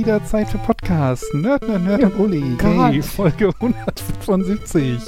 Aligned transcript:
wieder 0.00 0.24
Zeit 0.24 0.48
für 0.48 0.56
Podcast. 0.56 1.24
Nerd, 1.34 1.68
Nerd, 1.68 1.82
Nerd 1.82 2.02
und 2.04 2.18
Uli. 2.18 2.56
Gott. 2.56 2.90
Hey, 2.90 3.02
Folge 3.02 3.50
175. 3.60 4.98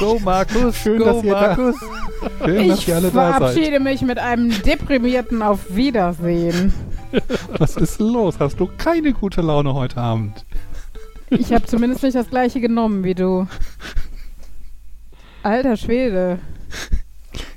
Go 0.00 0.18
Markus, 0.24 0.76
Schön, 0.78 0.98
go 0.98 1.04
dass 1.04 1.22
ihr 1.22 1.32
da- 1.34 1.40
Markus. 1.48 1.76
Schön, 2.42 2.68
dass 2.68 2.78
Ich 2.78 2.88
ihr 2.88 2.96
alle 2.96 3.10
da 3.10 3.12
seid. 3.32 3.36
verabschiede 3.36 3.80
mich 3.80 4.00
mit 4.00 4.18
einem 4.18 4.50
deprimierten 4.62 5.42
Auf 5.42 5.76
Wiedersehen. 5.76 6.72
Was 7.58 7.76
ist 7.76 8.00
los? 8.00 8.36
Hast 8.40 8.58
du 8.58 8.70
keine 8.78 9.12
gute 9.12 9.42
Laune 9.42 9.74
heute 9.74 9.98
Abend? 9.98 10.46
Ich 11.28 11.52
habe 11.52 11.66
zumindest 11.66 12.02
nicht 12.02 12.16
das 12.16 12.30
gleiche 12.30 12.60
genommen 12.60 13.04
wie 13.04 13.14
du. 13.14 13.46
Alter 15.42 15.76
Schwede. 15.76 16.38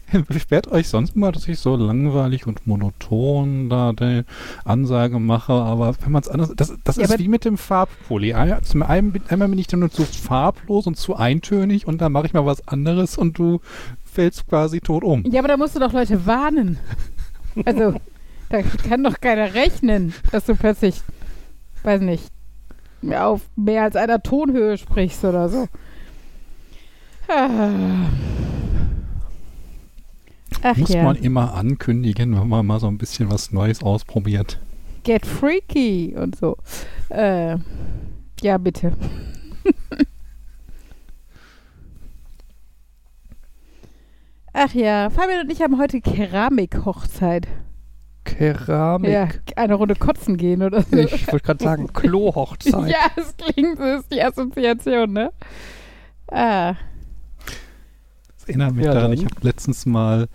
Beschwert 0.28 0.68
euch 0.72 0.88
sonst 0.88 1.16
mal, 1.16 1.32
dass 1.32 1.48
ich 1.48 1.60
so 1.60 1.76
langweilig 1.76 2.48
und 2.48 2.66
monoton 2.66 3.70
da 3.70 3.92
die 3.94 4.24
Ansage 4.64 5.20
mache, 5.20 5.52
aber 5.54 5.96
wenn 6.02 6.12
man 6.14 6.22
es 6.22 6.30
anders. 6.30 6.54
Das, 6.56 6.74
das 6.84 6.96
Ja, 6.96 7.04
ist 7.06 7.20
wie 7.20 7.28
mit 7.28 7.44
dem 7.46 7.58
Farbpulli. 7.58 8.34
Ein- 8.34 8.64
Zum 8.64 8.84
einen 8.84 9.12
bin- 9.12 9.24
einmal 9.28 9.50
bin 9.50 9.60
ich 9.60 9.68
dann 9.68 9.82
nur 9.82 9.92
zu 9.92 10.04
farblos 10.04 10.88
und 10.88 10.96
zu 10.96 11.16
eintönig 11.16 11.88
und 11.88 12.00
dann 12.00 12.12
mache 12.14 12.26
ich 12.28 12.34
mal 12.34 12.46
was 12.46 12.66
anderes 12.68 13.18
und 13.18 13.38
du 13.38 13.60
fällst 14.06 14.48
quasi 14.48 14.80
tot 14.80 15.04
um. 15.04 15.24
Ja, 15.30 15.40
aber 15.40 15.50
da 15.50 15.58
musst 15.58 15.76
du 15.76 15.80
doch 15.80 15.92
Leute 15.94 16.26
warnen. 16.26 16.80
Also, 17.66 17.96
da 18.50 18.62
kann 18.62 19.04
doch 19.04 19.20
keiner 19.20 19.54
rechnen, 19.56 20.14
dass 20.32 20.46
du 20.46 20.56
plötzlich, 20.56 21.02
weiß 21.84 22.02
nicht, 22.02 22.24
auf 23.14 23.42
mehr 23.56 23.84
als 23.84 23.96
einer 23.96 24.24
Tonhöhe 24.24 24.78
sprichst 24.78 25.26
oder 25.26 25.50
so. 25.50 25.68
Ah. 27.28 27.60
Ach 30.64 30.76
Muss 30.76 30.90
ja, 30.90 31.04
man 31.04 31.16
immer 31.18 31.54
ankündigen, 31.54 32.40
wenn 32.40 32.48
man 32.48 32.66
mal 32.66 32.80
so 32.80 32.88
ein 32.88 32.98
bisschen 32.98 33.30
was 33.32 33.52
Neues 33.52 33.84
ausprobiert. 33.84 34.60
get 35.04 35.26
freaky 35.26 36.16
und 36.18 36.36
so. 36.36 36.58
Äh, 37.10 37.58
ja, 38.42 38.58
bitte. 38.58 38.94
Ach 44.54 44.74
ja, 44.74 45.10
Fabian 45.10 45.42
und 45.42 45.52
ich 45.52 45.62
haben 45.62 45.78
heute 45.78 46.02
Keramik-Hochzeit. 46.02 47.48
Keramik. 48.24 49.10
Ja, 49.12 49.28
eine 49.56 49.76
Runde 49.76 49.96
kotzen 49.96 50.36
gehen 50.38 50.64
oder 50.64 50.82
so. 50.82 50.98
Ich 50.98 51.28
wollte 51.32 51.46
gerade 51.46 51.64
sagen, 51.64 51.88
Klo-Hochzeit. 51.94 52.90
Ja, 52.90 53.08
es 53.16 53.36
klingt, 53.38 53.80
das 53.80 54.02
ist 54.02 54.12
die 54.12 54.22
Assoziation, 54.22 55.14
ne? 55.14 55.32
Ah, 56.30 56.74
Das 58.36 58.48
erinnert 58.50 58.74
mich 58.76 58.86
Ja, 58.86 58.94
daran, 58.94 59.14
ich 59.14 59.24
habe 59.24 59.36
letztens 59.42 59.86
mal 59.86 60.28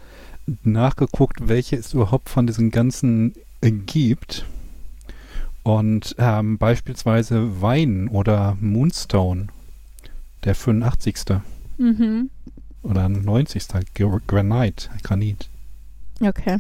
nachgeguckt, 0.65 1.49
welche 1.49 1.77
es 1.77 1.95
überhaupt 1.95 2.29
von 2.29 2.47
diesen 2.47 2.71
ganzen 2.71 3.35
äh, 3.61 3.71
gibt. 3.71 4.45
Und 5.63 6.17
ähm, 6.19 6.59
beispielsweise 6.59 7.63
Wein 7.63 8.09
oder 8.09 8.57
Moonstone, 8.61 9.47
der 10.45 10.55
85. 10.57 11.15
mhm. 11.79 12.31
oder 12.83 13.09
90. 13.09 13.69
Gr- 13.95 14.21
Granite, 14.27 14.89
Granit. 15.05 15.49
Okay. 16.21 16.59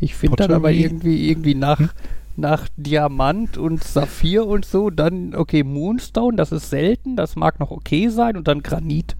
Ich 0.00 0.14
finde 0.14 0.36
dann 0.36 0.52
aber 0.52 0.72
irgendwie, 0.72 1.28
irgendwie 1.28 1.54
nach, 1.54 1.78
Hm? 1.78 1.90
nach 2.36 2.68
Diamant 2.76 3.58
und 3.58 3.84
Saphir 3.84 4.46
und 4.46 4.64
so, 4.64 4.90
dann, 4.90 5.34
okay, 5.34 5.62
Moonstone, 5.62 6.36
das 6.36 6.52
ist 6.52 6.70
selten, 6.70 7.16
das 7.16 7.36
mag 7.36 7.60
noch 7.60 7.70
okay 7.70 8.08
sein 8.08 8.36
und 8.36 8.48
dann 8.48 8.62
Granit. 8.62 9.14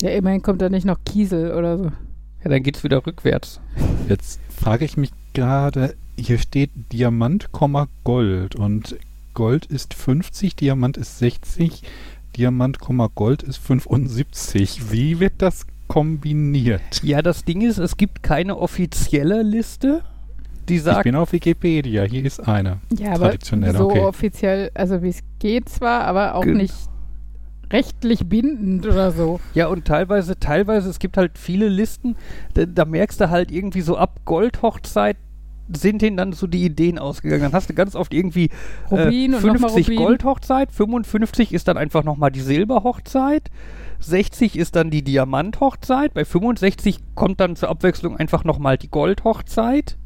Ja, 0.00 0.10
immerhin 0.10 0.42
kommt 0.42 0.62
da 0.62 0.68
nicht 0.68 0.86
noch 0.86 0.98
Kiesel 1.04 1.52
oder 1.52 1.78
so. 1.78 1.84
Ja, 2.42 2.50
dann 2.50 2.62
geht's 2.62 2.82
wieder 2.84 3.04
rückwärts. 3.06 3.60
Jetzt 4.08 4.40
frage 4.48 4.84
ich 4.84 4.96
mich 4.96 5.10
gerade, 5.34 5.94
hier 6.16 6.38
steht 6.38 6.70
Diamant, 6.92 7.52
Komma, 7.52 7.88
Gold 8.04 8.56
und 8.56 8.96
Gold 9.34 9.66
ist 9.66 9.94
50, 9.94 10.56
Diamant 10.56 10.96
ist 10.96 11.18
60, 11.18 11.82
Diamant, 12.36 12.78
Komma, 12.80 13.08
Gold 13.14 13.42
ist 13.42 13.58
75. 13.58 14.90
Wie 14.90 15.20
wird 15.20 15.34
das 15.38 15.66
kombiniert? 15.86 16.80
Ja, 17.02 17.20
das 17.22 17.44
Ding 17.44 17.60
ist, 17.60 17.78
es 17.78 17.96
gibt 17.96 18.22
keine 18.22 18.56
offizielle 18.56 19.42
Liste, 19.42 20.02
die 20.68 20.76
Ich 20.76 20.82
sagt, 20.82 21.04
bin 21.04 21.16
auf 21.16 21.32
Wikipedia, 21.32 22.04
hier 22.04 22.24
ist 22.24 22.40
eine. 22.40 22.78
Ja, 22.96 23.12
aber 23.14 23.34
so 23.72 23.90
okay. 23.90 24.00
offiziell, 24.00 24.70
also 24.74 25.02
wie 25.02 25.08
es 25.08 25.20
geht 25.38 25.68
zwar, 25.68 26.04
aber 26.04 26.34
auch 26.36 26.44
Ge- 26.44 26.54
nicht 26.54 26.74
rechtlich 27.72 28.26
bindend 28.26 28.86
oder 28.86 29.10
so. 29.10 29.40
Ja, 29.54 29.68
und 29.68 29.84
teilweise, 29.84 30.38
teilweise, 30.38 30.90
es 30.90 30.98
gibt 30.98 31.16
halt 31.16 31.38
viele 31.38 31.68
Listen, 31.68 32.16
da, 32.54 32.66
da 32.66 32.84
merkst 32.84 33.20
du 33.20 33.30
halt 33.30 33.50
irgendwie 33.50 33.80
so 33.80 33.96
ab 33.96 34.20
Goldhochzeit 34.24 35.16
sind 35.76 36.02
denen 36.02 36.16
dann 36.16 36.32
so 36.32 36.46
die 36.46 36.64
Ideen 36.64 36.98
ausgegangen. 36.98 37.42
Dann 37.42 37.52
hast 37.52 37.70
du 37.70 37.74
ganz 37.74 37.94
oft 37.94 38.12
irgendwie 38.12 38.50
Rubin 38.90 39.32
äh, 39.32 39.36
und 39.36 39.44
nochmal 39.44 39.70
50 39.70 39.86
Rubin. 39.86 39.98
Goldhochzeit, 39.98 40.72
55 40.72 41.52
ist 41.52 41.68
dann 41.68 41.76
einfach 41.76 42.04
nochmal 42.04 42.30
die 42.30 42.40
Silberhochzeit, 42.40 43.50
60 44.00 44.58
ist 44.58 44.76
dann 44.76 44.90
die 44.90 45.02
Diamanthochzeit, 45.02 46.14
bei 46.14 46.24
65 46.24 46.98
kommt 47.14 47.40
dann 47.40 47.56
zur 47.56 47.68
Abwechslung 47.68 48.16
einfach 48.16 48.44
nochmal 48.44 48.78
die 48.78 48.90
Goldhochzeit. 48.90 49.96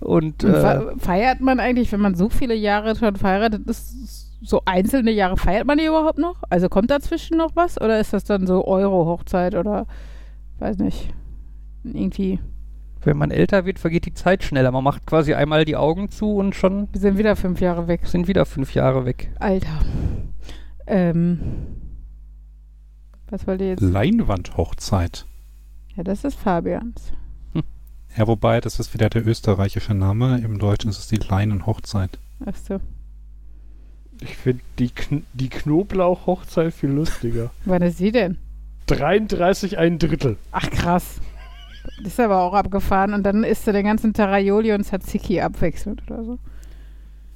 Und, 0.00 0.42
äh, 0.44 0.60
fe- 0.60 0.94
feiert 0.98 1.40
man 1.40 1.60
eigentlich, 1.60 1.92
wenn 1.92 2.00
man 2.00 2.14
so 2.14 2.28
viele 2.28 2.54
Jahre 2.54 2.96
schon 2.96 3.16
verheiratet 3.16 3.66
ist, 3.68 4.28
so 4.42 4.62
einzelne 4.64 5.10
Jahre, 5.10 5.36
feiert 5.36 5.66
man 5.66 5.76
die 5.78 5.84
überhaupt 5.84 6.18
noch? 6.18 6.42
Also 6.48 6.68
kommt 6.70 6.90
dazwischen 6.90 7.36
noch 7.36 7.54
was? 7.56 7.78
Oder 7.80 8.00
ist 8.00 8.12
das 8.14 8.24
dann 8.24 8.46
so 8.46 8.66
Euro-Hochzeit 8.66 9.54
oder, 9.54 9.86
weiß 10.58 10.78
nicht, 10.78 11.12
irgendwie, 11.84 12.40
wenn 13.02 13.18
man 13.18 13.30
älter 13.30 13.66
wird, 13.66 13.78
vergeht 13.78 14.06
die 14.06 14.14
Zeit 14.14 14.42
schneller. 14.42 14.70
Man 14.72 14.84
macht 14.84 15.06
quasi 15.06 15.34
einmal 15.34 15.64
die 15.66 15.76
Augen 15.76 16.10
zu 16.10 16.34
und 16.36 16.54
schon 16.54 16.88
wir 16.92 17.00
sind 17.00 17.18
wieder 17.18 17.36
fünf 17.36 17.60
Jahre 17.60 17.86
weg. 17.88 18.06
sind 18.06 18.28
wieder 18.28 18.46
fünf 18.46 18.74
Jahre 18.74 19.04
weg. 19.04 19.30
Alter. 19.38 19.78
Ähm, 20.86 21.40
was 23.28 23.46
wollt 23.46 23.60
ihr 23.60 23.68
jetzt? 23.68 23.80
Leinwandhochzeit. 23.82 25.26
Ja, 25.96 26.02
das 26.02 26.24
ist 26.24 26.38
Fabians. 26.38 27.12
Ja, 28.16 28.26
wobei, 28.26 28.60
das 28.60 28.80
ist 28.80 28.92
wieder 28.92 29.08
der 29.08 29.26
österreichische 29.26 29.94
Name. 29.94 30.40
Im 30.44 30.58
Deutschen 30.58 30.90
ist 30.90 30.98
es 30.98 31.08
die 31.08 31.16
Leinenhochzeit. 31.16 32.18
Ach 32.44 32.56
so. 32.56 32.80
Ich 34.20 34.36
finde 34.36 34.62
die, 34.78 34.90
Kn 34.90 35.24
die 35.32 35.48
Knoblauch-Hochzeit 35.48 36.74
viel 36.74 36.90
lustiger. 36.90 37.50
Wann 37.64 37.82
ist 37.82 37.98
sie 37.98 38.12
denn? 38.12 38.36
33 38.86 39.78
ein 39.78 39.98
Drittel. 39.98 40.36
Ach 40.50 40.68
krass. 40.70 41.20
Das 42.02 42.12
ist 42.12 42.20
aber 42.20 42.42
auch 42.42 42.52
abgefahren 42.52 43.14
und 43.14 43.22
dann 43.22 43.44
isst 43.44 43.66
du 43.66 43.72
den 43.72 43.84
ganzen 43.84 44.12
Taraioli 44.12 44.72
und 44.72 44.84
Tzatziki 44.84 45.40
abwechselnd 45.40 46.02
oder 46.10 46.24
so. 46.24 46.38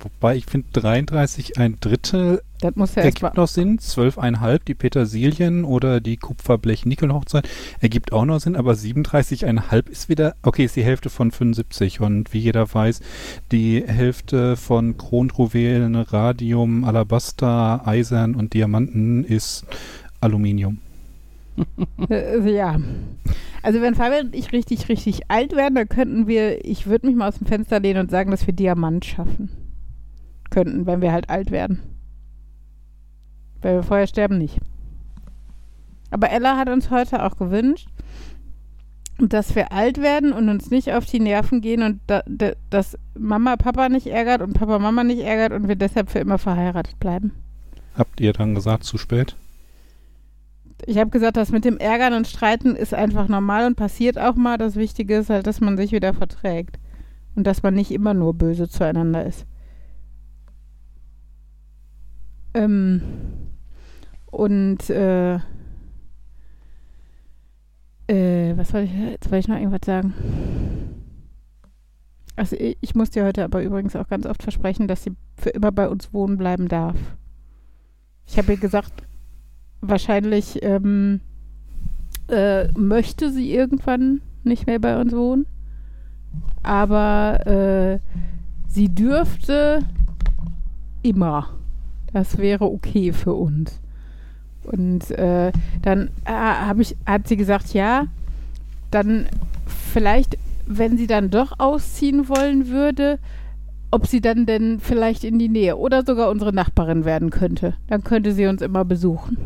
Wobei 0.04 0.36
ich 0.36 0.44
finde 0.44 0.68
33 0.74 1.58
ein 1.58 1.78
Drittel 1.80 2.42
Das 2.60 2.76
muss 2.76 2.94
ja 2.94 3.02
ergibt 3.02 3.36
noch 3.36 3.48
Sinn. 3.48 3.78
12,5 3.78 4.60
die 4.66 4.74
Petersilien 4.74 5.64
oder 5.64 6.00
die 6.00 6.18
Kupferblech-Nickel-Hochzeit 6.18 7.48
ergibt 7.80 8.12
auch 8.12 8.26
noch 8.26 8.38
Sinn, 8.38 8.54
aber 8.54 8.72
37,5 8.72 9.88
ist 9.88 10.10
wieder, 10.10 10.36
okay, 10.42 10.66
ist 10.66 10.76
die 10.76 10.84
Hälfte 10.84 11.08
von 11.08 11.30
75 11.30 12.02
und 12.02 12.34
wie 12.34 12.40
jeder 12.40 12.72
weiß, 12.72 13.00
die 13.50 13.82
Hälfte 13.86 14.56
von 14.56 14.98
Kronjuwelen, 14.98 15.96
Radium, 15.96 16.84
Alabaster, 16.84 17.86
Eisern 17.86 18.34
und 18.34 18.52
Diamanten 18.52 19.24
ist 19.24 19.64
Aluminium. 20.20 20.78
Äh, 22.10 22.50
ja. 22.50 22.80
Also 23.62 23.80
wenn 23.80 23.94
Fabian 23.94 24.26
und 24.26 24.34
ich 24.34 24.52
richtig, 24.52 24.88
richtig 24.88 25.30
alt 25.30 25.52
werden, 25.52 25.76
dann 25.76 25.88
könnten 25.88 26.26
wir, 26.26 26.64
ich 26.64 26.86
würde 26.86 27.06
mich 27.06 27.16
mal 27.16 27.28
aus 27.28 27.38
dem 27.38 27.46
Fenster 27.46 27.80
lehnen 27.80 28.00
und 28.00 28.10
sagen, 28.10 28.32
dass 28.32 28.46
wir 28.46 28.52
Diamant 28.52 29.04
schaffen. 29.04 29.63
Könnten, 30.54 30.86
wenn 30.86 31.02
wir 31.02 31.10
halt 31.10 31.30
alt 31.30 31.50
werden. 31.50 31.80
Weil 33.60 33.74
wir 33.74 33.82
vorher 33.82 34.06
sterben 34.06 34.38
nicht. 34.38 34.60
Aber 36.12 36.30
Ella 36.30 36.56
hat 36.56 36.68
uns 36.68 36.90
heute 36.90 37.24
auch 37.24 37.36
gewünscht, 37.36 37.88
dass 39.18 39.56
wir 39.56 39.72
alt 39.72 40.00
werden 40.00 40.32
und 40.32 40.48
uns 40.48 40.70
nicht 40.70 40.92
auf 40.92 41.06
die 41.06 41.18
Nerven 41.18 41.60
gehen 41.60 41.82
und 41.82 41.98
da, 42.06 42.22
da, 42.28 42.52
dass 42.70 42.96
Mama 43.18 43.56
Papa 43.56 43.88
nicht 43.88 44.06
ärgert 44.06 44.42
und 44.42 44.52
Papa 44.52 44.78
Mama 44.78 45.02
nicht 45.02 45.22
ärgert 45.22 45.52
und 45.52 45.66
wir 45.66 45.74
deshalb 45.74 46.08
für 46.08 46.20
immer 46.20 46.38
verheiratet 46.38 47.00
bleiben. 47.00 47.32
Habt 47.98 48.20
ihr 48.20 48.32
dann 48.32 48.54
gesagt, 48.54 48.84
zu 48.84 48.96
spät? 48.96 49.34
Ich 50.86 50.98
habe 50.98 51.10
gesagt, 51.10 51.36
das 51.36 51.50
mit 51.50 51.64
dem 51.64 51.78
Ärgern 51.78 52.12
und 52.12 52.28
Streiten 52.28 52.76
ist 52.76 52.94
einfach 52.94 53.26
normal 53.26 53.66
und 53.66 53.74
passiert 53.74 54.20
auch 54.20 54.36
mal. 54.36 54.56
Das 54.56 54.76
Wichtige 54.76 55.16
ist 55.16 55.30
halt, 55.30 55.48
dass 55.48 55.60
man 55.60 55.76
sich 55.76 55.90
wieder 55.90 56.14
verträgt. 56.14 56.78
Und 57.34 57.44
dass 57.48 57.64
man 57.64 57.74
nicht 57.74 57.90
immer 57.90 58.14
nur 58.14 58.34
böse 58.34 58.68
zueinander 58.68 59.26
ist. 59.26 59.46
Ähm, 62.54 63.02
und 64.26 64.90
äh, 64.90 65.34
äh, 68.06 68.56
was 68.56 68.72
wollte 68.72 68.92
ich, 68.92 69.10
jetzt 69.10 69.26
wollte 69.30 69.38
ich 69.38 69.48
noch 69.48 69.56
irgendwas 69.56 69.86
sagen. 69.86 70.14
Also 72.36 72.56
ich, 72.56 72.78
ich 72.80 72.94
muss 72.94 73.10
dir 73.10 73.24
heute 73.24 73.44
aber 73.44 73.62
übrigens 73.62 73.96
auch 73.96 74.08
ganz 74.08 74.26
oft 74.26 74.42
versprechen, 74.42 74.88
dass 74.88 75.04
sie 75.04 75.12
für 75.36 75.50
immer 75.50 75.72
bei 75.72 75.88
uns 75.88 76.12
wohnen 76.12 76.36
bleiben 76.36 76.68
darf. 76.68 76.96
Ich 78.26 78.38
habe 78.38 78.52
ihr 78.52 78.58
gesagt, 78.58 78.92
wahrscheinlich 79.80 80.62
ähm, 80.62 81.20
äh, 82.28 82.68
möchte 82.72 83.30
sie 83.30 83.54
irgendwann 83.54 84.20
nicht 84.42 84.66
mehr 84.66 84.78
bei 84.78 85.00
uns 85.00 85.12
wohnen. 85.14 85.46
aber 86.62 87.46
äh, 87.46 88.00
sie 88.68 88.88
dürfte 88.88 89.80
immer. 91.02 91.48
Das 92.14 92.38
wäre 92.38 92.64
okay 92.64 93.12
für 93.12 93.34
uns. 93.34 93.80
Und 94.62 95.10
äh, 95.10 95.52
dann 95.82 96.08
äh, 96.24 96.80
ich, 96.80 96.96
hat 97.04 97.28
sie 97.28 97.36
gesagt, 97.36 97.74
ja, 97.74 98.06
dann 98.90 99.26
vielleicht, 99.66 100.38
wenn 100.66 100.96
sie 100.96 101.08
dann 101.08 101.28
doch 101.28 101.58
ausziehen 101.58 102.28
wollen 102.28 102.68
würde, 102.68 103.18
ob 103.90 104.06
sie 104.06 104.20
dann 104.20 104.46
denn 104.46 104.78
vielleicht 104.78 105.24
in 105.24 105.38
die 105.38 105.48
Nähe 105.48 105.76
oder 105.76 106.04
sogar 106.04 106.30
unsere 106.30 106.52
Nachbarin 106.52 107.04
werden 107.04 107.30
könnte. 107.30 107.74
Dann 107.88 108.04
könnte 108.04 108.32
sie 108.32 108.46
uns 108.46 108.62
immer 108.62 108.84
besuchen. 108.84 109.36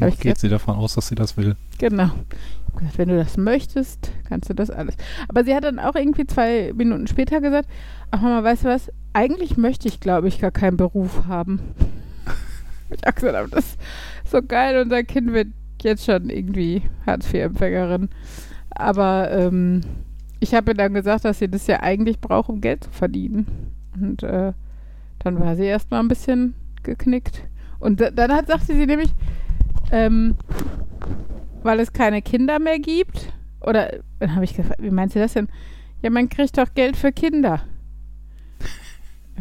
Hab 0.00 0.08
ich 0.08 0.18
Geht 0.18 0.38
sie 0.38 0.48
davon 0.48 0.76
aus, 0.76 0.94
dass 0.94 1.08
sie 1.08 1.14
das 1.14 1.36
will? 1.36 1.54
Genau. 1.78 2.06
Ich 2.06 2.72
hab 2.72 2.78
gesagt, 2.78 2.98
wenn 2.98 3.08
du 3.08 3.16
das 3.16 3.36
möchtest, 3.36 4.10
kannst 4.26 4.48
du 4.48 4.54
das 4.54 4.70
alles. 4.70 4.96
Aber 5.28 5.44
sie 5.44 5.54
hat 5.54 5.64
dann 5.64 5.78
auch 5.78 5.94
irgendwie 5.94 6.26
zwei 6.26 6.72
Minuten 6.74 7.06
später 7.06 7.42
gesagt, 7.42 7.68
ach 8.10 8.22
Mama, 8.22 8.42
weißt 8.42 8.64
du 8.64 8.68
was? 8.68 8.90
Eigentlich 9.12 9.56
möchte 9.56 9.88
ich, 9.88 10.00
glaube 10.00 10.28
ich, 10.28 10.40
gar 10.40 10.50
keinen 10.50 10.76
Beruf 10.76 11.26
haben. 11.26 11.60
ich 12.90 13.06
auch 13.06 13.14
gesagt 13.14 13.36
habe, 13.36 13.48
das 13.50 13.66
ist 13.66 13.78
so 14.24 14.42
geil, 14.42 14.80
unser 14.80 15.02
Kind 15.04 15.32
wird 15.32 15.48
jetzt 15.82 16.04
schon 16.04 16.30
irgendwie 16.30 16.82
Hartz-IV-Empfängerin. 17.06 18.08
Aber 18.70 19.30
ähm, 19.30 19.82
ich 20.40 20.54
habe 20.54 20.72
ihr 20.72 20.74
dann 20.74 20.94
gesagt, 20.94 21.24
dass 21.24 21.38
sie 21.38 21.48
das 21.48 21.66
ja 21.66 21.80
eigentlich 21.80 22.20
braucht, 22.20 22.48
um 22.48 22.60
Geld 22.60 22.84
zu 22.84 22.90
verdienen. 22.90 23.46
Und 24.00 24.22
äh, 24.22 24.52
dann 25.18 25.40
war 25.40 25.56
sie 25.56 25.64
erstmal 25.64 26.00
ein 26.00 26.08
bisschen 26.08 26.54
geknickt. 26.82 27.42
Und 27.78 28.00
da, 28.00 28.10
dann 28.10 28.32
hat, 28.32 28.46
sagte 28.46 28.74
sie 28.74 28.86
nämlich, 28.86 29.12
ähm, 29.90 30.36
weil 31.62 31.80
es 31.80 31.92
keine 31.92 32.22
Kinder 32.22 32.58
mehr 32.58 32.78
gibt. 32.78 33.32
Oder 33.60 34.00
dann 34.18 34.34
habe 34.34 34.44
ich 34.44 34.56
gefragt, 34.56 34.82
wie 34.82 34.90
meint 34.90 35.12
sie 35.12 35.18
das 35.18 35.34
denn? 35.34 35.48
Ja, 36.00 36.10
man 36.10 36.28
kriegt 36.28 36.58
doch 36.58 36.74
Geld 36.74 36.96
für 36.96 37.12
Kinder. 37.12 37.62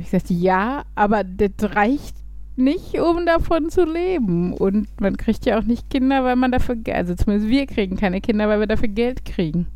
Ich 0.01 0.12
gesagt, 0.12 0.30
ja, 0.30 0.83
aber 0.95 1.24
das 1.24 1.75
reicht 1.75 2.15
nicht, 2.56 3.00
um 3.00 3.25
davon 3.25 3.69
zu 3.69 3.86
leben. 3.86 4.53
Und 4.53 4.88
man 5.00 5.18
kriegt 5.18 5.45
ja 5.45 5.57
auch 5.57 5.63
nicht 5.63 5.89
Kinder, 5.89 6.24
weil 6.24 6.36
man 6.36 6.51
dafür, 6.51 6.77
also 6.94 7.15
zumindest 7.15 7.50
wir 7.50 7.65
kriegen 7.65 7.98
keine 7.98 8.21
Kinder, 8.21 8.48
weil 8.50 8.59
wir 8.59 8.68
dafür 8.68 8.89
Geld 8.89 9.25
kriegen. 9.25 9.68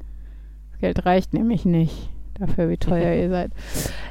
Das 0.71 0.81
Geld 0.81 1.05
reicht 1.05 1.33
nämlich 1.33 1.65
nicht 1.65 2.09
dafür, 2.39 2.69
wie 2.69 2.77
teuer 2.77 3.13
ihr 3.15 3.29
seid. 3.29 3.51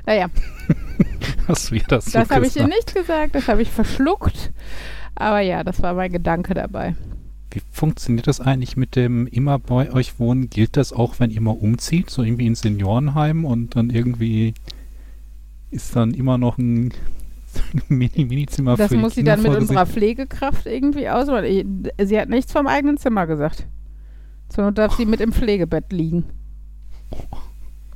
Naja, 0.07 0.29
Hast 1.49 1.71
du 1.71 1.75
ihr 1.75 1.83
das 1.89 2.07
so 2.07 2.19
das 2.19 2.31
habe 2.31 2.47
ich 2.47 2.57
ihr 2.57 2.67
nicht 2.67 2.95
gesagt, 2.95 3.35
das 3.35 3.49
habe 3.49 3.63
ich 3.63 3.71
verschluckt. 3.71 4.53
Aber 5.15 5.41
ja, 5.41 5.63
das 5.63 5.83
war 5.83 5.95
mein 5.95 6.11
Gedanke 6.11 6.55
dabei. 6.55 6.95
Wie 7.51 7.61
funktioniert 7.71 8.27
das 8.27 8.41
eigentlich 8.41 8.77
mit 8.77 8.97
dem 8.97 9.27
immer 9.27 9.59
bei 9.59 9.93
euch 9.93 10.19
wohnen? 10.19 10.51
Gilt 10.51 10.77
das 10.77 10.93
auch, 10.93 11.21
wenn 11.21 11.31
ihr 11.31 11.41
mal 11.41 11.53
umzieht? 11.53 12.11
So 12.11 12.23
irgendwie 12.23 12.47
ins 12.47 12.63
Seniorenheim 12.63 13.45
und 13.45 13.77
dann 13.77 13.91
irgendwie 13.91 14.55
ist 15.71 15.95
dann 15.97 16.13
immer 16.15 16.39
noch 16.39 16.59
ein 16.59 16.93
Mini- 17.89 18.25
Minizimmer 18.25 18.77
Das 18.77 18.91
für 18.91 18.97
muss 18.97 19.15
sie 19.15 19.25
dann 19.25 19.41
mit 19.43 19.47
vorgesehen? 19.53 19.69
unserer 19.77 19.87
Pflegekraft 19.87 20.67
irgendwie 20.67 21.09
aus. 21.09 21.29
Weil 21.29 21.45
ich- 21.45 21.67
sie 22.09 22.19
hat 22.21 22.29
nichts 22.29 22.53
vom 22.53 22.67
eigenen 22.67 22.97
Zimmer 22.97 23.27
gesagt. 23.27 23.67
Not 24.57 24.79
darf 24.79 24.95
sie 24.97 25.07
mit 25.07 25.21
im 25.21 25.33
Pflegebett 25.33 25.93
liegen. 25.93 26.25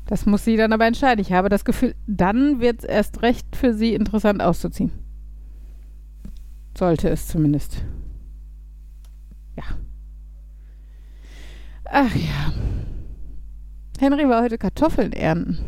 Das 0.06 0.26
muss 0.26 0.44
sie 0.44 0.56
dann 0.56 0.72
aber 0.72 0.86
entscheiden. 0.86 1.20
Ich 1.20 1.32
habe 1.32 1.48
das 1.48 1.64
Gefühl, 1.64 1.94
dann 2.08 2.60
wird 2.60 2.80
es 2.80 2.84
erst 2.84 3.22
recht 3.22 3.54
für 3.54 3.74
sie 3.74 3.94
interessant 3.94 4.42
auszuziehen. 4.42 4.90
Sollte 6.76 7.08
es 7.10 7.28
zumindest. 7.28 7.84
Ja. 9.56 9.64
Ach 11.84 12.14
ja. 12.14 12.52
Henry 14.00 14.28
war 14.28 14.42
heute 14.42 14.58
Kartoffeln 14.58 15.12
ernten. 15.12 15.58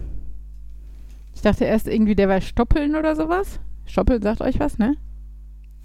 Ich 1.41 1.43
dachte 1.43 1.65
erst 1.65 1.89
irgendwie, 1.89 2.15
der 2.15 2.29
war 2.29 2.43
Stoppeln 2.43 2.95
oder 2.95 3.17
sowas. 3.17 3.61
Stoppeln 3.87 4.21
sagt 4.21 4.43
euch 4.43 4.61
was, 4.61 4.77
ne? 4.77 4.97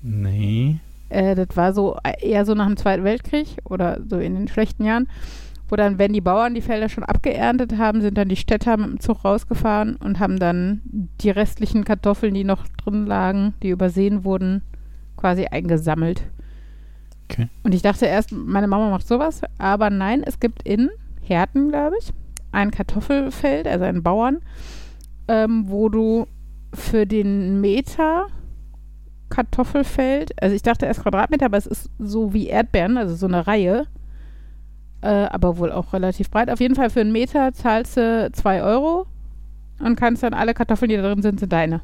Nee. 0.01 0.79
Äh, 1.07 1.33
das 1.33 1.55
war 1.55 1.71
so 1.71 1.97
äh, 2.03 2.29
eher 2.29 2.45
so 2.45 2.55
nach 2.55 2.67
dem 2.67 2.75
Zweiten 2.75 3.05
Weltkrieg 3.05 3.59
oder 3.63 4.01
so 4.05 4.19
in 4.19 4.35
den 4.35 4.49
schlechten 4.49 4.83
Jahren, 4.83 5.07
wo 5.69 5.77
dann, 5.77 5.97
wenn 5.97 6.11
die 6.11 6.19
Bauern 6.19 6.55
die 6.55 6.61
Felder 6.61 6.89
schon 6.89 7.05
abgeerntet 7.05 7.77
haben, 7.77 8.01
sind 8.01 8.17
dann 8.17 8.27
die 8.27 8.35
Städter 8.35 8.75
mit 8.75 8.89
dem 8.89 8.99
Zug 8.99 9.23
rausgefahren 9.23 9.95
und 9.95 10.19
haben 10.19 10.39
dann 10.39 10.81
die 11.21 11.29
restlichen 11.29 11.85
Kartoffeln, 11.85 12.33
die 12.33 12.43
noch 12.43 12.67
drin 12.83 13.05
lagen, 13.05 13.53
die 13.63 13.69
übersehen 13.69 14.25
wurden, 14.25 14.61
quasi 15.15 15.45
eingesammelt. 15.45 16.23
Okay. 17.29 17.47
Und 17.63 17.73
ich 17.73 17.81
dachte 17.81 18.07
erst, 18.07 18.33
meine 18.33 18.67
Mama 18.67 18.89
macht 18.89 19.07
sowas, 19.07 19.39
aber 19.57 19.89
nein, 19.89 20.21
es 20.21 20.41
gibt 20.41 20.63
in 20.63 20.89
Herten, 21.21 21.69
glaube 21.69 21.95
ich, 21.97 22.11
ein 22.51 22.71
Kartoffelfeld, 22.71 23.69
also 23.69 23.85
einen 23.85 24.03
Bauern, 24.03 24.41
ähm, 25.27 25.65
wo 25.67 25.89
du 25.89 26.27
für 26.73 27.05
den 27.05 27.61
Meter 27.61 28.27
Kartoffelfeld, 29.29 30.41
also 30.41 30.55
ich 30.55 30.61
dachte 30.61 30.85
erst 30.85 31.01
Quadratmeter, 31.01 31.45
aber 31.45 31.57
es 31.57 31.65
ist 31.65 31.89
so 31.99 32.33
wie 32.33 32.47
Erdbeeren, 32.47 32.97
also 32.97 33.15
so 33.15 33.25
eine 33.25 33.47
Reihe, 33.47 33.87
äh, 35.01 35.07
aber 35.07 35.57
wohl 35.57 35.71
auch 35.71 35.93
relativ 35.93 36.29
breit. 36.29 36.49
Auf 36.49 36.59
jeden 36.59 36.75
Fall 36.75 36.89
für 36.89 37.01
einen 37.01 37.11
Meter 37.11 37.53
zahlst 37.53 37.97
du 37.97 38.29
2 38.31 38.63
Euro 38.63 39.07
und 39.79 39.95
kannst 39.95 40.23
dann 40.23 40.33
alle 40.33 40.53
Kartoffeln, 40.53 40.89
die 40.89 40.95
da 40.97 41.01
drin 41.01 41.21
sind, 41.21 41.39
sind 41.39 41.51
deine. 41.51 41.81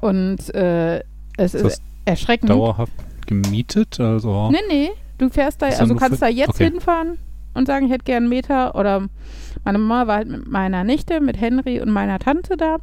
Und 0.00 0.54
äh, 0.54 0.98
es 1.36 1.54
Ist 1.54 1.54
ist 1.54 1.64
das 1.64 1.82
erschreckend. 2.04 2.50
Dauerhaft 2.50 2.92
gemietet? 3.26 3.98
Also 4.00 4.50
Nee, 4.50 4.58
nee. 4.68 4.90
Du 5.18 5.28
fährst 5.30 5.62
da, 5.62 5.66
also 5.66 5.96
für- 5.96 6.16
da 6.16 6.28
jetzt 6.28 6.50
okay. 6.50 6.64
hinfahren 6.70 7.18
und 7.54 7.66
sagen, 7.66 7.86
ich 7.86 7.92
hätte 7.92 8.04
gern 8.04 8.24
einen 8.24 8.28
Meter. 8.28 8.74
Oder 8.74 9.08
meine 9.64 9.78
Mama 9.78 10.06
war 10.06 10.16
halt 10.16 10.28
mit 10.28 10.46
meiner 10.46 10.84
Nichte, 10.84 11.20
mit 11.20 11.40
Henry 11.40 11.80
und 11.80 11.90
meiner 11.90 12.18
Tante 12.18 12.56
da. 12.56 12.76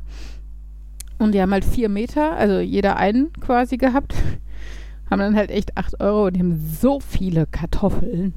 Und 1.20 1.34
die 1.34 1.42
haben 1.42 1.52
halt 1.52 1.64
vier 1.64 1.90
Meter, 1.90 2.36
also 2.36 2.60
jeder 2.60 2.98
einen 2.98 3.32
quasi 3.34 3.78
gehabt. 3.78 4.16
haben 5.10 5.20
dann 5.20 5.36
halt 5.36 5.52
echt 5.52 5.78
acht 5.78 6.00
Euro 6.00 6.28
und 6.28 6.36
die 6.36 6.40
haben 6.40 6.58
so 6.58 7.00
viele 7.00 7.46
Kartoffeln. 7.46 8.34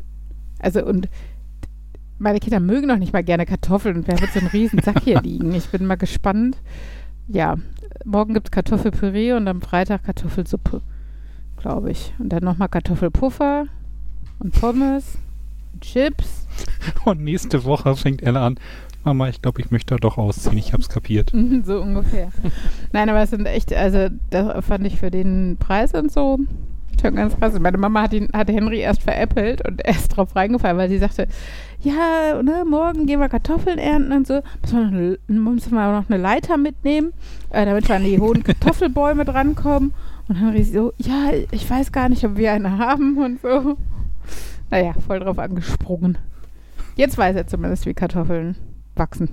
Also 0.59 0.85
und 0.85 1.09
meine 2.19 2.41
Kinder 2.41 2.61
mögen 2.61 2.89
noch 2.89 2.99
nicht 2.99 3.13
mal 3.13 3.25
gerne 3.25 3.47
Kartoffeln 3.47 3.97
und 3.97 4.09
wer 4.09 4.21
wird 4.21 4.33
so 4.33 4.41
einen 4.41 4.49
riesen 4.49 4.81
Sack 4.81 5.01
hier 5.03 5.21
liegen? 5.23 5.55
Ich 5.55 5.69
bin 5.69 5.87
mal 5.87 5.97
gespannt. 5.97 6.59
Ja, 7.29 7.57
morgen 8.05 8.35
gibt 8.35 8.49
es 8.49 8.51
Kartoffelpüree 8.51 9.33
und 9.33 9.49
am 9.49 9.63
Freitag 9.63 10.05
Kartoffelsuppe, 10.05 10.83
glaube 11.57 11.91
ich. 11.91 12.13
Und 12.19 12.31
dann 12.31 12.45
nochmal 12.45 12.69
Kartoffelpuffer 12.69 13.67
und 14.41 14.53
Pommes 14.61 15.19
Chips. 15.81 16.47
und 17.05 17.23
nächste 17.23 17.65
Woche 17.65 17.97
fängt 17.97 18.23
Ella 18.23 18.47
an. 18.47 18.59
Mama, 19.05 19.29
ich 19.29 19.43
glaube, 19.43 19.61
ich 19.61 19.71
möchte 19.71 19.95
da 19.95 19.99
doch 19.99 20.17
ausziehen. 20.17 20.57
Ich 20.57 20.73
hab's 20.73 20.89
kapiert. 20.89 21.33
so 21.65 21.81
ungefähr. 21.81 22.31
Nein, 22.93 23.09
aber 23.09 23.23
es 23.23 23.31
sind 23.31 23.47
echt, 23.47 23.73
also 23.75 24.09
das 24.31 24.65
fand 24.65 24.87
ich 24.87 24.99
für 24.99 25.11
den 25.11 25.57
Preis 25.59 25.93
und 25.95 26.11
so 26.11 26.39
schon 27.05 27.17
ganz 27.17 27.37
krass. 27.39 27.59
Meine 27.59 27.79
Mama 27.79 28.03
hat, 28.03 28.13
ihn, 28.13 28.29
hat 28.33 28.49
Henry 28.49 28.81
erst 28.81 29.03
veräppelt 29.03 29.67
und 29.67 29.85
er 29.85 29.95
ist 29.95 30.09
drauf 30.09 30.35
reingefallen, 30.35 30.77
weil 30.77 30.89
sie 30.89 30.99
sagte, 30.99 31.29
ja, 31.81 32.43
ne, 32.43 32.65
morgen 32.69 33.07
gehen 33.07 33.21
wir 33.21 33.29
Kartoffeln 33.29 33.79
ernten 33.79 34.13
und 34.13 34.27
so. 34.27 34.41
Müssen 34.63 34.79
wir, 34.79 34.85
noch 34.85 34.93
eine, 34.93 35.19
müssen 35.29 35.75
wir 35.75 35.93
noch 35.93 36.09
eine 36.09 36.21
Leiter 36.21 36.57
mitnehmen, 36.57 37.13
äh, 37.51 37.65
damit 37.67 37.89
wir 37.89 37.97
an 37.97 38.05
die 38.05 38.19
hohen 38.19 38.43
Kartoffelbäume 38.43 39.25
drankommen. 39.25 39.93
Und 40.29 40.37
Henry 40.37 40.65
so, 40.65 40.93
ja, 40.97 41.31
ich 41.51 41.69
weiß 41.69 41.93
gar 41.93 42.09
nicht, 42.09 42.25
ob 42.25 42.37
wir 42.37 42.53
eine 42.53 42.79
haben 42.79 43.19
und 43.19 43.43
so. 43.43 43.77
Naja, 44.71 44.93
voll 45.07 45.21
drauf 45.21 45.39
angesprungen. 45.39 46.19
Jetzt 46.97 47.19
weiß 47.19 47.37
er 47.37 47.47
zumindest, 47.47 47.87
wie 47.87 47.95
Kartoffeln 47.95 48.57
wachsen. 48.97 49.29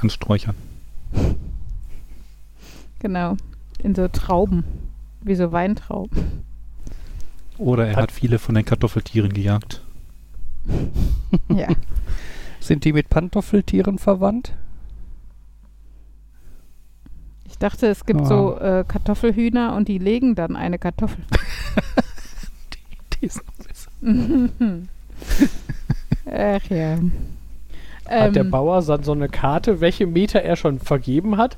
An 0.00 0.10
Sträuchern. 0.10 0.56
Genau. 2.98 3.36
In 3.82 3.94
so 3.94 4.08
Trauben. 4.08 4.64
Wie 5.22 5.34
so 5.34 5.52
Weintrauben. 5.52 6.42
Oder 7.58 7.86
er 7.86 7.96
Hat- 7.96 8.02
hat 8.04 8.12
viele 8.12 8.38
von 8.38 8.54
den 8.54 8.64
Kartoffeltieren 8.64 9.32
gejagt. 9.32 9.82
Ja. 11.48 11.68
Sind 12.60 12.84
die 12.84 12.92
mit 12.92 13.08
Pantoffeltieren 13.10 13.98
verwandt? 13.98 14.54
Ich 17.46 17.58
dachte, 17.58 17.86
es 17.88 18.06
gibt 18.06 18.22
Ah. 18.22 18.26
so 18.26 18.56
äh, 18.58 18.84
Kartoffelhühner 18.86 19.74
und 19.76 19.88
die 19.88 19.98
legen 19.98 20.34
dann 20.34 20.56
eine 20.56 20.78
Kartoffel. 20.78 21.22
Ist 23.22 23.40
noch 23.46 23.66
besser. 23.66 23.90
Ach 26.26 26.70
ja. 26.70 26.98
Hat 28.06 28.34
der 28.34 28.44
Ähm, 28.44 28.50
Bauer 28.50 28.82
dann 28.82 29.02
so 29.04 29.12
eine 29.12 29.28
Karte, 29.28 29.80
welche 29.80 30.06
Meter 30.06 30.42
er 30.42 30.56
schon 30.56 30.78
vergeben 30.80 31.36
hat? 31.36 31.56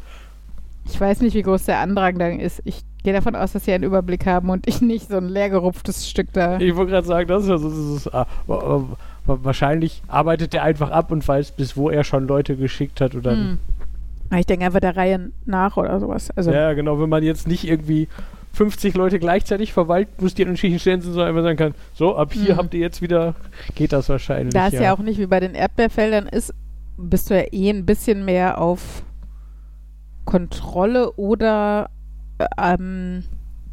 ich 0.87 1.00
weiß 1.00 1.23
nicht, 1.23 1.33
wie 1.33 1.40
groß 1.40 1.64
der 1.64 1.78
Andrang 1.78 2.18
dann 2.18 2.38
ist. 2.40 2.61
Ich 2.66 2.83
gehe 3.02 3.14
davon 3.14 3.35
aus, 3.35 3.52
dass 3.52 3.64
sie 3.64 3.73
einen 3.73 3.85
Überblick 3.85 4.26
haben 4.26 4.50
und 4.50 4.66
ich 4.68 4.83
nicht 4.83 5.09
so 5.09 5.16
ein 5.16 5.28
leergerupftes 5.30 6.06
Stück 6.11 6.28
da. 6.35 6.59
Ich 6.61 6.76
wollte 6.76 6.92
gerade 6.92 7.06
sagen, 7.06 7.26
das 7.26 7.44
ist 7.44 7.49
ja 7.49 7.56
so. 7.56 7.71
Das 7.71 7.78
ist, 7.78 8.14
ah, 8.14 8.26
wa- 8.47 8.85
wa- 9.25 9.38
wahrscheinlich 9.42 10.02
arbeitet 10.09 10.52
er 10.54 10.62
einfach 10.62 10.90
ab 10.90 11.11
und 11.11 11.26
weiß, 11.26 11.52
bis 11.52 11.75
wo 11.78 11.88
er 11.88 12.04
schon 12.04 12.26
Leute 12.26 12.54
geschickt 12.56 13.00
hat. 13.00 13.14
Oder 13.14 13.33
Hm. 13.33 13.59
Ich 14.37 14.44
denke 14.44 14.66
einfach 14.66 14.80
der 14.80 14.94
Reihe 14.94 15.30
nach 15.47 15.78
oder 15.78 15.99
sowas. 16.00 16.30
Also, 16.37 16.50
Ja, 16.52 16.75
genau, 16.75 17.00
wenn 17.00 17.09
man 17.09 17.23
jetzt 17.23 17.49
nicht 17.49 17.64
irgendwie 17.66 18.06
50 18.54 18.94
Leute 18.94 19.18
gleichzeitig 19.18 19.73
verwalten 19.73 20.23
muss, 20.23 20.34
die 20.34 20.42
an 20.42 20.49
unterschiedlichen 20.50 20.80
Stellen 20.80 21.00
sind, 21.00 21.12
sondern 21.12 21.28
einfach 21.30 21.42
sagen 21.42 21.58
kann, 21.58 21.75
so, 21.92 22.16
ab 22.16 22.32
hier 22.32 22.54
Mhm. 22.54 22.58
habt 22.58 22.75
ihr 22.75 22.80
jetzt 22.80 23.02
wieder, 23.02 23.34
geht 23.75 23.92
das 23.92 24.08
wahrscheinlich. 24.08 24.54
Da 24.54 24.68
es 24.68 24.75
ja. 24.75 24.94
auch 24.94 24.99
nicht 25.00 25.18
wie 25.18 25.26
bei 25.26 25.40
den 25.40 25.54
Erdbeerfeldern 25.54 26.26
ist, 26.26 26.54
bist 26.96 27.30
du 27.30 27.34
ja 27.37 27.44
eh 27.50 27.70
ein 27.70 27.84
bisschen 27.84 28.25
mehr 28.25 28.58
auf 28.61 29.02
Kontrolle 30.25 31.12
oder 31.12 31.90
äh, 32.38 32.46
ähm, 32.58 33.25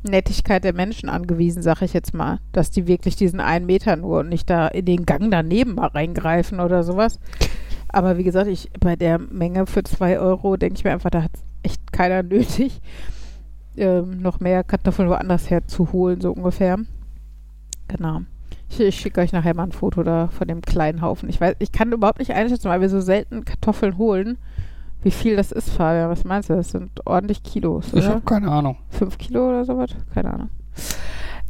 Nettigkeit 0.03 0.63
der 0.63 0.73
Menschen 0.73 1.09
angewiesen, 1.09 1.61
sag 1.61 1.81
ich 1.81 1.93
jetzt 1.93 2.13
mal. 2.13 2.39
Dass 2.51 2.71
die 2.71 2.88
wirklich 2.88 3.15
diesen 3.15 3.39
einen 3.39 3.67
Meter 3.67 3.95
nur 3.95 4.21
und 4.21 4.29
nicht 4.29 4.50
da 4.50 4.67
in 4.67 4.85
den 4.85 5.05
Gang 5.05 5.29
daneben 5.29 5.75
mal 5.75 5.88
reingreifen 5.88 6.59
oder 6.59 6.83
sowas. 6.83 7.19
Aber 7.89 8.17
wie 8.17 8.23
gesagt, 8.23 8.47
ich 8.47 8.71
bei 8.79 8.95
der 8.95 9.19
Menge 9.19 9.67
für 9.67 9.83
zwei 9.83 10.19
Euro 10.19 10.57
denke 10.57 10.75
ich 10.77 10.83
mir 10.83 10.91
einfach, 10.91 11.09
da 11.09 11.23
hat 11.23 11.31
echt 11.61 11.91
keiner 11.93 12.23
nötig, 12.23 12.81
ähm, 13.77 14.21
noch 14.21 14.39
mehr 14.39 14.63
Kartoffeln 14.63 15.09
woanders 15.09 15.49
herzuholen, 15.49 16.21
so 16.21 16.31
ungefähr. 16.31 16.77
Genau. 17.87 18.21
Ich, 18.69 18.79
ich 18.79 18.95
schicke 18.99 19.21
euch 19.21 19.31
nachher 19.33 19.53
mal 19.53 19.63
ein 19.63 19.71
Foto 19.71 20.03
da 20.03 20.27
von 20.27 20.47
dem 20.47 20.61
kleinen 20.61 21.01
Haufen. 21.01 21.29
Ich 21.29 21.41
weiß, 21.41 21.55
ich 21.59 21.71
kann 21.71 21.91
überhaupt 21.91 22.19
nicht 22.19 22.31
einschätzen, 22.31 22.69
weil 22.69 22.81
wir 22.81 22.89
so 22.89 23.01
selten 23.01 23.43
Kartoffeln 23.45 23.97
holen, 23.97 24.37
wie 25.03 25.11
viel 25.11 25.35
das 25.35 25.51
ist, 25.51 25.69
Fabian. 25.69 26.09
Was 26.09 26.23
meinst 26.23 26.49
du? 26.49 26.55
Das 26.55 26.71
sind 26.71 26.91
ordentlich 27.05 27.43
Kilos, 27.43 27.87
Ich 27.87 27.93
oder? 27.95 28.09
habe 28.09 28.21
keine 28.21 28.49
Ahnung. 28.49 28.77
Fünf 28.89 29.17
Kilo 29.17 29.49
oder 29.49 29.65
sowas? 29.65 29.89
Keine 30.13 30.33
Ahnung. 30.33 30.49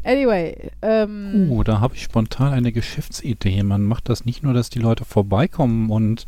Anyway, 0.04 0.72
ähm, 0.82 1.48
Oh, 1.52 1.62
da 1.62 1.80
habe 1.80 1.94
ich 1.94 2.02
spontan 2.02 2.54
eine 2.54 2.72
Geschäftsidee. 2.72 3.62
Man 3.62 3.84
macht 3.86 4.10
das 4.10 4.26
nicht 4.26 4.42
nur, 4.42 4.54
dass 4.54 4.72
die 4.72 4.80
Leute 4.80 5.06
vorbeikommen 5.06 5.92
und 5.92 6.26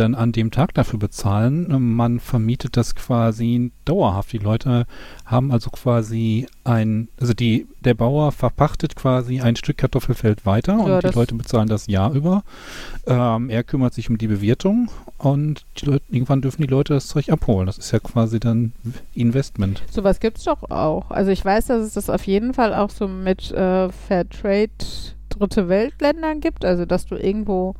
dann 0.00 0.14
an 0.14 0.32
dem 0.32 0.50
Tag 0.50 0.74
dafür 0.74 0.98
bezahlen. 0.98 1.66
Man 1.94 2.20
vermietet 2.20 2.76
das 2.76 2.94
quasi 2.94 3.70
dauerhaft. 3.84 4.32
Die 4.32 4.38
Leute 4.38 4.86
haben 5.24 5.52
also 5.52 5.70
quasi 5.70 6.46
ein, 6.64 7.08
also 7.20 7.34
die, 7.34 7.66
der 7.80 7.94
Bauer 7.94 8.32
verpachtet 8.32 8.96
quasi 8.96 9.40
ein 9.40 9.56
Stück 9.56 9.78
Kartoffelfeld 9.78 10.46
weiter 10.46 10.72
Ja, 10.72 10.96
und 10.96 11.04
die 11.04 11.14
Leute 11.14 11.34
bezahlen 11.34 11.68
das 11.68 11.86
Jahr 11.86 12.12
über. 12.12 12.42
Ähm, 13.06 13.50
er 13.50 13.62
kümmert 13.62 13.94
sich 13.94 14.10
um 14.10 14.18
die 14.18 14.26
Bewirtung 14.26 14.90
und 15.18 15.66
die 15.78 15.86
Leute, 15.86 16.04
irgendwann 16.08 16.40
dürfen 16.40 16.62
die 16.62 16.68
Leute 16.68 16.94
das 16.94 17.06
Zeug 17.06 17.30
abholen. 17.30 17.66
Das 17.66 17.78
ist 17.78 17.92
ja 17.92 17.98
quasi 17.98 18.40
dann 18.40 18.72
Investment. 19.14 19.82
sowas 19.90 20.20
gibt's 20.20 20.44
doch 20.44 20.70
auch. 20.70 21.10
Also 21.10 21.30
ich 21.30 21.44
weiß, 21.44 21.66
dass 21.66 21.82
es 21.82 21.92
das 21.94 22.10
auf 22.10 22.26
jeden 22.26 22.54
Fall 22.54 22.74
auch 22.74 22.90
so 22.90 23.06
mit 23.06 23.50
äh, 23.52 23.90
Fairtrade 23.90 24.70
Dritte 25.28 25.68
Weltländern 25.68 26.40
gibt. 26.40 26.64
Also 26.64 26.84
dass 26.86 27.06
du 27.06 27.14
irgendwo 27.14 27.74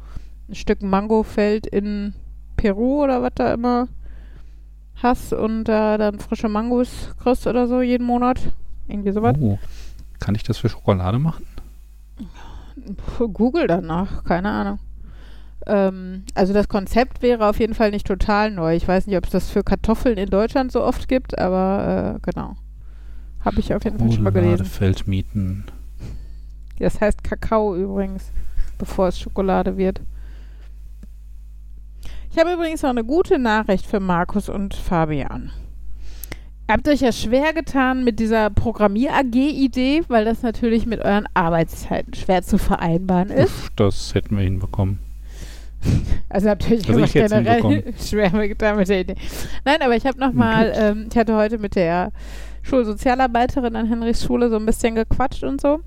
ein 0.51 0.55
Stück 0.55 0.83
Mangofeld 0.83 1.67
in 1.67 2.15
Peru 2.57 3.03
oder 3.05 3.23
was 3.23 3.33
da 3.35 3.55
immer 3.55 3.89
hast 5.03 5.33
und 5.33 5.65
da 5.65 5.97
dann 5.97 6.19
frische 6.19 6.49
Mangos 6.49 7.15
kriegst 7.23 7.47
oder 7.47 7.67
so 7.67 7.81
jeden 7.81 8.07
Monat. 8.07 8.53
Irgendwie 8.89 9.13
sowas. 9.13 9.37
Oh, 9.41 9.59
kann 10.19 10.35
ich 10.35 10.43
das 10.43 10.59
für 10.59 10.69
Schokolade 10.69 11.19
machen? 11.19 11.47
Google 13.19 13.67
danach, 13.67 14.25
keine 14.25 14.51
Ahnung. 14.51 14.79
Ähm, 15.67 16.25
also 16.35 16.53
das 16.53 16.69
Konzept 16.69 17.23
wäre 17.23 17.47
auf 17.47 17.61
jeden 17.61 17.75
Fall 17.75 17.91
nicht 17.91 18.07
total 18.07 18.51
neu. 18.51 18.75
Ich 18.75 18.89
weiß 18.89 19.07
nicht, 19.07 19.17
ob 19.17 19.25
es 19.25 19.31
das 19.31 19.51
für 19.51 19.63
Kartoffeln 19.63 20.19
in 20.19 20.31
Deutschland 20.31 20.73
so 20.73 20.83
oft 20.83 21.09
gibt, 21.09 21.39
aber 21.39 22.17
äh, 22.17 22.21
genau. 22.23 22.57
Habe 23.45 23.61
ich 23.61 23.73
auf 23.75 23.85
jeden 23.85 23.99
Fall 23.99 24.13
schon 24.13 24.25
mal 24.25 24.31
gelesen. 24.31 24.67
Feldmieten. 24.67 25.65
Das 26.79 27.01
heißt 27.01 27.23
Kakao 27.23 27.77
übrigens, 27.77 28.33
bevor 28.79 29.09
es 29.09 29.19
Schokolade 29.19 29.77
wird. 29.77 30.01
Ich 32.33 32.39
habe 32.39 32.53
übrigens 32.53 32.83
noch 32.83 32.91
eine 32.91 33.03
gute 33.03 33.39
Nachricht 33.41 33.85
für 33.85 33.99
Markus 33.99 34.49
und 34.49 34.75
Fabian. 34.75 35.51
Ihr 36.69 36.75
habt 36.75 36.87
euch 36.87 37.01
ja 37.01 37.11
schwer 37.11 37.53
getan 37.53 38.05
mit 38.05 38.21
dieser 38.21 38.51
Programmier-AG-Idee, 38.51 40.03
weil 40.07 40.25
das 40.25 40.43
natürlich 40.43 40.87
mit 40.87 41.01
euren 41.01 41.27
Arbeitszeiten 41.35 42.15
schwer 42.15 42.43
zu 42.43 42.59
vereinbaren 42.59 43.31
ist. 43.31 43.47
Uff, 43.47 43.71
das 43.75 44.15
hätten 44.15 44.37
wir 44.37 44.45
hinbekommen. 44.45 45.01
Also 46.29 46.49
habt 46.49 46.71
ihr 46.71 46.77
euch 46.77 46.89
Also 46.89 47.01
ich 47.01 47.13
generell 47.13 47.93
schwer 48.01 48.31
getan 48.31 48.77
mit 48.77 48.89
der 48.89 49.01
Idee. 49.01 49.17
Nein, 49.65 49.83
aber 49.83 49.97
ich 49.97 50.07
habe 50.07 50.21
nochmal, 50.21 50.73
ähm, 50.77 51.09
ich 51.11 51.19
hatte 51.19 51.35
heute 51.35 51.59
mit 51.59 51.75
der 51.75 52.13
Schulsozialarbeiterin 52.63 53.75
an 53.75 53.89
Henrichs 53.89 54.23
Schule 54.25 54.49
so 54.49 54.55
ein 54.55 54.65
bisschen 54.67 54.95
gequatscht 54.95 55.43
und 55.43 55.61
so, 55.61 55.81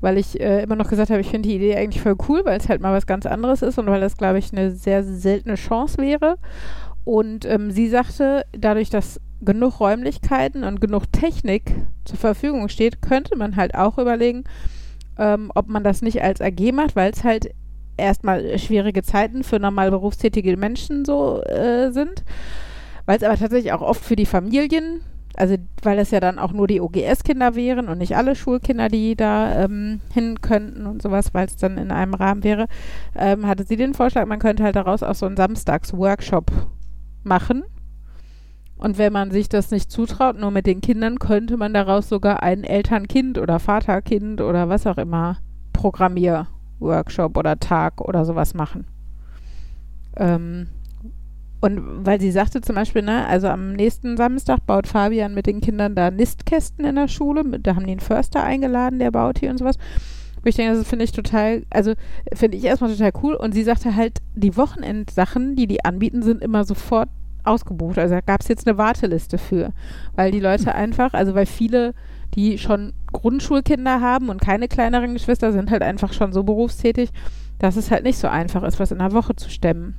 weil 0.00 0.18
ich 0.18 0.40
äh, 0.40 0.62
immer 0.62 0.76
noch 0.76 0.88
gesagt 0.88 1.10
habe, 1.10 1.20
ich 1.20 1.28
finde 1.28 1.48
die 1.48 1.56
Idee 1.56 1.76
eigentlich 1.76 2.02
voll 2.02 2.16
cool, 2.28 2.42
weil 2.44 2.58
es 2.58 2.68
halt 2.68 2.80
mal 2.80 2.94
was 2.94 3.06
ganz 3.06 3.26
anderes 3.26 3.62
ist 3.62 3.78
und 3.78 3.86
weil 3.86 4.00
das, 4.00 4.16
glaube 4.16 4.38
ich, 4.38 4.52
eine 4.52 4.70
sehr 4.70 5.04
seltene 5.04 5.56
Chance 5.56 5.98
wäre. 5.98 6.36
Und 7.04 7.44
ähm, 7.44 7.70
sie 7.70 7.88
sagte, 7.88 8.44
dadurch, 8.52 8.90
dass 8.90 9.20
genug 9.40 9.80
Räumlichkeiten 9.80 10.64
und 10.64 10.80
genug 10.80 11.10
Technik 11.12 11.74
zur 12.04 12.18
Verfügung 12.18 12.68
steht, 12.68 13.02
könnte 13.02 13.36
man 13.36 13.56
halt 13.56 13.74
auch 13.74 13.98
überlegen, 13.98 14.44
ähm, 15.18 15.50
ob 15.54 15.68
man 15.68 15.84
das 15.84 16.02
nicht 16.02 16.22
als 16.22 16.40
AG 16.40 16.72
macht, 16.72 16.96
weil 16.96 17.10
es 17.10 17.24
halt 17.24 17.50
erstmal 17.96 18.58
schwierige 18.58 19.02
Zeiten 19.02 19.44
für 19.44 19.58
normal 19.58 19.90
berufstätige 19.90 20.56
Menschen 20.56 21.04
so 21.04 21.42
äh, 21.42 21.90
sind, 21.92 22.24
weil 23.06 23.18
es 23.18 23.22
aber 23.22 23.36
tatsächlich 23.36 23.72
auch 23.72 23.82
oft 23.82 24.02
für 24.02 24.16
die 24.16 24.26
Familien, 24.26 25.02
also 25.40 25.56
weil 25.82 25.96
das 25.96 26.10
ja 26.10 26.20
dann 26.20 26.38
auch 26.38 26.52
nur 26.52 26.66
die 26.66 26.82
OGS-Kinder 26.82 27.54
wären 27.54 27.88
und 27.88 27.96
nicht 27.96 28.14
alle 28.14 28.36
Schulkinder, 28.36 28.88
die 28.88 29.16
da 29.16 29.64
ähm, 29.64 30.02
hin 30.12 30.42
könnten 30.42 30.86
und 30.86 31.00
sowas, 31.00 31.32
weil 31.32 31.46
es 31.46 31.56
dann 31.56 31.78
in 31.78 31.90
einem 31.90 32.12
Rahmen 32.12 32.44
wäre, 32.44 32.66
ähm, 33.16 33.46
hatte 33.46 33.64
sie 33.64 33.76
den 33.76 33.94
Vorschlag, 33.94 34.26
man 34.26 34.38
könnte 34.38 34.62
halt 34.64 34.76
daraus 34.76 35.02
auch 35.02 35.14
so 35.14 35.24
einen 35.24 35.38
Samstags-Workshop 35.38 36.50
machen. 37.24 37.64
Und 38.76 38.98
wenn 38.98 39.14
man 39.14 39.30
sich 39.30 39.48
das 39.48 39.70
nicht 39.70 39.90
zutraut, 39.90 40.38
nur 40.38 40.50
mit 40.50 40.66
den 40.66 40.82
Kindern, 40.82 41.18
könnte 41.18 41.56
man 41.56 41.72
daraus 41.72 42.10
sogar 42.10 42.42
einen 42.42 42.64
Eltern-Kind 42.64 43.38
oder 43.38 43.58
Vater-Kind 43.58 44.42
oder 44.42 44.68
was 44.68 44.86
auch 44.86 44.98
immer 44.98 45.38
Programmier-Workshop 45.72 47.38
oder 47.38 47.58
Tag 47.58 48.02
oder 48.02 48.26
sowas 48.26 48.52
machen. 48.52 48.86
Ähm, 50.16 50.68
und 51.60 52.06
weil 52.06 52.20
sie 52.20 52.30
sagte 52.30 52.62
zum 52.62 52.74
Beispiel, 52.74 53.02
ne, 53.02 53.26
also 53.26 53.48
am 53.48 53.74
nächsten 53.74 54.16
Samstag 54.16 54.64
baut 54.66 54.86
Fabian 54.86 55.34
mit 55.34 55.46
den 55.46 55.60
Kindern 55.60 55.94
da 55.94 56.10
Nistkästen 56.10 56.84
in 56.84 56.96
der 56.96 57.08
Schule. 57.08 57.44
Da 57.60 57.74
haben 57.74 57.84
die 57.84 57.92
einen 57.92 58.00
Förster 58.00 58.42
eingeladen, 58.42 58.98
der 58.98 59.10
baut 59.10 59.38
hier 59.38 59.50
und 59.50 59.58
sowas. 59.58 59.76
Wo 60.42 60.48
ich 60.48 60.56
denke, 60.56 60.74
das 60.74 60.88
finde 60.88 61.04
ich 61.04 61.12
total, 61.12 61.64
also 61.68 61.92
finde 62.32 62.56
ich 62.56 62.64
erstmal 62.64 62.90
total 62.90 63.12
cool. 63.22 63.34
Und 63.34 63.52
sie 63.52 63.62
sagte 63.62 63.94
halt, 63.94 64.20
die 64.34 64.56
Wochenendsachen, 64.56 65.54
die 65.54 65.66
die 65.66 65.84
anbieten, 65.84 66.22
sind 66.22 66.42
immer 66.42 66.64
sofort 66.64 67.10
ausgebucht. 67.44 67.98
Also 67.98 68.14
da 68.14 68.20
gab 68.22 68.40
es 68.40 68.48
jetzt 68.48 68.66
eine 68.66 68.78
Warteliste 68.78 69.36
für. 69.36 69.72
Weil 70.16 70.30
die 70.30 70.40
Leute 70.40 70.74
einfach, 70.74 71.12
also 71.12 71.34
weil 71.34 71.44
viele, 71.44 71.92
die 72.34 72.56
schon 72.56 72.94
Grundschulkinder 73.12 74.00
haben 74.00 74.30
und 74.30 74.40
keine 74.40 74.66
kleineren 74.66 75.12
Geschwister, 75.12 75.52
sind 75.52 75.70
halt 75.70 75.82
einfach 75.82 76.14
schon 76.14 76.32
so 76.32 76.42
berufstätig, 76.42 77.10
dass 77.58 77.76
es 77.76 77.90
halt 77.90 78.04
nicht 78.04 78.18
so 78.18 78.28
einfach 78.28 78.62
ist, 78.62 78.80
was 78.80 78.92
in 78.92 78.98
der 78.98 79.12
Woche 79.12 79.36
zu 79.36 79.50
stemmen. 79.50 79.94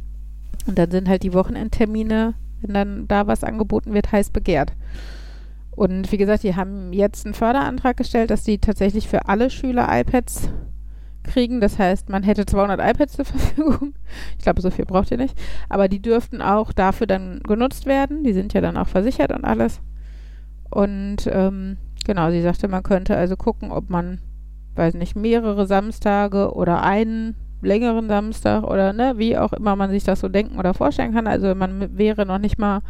Und 0.67 0.77
dann 0.77 0.91
sind 0.91 1.09
halt 1.09 1.23
die 1.23 1.33
Wochenendtermine, 1.33 2.33
wenn 2.61 2.73
dann 2.73 3.07
da 3.07 3.27
was 3.27 3.43
angeboten 3.43 3.93
wird, 3.93 4.11
heiß 4.11 4.29
begehrt. 4.29 4.73
Und 5.71 6.11
wie 6.11 6.17
gesagt, 6.17 6.43
die 6.43 6.55
haben 6.55 6.93
jetzt 6.93 7.25
einen 7.25 7.33
Förderantrag 7.33 7.97
gestellt, 7.97 8.29
dass 8.29 8.43
die 8.43 8.59
tatsächlich 8.59 9.07
für 9.07 9.27
alle 9.27 9.49
Schüler 9.49 9.87
iPads 9.89 10.49
kriegen. 11.23 11.61
Das 11.61 11.79
heißt, 11.79 12.09
man 12.09 12.23
hätte 12.23 12.45
200 12.45 12.79
iPads 12.79 13.13
zur 13.13 13.25
Verfügung. 13.25 13.93
Ich 14.37 14.43
glaube, 14.43 14.61
so 14.61 14.69
viel 14.69 14.85
braucht 14.85 15.11
ihr 15.11 15.17
nicht. 15.17 15.37
Aber 15.69 15.87
die 15.87 16.01
dürften 16.01 16.41
auch 16.41 16.71
dafür 16.71 17.07
dann 17.07 17.41
genutzt 17.41 17.85
werden. 17.85 18.23
Die 18.23 18.33
sind 18.33 18.53
ja 18.53 18.61
dann 18.61 18.77
auch 18.77 18.87
versichert 18.87 19.31
und 19.31 19.45
alles. 19.45 19.81
Und 20.69 21.27
ähm, 21.31 21.77
genau, 22.05 22.31
sie 22.31 22.41
sagte, 22.41 22.67
man 22.67 22.83
könnte 22.83 23.15
also 23.15 23.35
gucken, 23.35 23.71
ob 23.71 23.89
man, 23.89 24.19
weiß 24.75 24.93
nicht, 24.95 25.15
mehrere 25.15 25.65
Samstage 25.65 26.53
oder 26.53 26.83
einen 26.83 27.35
längeren 27.61 28.07
Samstag 28.07 28.63
oder 28.63 28.93
ne, 28.93 29.13
wie 29.17 29.37
auch 29.37 29.53
immer 29.53 29.75
man 29.75 29.89
sich 29.89 30.03
das 30.03 30.19
so 30.19 30.29
denken 30.29 30.59
oder 30.59 30.73
vorstellen 30.73 31.13
kann. 31.13 31.27
Also 31.27 31.55
man 31.55 31.97
wäre 31.97 32.25
noch 32.25 32.39
nicht 32.39 32.57
mal 32.57 32.81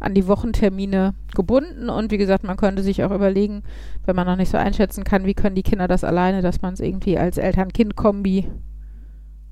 an 0.00 0.14
die 0.14 0.28
Wochentermine 0.28 1.14
gebunden 1.34 1.90
und 1.90 2.12
wie 2.12 2.18
gesagt, 2.18 2.44
man 2.44 2.56
könnte 2.56 2.82
sich 2.82 3.02
auch 3.02 3.10
überlegen, 3.10 3.62
wenn 4.06 4.14
man 4.14 4.26
noch 4.26 4.36
nicht 4.36 4.50
so 4.50 4.56
einschätzen 4.56 5.04
kann, 5.04 5.26
wie 5.26 5.34
können 5.34 5.56
die 5.56 5.62
Kinder 5.62 5.88
das 5.88 6.04
alleine, 6.04 6.40
dass 6.40 6.62
man 6.62 6.74
es 6.74 6.80
irgendwie 6.80 7.18
als 7.18 7.36
Eltern-Kind-Kombi 7.36 8.48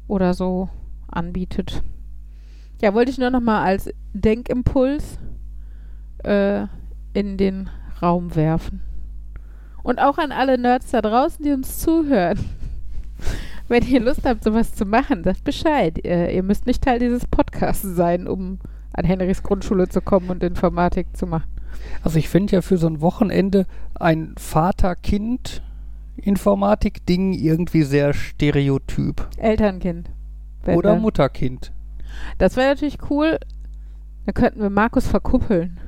oder 0.07 0.35
so 0.35 0.69
anbietet. 1.09 1.83
Ja, 2.81 2.95
wollte 2.95 3.11
ich 3.11 3.19
nur 3.19 3.31
noch 3.31 3.41
mal 3.41 3.65
als 3.65 3.91
Denkimpuls 4.13 5.19
äh, 6.23 6.67
in 7.15 7.37
den 7.37 7.71
Raum 8.01 8.37
werfen. 8.37 8.83
Und 9.83 10.01
auch 10.01 10.19
an 10.19 10.33
alle 10.33 10.59
Nerds 10.59 10.91
da 10.91 11.01
draußen, 11.01 11.45
die 11.45 11.53
uns 11.53 11.79
zuhören. 11.79 12.39
Wenn 13.69 13.87
ihr 13.87 14.01
Lust 14.01 14.25
habt, 14.25 14.45
sowas 14.45 14.75
zu 14.75 14.85
machen, 14.85 15.25
sagt 15.25 15.45
Bescheid. 15.45 16.05
Äh, 16.05 16.35
ihr 16.35 16.43
müsst 16.43 16.67
nicht 16.67 16.83
Teil 16.83 16.99
dieses 16.99 17.27
Podcasts 17.27 17.97
sein, 17.97 18.29
um 18.29 18.59
an 18.93 19.05
Henrys 19.05 19.43
Grundschule 19.43 19.89
zu 19.89 20.01
kommen 20.01 20.31
und 20.31 20.43
Informatik 20.43 21.17
zu 21.17 21.27
machen. 21.27 21.51
Also 22.03 22.19
ich 22.19 22.29
finde 22.29 22.55
ja 22.55 22.63
für 22.63 22.79
so 22.79 22.87
ein 22.87 23.01
Wochenende 23.01 23.67
ein 23.95 24.35
Vater-Kind-Informatik-Ding 24.39 27.33
irgendwie 27.35 27.83
sehr 27.83 28.15
stereotyp. 28.15 29.29
Elternkind. 29.37 30.11
Oder 30.67 30.93
dann. 30.93 31.03
Mutter-Kind. 31.03 31.73
Das 32.39 32.57
wäre 32.57 32.71
natürlich 32.71 32.99
cool. 33.11 33.39
Dann 34.25 34.35
könnten 34.35 34.61
wir 34.61 34.71
Markus 34.71 35.07
verkuppeln. 35.07 35.79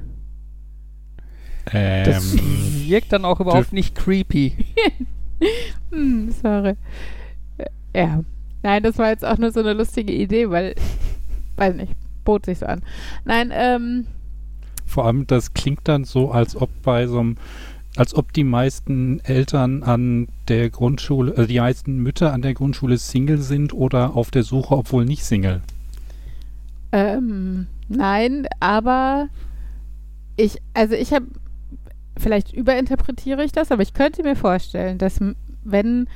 Das 1.64 2.34
Ähm, 2.34 2.88
wirkt 2.88 3.12
dann 3.12 3.24
auch 3.24 3.40
überhaupt 3.40 3.72
nicht 3.72 3.94
creepy. 3.94 4.54
Hm, 5.92 6.32
sorry. 6.32 6.74
Ja. 7.98 8.22
Nein, 8.62 8.82
das 8.84 8.96
war 8.98 9.08
jetzt 9.10 9.24
auch 9.24 9.38
nur 9.38 9.50
so 9.50 9.58
eine 9.60 9.72
lustige 9.72 10.12
Idee, 10.12 10.50
weil, 10.50 10.76
weiß 11.56 11.74
nicht, 11.74 11.92
bot 12.24 12.46
sich 12.46 12.58
so 12.58 12.66
an. 12.66 12.82
Nein, 13.24 13.50
ähm, 13.52 14.06
vor 14.86 15.06
allem, 15.06 15.26
das 15.26 15.52
klingt 15.52 15.80
dann 15.84 16.04
so, 16.04 16.30
als 16.30 16.54
ob 16.54 16.70
bei 16.82 17.08
so 17.08 17.18
einem, 17.18 17.36
als 17.96 18.14
ob 18.14 18.32
die 18.32 18.44
meisten 18.44 19.18
Eltern 19.20 19.82
an 19.82 20.28
der 20.46 20.70
Grundschule, 20.70 21.32
also 21.32 21.46
die 21.46 21.58
meisten 21.58 21.98
Mütter 21.98 22.32
an 22.32 22.42
der 22.42 22.54
Grundschule 22.54 22.98
Single 22.98 23.38
sind 23.38 23.74
oder 23.74 24.14
auf 24.14 24.30
der 24.30 24.44
Suche, 24.44 24.76
obwohl 24.76 25.04
nicht 25.04 25.24
Single. 25.24 25.60
ähm, 26.92 27.66
nein, 27.88 28.46
aber 28.60 29.28
ich, 30.36 30.58
also 30.72 30.94
ich 30.94 31.12
habe, 31.12 31.26
vielleicht 32.16 32.52
überinterpretiere 32.52 33.44
ich 33.44 33.50
das, 33.50 33.72
aber 33.72 33.82
ich 33.82 33.92
könnte 33.92 34.22
mir 34.22 34.36
vorstellen, 34.36 34.98
dass 34.98 35.20
wenn 35.64 36.08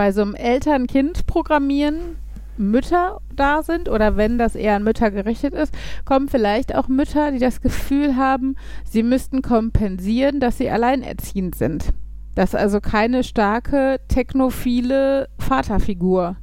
bei 0.00 0.12
so 0.12 0.22
einem 0.22 0.34
Eltern-Kind-Programmieren 0.34 2.16
Mütter 2.56 3.20
da 3.36 3.62
sind 3.62 3.86
oder 3.86 4.16
wenn 4.16 4.38
das 4.38 4.54
eher 4.54 4.76
an 4.76 4.82
Mütter 4.82 5.10
gerichtet 5.10 5.52
ist, 5.52 5.74
kommen 6.06 6.30
vielleicht 6.30 6.74
auch 6.74 6.88
Mütter, 6.88 7.30
die 7.32 7.38
das 7.38 7.60
Gefühl 7.60 8.16
haben, 8.16 8.56
sie 8.88 9.02
müssten 9.02 9.42
kompensieren, 9.42 10.40
dass 10.40 10.56
sie 10.56 10.70
alleinerziehend 10.70 11.54
sind. 11.54 11.90
Dass 12.34 12.54
also 12.54 12.80
keine 12.80 13.24
starke, 13.24 14.00
technophile 14.08 15.28
Vaterfigur 15.38 16.36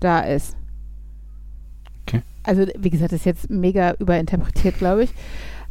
da 0.00 0.22
ist. 0.22 0.56
Okay. 2.08 2.22
Also, 2.42 2.66
wie 2.76 2.90
gesagt, 2.90 3.12
das 3.12 3.20
ist 3.20 3.26
jetzt 3.26 3.50
mega 3.50 3.94
überinterpretiert, 4.00 4.78
glaube 4.78 5.04
ich. 5.04 5.10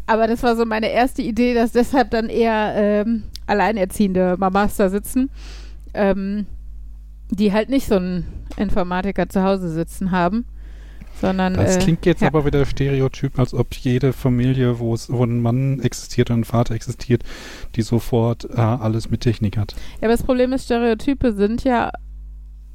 Aber 0.07 0.27
das 0.27 0.41
war 0.41 0.55
so 0.55 0.63
meine 0.63 0.89
erste 0.89 1.21
Idee, 1.21 1.53
dass 1.53 1.73
deshalb 1.73 2.11
dann 2.11 2.29
eher 2.29 2.73
ähm, 2.77 3.23
alleinerziehende 3.45 4.37
Mamas 4.37 4.77
da 4.77 4.89
sitzen, 4.89 5.29
ähm, 5.93 6.45
die 7.29 7.51
halt 7.53 7.69
nicht 7.69 7.87
so 7.87 7.95
einen 7.95 8.25
Informatiker 8.57 9.29
zu 9.29 9.43
Hause 9.43 9.69
sitzen 9.69 10.11
haben, 10.11 10.45
sondern. 11.19 11.53
Das 11.55 11.77
äh, 11.77 11.79
klingt 11.79 12.05
jetzt 12.05 12.21
ja. 12.21 12.27
aber 12.27 12.45
wieder 12.45 12.65
stereotyp, 12.65 13.39
als 13.39 13.53
ob 13.53 13.73
jede 13.73 14.13
Familie, 14.13 14.79
wo 14.79 14.93
es, 14.93 15.11
wo 15.11 15.23
ein 15.23 15.41
Mann 15.41 15.79
existiert 15.79 16.29
und 16.29 16.41
ein 16.41 16.43
Vater 16.43 16.75
existiert, 16.75 17.23
die 17.75 17.81
sofort 17.81 18.45
äh, 18.49 18.59
alles 18.59 19.09
mit 19.09 19.21
Technik 19.21 19.57
hat. 19.57 19.73
Ja, 20.01 20.07
aber 20.07 20.09
das 20.09 20.23
Problem 20.23 20.53
ist, 20.53 20.65
Stereotype 20.65 21.33
sind 21.33 21.63
ja 21.63 21.91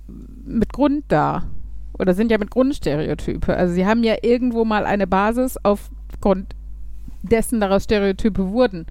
mit 0.08 0.72
Grund 0.72 1.04
da. 1.08 1.44
Oder 1.98 2.14
sind 2.14 2.30
ja 2.30 2.38
mit 2.38 2.50
Grund 2.50 2.74
Stereotype. 2.74 3.54
Also 3.54 3.74
sie 3.74 3.84
haben 3.84 4.04
ja 4.04 4.16
irgendwo 4.22 4.64
mal 4.64 4.86
eine 4.86 5.06
Basis, 5.06 5.56
aufgrund 5.62 6.54
dessen 7.22 7.60
daraus 7.60 7.84
Stereotype 7.84 8.50
wurden. 8.50 8.86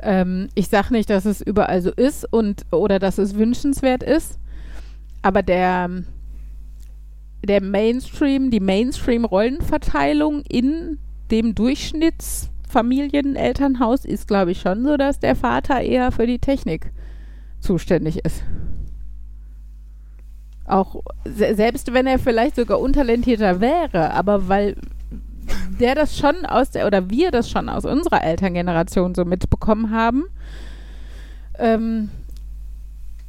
Ähm, 0.00 0.48
ich 0.54 0.68
sage 0.68 0.92
nicht, 0.92 1.08
dass 1.08 1.24
es 1.24 1.40
überall 1.40 1.80
so 1.80 1.90
ist 1.90 2.30
und 2.30 2.66
oder 2.70 2.98
dass 2.98 3.16
es 3.18 3.34
wünschenswert 3.34 4.02
ist, 4.02 4.38
aber 5.24 5.42
der, 5.42 5.90
der 7.42 7.60
Mainstream, 7.62 8.50
die 8.50 8.60
Mainstream-Rollenverteilung 8.60 10.42
in 10.46 10.98
dem 11.30 11.54
Durchschnittsfamilienelternhaus 11.54 14.04
ist, 14.04 14.28
glaube 14.28 14.50
ich, 14.50 14.60
schon 14.60 14.84
so, 14.84 14.98
dass 14.98 15.20
der 15.20 15.34
Vater 15.34 15.80
eher 15.80 16.12
für 16.12 16.26
die 16.26 16.40
Technik 16.40 16.92
zuständig 17.58 18.22
ist. 18.22 18.44
Auch 20.66 21.02
se 21.24 21.54
selbst 21.54 21.94
wenn 21.94 22.06
er 22.06 22.18
vielleicht 22.18 22.56
sogar 22.56 22.78
untalentierter 22.78 23.62
wäre, 23.62 24.12
aber 24.12 24.48
weil 24.48 24.76
der 25.80 25.94
das 25.94 26.18
schon 26.18 26.44
aus 26.44 26.70
der, 26.70 26.86
oder 26.86 27.08
wir 27.08 27.30
das 27.30 27.48
schon 27.48 27.70
aus 27.70 27.86
unserer 27.86 28.22
Elterngeneration 28.22 29.14
so 29.14 29.24
mitbekommen 29.24 29.90
haben, 29.90 30.24
ähm, 31.58 32.10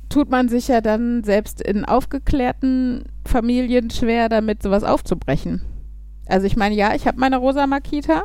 tut 0.09 0.29
man 0.29 0.49
sich 0.49 0.67
ja 0.67 0.81
dann 0.81 1.23
selbst 1.23 1.61
in 1.61 1.85
aufgeklärten 1.85 3.05
Familien 3.25 3.89
schwer 3.89 4.29
damit, 4.29 4.61
sowas 4.63 4.83
aufzubrechen. 4.83 5.61
Also 6.27 6.47
ich 6.47 6.55
meine, 6.55 6.75
ja, 6.75 6.95
ich 6.95 7.07
habe 7.07 7.19
meine 7.19 7.37
Rosa 7.37 7.67
Makita. 7.67 8.23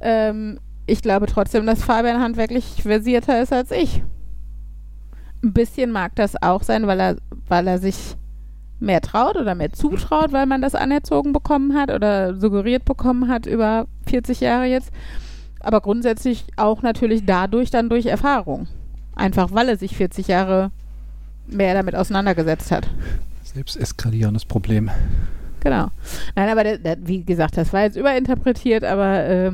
Ähm, 0.00 0.58
ich 0.86 1.02
glaube 1.02 1.26
trotzdem, 1.26 1.66
dass 1.66 1.82
Fabian 1.82 2.20
handwerklich 2.20 2.82
versierter 2.82 3.42
ist 3.42 3.52
als 3.52 3.70
ich. 3.70 4.02
Ein 5.42 5.52
bisschen 5.52 5.92
mag 5.92 6.14
das 6.16 6.40
auch 6.42 6.62
sein, 6.62 6.86
weil 6.86 7.00
er, 7.00 7.16
weil 7.46 7.66
er 7.68 7.78
sich 7.78 8.16
mehr 8.80 9.00
traut 9.00 9.36
oder 9.36 9.54
mehr 9.54 9.72
zutraut, 9.72 10.32
weil 10.32 10.46
man 10.46 10.62
das 10.62 10.74
anerzogen 10.74 11.32
bekommen 11.32 11.76
hat 11.76 11.90
oder 11.90 12.36
suggeriert 12.36 12.84
bekommen 12.84 13.28
hat 13.28 13.46
über 13.46 13.86
40 14.06 14.40
Jahre 14.40 14.66
jetzt. 14.66 14.90
Aber 15.60 15.80
grundsätzlich 15.80 16.46
auch 16.56 16.82
natürlich 16.82 17.24
dadurch 17.26 17.70
dann 17.70 17.88
durch 17.88 18.06
Erfahrung. 18.06 18.68
Einfach 19.14 19.52
weil 19.52 19.68
er 19.68 19.76
sich 19.76 19.96
40 19.96 20.28
Jahre 20.28 20.70
mehr 21.50 21.74
damit 21.74 21.94
auseinandergesetzt 21.94 22.70
hat. 22.70 22.88
Selbst 23.42 23.76
eskalierendes 23.76 24.44
Problem. 24.44 24.90
Genau. 25.60 25.88
Nein, 26.36 26.48
aber 26.48 26.64
der, 26.64 26.78
der, 26.78 26.96
wie 27.06 27.24
gesagt, 27.24 27.56
das 27.56 27.72
war 27.72 27.82
jetzt 27.82 27.96
überinterpretiert, 27.96 28.84
aber 28.84 29.24
äh, 29.24 29.52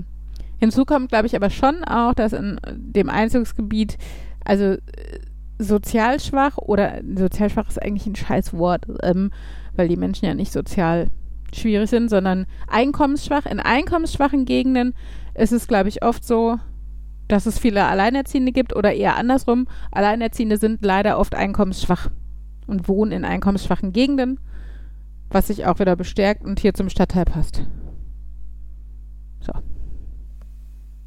hinzu 0.59 0.85
kommt, 0.85 1.09
glaube 1.09 1.27
ich, 1.27 1.37
aber 1.37 1.51
schon 1.51 1.85
auch, 1.85 2.15
dass 2.15 2.33
in 2.33 2.61
dem 2.75 3.09
Einzugsgebiet, 3.09 3.97
also 4.45 4.65
äh, 4.65 4.79
sozial 5.59 6.21
schwach 6.21 6.59
oder 6.59 7.01
sozial 7.17 7.51
schwach 7.51 7.69
ist 7.69 7.81
eigentlich 7.81 8.07
ein 8.07 8.17
Scheißwort, 8.17 8.87
ähm, 9.03 9.31
weil 9.77 9.89
die 9.89 9.97
Menschen 9.97 10.27
ja 10.27 10.35
nicht 10.35 10.53
sozial 10.53 11.11
schwierig 11.53 11.89
sind, 11.91 12.11
sondern 12.11 12.47
einkommensschwach. 12.67 13.47
In 13.47 13.61
einkommensschwachen 13.61 14.45
Gegenden 14.45 14.95
ist 15.35 15.53
es, 15.53 15.69
glaube 15.69 15.89
ich, 15.89 16.03
oft 16.03 16.25
so, 16.25 16.59
dass 17.35 17.47
es 17.47 17.59
viele 17.59 17.85
Alleinerziehende 17.85 18.53
gibt 18.53 18.77
oder 18.77 18.93
eher 18.93 19.17
andersrum. 19.17 19.67
Alleinerziehende 19.91 20.57
sind 20.57 20.85
leider 20.85 21.19
oft 21.19 21.35
einkommensschwach 21.35 22.09
und 22.69 22.87
wohnen 22.87 23.11
in 23.11 23.25
einkommensschwachen 23.25 23.93
Gegenden, 23.93 24.39
was 25.31 25.49
sich 25.49 25.67
auch 25.67 25.81
wieder 25.81 25.97
bestärkt 25.97 26.45
und 26.45 26.61
hier 26.61 26.75
zum 26.75 26.89
Stadtteil 26.89 27.25
passt. 27.25 27.67
So. 29.41 29.53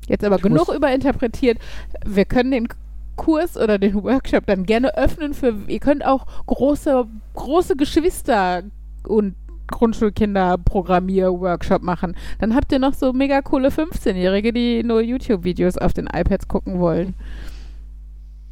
Jetzt 0.10 0.26
aber 0.26 0.36
Ich 0.36 0.42
genug 0.42 0.68
überinterpretiert. 0.68 1.60
Wir 2.06 2.26
können 2.26 2.52
den 2.52 2.68
Kurs 3.16 3.56
oder 3.56 3.80
den 3.80 4.04
Workshop 4.04 4.46
dann 4.48 4.66
gerne 4.66 4.98
öffnen 4.98 5.34
für, 5.34 5.56
ihr 5.68 5.80
könnt 5.80 6.06
auch 6.06 6.26
große, 6.46 7.08
große 7.36 7.78
Geschwister 7.78 8.64
und 9.08 9.36
Grundschulkinder-Programmier-Workshop 9.68 11.82
machen. 11.82 12.16
Dann 12.40 12.56
habt 12.56 12.72
ihr 12.72 12.80
noch 12.80 12.94
so 12.94 13.14
mega 13.14 13.42
coole 13.42 13.70
15-Jährige, 13.70 14.54
die 14.54 14.84
nur 14.84 15.02
YouTube-Videos 15.02 15.78
auf 15.78 15.94
den 15.94 16.08
iPads 16.08 16.48
gucken 16.48 16.80
wollen. 16.80 17.16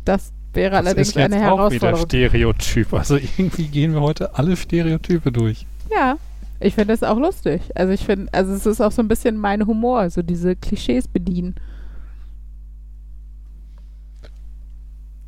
Das 0.04 0.34
wäre 0.54 0.78
allerdings 0.78 1.10
ist 1.10 1.16
jetzt 1.16 1.34
eine 1.34 1.52
auch 1.52 1.72
wieder 1.72 1.88
Herausforderung. 1.88 2.06
Stereotyp. 2.06 2.94
Also 2.94 3.18
irgendwie 3.18 3.68
gehen 3.68 3.94
wir 3.94 4.02
heute 4.02 4.36
alle 4.36 4.56
Stereotype 4.56 5.32
durch. 5.32 5.66
Ja, 5.92 6.18
ich 6.60 6.76
finde 6.76 6.94
das 6.94 7.04
auch 7.04 7.18
lustig. 7.18 7.62
Also 7.76 7.94
ich 7.94 8.06
finde, 8.06 8.32
also 8.34 8.54
es 8.54 8.66
ist 8.66 8.82
auch 8.82 8.92
so 8.92 9.02
ein 9.02 9.08
bisschen 9.08 9.38
mein 9.38 9.68
Humor, 9.68 10.10
so 10.10 10.22
diese 10.22 10.56
Klischees 10.56 11.08
bedienen. 11.08 11.56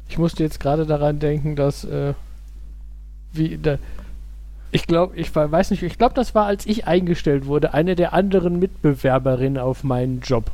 Ich 0.10 0.18
musste 0.18 0.44
jetzt 0.44 0.60
gerade 0.60 0.86
daran 0.86 1.20
denken, 1.20 1.56
dass 1.56 1.84
äh, 1.84 2.14
wie 3.34 3.58
da, 3.58 3.78
ich 4.72 4.88
glaube, 4.88 5.16
ich 5.16 5.34
weiß 5.36 5.72
nicht, 5.72 5.84
ich 5.84 5.98
glaube, 5.98 6.16
das 6.16 6.36
war, 6.36 6.46
als 6.46 6.66
ich 6.66 6.88
eingestellt 6.88 7.46
wurde, 7.46 7.74
eine 7.74 7.96
der 7.96 8.14
anderen 8.14 8.60
Mitbewerberinnen 8.60 9.58
auf 9.58 9.84
meinen 9.84 10.22
Job. 10.22 10.52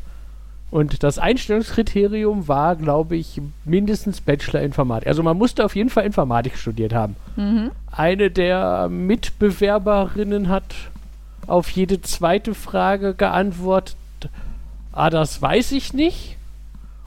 Und 0.69 1.03
das 1.03 1.19
Einstellungskriterium 1.19 2.47
war, 2.47 2.75
glaube 2.75 3.15
ich, 3.15 3.39
mindestens 3.63 4.21
Bachelor 4.21 4.61
Informatik. 4.61 5.07
Also 5.07 5.21
man 5.21 5.37
musste 5.37 5.63
auf 5.63 5.75
jeden 5.75 5.91
Fall 5.91 6.03
Informatik 6.03 6.57
studiert 6.57 6.93
haben. 6.93 7.15
Mhm. 7.35 7.69
Eine 7.91 8.31
der 8.31 8.89
Mitbewerberinnen 8.89 10.49
hat 10.49 10.63
auf 11.45 11.69
jede 11.69 12.01
zweite 12.01 12.55
Frage 12.55 13.13
geantwortet, 13.13 13.97
ah, 14.91 15.09
das 15.09 15.41
weiß 15.41 15.73
ich 15.73 15.93
nicht. 15.93 16.37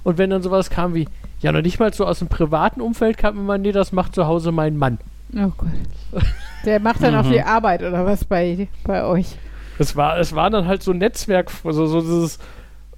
Und 0.04 0.18
wenn 0.18 0.30
dann 0.30 0.42
sowas 0.42 0.70
kam 0.70 0.94
wie, 0.94 1.08
ja, 1.40 1.50
noch 1.50 1.62
nicht 1.62 1.80
mal 1.80 1.92
so 1.92 2.06
aus 2.06 2.20
dem 2.20 2.28
privaten 2.28 2.80
Umfeld 2.80 3.18
kam 3.18 3.36
immer, 3.36 3.58
nee, 3.58 3.72
das 3.72 3.90
macht 3.90 4.14
zu 4.14 4.26
Hause 4.26 4.52
mein 4.52 4.76
Mann. 4.76 4.98
Oh 5.34 5.50
Gott. 5.56 6.22
Der 6.64 6.80
macht 6.80 7.02
dann 7.02 7.14
auch 7.14 7.24
Mhm. 7.24 7.32
die 7.32 7.42
Arbeit 7.42 7.82
oder 7.82 8.04
was 8.06 8.24
bei, 8.24 8.68
bei 8.84 9.04
euch? 9.04 9.36
Es 9.78 9.94
war, 9.96 10.18
es 10.18 10.34
waren 10.34 10.52
dann 10.52 10.66
halt 10.66 10.82
so 10.82 10.92
Netzwerk, 10.92 11.50
so, 11.64 11.86
so 11.86 12.00
dieses, 12.00 12.38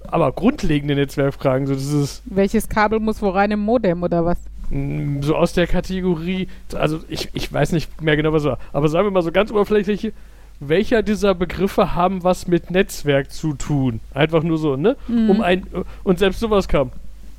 aber 0.07 0.31
grundlegende 0.31 0.95
Netzwerkfragen, 0.95 1.67
so 1.67 1.73
dieses, 1.73 2.21
Welches 2.25 2.69
Kabel 2.69 2.99
muss 2.99 3.21
wo 3.21 3.29
rein 3.29 3.51
im 3.51 3.59
Modem 3.59 4.01
oder 4.03 4.23
was? 4.25 4.37
mh, 4.69 5.23
so 5.23 5.35
aus 5.35 5.53
der 5.53 5.67
Kategorie, 5.67 6.47
also 6.75 6.99
ich, 7.09 7.29
ich 7.33 7.51
weiß 7.51 7.71
nicht 7.73 8.01
mehr 8.01 8.15
genau, 8.15 8.31
was 8.31 8.43
war, 8.45 8.59
aber 8.71 8.87
sagen 8.87 9.07
wir 9.07 9.11
mal 9.11 9.23
so 9.23 9.31
ganz 9.31 9.51
oberflächlich, 9.51 10.13
welcher 10.61 11.01
dieser 11.03 11.35
Begriffe 11.35 11.95
haben 11.95 12.23
was 12.23 12.47
mit 12.47 12.69
Netzwerk 12.71 13.31
zu 13.31 13.53
tun? 13.53 13.99
Einfach 14.13 14.43
nur 14.43 14.57
so, 14.57 14.75
ne? 14.75 14.95
Mhm. 15.07 15.29
Um 15.29 15.41
ein, 15.41 15.65
und 16.03 16.19
selbst 16.19 16.39
sowas 16.41 16.67
kam, 16.67 16.91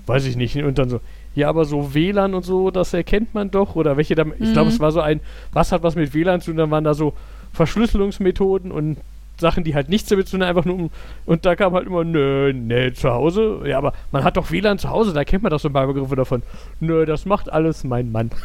weiß 0.06 0.24
ich 0.26 0.36
nicht, 0.36 0.56
und 0.56 0.78
dann 0.78 0.88
so, 0.90 1.00
ja, 1.34 1.48
aber 1.48 1.64
so 1.64 1.94
WLAN 1.94 2.34
und 2.34 2.44
so, 2.44 2.70
das 2.70 2.92
erkennt 2.94 3.34
man 3.34 3.50
doch, 3.50 3.76
oder 3.76 3.96
welche 3.96 4.14
da, 4.14 4.24
ich 4.38 4.52
glaube, 4.52 4.68
Mhm. 4.70 4.74
es 4.74 4.80
war 4.80 4.92
so 4.92 5.00
ein, 5.00 5.20
was 5.52 5.72
hat 5.72 5.82
was 5.82 5.94
mit 5.94 6.12
WLAN 6.14 6.40
zu 6.40 6.50
tun, 6.50 6.58
dann 6.58 6.70
waren 6.70 6.84
da 6.84 6.94
so 6.94 7.14
Verschlüsselungsmethoden 7.52 8.72
und 8.72 8.98
Sachen, 9.38 9.64
die 9.64 9.74
halt 9.74 9.88
nichts 9.88 10.08
damit 10.10 10.26
zu 10.28 10.32
tun 10.36 10.42
haben, 10.42 10.50
einfach 10.50 10.66
nur 10.66 10.74
um, 10.76 10.90
und 11.24 11.46
da 11.46 11.56
kam 11.56 11.72
halt 11.72 11.86
immer, 11.86 12.04
nö, 12.04 12.52
nee, 12.52 12.92
zu 12.92 13.10
Hause, 13.10 13.60
ja, 13.64 13.78
aber 13.78 13.94
man 14.12 14.22
hat 14.22 14.36
doch 14.36 14.50
WLAN 14.50 14.78
zu 14.78 14.90
Hause, 14.90 15.12
da 15.14 15.24
kennt 15.24 15.42
man 15.42 15.50
doch 15.50 15.60
so 15.60 15.68
ein 15.68 15.72
paar 15.72 15.86
Begriffe 15.86 16.16
davon. 16.16 16.42
Nö, 16.80 17.06
das 17.06 17.24
macht 17.24 17.50
alles 17.50 17.84
mein 17.84 18.12
Mann. 18.12 18.30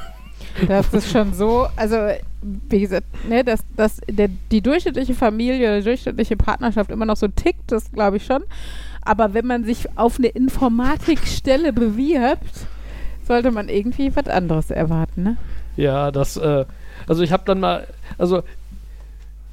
Das 0.68 0.94
ist 0.94 1.12
schon 1.12 1.34
so, 1.34 1.68
also 1.76 1.98
wie 2.42 2.80
gesagt, 2.82 3.08
ne, 3.28 3.44
dass, 3.44 3.62
dass 3.76 4.00
der, 4.08 4.30
die 4.52 4.62
durchschnittliche 4.62 5.14
Familie, 5.14 5.80
die 5.80 5.84
durchschnittliche 5.86 6.38
Partnerschaft 6.38 6.92
immer 6.92 7.06
noch 7.06 7.16
so 7.18 7.28
tickt, 7.28 7.72
das 7.72 7.92
glaube 7.92 8.18
ich 8.18 8.26
schon. 8.26 8.44
Aber 9.02 9.34
wenn 9.34 9.48
man 9.48 9.64
sich 9.64 9.86
auf 9.98 10.18
eine 10.18 10.28
Informatikstelle 10.28 11.74
bewirbt, 11.74 12.68
sollte 13.26 13.52
man 13.52 13.70
irgendwie 13.70 14.16
was 14.16 14.28
anderes 14.28 14.72
erwarten, 14.72 15.24
ne? 15.24 15.38
Ja, 15.78 16.12
das, 16.12 16.38
äh, 16.38 16.66
also 17.08 17.24
ich 17.24 17.32
habe 17.32 17.44
dann 17.46 17.60
mal, 17.60 17.88
also 18.18 18.44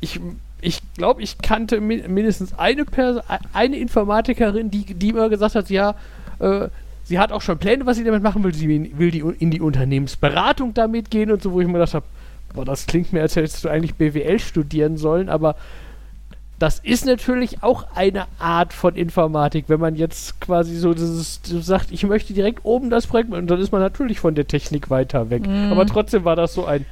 ich, 0.01 0.21
ich 0.61 0.81
glaube, 0.95 1.23
ich 1.23 1.39
kannte 1.39 1.81
mi 1.81 2.03
mindestens 2.07 2.59
eine 2.59 2.85
Person, 2.85 3.23
eine 3.53 3.77
Informatikerin, 3.77 4.71
die, 4.71 4.85
die 4.95 5.09
immer 5.09 5.29
gesagt 5.29 5.55
hat, 5.55 5.71
ja, 5.71 5.95
äh, 6.39 6.69
sie 7.05 7.19
hat 7.19 7.33
auch 7.33 7.43
schon 7.43 7.59
Pläne, 7.59 7.87
was 7.87 7.97
sie 7.97 8.05
damit 8.05 8.23
machen 8.23 8.45
will. 8.45 8.55
Sie 8.55 8.69
will 8.97 9.11
die, 9.11 9.21
in 9.21 9.51
die 9.51 9.61
Unternehmensberatung 9.61 10.75
damit 10.75 11.11
gehen 11.11 11.31
und 11.31 11.43
so, 11.43 11.53
wo 11.53 11.61
ich 11.61 11.67
mir 11.67 11.75
gedacht 11.75 11.95
habe, 11.95 12.07
boah, 12.55 12.65
das 12.65 12.87
klingt 12.87 13.13
mir, 13.13 13.23
als 13.23 13.37
hättest 13.37 13.65
du 13.65 13.69
eigentlich 13.69 13.95
BWL 13.95 14.39
studieren 14.39 14.97
sollen, 14.97 15.29
aber 15.29 15.57
das 16.59 16.79
ist 16.79 17.05
natürlich 17.07 17.63
auch 17.63 17.87
eine 17.95 18.27
Art 18.39 18.73
von 18.73 18.95
Informatik, 18.95 19.65
wenn 19.69 19.81
man 19.81 19.97
jetzt 19.97 20.41
quasi 20.41 20.77
so 20.77 20.93
so 20.95 21.61
sagt, 21.61 21.91
ich 21.91 22.05
möchte 22.05 22.33
direkt 22.35 22.61
oben 22.65 22.89
das 22.89 23.07
Projekt, 23.09 23.33
und 23.33 23.49
dann 23.51 23.61
ist 23.61 23.73
man 23.73 23.81
natürlich 23.81 24.21
von 24.21 24.35
der 24.35 24.47
Technik 24.47 24.89
weiter 24.91 25.29
weg. 25.31 25.47
Mhm. 25.47 25.73
Aber 25.73 25.87
trotzdem 25.87 26.25
war 26.25 26.37
das 26.37 26.55
so 26.55 26.65
ein. 26.65 26.87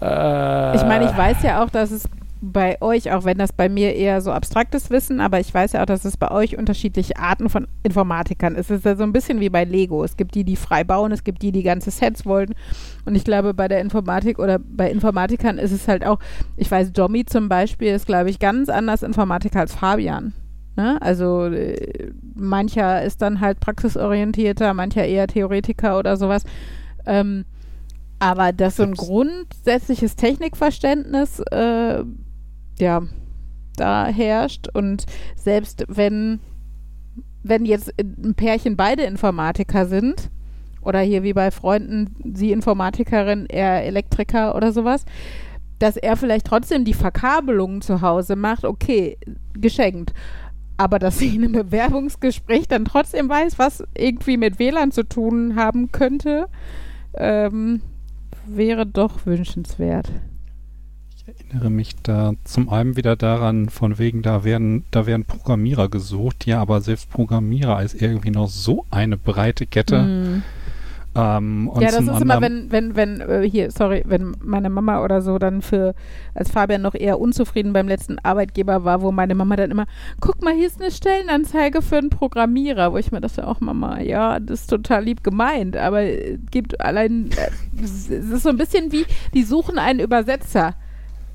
Äh, 0.00 0.76
Ich 0.76 0.82
meine, 0.82 1.06
ich 1.10 1.16
weiß 1.16 1.42
ja 1.42 1.62
auch, 1.64 1.70
dass 1.70 1.90
es 1.90 2.04
bei 2.42 2.80
euch, 2.80 3.12
auch 3.12 3.24
wenn 3.24 3.36
das 3.36 3.52
bei 3.52 3.68
mir 3.68 3.94
eher 3.94 4.20
so 4.22 4.32
abstraktes 4.32 4.88
Wissen, 4.88 5.20
aber 5.20 5.40
ich 5.40 5.52
weiß 5.52 5.72
ja 5.72 5.82
auch, 5.82 5.86
dass 5.86 6.04
es 6.06 6.16
bei 6.16 6.30
euch 6.30 6.56
unterschiedliche 6.56 7.16
Arten 7.16 7.50
von 7.50 7.68
Informatikern 7.82 8.54
ist. 8.54 8.70
Es 8.70 8.78
ist 8.78 8.84
ja 8.86 8.96
so 8.96 9.02
ein 9.02 9.12
bisschen 9.12 9.40
wie 9.40 9.50
bei 9.50 9.64
Lego. 9.64 10.02
Es 10.04 10.16
gibt 10.16 10.34
die, 10.34 10.44
die 10.44 10.56
frei 10.56 10.82
bauen, 10.82 11.12
es 11.12 11.22
gibt 11.22 11.42
die, 11.42 11.52
die 11.52 11.62
ganze 11.62 11.90
Sets 11.90 12.24
wollen. 12.24 12.54
Und 13.04 13.14
ich 13.14 13.24
glaube, 13.24 13.52
bei 13.52 13.68
der 13.68 13.80
Informatik 13.80 14.38
oder 14.38 14.58
bei 14.58 14.90
Informatikern 14.90 15.58
ist 15.58 15.72
es 15.72 15.86
halt 15.86 16.06
auch, 16.06 16.18
ich 16.56 16.70
weiß, 16.70 16.92
Jommy 16.96 17.26
zum 17.26 17.48
Beispiel 17.48 17.94
ist, 17.94 18.06
glaube 18.06 18.30
ich, 18.30 18.38
ganz 18.38 18.70
anders 18.70 19.02
Informatiker 19.02 19.60
als 19.60 19.74
Fabian. 19.74 20.32
Ne? 20.76 21.00
Also 21.02 21.44
äh, 21.44 22.10
mancher 22.34 23.02
ist 23.02 23.20
dann 23.20 23.40
halt 23.40 23.60
praxisorientierter, 23.60 24.72
mancher 24.72 25.04
eher 25.04 25.26
Theoretiker 25.26 25.98
oder 25.98 26.16
sowas. 26.16 26.44
Ähm, 27.04 27.44
aber 28.18 28.52
dass 28.52 28.76
so 28.76 28.82
ein 28.82 28.94
grundsätzliches 28.94 30.14
Technikverständnis 30.14 31.40
äh, 31.40 32.04
ja 32.80 33.02
da 33.76 34.06
herrscht 34.06 34.68
und 34.72 35.06
selbst 35.36 35.84
wenn 35.88 36.40
wenn 37.42 37.64
jetzt 37.64 37.92
ein 37.98 38.34
Pärchen 38.34 38.76
beide 38.76 39.04
Informatiker 39.04 39.86
sind 39.86 40.30
oder 40.82 41.00
hier 41.00 41.22
wie 41.22 41.32
bei 41.32 41.50
Freunden 41.50 42.14
sie 42.34 42.52
Informatikerin, 42.52 43.46
er 43.46 43.84
Elektriker 43.84 44.54
oder 44.54 44.72
sowas, 44.72 45.04
dass 45.78 45.96
er 45.96 46.16
vielleicht 46.16 46.46
trotzdem 46.46 46.84
die 46.84 46.94
Verkabelungen 46.94 47.80
zu 47.80 48.02
Hause 48.02 48.36
macht, 48.36 48.64
okay, 48.64 49.16
geschenkt. 49.54 50.12
Aber 50.76 50.98
dass 50.98 51.18
sie 51.18 51.34
in 51.34 51.44
einem 51.44 51.52
Bewerbungsgespräch 51.52 52.68
dann 52.68 52.84
trotzdem 52.84 53.28
weiß, 53.28 53.58
was 53.58 53.84
irgendwie 53.96 54.36
mit 54.36 54.58
WLAN 54.58 54.92
zu 54.92 55.06
tun 55.06 55.56
haben 55.56 55.92
könnte, 55.92 56.48
ähm, 57.14 57.82
wäre 58.46 58.86
doch 58.86 59.26
wünschenswert. 59.26 60.10
Ich 61.38 61.46
erinnere 61.46 61.70
mich 61.70 61.96
da 62.02 62.32
zum 62.44 62.68
einen 62.68 62.96
wieder 62.96 63.16
daran, 63.16 63.68
von 63.68 63.98
wegen, 63.98 64.22
da 64.22 64.44
werden, 64.44 64.84
da 64.90 65.06
werden 65.06 65.24
Programmierer 65.24 65.88
gesucht, 65.88 66.46
ja, 66.46 66.60
aber 66.60 66.80
selbst 66.80 67.10
Programmierer 67.10 67.82
ist 67.82 68.00
irgendwie 68.00 68.30
noch 68.30 68.48
so 68.48 68.86
eine 68.90 69.16
breite 69.16 69.66
Kette. 69.66 70.02
Mm. 70.02 70.42
Ähm, 71.16 71.70
Ja, 71.80 71.90
das 71.90 72.02
ist 72.02 72.20
immer, 72.20 72.40
wenn, 72.40 72.70
wenn, 72.70 72.94
wenn, 72.94 73.20
äh, 73.20 73.48
hier, 73.48 73.72
sorry, 73.72 74.04
wenn 74.06 74.36
meine 74.40 74.70
Mama 74.70 75.02
oder 75.02 75.22
so 75.22 75.38
dann 75.38 75.60
für, 75.60 75.94
als 76.34 76.50
Fabian 76.50 76.82
noch 76.82 76.94
eher 76.94 77.18
unzufrieden 77.18 77.72
beim 77.72 77.88
letzten 77.88 78.20
Arbeitgeber 78.20 78.84
war, 78.84 79.02
wo 79.02 79.10
meine 79.10 79.34
Mama 79.34 79.56
dann 79.56 79.72
immer, 79.72 79.86
guck 80.20 80.42
mal, 80.44 80.54
hier 80.54 80.68
ist 80.68 80.80
eine 80.80 80.92
Stellenanzeige 80.92 81.82
für 81.82 81.98
einen 81.98 82.10
Programmierer, 82.10 82.92
wo 82.92 82.96
ich 82.96 83.10
mir 83.10 83.20
dachte, 83.20 83.46
auch 83.46 83.60
Mama, 83.60 84.00
ja, 84.00 84.38
das 84.38 84.62
ist 84.62 84.70
total 84.70 85.04
lieb 85.04 85.24
gemeint, 85.24 85.76
aber 85.76 86.02
äh, 86.02 86.38
gibt 86.50 86.80
allein, 86.80 87.30
äh, 87.32 87.50
es 87.82 88.08
ist 88.08 88.42
so 88.44 88.50
ein 88.50 88.56
bisschen 88.56 88.92
wie, 88.92 89.04
die 89.34 89.42
suchen 89.42 89.78
einen 89.78 89.98
Übersetzer. 89.98 90.76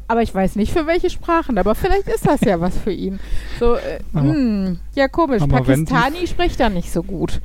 Aber 0.07 0.21
ich 0.21 0.33
weiß 0.35 0.55
nicht 0.55 0.71
für 0.71 0.85
welche 0.85 1.09
Sprachen, 1.09 1.57
aber 1.57 1.73
vielleicht 1.75 2.07
ist 2.07 2.25
das 2.27 2.41
ja 2.41 2.59
was 2.61 2.77
für 2.77 2.91
ihn. 2.93 3.19
So, 3.59 3.75
äh, 3.75 3.99
Aber- 4.13 4.29
hm, 4.33 4.79
ja, 4.95 5.07
komisch. 5.07 5.41
aber 5.41 5.65
wenn 5.67 5.85
die- 5.85 5.91
Pakistani 5.93 6.27
spricht 6.27 6.59
da 6.59 6.69
nicht 6.69 6.91
so 6.91 7.01
gut. 7.03 7.41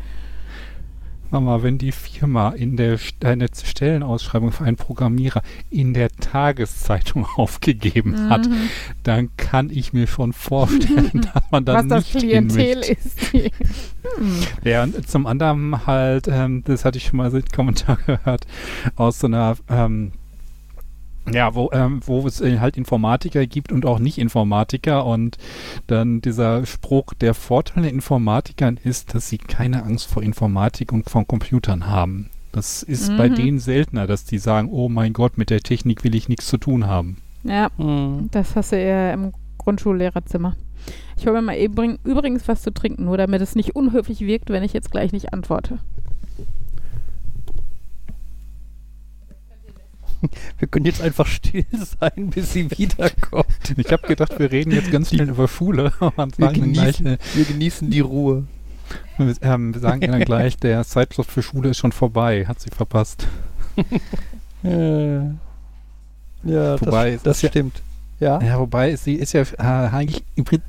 Mama, 1.33 1.63
wenn 1.63 1.79
die 1.79 1.93
Firma 1.93 2.51
in 2.51 2.77
der 2.77 2.99
eine 3.23 3.47
Stellenausschreibung 3.55 4.51
für 4.51 4.65
einen 4.65 4.77
Programmierer 4.77 5.43
in 5.71 5.95
der 5.95 6.11
Tageszeitung 6.11 7.25
aufgegeben 7.37 8.29
hat, 8.29 8.49
Mhm. 8.49 8.69
dann 9.05 9.31
kann 9.37 9.71
ich 9.71 9.93
mir 9.93 10.09
schon 10.09 10.33
vorstellen, 10.33 11.11
dass 11.33 11.43
man 11.53 11.65
da 11.65 11.75
was 11.75 11.87
das 11.87 12.15
nicht 12.15 12.25
hin 12.25 12.49
Klientel 12.49 12.81
ist. 12.81 13.33
hm. 13.33 14.43
Ja, 14.65 14.83
und 14.83 15.09
zum 15.09 15.27
anderen 15.29 15.87
halt, 15.87 16.27
ähm, 16.27 16.65
das 16.67 16.85
hatte 16.85 16.99
ich 16.99 17.05
schon 17.07 17.19
mal 17.19 17.31
so 17.31 17.37
einen 17.37 17.47
Kommentar 17.47 17.99
gehört, 18.07 18.47
aus 18.97 19.21
so 19.21 19.29
einer, 19.29 19.57
ähm, 19.69 20.11
ja, 21.33 21.55
wo, 21.55 21.71
ähm, 21.73 22.01
wo 22.05 22.27
es 22.27 22.41
äh, 22.41 22.59
halt 22.59 22.77
Informatiker 22.77 23.47
gibt 23.47 23.73
und 23.73 23.87
auch 23.87 23.99
Nicht-Informatiker 23.99 25.05
und 25.07 25.37
dann 25.87 26.21
dieser 26.21 26.65
Spruch, 26.67 27.15
der 27.15 27.35
Vorteil 27.35 27.83
der 27.85 27.93
Informatikern 27.93 28.79
ist, 28.83 29.15
dass 29.15 29.29
sie 29.29 29.39
keine 29.39 29.85
Angst 29.85 30.07
vor 30.07 30.23
Informatik 30.23 30.93
und 30.93 31.09
von 31.09 31.27
Computern 31.27 31.87
haben. 31.87 32.31
Das 32.53 32.83
ist 32.83 33.17
bei 33.17 33.29
Mhm. 33.29 33.35
denen 33.37 33.59
seltener, 33.61 34.07
dass 34.07 34.25
die 34.25 34.39
sagen, 34.39 34.69
oh 34.73 34.89
mein 34.89 35.13
Gott, 35.13 35.39
mit 35.39 35.51
der 35.51 35.61
Technik 35.61 36.03
will 36.05 36.15
ich 36.17 36.29
nichts 36.29 36.49
zu 36.49 36.57
tun 36.59 36.87
haben. 36.87 37.19
Ja, 37.45 37.69
Hm. 37.77 38.29
das 38.33 38.57
hast 38.57 38.73
du 38.73 38.77
eher 38.77 39.15
im 39.15 39.33
Grundschullehrerzimmer. 39.59 40.57
Ich 41.17 41.27
hole 41.27 41.37
mir 41.37 41.43
mal 41.43 41.57
eben, 41.57 41.99
übrigens 42.05 42.49
was 42.49 42.63
zu 42.63 42.73
trinken, 42.73 43.05
nur 43.05 43.19
damit 43.19 43.41
es 43.43 43.55
nicht 43.55 43.77
unhöflich 43.77 44.21
wirkt, 44.21 44.51
wenn 44.51 44.63
ich 44.63 44.73
jetzt 44.73 44.91
gleich 44.91 45.13
nicht 45.13 45.33
antworte. 45.33 45.79
Wir 50.59 50.69
können 50.69 50.87
jetzt 50.87 51.01
einfach 51.03 51.27
still 51.27 51.65
sein, 52.01 52.31
bis 52.31 52.53
sie 52.53 52.71
wiederkommt. 52.71 53.47
Ich 53.77 53.91
habe 53.91 54.07
gedacht, 54.07 54.39
wir 54.39 54.51
reden 54.53 54.71
jetzt 54.73 54.91
ganz 54.91 55.11
schnell 55.11 55.29
über 55.31 55.49
Schule 55.49 55.93
und 56.17 56.39
Wir 56.39 56.47
dann 56.47 56.73
gleich, 56.73 56.99
genießen, 56.99 57.07
äh, 57.07 57.19
wir 57.35 57.45
genießen 57.45 57.91
die 57.91 58.01
Ruhe. 58.01 58.45
Wir, 59.19 59.35
ähm, 59.43 59.73
wir 59.75 59.81
sagen 59.81 60.03
ihr 60.03 60.09
dann 60.11 60.21
gleich, 60.25 60.57
der 60.59 60.85
Zeitslot 60.85 61.27
für 61.27 61.43
Schule 61.43 61.71
ist 61.71 61.79
schon 61.79 61.93
vorbei, 61.93 62.45
hat 62.47 62.61
sie 62.61 62.71
verpasst. 62.71 63.27
Äh, 64.65 65.17
ja, 66.45 66.81
Wobei, 66.81 67.13
das, 67.13 67.23
das 67.23 67.43
ja- 67.43 67.49
stimmt. 67.51 67.83
Ja. 68.19 68.41
Ja, 68.43 68.59
wobei 68.59 68.95
sie 68.97 69.15
ist 69.15 69.33
ja 69.33 69.41
äh, 69.43 69.57
eigentlich 69.63 70.23
im 70.37 70.45
Prinzip 70.45 70.67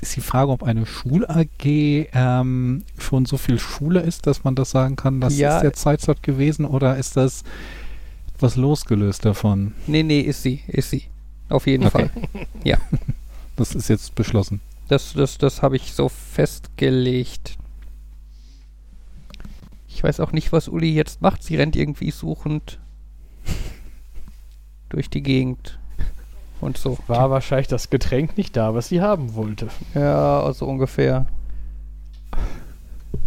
ist 0.00 0.14
die 0.14 0.20
Frage, 0.20 0.52
ob 0.52 0.62
eine 0.62 0.86
Schul-AG 0.86 1.64
ähm, 1.64 2.84
schon 2.98 3.24
so 3.26 3.36
viel 3.36 3.58
Schule 3.58 3.98
ist, 4.00 4.28
dass 4.28 4.44
man 4.44 4.54
das 4.54 4.70
sagen 4.70 4.94
kann, 4.94 5.20
das 5.20 5.36
Ja. 5.36 5.56
ist 5.56 5.62
der 5.62 5.72
Zeitslot 5.72 6.22
gewesen 6.22 6.64
oder 6.64 6.96
ist 6.96 7.16
das 7.16 7.42
was 8.42 8.56
losgelöst 8.56 9.24
davon? 9.24 9.74
Nee, 9.86 10.02
nee, 10.02 10.20
ist 10.20 10.42
sie, 10.42 10.62
ist 10.66 10.90
sie. 10.90 11.04
Auf 11.48 11.66
jeden 11.66 11.86
Okay. 11.86 12.08
Fall. 12.64 12.78
Das 13.56 13.74
ist 13.74 13.88
jetzt 13.88 14.14
beschlossen. 14.14 14.60
Das, 14.86 15.14
das, 15.14 15.36
das 15.36 15.62
habe 15.62 15.74
ich 15.74 15.92
so 15.92 16.08
festgelegt. 16.08 17.58
Ich 19.88 20.04
weiß 20.04 20.20
auch 20.20 20.30
nicht, 20.30 20.52
was 20.52 20.68
Uli 20.68 20.94
jetzt 20.94 21.22
macht. 21.22 21.42
Sie 21.42 21.56
rennt 21.56 21.74
irgendwie 21.74 22.12
suchend 22.12 22.78
durch 24.90 25.10
die 25.10 25.24
Gegend. 25.24 25.80
Und 26.60 26.78
so. 26.78 26.98
War 27.08 27.30
wahrscheinlich 27.30 27.66
das 27.66 27.90
Getränk 27.90 28.36
nicht 28.36 28.56
da, 28.56 28.74
was 28.74 28.88
sie 28.88 29.00
haben 29.00 29.34
wollte. 29.34 29.68
Ja, 29.92 30.40
also 30.40 30.66
ungefähr. 30.66 31.26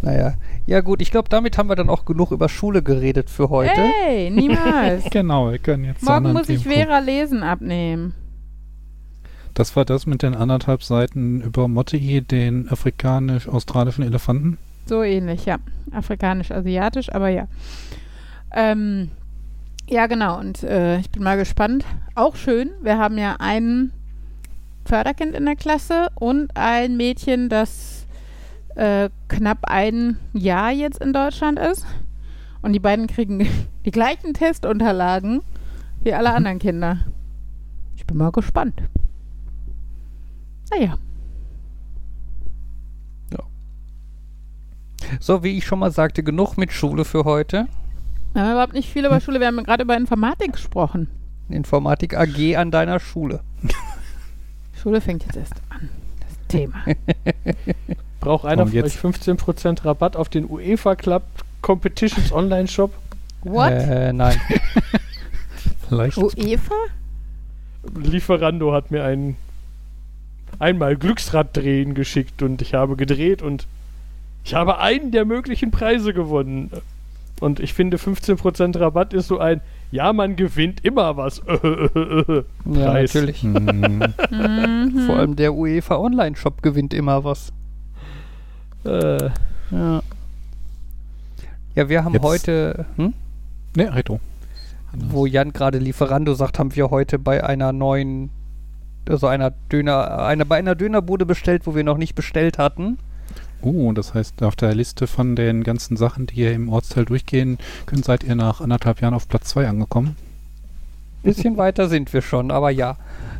Naja. 0.01 0.33
Ja 0.65 0.81
gut, 0.81 1.01
ich 1.01 1.11
glaube, 1.11 1.29
damit 1.29 1.57
haben 1.57 1.69
wir 1.69 1.75
dann 1.75 1.89
auch 1.89 2.05
genug 2.05 2.31
über 2.31 2.49
Schule 2.49 2.81
geredet 2.81 3.29
für 3.29 3.49
heute. 3.49 3.81
Hey, 3.81 4.29
niemals. 4.29 5.05
Genau, 5.11 5.51
wir 5.51 5.59
können 5.59 5.85
jetzt 5.85 6.03
Morgen 6.03 6.33
muss 6.33 6.49
ich. 6.49 6.63
Vera 6.63 6.99
lesen 6.99 7.43
abnehmen. 7.43 8.13
Das 9.53 9.75
war 9.75 9.85
das 9.85 10.05
mit 10.05 10.23
den 10.23 10.33
anderthalb 10.33 10.83
Seiten 10.83 11.41
über 11.41 11.67
Motti, 11.67 12.21
den 12.21 12.69
afrikanisch-australischen 12.69 14.03
Elefanten. 14.03 14.57
So 14.85 15.03
ähnlich, 15.03 15.45
ja. 15.45 15.57
Afrikanisch-asiatisch, 15.91 17.13
aber 17.13 17.29
ja. 17.29 17.47
Ähm, 18.53 19.09
ja, 19.89 20.07
genau. 20.07 20.39
Und 20.39 20.63
äh, 20.63 20.99
ich 20.99 21.09
bin 21.09 21.21
mal 21.21 21.37
gespannt. 21.37 21.85
Auch 22.15 22.37
schön. 22.37 22.71
Wir 22.81 22.97
haben 22.97 23.17
ja 23.17 23.35
ein 23.39 23.91
Förderkind 24.85 25.35
in 25.35 25.45
der 25.45 25.55
Klasse 25.55 26.07
und 26.15 26.55
ein 26.55 26.97
Mädchen, 26.97 27.49
das 27.49 27.90
äh, 28.75 29.09
knapp 29.27 29.59
ein 29.63 30.17
Jahr 30.33 30.71
jetzt 30.71 31.01
in 31.01 31.13
Deutschland 31.13 31.59
ist. 31.59 31.85
Und 32.61 32.73
die 32.73 32.79
beiden 32.79 33.07
kriegen 33.07 33.47
die 33.85 33.91
gleichen 33.91 34.33
Testunterlagen 34.33 35.41
wie 36.01 36.13
alle 36.13 36.33
anderen 36.33 36.59
Kinder. 36.59 36.99
Ich 37.95 38.05
bin 38.05 38.17
mal 38.17 38.31
gespannt. 38.31 38.81
Naja. 40.71 40.97
So, 45.19 45.43
wie 45.43 45.57
ich 45.57 45.65
schon 45.65 45.79
mal 45.79 45.91
sagte, 45.91 46.23
genug 46.23 46.57
mit 46.57 46.71
Schule 46.71 47.03
für 47.05 47.25
heute. 47.25 47.67
Wir 48.33 48.43
haben 48.43 48.51
überhaupt 48.51 48.73
nicht 48.73 48.89
viel 48.89 49.05
über 49.05 49.19
Schule. 49.19 49.39
Wir 49.39 49.47
haben 49.47 49.63
gerade 49.63 49.83
über 49.83 49.97
Informatik 49.97 50.53
gesprochen. 50.53 51.07
Informatik 51.49 52.15
AG 52.15 52.55
an 52.55 52.71
deiner 52.71 52.99
Schule. 52.99 53.41
Schule 54.81 55.01
fängt 55.01 55.25
jetzt 55.25 55.35
erst 55.35 55.55
an. 55.69 55.89
Das 56.21 56.47
Thema. 56.47 56.83
Braucht 58.21 58.45
einer 58.45 58.65
von 58.65 58.83
euch 58.83 58.95
15% 58.95 59.83
Rabatt 59.83 60.15
auf 60.15 60.29
den 60.29 60.49
UEFA 60.49 60.95
Club 60.95 61.23
Competitions 61.61 62.31
Online 62.31 62.67
Shop? 62.67 62.93
What? 63.43 63.71
Äh, 63.71 64.13
nein. 64.13 64.39
Vielleicht. 65.89 66.17
UEFA? 66.17 66.75
Lieferando 67.95 68.73
hat 68.73 68.91
mir 68.91 69.03
ein 69.03 69.35
einmal 70.59 70.95
Glücksrad 70.95 71.57
drehen 71.57 71.95
geschickt 71.95 72.43
und 72.43 72.61
ich 72.61 72.75
habe 72.75 72.95
gedreht 72.95 73.41
und 73.41 73.65
ich 74.43 74.53
habe 74.53 74.77
einen 74.77 75.11
der 75.11 75.25
möglichen 75.25 75.71
Preise 75.71 76.13
gewonnen. 76.13 76.71
Und 77.39 77.59
ich 77.59 77.73
finde 77.73 77.97
15% 77.97 78.79
Rabatt 78.79 79.13
ist 79.13 79.27
so 79.27 79.39
ein 79.39 79.61
ja, 79.91 80.13
man 80.13 80.35
gewinnt 80.37 80.85
immer 80.85 81.17
was. 81.17 81.41
Ja, 82.65 82.91
Preis. 82.91 83.13
natürlich. 83.13 83.39
Vor 85.05 85.15
allem 85.15 85.35
der 85.35 85.53
UEFA 85.53 85.97
Online-Shop 85.97 86.61
gewinnt 86.61 86.93
immer 86.93 87.23
was. 87.23 87.51
Äh, 88.85 89.29
Ja. 89.71 90.01
Ja, 91.75 91.87
wir 91.89 92.03
haben 92.03 92.13
Jetzt- 92.13 92.23
heute, 92.23 92.85
hm? 92.97 93.13
ne, 93.77 93.95
Reto. 93.95 94.19
wo 94.93 95.25
Jan 95.25 95.53
gerade 95.53 95.77
Lieferando 95.77 96.33
sagt, 96.33 96.59
haben 96.59 96.75
wir 96.75 96.89
heute 96.89 97.17
bei 97.17 97.43
einer 97.45 97.71
neuen, 97.71 98.29
also 99.07 99.27
einer 99.27 99.51
Döner, 99.71 100.19
einer, 100.25 100.43
bei 100.43 100.57
einer 100.57 100.75
Dönerbude 100.75 101.25
bestellt, 101.25 101.65
wo 101.65 101.73
wir 101.75 101.85
noch 101.85 101.97
nicht 101.97 102.13
bestellt 102.13 102.57
hatten. 102.57 102.97
Oh, 103.61 103.93
das 103.93 104.13
heißt, 104.13 104.43
auf 104.43 104.57
der 104.57 104.75
Liste 104.75 105.07
von 105.07 105.37
den 105.37 105.63
ganzen 105.63 105.95
Sachen, 105.95 106.27
die 106.27 106.33
hier 106.35 106.51
im 106.53 106.67
Ortsteil 106.67 107.05
durchgehen, 107.05 107.57
können, 107.85 108.03
seid 108.03 108.23
ihr 108.25 108.35
nach 108.35 108.59
anderthalb 108.59 108.99
Jahren 109.01 109.13
auf 109.13 109.29
Platz 109.29 109.49
2 109.49 109.69
angekommen. 109.69 110.17
Bisschen 111.23 111.55
weiter 111.55 111.87
sind 111.87 112.11
wir 112.11 112.21
schon, 112.23 112.51
aber 112.51 112.71
ja. 112.71 112.97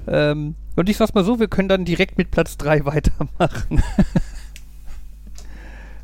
Ähm, 0.08 0.56
und 0.78 0.88
ich 0.88 0.96
sag's 0.98 1.14
mal 1.16 1.26
so, 1.26 1.40
wir 1.42 1.48
können 1.50 1.68
dann 1.68 1.84
direkt 1.84 2.18
mit 2.18 2.32
Platz 2.32 2.56
3 2.58 2.86
weitermachen. 2.86 3.82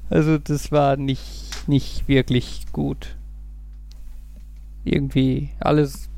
Also 0.09 0.37
das 0.37 0.71
war 0.71 0.97
nicht, 0.97 1.67
nicht 1.67 2.07
wirklich 2.07 2.65
gut. 2.71 3.15
Irgendwie 4.83 5.49
alles. 5.59 6.09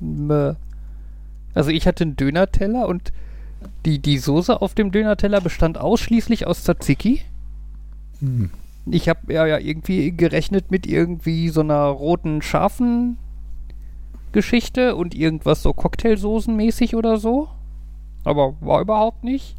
Meh. 0.00 0.54
Also 1.54 1.70
ich 1.70 1.86
hatte 1.86 2.04
einen 2.04 2.16
Dönerteller 2.16 2.86
und 2.88 3.12
die, 3.84 3.98
die 3.98 4.18
Soße 4.18 4.60
auf 4.60 4.74
dem 4.74 4.90
Dönerteller 4.90 5.40
bestand 5.40 5.78
ausschließlich 5.78 6.46
aus 6.46 6.64
Tzatziki. 6.64 7.22
Hm. 8.20 8.50
Ich 8.86 9.08
habe 9.08 9.32
ja, 9.32 9.46
ja 9.46 9.58
irgendwie 9.58 10.10
gerechnet 10.12 10.70
mit 10.70 10.86
irgendwie 10.86 11.48
so 11.50 11.60
einer 11.60 11.84
roten, 11.84 12.42
scharfen 12.42 13.16
Geschichte 14.32 14.96
und 14.96 15.14
irgendwas 15.14 15.62
so 15.62 15.72
Cocktailsoßenmäßig 15.72 16.96
oder 16.96 17.18
so. 17.18 17.48
Aber 18.24 18.56
war 18.60 18.80
überhaupt 18.80 19.24
nicht. 19.24 19.56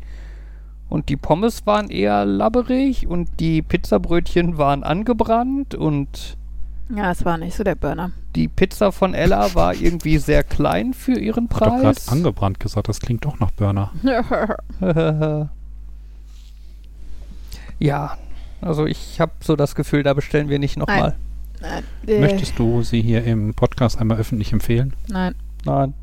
Und 0.94 1.10
die 1.10 1.18
Pommes 1.18 1.66
waren 1.66 1.90
eher 1.90 2.24
labberig 2.24 3.08
und 3.08 3.28
die 3.40 3.64
Pizzabrötchen 3.64 4.60
waren 4.60 4.84
angebrannt 4.84 5.74
und 5.74 6.38
Ja, 6.96 7.10
es 7.10 7.26
war 7.26 7.40
nicht 7.40 7.56
so 7.58 7.64
der 7.64 7.74
Burner. 7.74 8.12
die 8.36 8.48
Pizza 8.48 8.92
von 8.92 9.16
Ella 9.16 9.56
war 9.56 9.74
irgendwie 9.74 10.20
sehr 10.20 10.44
klein 10.44 10.94
für 10.94 11.18
ihren 11.20 11.46
Hat 11.46 11.52
doch 11.54 11.60
gerade 11.62 11.82
Preis. 11.82 12.10
angebrannt 12.10 12.60
gesagt, 12.60 12.90
das 12.90 13.00
klingt 13.00 13.26
doch 13.26 13.40
nach 13.40 13.50
Burner. 13.50 13.92
ja, 17.80 18.16
also 18.62 18.86
ich 18.86 19.20
habe 19.20 19.32
so 19.40 19.56
das 19.56 19.74
Gefühl, 19.74 20.04
da 20.04 20.14
bestellen 20.14 20.48
wir 20.50 20.60
nicht 20.60 20.78
nochmal. 20.78 21.16
äh, 22.06 22.20
Möchtest 22.20 22.60
du 22.60 22.84
sie 22.84 23.02
hier 23.02 23.24
im 23.24 23.56
Podcast 23.56 24.00
einmal 24.00 24.18
öffentlich 24.20 24.54
empfehlen? 24.54 24.94
Nein. 25.10 25.34
Nein. 25.66 25.96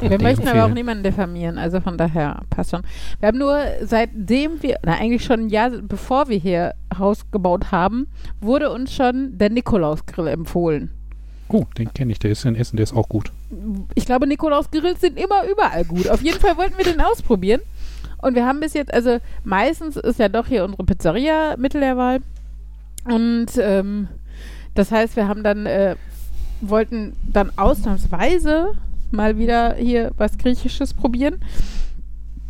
Wir 0.00 0.20
möchten 0.20 0.48
aber 0.48 0.64
auch 0.64 0.74
niemanden 0.74 1.04
diffamieren, 1.04 1.58
also 1.58 1.80
von 1.80 1.96
daher 1.96 2.42
passt 2.50 2.70
schon. 2.70 2.82
Wir 3.20 3.28
haben 3.28 3.38
nur 3.38 3.58
seitdem 3.82 4.62
wir, 4.62 4.78
na 4.84 4.94
eigentlich 4.94 5.24
schon 5.24 5.46
ein 5.46 5.48
Jahr 5.48 5.70
bevor 5.70 6.28
wir 6.28 6.38
hier 6.38 6.74
Haus 6.98 7.30
gebaut 7.30 7.70
haben, 7.70 8.08
wurde 8.40 8.70
uns 8.70 8.92
schon 8.92 9.38
der 9.38 9.50
Nikolausgrill 9.50 10.28
empfohlen. 10.28 10.90
Oh, 11.48 11.64
den 11.78 11.92
kenne 11.92 12.12
ich, 12.12 12.18
der 12.18 12.32
ist 12.32 12.44
in 12.44 12.56
Essen, 12.56 12.76
der 12.76 12.84
ist 12.84 12.94
auch 12.94 13.08
gut. 13.08 13.30
Ich 13.94 14.06
glaube, 14.06 14.26
Nikolausgrills 14.26 15.00
sind 15.00 15.18
immer 15.18 15.46
überall 15.48 15.84
gut. 15.84 16.08
Auf 16.08 16.22
jeden 16.22 16.40
Fall 16.40 16.56
wollten 16.56 16.76
wir 16.78 16.84
den 16.84 17.00
ausprobieren. 17.00 17.60
Und 18.22 18.34
wir 18.34 18.46
haben 18.46 18.60
bis 18.60 18.72
jetzt, 18.72 18.92
also 18.92 19.18
meistens 19.44 19.96
ist 19.96 20.18
ja 20.18 20.30
doch 20.30 20.46
hier 20.46 20.64
unsere 20.64 20.84
Pizzeria 20.84 21.56
Mittel 21.58 21.82
der 21.82 21.96
Wahl. 21.96 22.20
Und 23.04 23.48
ähm, 23.58 24.08
das 24.74 24.90
heißt, 24.90 25.16
wir 25.16 25.28
haben 25.28 25.42
dann, 25.42 25.66
äh, 25.66 25.96
wollten 26.62 27.14
dann 27.30 27.52
ausnahmsweise 27.56 28.72
mal 29.14 29.38
wieder 29.38 29.74
hier 29.74 30.12
was 30.16 30.38
Griechisches 30.38 30.94
probieren. 30.94 31.40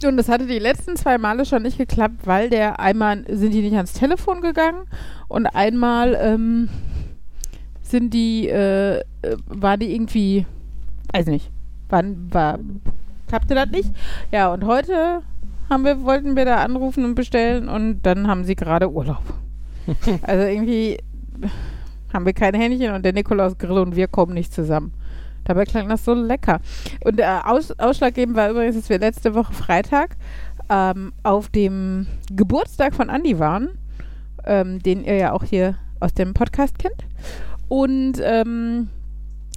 Und 0.04 0.16
das 0.16 0.28
hatte 0.28 0.46
die 0.46 0.58
letzten 0.58 0.96
zwei 0.96 1.18
Male 1.18 1.46
schon 1.46 1.62
nicht 1.62 1.78
geklappt, 1.78 2.26
weil 2.26 2.50
der 2.50 2.80
einmal 2.80 3.24
sind 3.28 3.52
die 3.52 3.62
nicht 3.62 3.76
ans 3.76 3.94
Telefon 3.94 4.42
gegangen 4.42 4.82
und 5.28 5.46
einmal 5.46 6.18
ähm, 6.20 6.68
sind 7.80 8.12
die, 8.12 8.48
äh, 8.48 8.98
äh, 8.98 9.02
war 9.46 9.76
die 9.76 9.94
irgendwie, 9.94 10.46
weiß 11.12 11.26
nicht, 11.26 11.50
wann 11.88 12.28
war, 12.32 12.58
klappte 13.28 13.54
das 13.54 13.70
nicht. 13.70 13.90
Ja, 14.32 14.52
und 14.52 14.64
heute 14.64 15.22
haben 15.70 15.84
wir, 15.84 16.02
wollten 16.02 16.36
wir 16.36 16.44
da 16.44 16.56
anrufen 16.56 17.04
und 17.04 17.14
bestellen 17.14 17.68
und 17.68 18.02
dann 18.02 18.26
haben 18.26 18.44
sie 18.44 18.56
gerade 18.56 18.90
Urlaub. 18.90 19.22
also 20.22 20.44
irgendwie 20.44 20.98
haben 22.12 22.26
wir 22.26 22.32
keine 22.32 22.58
Händchen 22.58 22.94
und 22.94 23.04
der 23.04 23.12
Nikolaus 23.12 23.58
Grill 23.58 23.78
und 23.78 23.96
wir 23.96 24.08
kommen 24.08 24.34
nicht 24.34 24.52
zusammen. 24.52 24.92
Dabei 25.44 25.64
klang 25.64 25.88
das 25.88 26.04
so 26.04 26.14
lecker. 26.14 26.60
Und 27.04 27.20
äh, 27.20 27.24
aus, 27.44 27.70
ausschlaggebend 27.78 28.36
war 28.36 28.50
übrigens, 28.50 28.76
dass 28.76 28.88
wir 28.88 28.98
letzte 28.98 29.34
Woche 29.34 29.52
Freitag 29.52 30.16
ähm, 30.70 31.12
auf 31.22 31.48
dem 31.48 32.06
Geburtstag 32.32 32.94
von 32.94 33.10
Andi 33.10 33.38
waren, 33.38 33.70
ähm, 34.44 34.82
den 34.82 35.04
ihr 35.04 35.16
ja 35.16 35.32
auch 35.32 35.44
hier 35.44 35.76
aus 36.00 36.14
dem 36.14 36.34
Podcast 36.34 36.78
kennt. 36.78 37.04
Und 37.68 38.20
ähm, 38.22 38.88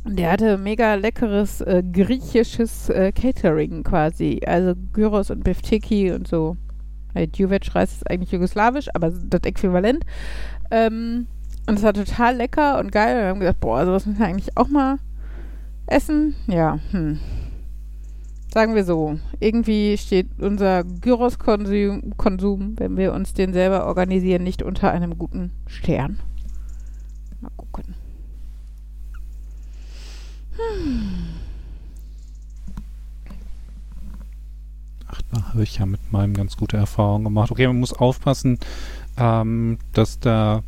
der 0.06 0.32
hatte 0.32 0.58
mega 0.58 0.94
leckeres 0.94 1.62
äh, 1.62 1.84
griechisches 1.84 2.90
äh, 2.90 3.12
Catering 3.12 3.84
quasi. 3.84 4.42
Also 4.46 4.74
Gyros 4.94 5.30
und 5.30 5.44
Biftiki 5.44 6.12
und 6.12 6.28
so. 6.28 6.56
Hey, 7.14 7.28
Djuvec-Reis 7.28 7.94
ist 7.94 8.10
eigentlich 8.10 8.32
jugoslawisch, 8.32 8.90
aber 8.94 9.12
das 9.12 9.42
Äquivalent. 9.44 10.06
Ähm, 10.72 11.28
und 11.68 11.78
es 11.78 11.84
war 11.84 11.94
total 11.94 12.36
lecker 12.36 12.80
und 12.80 12.92
geil. 12.92 13.16
Und 13.16 13.22
wir 13.22 13.30
haben 13.30 13.40
gedacht, 13.40 13.60
boah, 13.60 13.86
sowas 13.86 14.06
müssen 14.06 14.20
wir 14.20 14.28
eigentlich 14.28 14.56
auch 14.56 14.70
mal 14.70 14.98
essen. 15.88 16.36
Ja, 16.48 16.80
hm. 16.92 17.20
Sagen 18.54 18.76
wir 18.76 18.86
so, 18.86 19.20
irgendwie 19.40 19.98
steht 19.98 20.28
unser 20.40 20.84
Gyros-Konsum, 20.84 22.14
Konsum, 22.18 22.74
wenn 22.78 22.98
wir 22.98 23.14
uns 23.14 23.34
den 23.34 23.54
selber 23.54 23.86
organisieren, 23.86 24.44
nicht 24.44 24.64
unter 24.64 24.92
einem 24.92 25.18
guten 25.18 25.52
Stern. 25.68 26.20
Mal 27.42 27.52
gucken. 27.56 27.94
Ach, 35.08 35.22
da 35.32 35.50
habe 35.50 35.64
ich 35.64 35.78
ja 35.78 35.86
mit 35.86 36.12
meinem 36.12 36.34
ganz 36.34 36.58
gute 36.58 36.78
Erfahrungen 36.78 37.26
gemacht. 37.26 37.52
Okay, 37.52 37.68
man 37.68 37.80
muss 37.80 37.94
aufpassen, 37.94 38.60
ähm, 39.18 39.78
dass 39.94 40.20
da, 40.20 40.64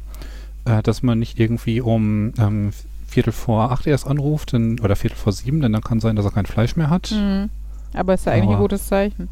äh, 0.66 0.84
dass 0.84 1.02
man 1.02 1.18
nicht 1.18 1.40
irgendwie 1.40 1.82
um 1.82 2.34
ähm, 2.38 2.72
Viertel 3.10 3.32
vor 3.34 3.72
acht 3.72 3.88
erst 3.88 4.08
anruft 4.08 4.54
denn, 4.54 4.80
oder 4.80 4.96
Viertel 4.96 5.16
vor 5.18 5.34
sieben, 5.34 5.62
denn 5.62 5.74
dann 5.74 5.82
kann 5.82 6.00
sein, 6.00 6.16
dass 6.16 6.26
er 6.26 6.32
kein 6.32 6.46
Fleisch 6.46 6.76
mehr 6.76 6.90
hat. 6.90 7.12
Mhm. 7.12 7.50
Aber 7.94 8.14
ist 8.14 8.26
ja 8.26 8.34
eigentlich 8.34 8.52
ein 8.52 8.62
gutes 8.62 8.88
Zeichen. 8.88 9.30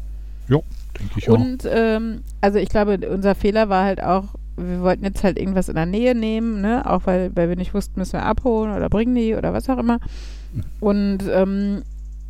Denke 0.98 1.18
ich 1.18 1.30
auch. 1.30 1.34
Und 1.34 1.68
ähm, 1.70 2.22
also 2.40 2.58
ich 2.58 2.68
glaube, 2.68 2.98
unser 3.08 3.34
Fehler 3.34 3.68
war 3.68 3.84
halt 3.84 4.02
auch, 4.02 4.24
wir 4.56 4.80
wollten 4.80 5.04
jetzt 5.04 5.22
halt 5.22 5.38
irgendwas 5.38 5.68
in 5.68 5.76
der 5.76 5.86
Nähe 5.86 6.14
nehmen, 6.14 6.60
ne? 6.60 6.84
Auch 6.90 7.02
weil, 7.04 7.30
weil 7.36 7.48
wir 7.48 7.56
nicht 7.56 7.74
wussten, 7.74 8.00
müssen 8.00 8.14
wir 8.14 8.24
abholen 8.24 8.74
oder 8.74 8.88
bringen 8.88 9.14
die 9.14 9.34
oder 9.34 9.52
was 9.52 9.68
auch 9.70 9.78
immer. 9.78 9.98
Mhm. 10.52 10.64
Und 10.80 11.18
ähm, 11.30 11.82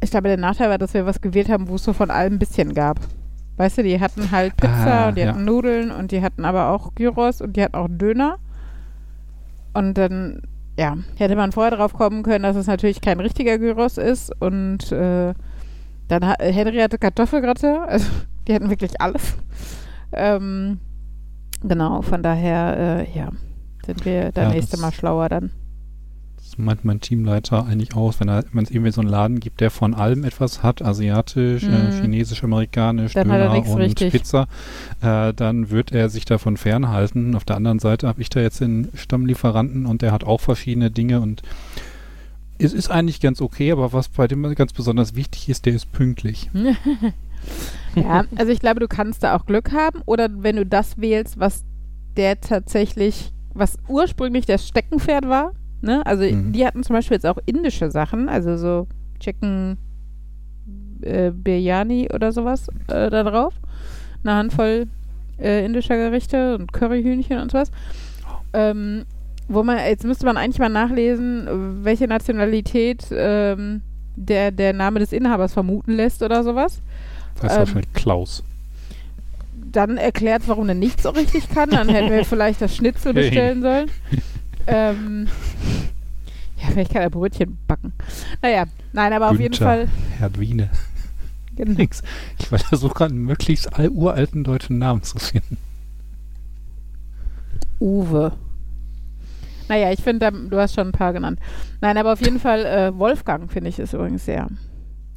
ich 0.02 0.11
glaube, 0.11 0.28
der 0.28 0.37
Nachteil 0.37 0.68
war, 0.68 0.78
dass 0.78 0.94
wir 0.94 1.06
was 1.06 1.20
gewählt 1.20 1.48
haben, 1.48 1.68
wo 1.68 1.76
es 1.76 1.84
so 1.84 1.92
von 1.92 2.11
allem 2.11 2.34
ein 2.34 2.38
bisschen 2.38 2.74
gab. 2.74 3.00
Weißt 3.56 3.78
du, 3.78 3.82
die 3.82 3.98
hatten 3.98 4.30
halt 4.30 4.56
Pizza 4.56 5.04
Ah, 5.04 5.08
und 5.08 5.16
die 5.16 5.22
ja. 5.22 5.28
hatten 5.28 5.44
Nudeln 5.44 5.90
und 5.90 6.12
die 6.12 6.22
hatten 6.22 6.44
aber 6.44 6.68
auch 6.68 6.94
Gyros 6.94 7.40
und 7.40 7.56
die 7.56 7.62
hatten 7.62 7.74
auch 7.74 7.88
Döner. 7.90 8.37
Und 9.72 9.94
dann, 9.94 10.42
ja, 10.79 10.97
hätte 11.17 11.35
man 11.37 11.53
vorher 11.53 11.77
drauf 11.77 11.93
kommen 11.93 12.23
können, 12.23 12.45
dass 12.45 12.57
es 12.57 12.67
natürlich 12.69 13.01
kein 13.01 13.19
richtiger 13.21 13.59
Gyros 13.59 13.99
ist 13.99 14.31
und 14.41 14.91
äh, 14.93 15.35
dann 16.09 16.23
Henry 16.38 16.79
hatte 16.79 16.99
Kartoffelgratte, 16.99 17.83
also 17.87 18.07
die 18.47 18.55
hatten 18.55 18.71
wirklich 18.71 19.01
alles. 19.01 19.37
Ähm, 20.12 20.79
genau, 21.62 22.01
von 22.03 22.23
daher, 22.23 23.07
äh, 23.07 23.19
ja, 23.19 23.29
sind 23.85 24.05
wir 24.05 24.33
das 24.33 24.45
Ja, 24.45 24.51
nächste 24.51 24.73
das- 24.73 24.81
Mal 24.81 24.93
schlauer 24.93 25.29
dann. 25.29 25.51
Meint 26.59 26.85
mein 26.85 27.01
Teamleiter 27.01 27.66
eigentlich 27.66 27.94
aus, 27.94 28.21
wenn 28.21 28.29
es 28.29 28.71
irgendwie 28.71 28.90
so 28.90 29.01
einen 29.01 29.09
Laden 29.11 29.40
gibt, 29.40 29.61
der 29.61 29.71
von 29.71 29.94
allem 29.94 30.25
etwas 30.25 30.62
hat, 30.62 30.83
asiatisch, 30.83 31.62
äh, 31.64 31.85
Mhm. 31.85 31.90
chinesisch, 31.92 32.42
amerikanisch, 32.42 33.14
Dann 33.14 33.31
er 33.31 33.49
Döner 33.49 33.68
und 33.68 33.81
richtig. 33.81 34.12
Pizza, 34.12 34.49
äh, 35.01 35.33
dann 35.33 35.71
wird 35.71 35.92
er 35.92 36.09
sich 36.09 36.25
davon 36.25 36.57
fernhalten. 36.57 37.35
Auf 37.37 37.44
der 37.44 37.57
anderen 37.57 37.79
Seite 37.79 38.09
habe 38.09 38.21
ich 38.21 38.29
da 38.29 38.40
jetzt 38.40 38.61
den 38.61 38.88
Stammlieferanten 38.94 39.87
und 39.87 40.03
der 40.03 40.12
hat 40.12 40.25
auch 40.25 40.40
verschiedene 40.40 40.90
Dinge 40.90 41.21
und 41.21 41.42
es 42.59 42.73
ist 42.73 42.90
eigentlich 42.90 43.21
ganz 43.21 43.40
okay, 43.40 43.71
aber 43.71 43.92
was 43.92 44.09
bei 44.09 44.27
dem 44.27 44.42
ganz 44.57 44.73
besonders 44.73 45.14
wichtig 45.14 45.49
ist, 45.49 45.64
der 45.64 45.75
ist 45.75 45.92
pünktlich. 45.92 46.51
Ja, 47.94 48.25
also 48.37 48.53
ich 48.53 48.59
glaube, 48.61 48.81
du 48.81 48.88
kannst 48.88 49.23
da 49.23 49.37
auch 49.37 49.47
Glück 49.47 49.73
haben 49.73 50.03
oder 50.07 50.29
wenn 50.42 50.57
du 50.57 50.66
das 50.66 50.99
wählst, 50.99 51.38
was 51.38 51.64
der 52.16 52.40
tatsächlich, 52.40 53.33
was 53.55 53.79
ursprünglich 53.88 54.44
das 54.44 54.66
Steckenpferd 54.66 55.29
war, 55.29 55.53
ne? 55.83 56.05
Also 56.07 56.25
Mhm. 56.25 56.53
die 56.53 56.67
hatten 56.67 56.83
zum 56.83 56.95
Beispiel 56.95 57.14
jetzt 57.17 57.27
auch 57.27 57.38
indische 57.47 57.91
Sachen, 57.91 58.29
also 58.29 58.57
so 58.57 58.87
Chicken 59.21 59.77
äh, 61.03 61.31
Biryani 61.31 62.09
oder 62.12 62.33
sowas 62.33 62.69
äh, 62.88 63.11
da 63.11 63.23
drauf. 63.23 63.55
Eine 64.25 64.35
Handvoll 64.35 64.87
äh, 65.41 65.64
indischer 65.64 65.97
Gerichte 65.97 66.57
und 66.59 66.73
Curryhühnchen 66.73 67.38
und 67.38 67.51
sowas. 67.53 67.71
Ähm, 68.53 69.05
wo 69.49 69.62
man, 69.62 69.79
jetzt 69.79 70.05
müsste 70.05 70.27
man 70.27 70.37
eigentlich 70.37 70.59
mal 70.59 70.69
nachlesen, 70.69 71.85
welche 71.85 72.07
Nationalität 72.09 73.07
ähm, 73.12 73.81
der, 74.17 74.51
der 74.51 74.73
Name 74.73 74.99
des 74.99 75.12
Inhabers 75.12 75.53
vermuten 75.55 75.93
lässt 75.93 76.23
oder 76.23 76.43
sowas 76.43 76.81
Das 77.37 77.45
heißt 77.45 77.53
Ähm, 77.55 77.59
wahrscheinlich 77.61 77.93
Klaus. 77.95 78.43
dann 79.71 79.97
erklärt, 79.97 80.43
warum 80.47 80.69
er 80.69 80.75
nicht 80.75 81.01
so 81.03 81.11
richtig 81.11 81.49
kann. 81.51 81.71
Dann 81.71 81.88
hätten 81.88 82.11
wir 82.11 82.25
vielleicht 82.27 82.61
das 82.61 82.75
Schnitzel 82.75 83.14
bestellen 83.14 83.62
sollen. 83.62 83.91
ähm, 84.68 85.28
ja, 86.57 86.68
vielleicht 86.70 86.92
kann 86.92 87.02
er 87.02 87.11
Brötchen 87.11 87.59
backen. 87.66 87.92
Naja, 88.42 88.64
nein, 88.92 89.12
aber 89.12 89.31
auf 89.31 89.38
jeden 89.38 89.52
Günther. 89.52 89.64
Fall. 89.64 89.88
Herr 90.18 90.37
Wiene. 90.38 90.70
Genau. 91.57 91.76
Nix. 91.76 92.04
Ich 92.38 92.46
versuche 92.46 92.94
gerade 92.94 93.12
einen 93.14 93.24
möglichst 93.24 93.76
all 93.76 93.88
uralten 93.88 94.44
deutschen 94.44 94.78
Namen 94.78 95.02
zu 95.02 95.18
finden. 95.18 95.57
Uwe. 97.81 98.31
Naja, 99.68 99.90
ich 99.90 100.00
finde, 100.00 100.31
du 100.31 100.57
hast 100.57 100.74
schon 100.76 100.87
ein 100.87 100.92
paar 100.92 101.12
genannt. 101.12 101.40
Nein, 101.81 101.98
aber 101.98 102.12
auf 102.12 102.20
jeden 102.20 102.38
Fall 102.38 102.64
äh, 102.64 102.96
Wolfgang, 102.96 103.50
finde 103.50 103.70
ich, 103.70 103.81
ist 103.81 103.92
übrigens 103.92 104.24
sehr 104.24 104.46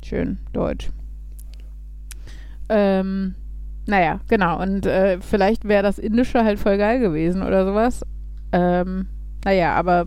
schön 0.04 0.40
deutsch. 0.52 0.90
Ähm, 2.70 3.36
naja, 3.86 4.20
genau. 4.28 4.60
Und 4.62 4.88
äh, 4.88 5.20
vielleicht 5.22 5.66
wäre 5.66 5.84
das 5.84 6.00
Indische 6.00 6.44
halt 6.44 6.60
voll 6.60 6.78
geil 6.78 7.00
gewesen 7.00 7.44
oder 7.44 7.66
sowas. 7.66 8.04
Ähm, 8.52 9.08
naja, 9.44 9.76
aber 9.76 10.06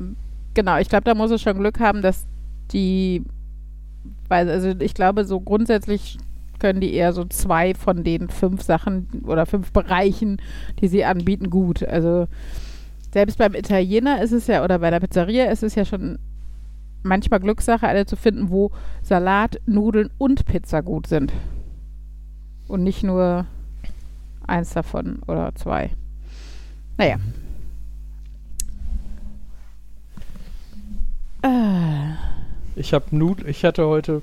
genau, 0.55 0.79
ich 0.79 0.89
glaube, 0.89 1.05
da 1.05 1.15
muss 1.15 1.31
es 1.31 1.43
schon 1.43 1.59
Glück 1.59 1.81
haben, 1.81 2.03
dass 2.03 2.27
die, 2.73 3.23
also 4.29 4.69
ich 4.79 4.95
glaube, 4.95 5.25
so 5.25 5.41
grundsätzlich 5.41 6.19
können 6.59 6.81
die 6.81 6.95
eher 6.95 7.13
so 7.13 7.25
zwei 7.25 7.75
von 7.75 8.05
den 8.05 8.29
fünf 8.29 8.63
Sachen 8.63 9.09
oder 9.27 9.45
fünf 9.45 9.73
Bereichen, 9.73 10.39
die 10.81 10.89
sie 10.89 11.05
anbieten, 11.05 11.51
gut. 11.51 11.83
Also 11.83 12.27
selbst 13.13 13.39
beim 13.39 13.55
Italiener 13.55 14.23
ist 14.23 14.33
es 14.33 14.47
ja, 14.47 14.65
oder 14.65 14.79
bei 14.79 14.91
der 14.91 15.01
Pizzeria 15.01 15.47
ist 15.47 15.63
es 15.63 15.75
ja 15.75 15.85
schon 15.85 16.19
manchmal 17.03 17.41
Glückssache, 17.41 17.87
eine 17.87 18.07
zu 18.07 18.17
finden, 18.17 18.51
wo 18.51 18.71
Salat, 19.03 19.61
Nudeln 19.67 20.11
und 20.17 20.47
Pizza 20.47 20.83
gut 20.83 21.07
sind. 21.07 21.33
Und 22.67 22.83
nicht 22.83 23.03
nur 23.03 23.47
eins 24.47 24.73
davon 24.73 25.21
oder 25.27 25.55
zwei. 25.55 25.91
Naja. 26.97 27.19
Ah. 31.45 32.17
Ich 32.75 32.95
habe 32.95 33.05
Nudel, 33.11 33.49
ich 33.49 33.65
hatte 33.65 33.87
heute, 33.87 34.23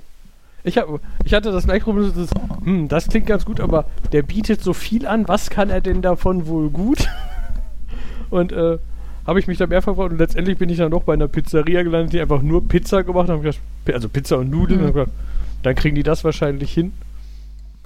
ich 0.64 0.76
habe, 0.76 0.98
ich 1.24 1.32
hatte 1.32 1.52
das 1.52 1.64
gleiche 1.64 1.84
Problem, 1.84 2.12
das, 2.14 2.30
hm, 2.64 2.88
das 2.88 3.08
klingt 3.08 3.26
ganz 3.26 3.44
gut, 3.44 3.60
aber 3.60 3.84
der 4.10 4.22
bietet 4.22 4.60
so 4.60 4.72
viel 4.72 5.06
an, 5.06 5.28
was 5.28 5.48
kann 5.48 5.70
er 5.70 5.80
denn 5.80 6.02
davon 6.02 6.46
wohl 6.46 6.68
gut? 6.68 7.06
Und 8.30 8.50
äh, 8.50 8.78
habe 9.24 9.38
ich 9.38 9.46
mich 9.46 9.58
da 9.58 9.66
mehrfach 9.66 9.92
gefragt 9.92 10.12
und 10.12 10.18
letztendlich 10.18 10.58
bin 10.58 10.68
ich 10.68 10.78
dann 10.78 10.90
doch 10.90 11.04
bei 11.04 11.12
einer 11.12 11.28
Pizzeria 11.28 11.82
gelandet, 11.82 12.12
die 12.12 12.20
einfach 12.20 12.42
nur 12.42 12.66
Pizza 12.66 13.04
gemacht 13.04 13.28
haben. 13.28 13.42
Gedacht, 13.42 13.60
also 13.92 14.08
Pizza 14.08 14.38
und 14.38 14.50
Nudeln. 14.50 14.80
Mhm. 14.80 14.86
Und 14.86 14.88
hab 14.88 14.94
gedacht, 14.94 15.16
dann 15.62 15.74
kriegen 15.76 15.94
die 15.94 16.02
das 16.02 16.24
wahrscheinlich 16.24 16.72
hin. 16.72 16.92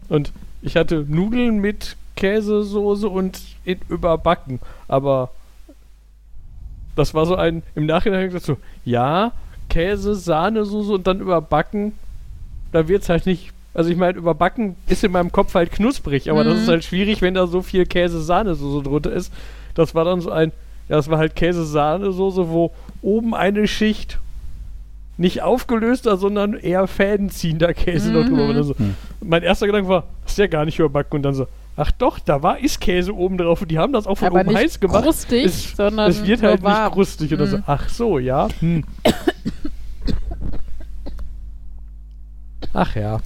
Und 0.08 0.32
ich 0.62 0.76
hatte 0.76 1.04
Nudeln 1.06 1.58
mit 1.58 1.96
Käsesoße 2.14 3.08
und 3.08 3.42
überbacken. 3.88 4.60
Aber 4.88 5.30
das 6.96 7.14
war 7.14 7.24
so 7.26 7.36
ein, 7.36 7.62
im 7.76 7.86
Nachhinein 7.86 8.26
gesagt 8.26 8.44
so, 8.44 8.56
ja, 8.84 9.32
Käse, 9.68 10.14
Sahnesoße 10.14 10.92
und 10.92 11.06
dann 11.06 11.20
überbacken, 11.20 11.92
da 12.72 12.88
wird's 12.88 13.08
halt 13.08 13.26
nicht. 13.26 13.52
Also 13.74 13.90
ich 13.90 13.96
meine, 13.96 14.16
überbacken 14.18 14.74
ist 14.88 15.04
in 15.04 15.12
meinem 15.12 15.30
Kopf 15.32 15.54
halt 15.54 15.70
knusprig, 15.72 16.30
aber 16.30 16.42
das 16.44 16.54
Mhm. 16.54 16.60
ist 16.62 16.68
halt 16.68 16.84
schwierig, 16.84 17.20
wenn 17.22 17.34
da 17.34 17.46
so 17.46 17.62
viel 17.62 17.84
Käse-Sahnesoße 17.86 18.82
drunter 18.84 19.12
ist. 19.12 19.32
Das 19.74 19.94
war 19.94 20.04
dann 20.04 20.20
so 20.22 20.30
ein, 20.30 20.50
ja, 20.88 20.96
das 20.96 21.10
war 21.10 21.18
halt 21.18 21.36
Käse-Sahnesoße, 21.36 22.48
wo 22.48 22.72
oben 23.02 23.34
eine 23.34 23.68
Schicht 23.68 24.18
nicht 25.18 25.42
aufgelöster, 25.42 26.16
sondern 26.16 26.54
eher 26.54 26.86
fädenziehender 26.86 27.72
Käse 27.74 28.12
noch 28.12 28.24
drüber. 28.24 28.44
Mhm. 28.44 28.48
war. 28.48 28.54
dann 28.54 28.64
so, 28.64 28.78
Hm. 28.78 28.94
mein 29.20 29.42
erster 29.42 29.66
Gedanke 29.66 29.88
war, 29.88 30.04
das 30.24 30.32
ist 30.32 30.38
ja 30.38 30.46
gar 30.46 30.64
nicht 30.64 30.78
überbacken. 30.78 31.16
Und 31.16 31.22
dann 31.22 31.34
so, 31.34 31.46
ach 31.76 31.90
doch, 31.92 32.18
da 32.18 32.42
war 32.42 32.58
ist 32.58 32.80
Käse 32.80 33.14
oben 33.14 33.38
drauf 33.38 33.62
und 33.62 33.70
die 33.70 33.78
haben 33.78 33.92
das 33.92 34.06
auch 34.06 34.16
von 34.16 34.28
Aber 34.28 34.40
oben 34.40 34.48
nicht 34.48 34.58
heiß 34.58 34.80
gemacht. 34.80 35.04
krustig, 35.04 35.44
es, 35.44 35.76
sondern 35.76 36.10
es 36.10 36.26
wird 36.26 36.42
halt 36.42 36.62
warm. 36.62 36.84
nicht 36.84 36.94
krustig 36.94 37.32
oder 37.34 37.46
so. 37.46 37.58
Mhm. 37.58 37.62
Ach 37.66 37.88
so, 37.88 38.18
ja. 38.18 38.48
Hm. 38.60 38.84
Ach 42.72 42.94
ja. 42.96 43.20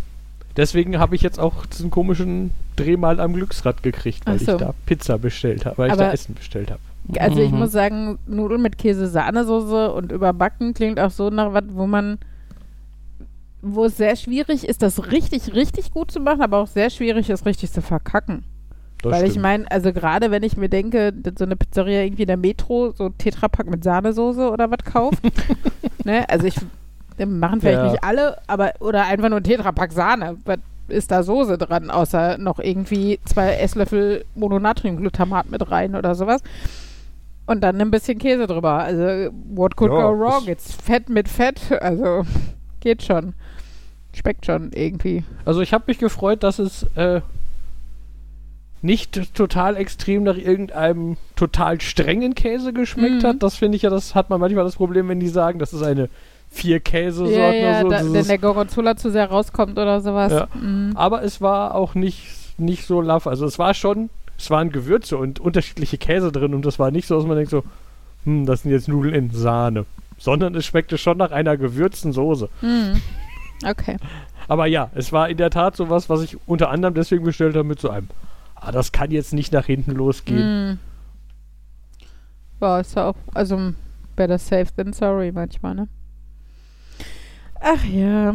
Deswegen 0.57 0.99
habe 0.99 1.15
ich 1.15 1.23
jetzt 1.23 1.39
auch 1.39 1.65
diesen 1.67 1.91
komischen 1.91 2.51
Drehmal 2.77 3.21
am 3.21 3.33
Glücksrad 3.35 3.83
gekriegt, 3.83 4.27
weil 4.27 4.39
so. 4.39 4.53
ich 4.53 4.59
da 4.59 4.75
Pizza 4.87 5.19
bestellt 5.19 5.65
habe, 5.65 5.79
weil 5.79 5.87
ich 5.89 5.93
Aber- 5.93 6.05
da 6.05 6.13
Essen 6.13 6.35
bestellt 6.35 6.71
habe. 6.71 6.81
Also 7.19 7.41
ich 7.41 7.51
Mhm. 7.51 7.59
muss 7.61 7.73
sagen, 7.73 8.19
Nudeln 8.27 8.63
mit 8.63 8.79
Käse-Sahnesoße 8.79 9.91
und 9.93 10.13
überbacken 10.13 10.75
klingt 10.75 11.01
auch 11.01 11.11
so 11.11 11.31
nach 11.31 11.53
was, 11.55 11.65
wo 11.71 11.87
man, 11.87 12.19
wo 13.63 13.85
es 13.85 13.97
sehr 13.97 14.17
schwierig 14.17 14.67
ist, 14.69 14.83
das 14.83 15.11
richtig, 15.13 15.55
richtig 15.55 15.93
gut 15.93 16.11
zu 16.11 16.21
machen, 16.21 16.43
aber 16.43 16.59
auch 16.59 16.67
sehr 16.67 16.91
schwierig 16.91 17.29
ist, 17.31 17.45
richtig 17.47 17.71
zu 17.73 17.83
verkacken. 17.83 18.45
Das 19.03 19.13
Weil 19.13 19.25
ich 19.25 19.31
stimmt. 19.31 19.43
meine, 19.45 19.71
also 19.71 19.93
gerade 19.93 20.31
wenn 20.31 20.43
ich 20.43 20.57
mir 20.57 20.69
denke, 20.69 21.13
dass 21.13 21.35
so 21.39 21.45
eine 21.45 21.57
Pizzeria 21.57 22.03
irgendwie 22.03 22.23
in 22.23 22.29
der 22.29 22.37
Metro 22.37 22.93
so 22.93 23.09
Tetrapack 23.09 23.67
mit 23.71 23.83
Sahnesoße 23.83 24.51
oder 24.51 24.71
was 24.71 24.85
kauft, 24.85 25.23
ne, 26.05 26.29
also 26.29 26.47
ich 26.47 26.57
machen 27.27 27.61
vielleicht 27.61 27.79
Ja. 27.83 27.91
nicht 27.91 28.03
alle, 28.05 28.39
aber 28.47 28.73
oder 28.81 29.05
einfach 29.05 29.29
nur 29.29 29.41
ein 29.41 29.45
Tetrapack 29.45 29.93
Sahne. 29.93 30.39
Was 30.45 30.59
ist 30.89 31.11
da 31.11 31.23
Soße 31.23 31.57
dran, 31.59 31.91
außer 31.91 32.39
noch 32.39 32.59
irgendwie 32.59 33.21
zwei 33.25 33.55
Esslöffel 33.55 34.25
Mononatriumglutamat 34.35 35.51
mit 35.51 35.71
rein 35.71 35.95
oder 35.95 36.15
sowas. 36.15 36.43
Und 37.47 37.63
dann 37.63 37.81
ein 37.81 37.91
bisschen 37.91 38.19
Käse 38.19 38.47
drüber. 38.47 38.73
Also, 38.75 39.33
what 39.55 39.77
could 39.77 39.93
Ja, 39.93 40.03
go 40.03 40.19
wrong? 40.19 40.45
Jetzt 40.47 40.81
Fett 40.83 41.09
mit 41.09 41.29
Fett. 41.29 41.61
Also, 41.81 42.25
geht 42.81 43.03
schon. 43.03 43.35
Schmeckt 44.15 44.47
schon 44.47 44.73
irgendwie. 44.73 45.25
Also 45.45 45.61
ich 45.61 45.73
habe 45.73 45.85
mich 45.87 45.99
gefreut, 45.99 46.43
dass 46.43 46.59
es 46.59 46.85
äh, 46.97 47.21
nicht 48.83 49.35
total 49.35 49.77
extrem 49.77 50.23
nach 50.23 50.37
irgendeinem 50.37 51.17
total 51.37 51.81
strengen 51.81 52.35
Käse 52.35 52.73
geschmeckt 52.73 53.23
Mhm. 53.23 53.27
hat. 53.27 53.43
Das 53.43 53.57
finde 53.57 53.77
ich 53.77 53.83
ja, 53.83 53.91
das 53.91 54.15
hat 54.15 54.31
man 54.31 54.41
manchmal 54.41 54.65
das 54.65 54.77
Problem, 54.77 55.09
wenn 55.09 55.21
die 55.21 55.29
sagen, 55.29 55.59
das 55.59 55.73
ist 55.73 55.83
eine 55.83 56.09
vier 56.51 56.81
Käsesorten 56.81 57.39
Ja, 57.39 57.53
ja, 57.53 57.85
oder 57.85 58.03
so. 58.03 58.09
da, 58.09 58.19
wenn 58.19 58.27
der 58.27 58.39
Gorgonzola 58.39 58.97
zu 58.97 59.11
sehr 59.11 59.27
rauskommt 59.31 59.79
oder 59.79 60.01
sowas. 60.01 60.33
Ja. 60.33 60.49
Mhm. 60.59 60.93
aber 60.97 61.23
es 61.23 61.41
war 61.41 61.75
auch 61.75 61.95
nicht, 61.95 62.27
nicht 62.59 62.87
so 62.87 63.01
laff. 63.01 63.27
Also 63.27 63.45
es 63.47 63.59
war 63.59 63.75
schon, 63.75 64.09
es 64.39 64.51
waren 64.51 64.73
Gewürze 64.73 65.17
und 65.19 65.39
unterschiedliche 65.39 65.99
Käse 65.99 66.33
drin 66.33 66.55
und 66.55 66.65
das 66.65 66.79
war 66.79 66.91
nicht 66.91 67.07
so, 67.07 67.17
dass 67.17 67.27
man 67.27 67.37
denkt 67.37 67.51
so, 67.51 67.63
hm, 68.25 68.47
das 68.47 68.63
sind 68.63 68.73
jetzt 68.73 68.89
Nudeln 68.89 69.15
in 69.15 69.31
Sahne. 69.31 69.85
Sondern 70.19 70.55
es 70.55 70.67
schmeckte 70.67 70.99
schon 70.99 71.17
nach 71.19 71.31
einer 71.31 71.57
gewürzten 71.57 72.13
Soße. 72.13 72.49
Mhm. 72.63 73.01
Okay. 73.65 73.97
Aber 74.49 74.67
ja, 74.67 74.91
es 74.95 75.13
war 75.13 75.29
in 75.29 75.37
der 75.37 75.51
Tat 75.51 75.77
sowas, 75.77 76.09
was 76.09 76.23
ich 76.23 76.37
unter 76.47 76.71
anderem 76.71 76.95
deswegen 76.95 77.25
bestellt 77.25 77.55
habe 77.55 77.69
mit 77.69 77.81
so 77.81 77.91
einem. 77.91 78.09
Ah, 78.55 78.73
das 78.73 78.93
kann 78.93 79.11
jetzt 79.11 79.33
nicht 79.33 79.53
nach 79.53 79.67
hinten 79.67 79.93
losgehen. 79.93 80.71
Mhm. 80.71 80.79
Ja, 82.61 82.81
ist 82.81 82.95
ja 82.95 83.09
auch, 83.09 83.17
also 83.33 83.73
better 84.17 84.39
safe 84.39 84.67
than 84.77 84.93
sorry 84.93 85.33
manchmal, 85.33 85.75
ne? 85.75 85.89
Ach 87.61 87.85
ja. 87.85 88.35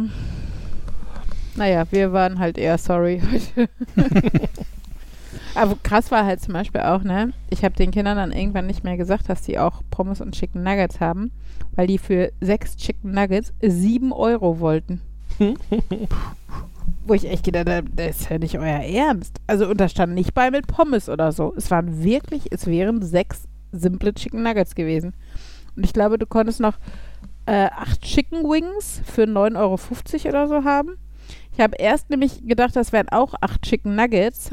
Naja, 1.54 1.84
wir 1.90 2.12
waren 2.12 2.38
halt 2.38 2.58
eher 2.58 2.78
sorry 2.78 3.22
heute. 3.30 3.68
Aber 5.54 5.76
krass 5.82 6.10
war 6.10 6.24
halt 6.24 6.40
zum 6.40 6.54
Beispiel 6.54 6.82
auch, 6.82 7.02
ne? 7.02 7.32
Ich 7.50 7.64
habe 7.64 7.74
den 7.76 7.90
Kindern 7.90 8.16
dann 8.16 8.32
irgendwann 8.32 8.66
nicht 8.66 8.84
mehr 8.84 8.96
gesagt, 8.96 9.28
dass 9.28 9.42
die 9.42 9.58
auch 9.58 9.82
Pommes 9.90 10.20
und 10.20 10.34
Chicken 10.34 10.62
Nuggets 10.62 11.00
haben, 11.00 11.30
weil 11.74 11.86
die 11.86 11.98
für 11.98 12.30
sechs 12.40 12.76
Chicken 12.76 13.12
Nuggets 13.12 13.54
sieben 13.62 14.12
Euro 14.12 14.60
wollten. 14.60 15.00
Wo 17.06 17.14
ich 17.14 17.28
echt 17.28 17.44
gedacht 17.44 17.68
habe, 17.68 17.88
das 17.94 18.20
ist 18.20 18.30
ja 18.30 18.38
nicht 18.38 18.58
euer 18.58 18.80
Ernst. 18.80 19.38
Also, 19.46 19.68
und 19.68 19.80
da 19.80 19.88
stand 19.88 20.14
nicht 20.14 20.34
bei 20.34 20.50
mit 20.50 20.66
Pommes 20.66 21.08
oder 21.08 21.32
so. 21.32 21.54
Es 21.56 21.70
waren 21.70 22.02
wirklich, 22.02 22.46
es 22.50 22.66
wären 22.66 23.02
sechs 23.02 23.44
simple 23.72 24.14
Chicken 24.14 24.42
Nuggets 24.42 24.74
gewesen. 24.74 25.14
Und 25.76 25.84
ich 25.84 25.92
glaube, 25.92 26.18
du 26.18 26.26
konntest 26.26 26.60
noch 26.60 26.78
äh, 27.46 27.66
acht 27.66 28.02
Chicken 28.02 28.42
Wings 28.42 29.02
für 29.04 29.22
9,50 29.24 29.56
Euro 29.56 30.28
oder 30.28 30.48
so 30.48 30.64
haben. 30.64 30.96
Ich 31.52 31.60
habe 31.60 31.76
erst 31.76 32.10
nämlich 32.10 32.46
gedacht, 32.46 32.76
das 32.76 32.92
wären 32.92 33.08
auch 33.08 33.34
acht 33.40 33.62
Chicken 33.62 33.94
Nuggets. 33.94 34.50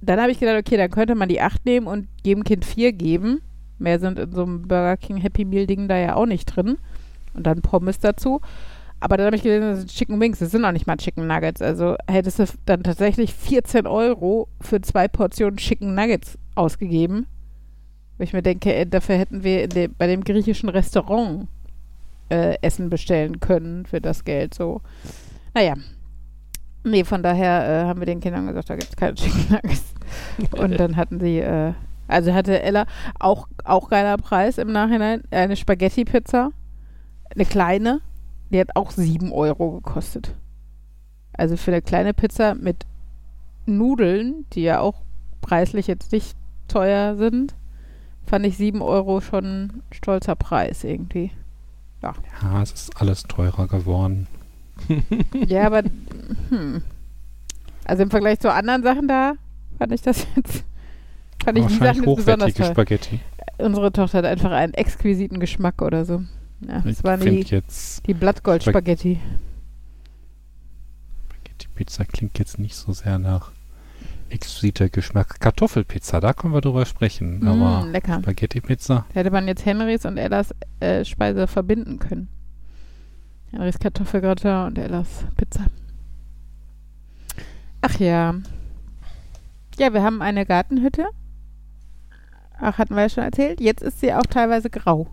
Dann 0.00 0.20
habe 0.20 0.30
ich 0.30 0.38
gedacht, 0.38 0.58
okay, 0.58 0.76
dann 0.76 0.90
könnte 0.90 1.14
man 1.14 1.28
die 1.28 1.40
acht 1.40 1.64
nehmen 1.66 1.86
und 1.86 2.08
jedem 2.24 2.44
Kind 2.44 2.64
vier 2.64 2.92
geben. 2.92 3.42
Mehr 3.78 3.98
sind 3.98 4.18
in 4.18 4.32
so 4.32 4.42
einem 4.42 4.62
Burger 4.68 4.96
King 4.96 5.18
Happy 5.18 5.44
Meal 5.44 5.66
Ding 5.66 5.88
da 5.88 5.96
ja 5.96 6.14
auch 6.14 6.26
nicht 6.26 6.46
drin. 6.46 6.78
Und 7.34 7.46
dann 7.46 7.62
Pommes 7.62 7.98
dazu. 7.98 8.40
Aber 9.00 9.16
dann 9.16 9.26
habe 9.26 9.36
ich 9.36 9.42
gelesen, 9.42 9.70
das 9.70 9.78
sind 9.78 9.90
Chicken 9.90 10.20
Wings, 10.20 10.38
das 10.38 10.50
sind 10.50 10.64
auch 10.64 10.72
nicht 10.72 10.86
mal 10.86 10.98
Chicken 10.98 11.26
Nuggets. 11.26 11.62
Also 11.62 11.96
hättest 12.06 12.38
du 12.38 12.44
dann 12.66 12.82
tatsächlich 12.82 13.34
14 13.34 13.86
Euro 13.86 14.48
für 14.60 14.82
zwei 14.82 15.08
Portionen 15.08 15.56
Chicken 15.56 15.94
Nuggets 15.94 16.38
ausgegeben. 16.54 17.26
Wo 18.18 18.24
ich 18.24 18.34
mir 18.34 18.42
denke, 18.42 18.74
ey, 18.74 18.88
dafür 18.88 19.16
hätten 19.16 19.42
wir 19.42 19.64
in 19.64 19.70
dem, 19.70 19.94
bei 19.96 20.06
dem 20.06 20.22
griechischen 20.22 20.68
Restaurant 20.68 21.48
äh, 22.28 22.58
Essen 22.60 22.90
bestellen 22.90 23.40
können 23.40 23.86
für 23.86 24.02
das 24.02 24.24
Geld. 24.24 24.52
So. 24.52 24.82
Naja. 25.54 25.74
Nee, 26.84 27.04
von 27.04 27.22
daher 27.22 27.84
äh, 27.84 27.86
haben 27.86 28.00
wir 28.00 28.06
den 28.06 28.20
Kindern 28.20 28.46
gesagt, 28.46 28.68
da 28.68 28.76
gibt 28.76 28.90
es 28.90 28.96
keine 28.96 29.14
Chicken 29.14 29.46
Nuggets. 29.50 29.94
Und 30.52 30.78
dann 30.78 30.96
hatten 30.96 31.20
sie, 31.20 31.38
äh, 31.38 31.72
also 32.06 32.34
hatte 32.34 32.60
Ella 32.62 32.86
auch, 33.18 33.48
auch 33.64 33.88
geiler 33.88 34.18
Preis 34.18 34.58
im 34.58 34.72
Nachhinein, 34.72 35.22
eine 35.30 35.56
Spaghetti-Pizza. 35.56 36.50
Eine 37.34 37.44
kleine, 37.44 38.00
die 38.50 38.60
hat 38.60 38.76
auch 38.76 38.90
7 38.90 39.32
Euro 39.32 39.80
gekostet. 39.80 40.34
Also 41.32 41.56
für 41.56 41.70
eine 41.70 41.82
kleine 41.82 42.14
Pizza 42.14 42.54
mit 42.54 42.86
Nudeln, 43.66 44.46
die 44.52 44.62
ja 44.62 44.80
auch 44.80 45.02
preislich 45.40 45.86
jetzt 45.86 46.12
nicht 46.12 46.36
teuer 46.68 47.16
sind, 47.16 47.54
fand 48.26 48.46
ich 48.46 48.56
7 48.56 48.82
Euro 48.82 49.20
schon 49.20 49.44
ein 49.44 49.82
stolzer 49.92 50.36
Preis 50.36 50.84
irgendwie. 50.84 51.30
Ja, 52.02 52.14
es 52.62 52.72
ist 52.72 53.00
alles 53.00 53.24
teurer 53.24 53.66
geworden. 53.66 54.26
ja, 55.46 55.66
aber 55.66 55.82
hm. 56.48 56.82
also 57.84 58.02
im 58.02 58.10
Vergleich 58.10 58.40
zu 58.40 58.50
anderen 58.50 58.82
Sachen 58.82 59.08
da 59.08 59.34
fand 59.78 59.92
ich 59.92 60.00
das 60.00 60.26
jetzt 60.36 60.64
fand 61.44 61.58
ich 61.58 61.66
die 61.66 61.74
Sachen 61.74 62.04
jetzt 62.04 62.16
besonders 62.16 62.54
toll. 62.54 62.66
Spaghetti. 62.66 63.20
Unsere 63.58 63.92
Tochter 63.92 64.18
hat 64.18 64.24
einfach 64.24 64.52
einen 64.52 64.72
exquisiten 64.72 65.38
Geschmack 65.38 65.82
oder 65.82 66.06
so. 66.06 66.22
Ja, 66.66 66.80
das 66.80 67.02
waren 67.04 67.20
die, 67.20 67.62
die 68.06 68.14
Blattgold-Spaghetti. 68.14 69.18
Spaghetti-Pizza 71.28 72.04
klingt 72.04 72.38
jetzt 72.38 72.58
nicht 72.58 72.76
so 72.76 72.92
sehr 72.92 73.18
nach 73.18 73.52
exquisiter 74.28 74.88
Geschmack. 74.88 75.40
Kartoffelpizza, 75.40 76.20
da 76.20 76.32
können 76.32 76.54
wir 76.54 76.60
drüber 76.60 76.86
sprechen. 76.86 77.40
Mm, 77.40 77.48
aber 77.48 77.86
lecker. 77.88 78.20
Spaghetti-Pizza. 78.20 79.06
Da 79.08 79.20
hätte 79.20 79.30
man 79.30 79.48
jetzt 79.48 79.64
Henrys 79.64 80.04
und 80.04 80.18
Ellas 80.18 80.54
äh, 80.80 81.04
Speise 81.04 81.46
verbinden 81.46 81.98
können. 81.98 82.28
Henrys 83.50 83.78
Kartoffelgratin 83.78 84.66
und 84.66 84.78
Ellas 84.78 85.24
Pizza. 85.36 85.66
Ach 87.80 87.98
ja. 87.98 88.34
Ja, 89.78 89.92
wir 89.92 90.02
haben 90.02 90.22
eine 90.22 90.44
Gartenhütte. 90.46 91.06
Ach, 92.60 92.76
hatten 92.78 92.94
wir 92.94 93.02
ja 93.02 93.08
schon 93.08 93.24
erzählt. 93.24 93.60
Jetzt 93.60 93.82
ist 93.82 94.00
sie 94.00 94.12
auch 94.12 94.26
teilweise 94.26 94.68
grau. 94.68 95.08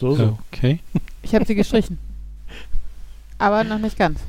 So, 0.00 0.14
so. 0.14 0.38
Okay. 0.50 0.80
Ich 1.22 1.34
habe 1.34 1.44
sie 1.44 1.54
gestrichen. 1.54 1.98
Aber 3.36 3.64
noch 3.64 3.78
nicht 3.78 3.98
ganz. 3.98 4.20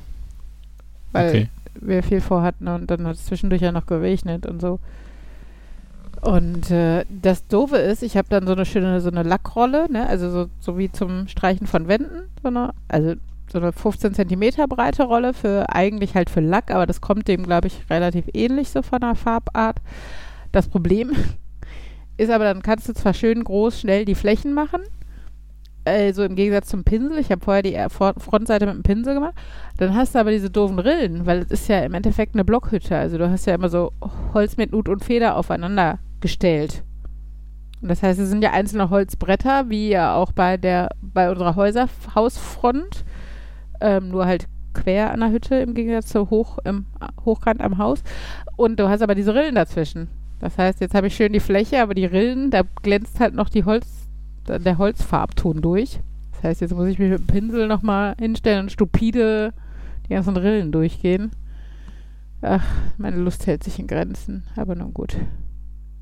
Weil 1.14 1.30
okay. 1.30 1.50
wir 1.76 2.04
viel 2.04 2.20
vorhatten 2.20 2.68
und 2.68 2.92
dann 2.92 3.08
hat 3.08 3.16
es 3.16 3.26
zwischendurch 3.26 3.62
ja 3.62 3.72
noch 3.72 3.86
geregnet 3.86 4.46
und 4.46 4.60
so. 4.60 4.80
Und 6.22 6.70
äh, 6.72 7.06
das 7.10 7.48
Doofe 7.48 7.78
ist, 7.78 8.04
ich 8.04 8.18
habe 8.18 8.28
dann 8.30 8.46
so 8.46 8.52
eine 8.52 8.66
schöne, 8.66 9.00
so 9.00 9.10
eine 9.10 9.24
Lackrolle, 9.24 9.90
ne? 9.90 10.08
also 10.08 10.30
so, 10.30 10.50
so 10.60 10.78
wie 10.78 10.92
zum 10.92 11.30
Streichen 11.30 11.68
von 11.68 11.88
Wänden, 11.88 12.30
so 12.42 12.50
eine, 12.50 12.74
also 12.90 13.16
so 13.52 13.58
eine 13.58 13.72
15 13.72 14.14
Zentimeter 14.14 14.68
breite 14.68 15.04
Rolle 15.04 15.34
für 15.34 15.74
eigentlich 15.74 16.16
halt 16.16 16.30
für 16.30 16.42
Lack, 16.42 16.70
aber 16.70 16.86
das 16.86 17.00
kommt 17.00 17.30
dem, 17.30 17.44
glaube 17.44 17.68
ich, 17.68 17.90
relativ 17.90 18.26
ähnlich 18.34 18.70
so 18.70 18.82
von 18.82 19.00
der 19.00 19.16
Farbart. 19.16 19.78
Das 20.52 20.68
Problem 20.68 21.12
ist 22.18 22.30
aber, 22.30 22.44
dann 22.44 22.62
kannst 22.62 22.90
du 22.90 22.94
zwar 22.94 23.14
schön 23.14 23.44
groß, 23.44 23.80
schnell 23.80 24.04
die 24.04 24.16
Flächen 24.16 24.54
machen, 24.54 24.82
also 25.86 26.24
im 26.24 26.36
Gegensatz 26.36 26.68
zum 26.68 26.84
Pinsel, 26.84 27.18
ich 27.18 27.32
habe 27.32 27.44
vorher 27.44 27.64
die 27.64 27.78
Frontseite 27.90 28.66
mit 28.66 28.76
dem 28.76 28.84
Pinsel 28.84 29.16
gemacht, 29.16 29.34
dann 29.78 29.96
hast 29.96 30.14
du 30.14 30.20
aber 30.20 30.32
diese 30.32 30.50
doofen 30.50 30.80
Rillen, 30.80 31.26
weil 31.26 31.40
es 31.40 31.52
ist 31.52 31.68
ja 31.68 31.80
im 31.80 31.94
Endeffekt 31.94 32.36
eine 32.36 32.46
Blockhütte. 32.46 32.96
Also 32.96 33.18
du 33.18 33.30
hast 33.30 33.46
ja 33.46 33.56
immer 33.56 33.70
so 33.70 33.92
Holz 34.34 34.58
mit 34.58 34.72
Nut 34.72 34.90
und 34.90 35.04
Feder 35.04 35.36
aufeinander 35.36 36.00
gestellt. 36.20 36.84
Und 37.82 37.90
das 37.90 38.04
heißt, 38.04 38.20
es 38.20 38.30
sind 38.30 38.44
ja 38.44 38.52
einzelne 38.52 38.92
Holzbretter, 38.92 39.70
wie 39.70 39.90
ja 39.90 40.16
auch 40.16 40.32
bei 40.32 40.58
der 40.58 40.90
bei 41.02 41.32
unserer 41.32 41.56
Häuser 41.56 41.90
Hausfront, 42.14 43.04
ähm, 43.80 44.10
nur 44.10 44.28
halt 44.28 44.48
quer 44.74 45.12
an 45.12 45.22
der 45.22 45.32
Hütte 45.32 45.56
im 45.56 45.74
Gegensatz 45.74 46.10
zu 46.10 46.30
hoch 46.30 46.60
im 46.64 46.86
Hochkant 47.26 47.60
am 47.60 47.80
Haus. 47.80 48.04
Und 48.56 48.80
du 48.80 48.88
hast 48.88 49.02
aber 49.02 49.16
diese 49.16 49.34
Rillen 49.34 49.56
dazwischen. 49.56 50.10
Das 50.40 50.58
heißt, 50.58 50.80
jetzt 50.80 50.94
habe 50.94 51.08
ich 51.08 51.16
schön 51.16 51.34
die 51.34 51.40
Fläche, 51.40 51.82
aber 51.82 51.94
die 51.96 52.06
Rillen, 52.06 52.52
da 52.52 52.62
glänzt 52.82 53.20
halt 53.20 53.34
noch 53.34 53.50
die 53.50 53.64
Holz 53.64 54.01
der 54.48 54.78
Holzfarbton 54.78 55.62
durch. 55.62 56.00
Das 56.34 56.44
heißt, 56.44 56.62
jetzt 56.62 56.76
muss 56.76 56.88
ich 56.88 57.00
mich 57.00 57.10
mit 57.10 57.20
dem 57.20 57.28
Pinsel 57.28 57.68
nochmal 57.68 58.16
hinstellen 58.20 58.62
und 58.64 58.72
stupide 58.72 59.54
die 60.06 60.14
ganzen 60.14 60.38
Rillen 60.38 60.72
durchgehen. 60.72 61.32
Ach, 62.42 62.66
meine 62.98 63.18
Lust 63.18 63.46
hält 63.46 63.64
sich 63.64 63.78
in 63.78 63.88
Grenzen, 63.88 64.44
aber 64.56 64.76
nun 64.76 64.94
gut. 64.94 65.16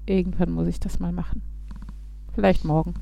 Irgendwann 0.06 0.52
muss 0.52 0.68
ich 0.68 0.80
das 0.80 1.00
mal 1.00 1.12
machen. 1.12 1.42
Vielleicht 2.34 2.64
morgen. 2.64 2.94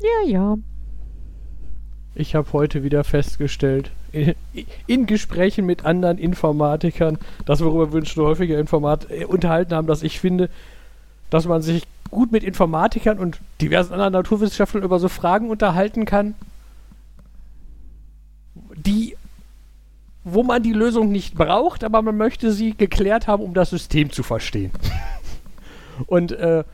Ja, 0.00 0.28
ja. 0.28 0.58
Ich 2.14 2.34
habe 2.34 2.52
heute 2.52 2.82
wieder 2.82 3.04
festgestellt, 3.04 3.92
in, 4.12 4.34
in, 4.86 5.06
Gesprächen 5.06 5.66
mit 5.66 5.84
anderen 5.84 6.18
Informatikern, 6.18 7.18
das 7.44 7.62
worüber 7.62 7.92
wir 7.92 8.00
uns 8.00 8.08
schon 8.08 8.24
häufiger 8.24 8.58
Informat 8.58 9.08
äh, 9.10 9.26
unterhalten 9.26 9.74
haben, 9.74 9.86
dass 9.86 10.02
ich 10.02 10.18
finde, 10.18 10.48
dass 11.30 11.46
man 11.46 11.62
sich 11.62 11.86
gut 12.10 12.32
mit 12.32 12.44
Informatikern 12.44 13.18
und 13.18 13.38
diversen 13.60 13.92
anderen 13.92 14.12
Naturwissenschaftlern 14.12 14.82
über 14.82 14.98
so 14.98 15.08
Fragen 15.08 15.48
unterhalten 15.48 16.04
kann, 16.04 16.34
die, 18.74 19.16
wo 20.24 20.42
man 20.42 20.62
die 20.62 20.72
Lösung 20.72 21.12
nicht 21.12 21.34
braucht, 21.34 21.84
aber 21.84 22.02
man 22.02 22.16
möchte 22.16 22.52
sie 22.52 22.76
geklärt 22.76 23.26
haben, 23.26 23.42
um 23.42 23.54
das 23.54 23.70
System 23.70 24.10
zu 24.10 24.22
verstehen. 24.22 24.72
und 26.06 26.32
äh, 26.32 26.64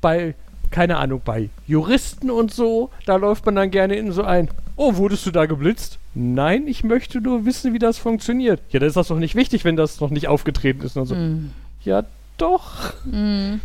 bei, 0.00 0.34
keine 0.70 0.96
Ahnung, 0.96 1.20
bei 1.24 1.50
Juristen 1.66 2.30
und 2.30 2.52
so, 2.52 2.90
da 3.04 3.16
läuft 3.16 3.44
man 3.46 3.56
dann 3.56 3.70
gerne 3.70 3.96
in 3.96 4.12
so 4.12 4.22
ein, 4.22 4.48
oh, 4.76 4.96
wurdest 4.96 5.26
du 5.26 5.30
da 5.30 5.46
geblitzt? 5.46 5.98
Nein, 6.14 6.66
ich 6.66 6.84
möchte 6.84 7.20
nur 7.20 7.44
wissen, 7.44 7.74
wie 7.74 7.78
das 7.78 7.98
funktioniert. 7.98 8.60
Ja, 8.70 8.80
dann 8.80 8.88
ist 8.88 8.96
das 8.96 9.08
doch 9.08 9.18
nicht 9.18 9.34
wichtig, 9.34 9.64
wenn 9.64 9.76
das 9.76 10.00
noch 10.00 10.10
nicht 10.10 10.28
aufgetreten 10.28 10.82
ist. 10.82 10.96
Und 10.96 11.06
so. 11.06 11.14
Mm. 11.14 11.50
Ja, 11.84 12.04
doch. 12.38 12.94
Mm. 13.04 13.56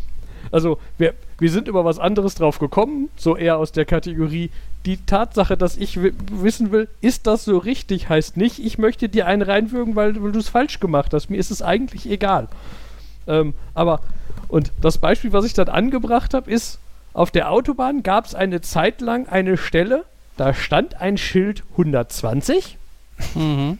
Also, 0.51 0.79
wir, 0.97 1.13
wir 1.39 1.49
sind 1.49 1.67
über 1.67 1.85
was 1.85 1.97
anderes 1.97 2.35
drauf 2.35 2.59
gekommen, 2.59 3.09
so 3.15 3.37
eher 3.37 3.57
aus 3.57 3.71
der 3.71 3.85
Kategorie, 3.85 4.51
die 4.85 4.97
Tatsache, 4.97 5.57
dass 5.57 5.77
ich 5.77 5.99
wissen 6.01 6.71
will, 6.71 6.87
ist 7.01 7.27
das 7.27 7.45
so 7.45 7.57
richtig, 7.57 8.09
heißt 8.09 8.35
nicht, 8.35 8.59
ich 8.59 8.77
möchte 8.77 9.09
dir 9.09 9.27
einen 9.27 9.41
reinwürgen, 9.41 9.95
weil, 9.95 10.21
weil 10.21 10.31
du 10.31 10.39
es 10.39 10.49
falsch 10.49 10.79
gemacht 10.79 11.13
hast. 11.13 11.29
Mir 11.29 11.37
ist 11.37 11.51
es 11.51 11.61
eigentlich 11.61 12.09
egal. 12.09 12.47
Ähm, 13.27 13.53
aber, 13.73 14.01
und 14.47 14.71
das 14.81 14.97
Beispiel, 14.97 15.33
was 15.33 15.45
ich 15.45 15.53
dann 15.53 15.69
angebracht 15.69 16.33
habe, 16.33 16.51
ist, 16.51 16.79
auf 17.13 17.31
der 17.31 17.51
Autobahn 17.51 18.03
gab 18.03 18.25
es 18.25 18.35
eine 18.35 18.61
Zeit 18.61 19.01
lang 19.01 19.27
eine 19.27 19.57
Stelle, 19.57 20.05
da 20.37 20.53
stand 20.53 20.99
ein 20.99 21.17
Schild 21.17 21.63
120. 21.71 22.77
Mhm. 23.35 23.77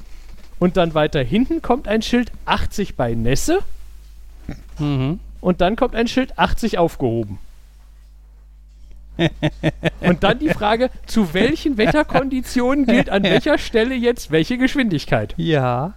Und 0.60 0.78
dann 0.78 0.94
weiter 0.94 1.24
hinten 1.24 1.64
kommt 1.64 1.88
ein 1.88 2.04
Schild 2.04 2.32
80 2.46 2.96
bei 2.96 3.16
Nässe. 3.16 3.60
Mhm 4.78 5.20
und 5.42 5.60
dann 5.62 5.76
kommt 5.76 5.96
ein 5.96 6.08
Schild 6.08 6.38
80 6.40 6.78
aufgehoben. 6.78 7.40
und 10.02 10.24
dann 10.24 10.40
die 10.40 10.50
Frage, 10.50 10.90
zu 11.06 11.34
welchen 11.34 11.78
Wetterkonditionen 11.78 12.86
gilt 12.86 13.10
an 13.10 13.24
welcher 13.24 13.58
Stelle 13.58 13.94
jetzt 13.94 14.32
welche 14.32 14.58
Geschwindigkeit? 14.58 15.34
Ja, 15.38 15.94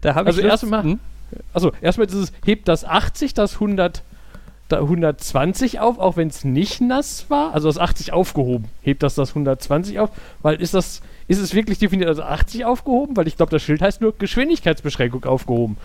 da 0.00 0.14
habe 0.14 0.28
also 0.28 0.40
ich 0.40 0.46
erstmal, 0.46 0.82
hm? 0.82 1.00
also 1.52 1.72
erstmal 1.80 2.06
dieses 2.06 2.32
hebt 2.44 2.66
das 2.68 2.84
80, 2.84 3.34
das 3.34 3.54
100 3.54 4.02
da 4.68 4.80
120 4.80 5.78
auf, 5.78 5.98
auch 6.00 6.16
wenn 6.16 6.26
es 6.26 6.44
nicht 6.44 6.80
nass 6.80 7.26
war, 7.28 7.54
also 7.54 7.68
das 7.68 7.78
80 7.78 8.12
aufgehoben, 8.12 8.66
hebt 8.82 9.04
das 9.04 9.14
das 9.14 9.28
120 9.28 10.00
auf, 10.00 10.10
weil 10.42 10.60
ist 10.60 10.74
das 10.74 11.02
ist 11.28 11.38
es 11.38 11.54
wirklich 11.54 11.78
definiert 11.78 12.08
also 12.08 12.22
80 12.22 12.64
aufgehoben, 12.64 13.16
weil 13.16 13.28
ich 13.28 13.36
glaube 13.36 13.50
das 13.50 13.62
Schild 13.62 13.80
heißt 13.80 14.00
nur 14.00 14.16
Geschwindigkeitsbeschränkung 14.16 15.24
aufgehoben. 15.24 15.76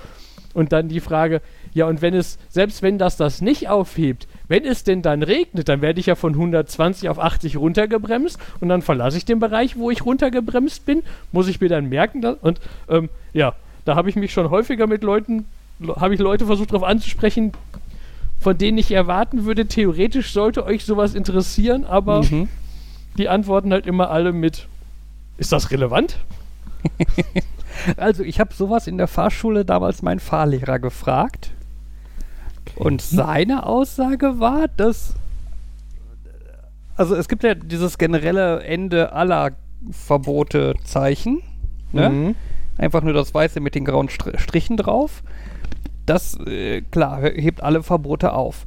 Und 0.54 0.72
dann 0.74 0.90
die 0.90 1.00
Frage, 1.00 1.42
ja, 1.74 1.86
und 1.88 2.02
wenn 2.02 2.14
es, 2.14 2.38
selbst 2.50 2.82
wenn 2.82 2.98
das 2.98 3.16
das 3.18 3.42
nicht 3.42 3.70
aufhebt, 3.70 4.28
wenn 4.48 4.66
es 4.66 4.84
denn 4.84 5.02
dann 5.02 5.24
regnet, 5.24 5.70
dann 5.70 5.82
werde 5.82 6.00
ich 6.00 6.08
ja 6.08 6.16
von 6.16 6.34
120 6.34 7.08
auf 7.10 7.20
80 7.20 7.58
runtergebremst 7.58 8.38
und 8.60 8.68
dann 8.70 8.82
verlasse 8.82 9.18
ich 9.18 9.26
den 9.26 9.40
Bereich, 9.40 9.78
wo 9.78 9.90
ich 9.92 10.06
runtergebremst 10.06 10.86
bin, 10.86 11.04
muss 11.32 11.48
ich 11.48 11.62
mir 11.62 11.70
dann 11.70 11.88
merken, 11.90 12.22
dass, 12.22 12.36
und 12.42 12.60
ähm, 12.90 13.10
ja, 13.34 13.54
da 13.86 13.96
habe 13.96 14.10
ich 14.10 14.16
mich 14.16 14.34
schon 14.34 14.50
häufiger 14.50 14.88
mit 14.88 15.04
Leuten, 15.04 15.46
habe 15.96 16.14
ich 16.14 16.20
Leute 16.20 16.46
versucht 16.46 16.72
darauf 16.72 16.84
anzusprechen, 16.84 17.54
von 18.40 18.58
denen 18.58 18.78
ich 18.78 18.92
erwarten 18.92 19.46
würde, 19.46 19.68
theoretisch 19.68 20.34
sollte 20.34 20.66
euch 20.66 20.84
sowas 20.84 21.16
interessieren, 21.16 21.86
aber 21.86 22.24
Mhm. 22.24 22.50
die 23.18 23.30
antworten 23.30 23.72
halt 23.72 23.88
immer 23.88 24.10
alle 24.10 24.34
mit, 24.34 24.68
ist 25.38 25.52
das 25.52 25.72
relevant? 25.72 26.18
Also 27.98 28.24
ich 28.24 28.40
habe 28.40 28.54
sowas 28.54 28.88
in 28.88 28.98
der 28.98 29.08
Fahrschule 29.08 29.66
damals 29.66 30.02
meinen 30.02 30.20
Fahrlehrer 30.20 30.80
gefragt. 30.80 31.52
Und 32.76 33.02
seine 33.02 33.66
Aussage 33.66 34.40
war, 34.40 34.68
dass 34.68 35.16
also 36.96 37.16
es 37.16 37.28
gibt 37.28 37.44
ja 37.44 37.56
dieses 37.56 37.98
generelle 37.98 38.62
Ende 38.62 39.14
aller 39.14 39.54
Verbote 39.90 40.76
Zeichen. 40.84 41.42
Ne? 41.92 42.10
Mhm. 42.10 42.36
Einfach 42.78 43.02
nur 43.02 43.14
das 43.14 43.34
Weiße 43.34 43.60
mit 43.60 43.76
den 43.76 43.86
grauen 43.86 44.10
Str 44.10 44.38
Strichen 44.38 44.78
drauf. 44.78 45.24
Das, 46.06 46.38
äh, 46.46 46.82
klar, 46.82 47.22
hebt 47.24 47.64
alle 47.64 47.84
Verbote 47.84 48.34
auf. 48.34 48.66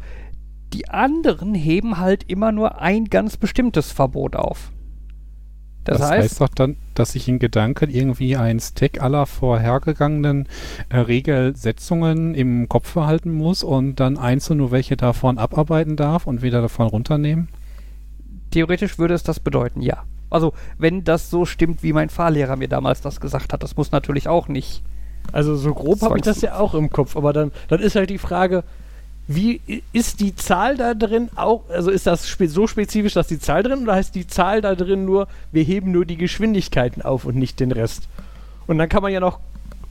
Die 0.72 0.88
anderen 0.88 1.54
heben 1.54 1.98
halt 1.98 2.24
immer 2.24 2.50
nur 2.50 2.80
ein 2.80 3.04
ganz 3.04 3.36
bestimmtes 3.36 3.92
Verbot 3.92 4.34
auf. 4.34 4.72
Das, 5.84 5.98
Das, 5.98 6.10
heißt, 6.10 6.22
heißt 6.22 6.40
doch 6.40 6.48
dann, 6.48 6.76
dass 6.98 7.12
sich 7.12 7.28
in 7.28 7.38
Gedanken 7.38 7.90
irgendwie 7.90 8.36
ein 8.36 8.60
Stack 8.60 9.00
aller 9.00 9.26
vorhergegangenen 9.26 10.48
äh, 10.88 10.98
Regelsetzungen 10.98 12.34
im 12.34 12.68
Kopf 12.68 12.94
behalten 12.94 13.32
muss 13.32 13.62
und 13.62 14.00
dann 14.00 14.18
einzeln 14.18 14.58
nur 14.58 14.70
welche 14.70 14.96
davon 14.96 15.38
abarbeiten 15.38 15.96
darf 15.96 16.26
und 16.26 16.42
wieder 16.42 16.62
davon 16.62 16.86
runternehmen? 16.86 17.48
theoretisch 18.54 18.98
würde 18.98 19.14
es 19.14 19.22
das 19.22 19.40
bedeuten, 19.40 19.82
ja. 19.82 20.04
Also, 20.30 20.54
wenn 20.78 21.04
das 21.04 21.30
so 21.30 21.44
stimmt, 21.44 21.82
wie 21.82 21.92
mein 21.92 22.08
Fahrlehrer 22.08 22.56
mir 22.56 22.68
damals 22.68 23.00
das 23.00 23.20
gesagt 23.20 23.52
hat, 23.52 23.62
das 23.62 23.76
muss 23.76 23.92
natürlich 23.92 24.28
auch 24.28 24.48
nicht. 24.48 24.82
Also 25.32 25.56
so 25.56 25.72
grob 25.74 26.02
habe 26.02 26.18
ich 26.18 26.24
das 26.24 26.42
ja 26.42 26.58
auch 26.58 26.74
im 26.74 26.90
Kopf, 26.90 27.16
aber 27.16 27.32
dann, 27.32 27.50
dann 27.68 27.80
ist 27.80 27.96
halt 27.96 28.10
die 28.10 28.18
Frage, 28.18 28.62
wie 29.26 29.60
ist 29.92 30.20
die 30.20 30.34
Zahl 30.36 30.76
da 30.76 30.94
drin 30.94 31.30
auch, 31.34 31.62
also 31.70 31.90
ist 31.90 32.06
das 32.06 32.28
spe 32.28 32.48
so 32.48 32.66
spezifisch, 32.66 33.14
dass 33.14 33.26
die 33.26 33.38
Zahl 33.38 33.62
drin 33.62 33.82
oder 33.82 33.94
heißt 33.94 34.14
die 34.14 34.26
Zahl 34.26 34.60
da 34.60 34.74
drin 34.74 35.04
nur, 35.04 35.28
wir 35.52 35.62
heben 35.62 35.92
nur 35.92 36.04
die 36.04 36.16
Geschwindigkeiten 36.16 37.02
auf 37.02 37.24
und 37.24 37.36
nicht 37.36 37.58
den 37.60 37.72
Rest? 37.72 38.08
Und 38.66 38.78
dann 38.78 38.88
kann 38.88 39.02
man 39.02 39.12
ja 39.12 39.20
noch 39.20 39.40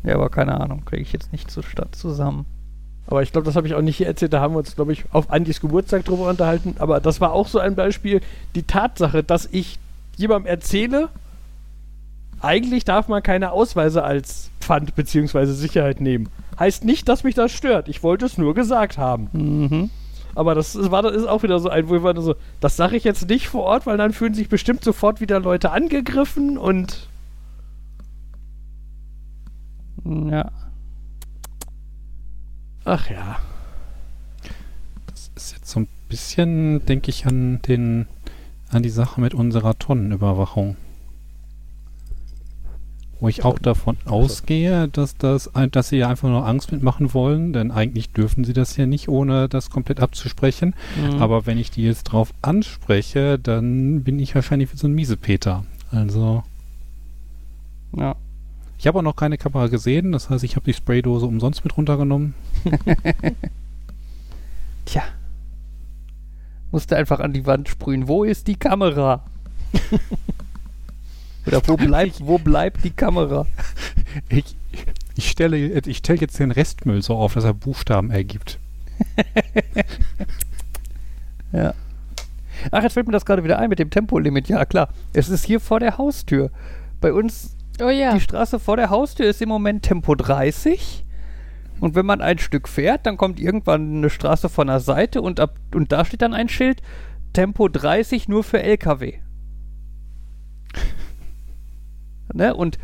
Ja, 0.03 0.15
aber 0.15 0.29
keine 0.29 0.59
Ahnung, 0.59 0.85
kriege 0.85 1.01
ich 1.01 1.13
jetzt 1.13 1.31
nicht 1.31 1.49
zur 1.49 1.63
Stadt 1.63 1.95
zusammen. 1.95 2.45
Aber 3.07 3.21
ich 3.21 3.31
glaube, 3.31 3.45
das 3.45 3.55
habe 3.55 3.67
ich 3.67 3.75
auch 3.75 3.81
nicht 3.81 3.97
hier 3.97 4.07
erzählt. 4.07 4.33
Da 4.33 4.41
haben 4.41 4.53
wir 4.53 4.59
uns, 4.59 4.75
glaube 4.75 4.93
ich, 4.93 5.05
auf 5.11 5.29
Andys 5.29 5.61
Geburtstag 5.61 6.05
drüber 6.05 6.27
unterhalten. 6.27 6.75
Aber 6.79 6.99
das 6.99 7.21
war 7.21 7.33
auch 7.33 7.47
so 7.47 7.59
ein 7.59 7.75
Beispiel. 7.75 8.21
Die 8.55 8.63
Tatsache, 8.63 9.23
dass 9.23 9.47
ich 9.51 9.77
jemandem 10.17 10.47
erzähle, 10.47 11.09
eigentlich 12.39 12.83
darf 12.83 13.07
man 13.07 13.21
keine 13.21 13.51
Ausweise 13.51 14.03
als 14.03 14.49
Pfand 14.59 14.95
bzw. 14.95 15.45
Sicherheit 15.45 16.01
nehmen. 16.01 16.29
Heißt 16.59 16.83
nicht, 16.83 17.07
dass 17.07 17.23
mich 17.23 17.35
das 17.35 17.51
stört. 17.51 17.87
Ich 17.87 18.01
wollte 18.01 18.25
es 18.25 18.37
nur 18.37 18.55
gesagt 18.55 18.97
haben. 18.97 19.29
Mhm. 19.33 19.89
Aber 20.33 20.53
das 20.55 20.75
ist, 20.75 20.91
war, 20.91 21.01
das 21.01 21.15
ist 21.15 21.27
auch 21.27 21.43
wieder 21.43 21.59
so 21.59 21.69
ein, 21.69 21.87
wo 21.87 21.95
ich 21.95 22.03
war 22.03 22.19
so, 22.19 22.35
das 22.59 22.75
sage 22.75 22.97
ich 22.97 23.03
jetzt 23.03 23.29
nicht 23.29 23.47
vor 23.47 23.63
Ort, 23.63 23.85
weil 23.85 23.97
dann 23.97 24.13
fühlen 24.13 24.33
sich 24.33 24.49
bestimmt 24.49 24.83
sofort 24.83 25.21
wieder 25.21 25.39
Leute 25.39 25.71
angegriffen 25.71 26.57
und 26.57 27.07
Ja. 30.05 30.51
Ach 32.85 33.09
ja. 33.09 33.39
Das 35.07 35.31
ist 35.35 35.53
jetzt 35.53 35.69
so 35.69 35.81
ein 35.81 35.87
bisschen, 36.07 36.85
denke 36.85 37.09
ich, 37.09 37.25
an 37.25 37.61
den, 37.63 38.07
an 38.69 38.83
die 38.83 38.89
Sache 38.89 39.19
mit 39.19 39.33
unserer 39.33 39.77
Tonnenüberwachung. 39.77 40.77
Wo 43.19 43.29
ich 43.29 43.45
auch 43.45 43.59
davon 43.59 43.97
ausgehe, 44.05 44.89
dass 44.89 45.17
das, 45.17 45.49
dass 45.71 45.89
sie 45.89 45.97
ja 45.97 46.09
einfach 46.09 46.27
nur 46.27 46.45
Angst 46.45 46.71
mitmachen 46.71 47.13
wollen, 47.13 47.53
denn 47.53 47.71
eigentlich 47.71 48.11
dürfen 48.11 48.43
sie 48.43 48.53
das 48.53 48.75
ja 48.75 48.85
nicht, 48.85 49.07
ohne 49.07 49.47
das 49.47 49.69
komplett 49.69 50.01
abzusprechen. 50.01 50.75
Mhm. 51.01 51.21
Aber 51.21 51.45
wenn 51.45 51.57
ich 51.57 51.71
die 51.71 51.83
jetzt 51.83 52.03
drauf 52.03 52.33
anspreche, 52.41 53.39
dann 53.39 54.03
bin 54.03 54.19
ich 54.19 54.35
wahrscheinlich 54.35 54.71
wie 54.73 54.77
so 54.77 54.87
ein 54.87 54.93
Miesepeter. 54.93 55.63
Also, 55.91 56.43
ja. 57.95 58.15
Ich 58.77 58.87
habe 58.87 58.99
auch 58.99 59.03
noch 59.03 59.15
keine 59.15 59.37
Kamera 59.37 59.67
gesehen, 59.67 60.11
das 60.11 60.29
heißt, 60.29 60.43
ich 60.43 60.55
habe 60.55 60.65
die 60.65 60.73
Spraydose 60.73 61.25
umsonst 61.25 61.63
mit 61.63 61.75
runtergenommen. 61.77 62.33
Tja. 64.85 65.03
Musste 66.71 66.97
einfach 66.97 67.19
an 67.19 67.33
die 67.33 67.45
Wand 67.45 67.69
sprühen. 67.69 68.07
Wo 68.07 68.23
ist 68.23 68.47
die 68.47 68.55
Kamera? 68.55 69.23
Oder 71.45 71.61
wo 71.67 71.77
bleibt, 71.77 72.25
wo 72.25 72.37
bleibt 72.37 72.83
die 72.83 72.91
Kamera? 72.91 73.45
Ich, 74.29 74.55
ich 75.17 75.29
stelle, 75.29 75.57
ich 75.57 75.97
stelle 75.97 76.19
jetzt 76.19 76.39
den 76.39 76.51
Restmüll 76.51 77.01
so 77.01 77.15
auf, 77.15 77.33
dass 77.33 77.43
er 77.43 77.53
Buchstaben 77.53 78.11
ergibt. 78.11 78.59
Ja. 81.55 81.73
Ach, 82.71 82.83
jetzt 82.83 82.93
fällt 82.93 83.07
mir 83.07 83.13
das 83.13 83.25
gerade 83.25 83.43
wieder 83.43 83.59
ein 83.59 83.69
mit 83.69 83.79
dem 83.79 83.89
Tempolimit. 83.89 84.47
Ja, 84.49 84.65
klar. 84.65 84.89
Es 85.13 85.29
ist 85.29 85.45
hier 85.45 85.59
vor 85.59 85.79
der 85.79 85.97
Haustür. 85.97 86.51
Bei 86.99 87.13
uns, 87.13 87.54
Oh 87.81 87.89
ja. 87.89 88.13
die 88.13 88.21
Straße 88.21 88.59
vor 88.59 88.77
der 88.77 88.89
Haustür 88.89 89.27
ist 89.27 89.41
im 89.41 89.49
Moment 89.49 89.83
Tempo 89.83 90.15
30. 90.15 91.05
Und 91.79 91.95
wenn 91.95 92.05
man 92.05 92.21
ein 92.21 92.37
Stück 92.37 92.69
fährt, 92.69 93.05
dann 93.05 93.17
kommt 93.17 93.39
irgendwann 93.39 93.97
eine 93.97 94.09
Straße 94.09 94.47
von 94.47 94.67
der 94.67 94.79
Seite 94.79 95.21
und, 95.21 95.39
ab, 95.39 95.55
und 95.73 95.91
da 95.91 96.05
steht 96.05 96.21
dann 96.21 96.33
ein 96.33 96.47
Schild 96.47 96.81
Tempo 97.33 97.67
30 97.67 98.29
nur 98.29 98.43
für 98.43 98.63
LKW. 98.63 99.15
ne? 102.33 102.55
Und 102.55 102.77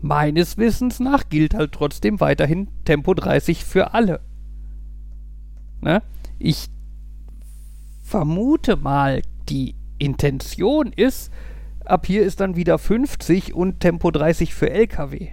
meines 0.00 0.58
Wissens 0.58 0.98
nach 0.98 1.28
gilt 1.28 1.54
halt 1.54 1.72
trotzdem 1.72 2.20
weiterhin 2.20 2.68
Tempo 2.84 3.14
30 3.14 3.64
für 3.64 3.94
alle. 3.94 4.20
Ne? 5.80 6.02
Ich 6.40 6.68
vermute 8.02 8.76
mal, 8.76 9.22
die 9.48 9.76
Intention 9.98 10.92
ist, 10.92 11.32
ab 11.90 12.06
hier 12.06 12.22
ist 12.22 12.40
dann 12.40 12.56
wieder 12.56 12.78
50 12.78 13.54
und 13.54 13.80
Tempo 13.80 14.10
30 14.10 14.54
für 14.54 14.70
LKW. 14.70 15.28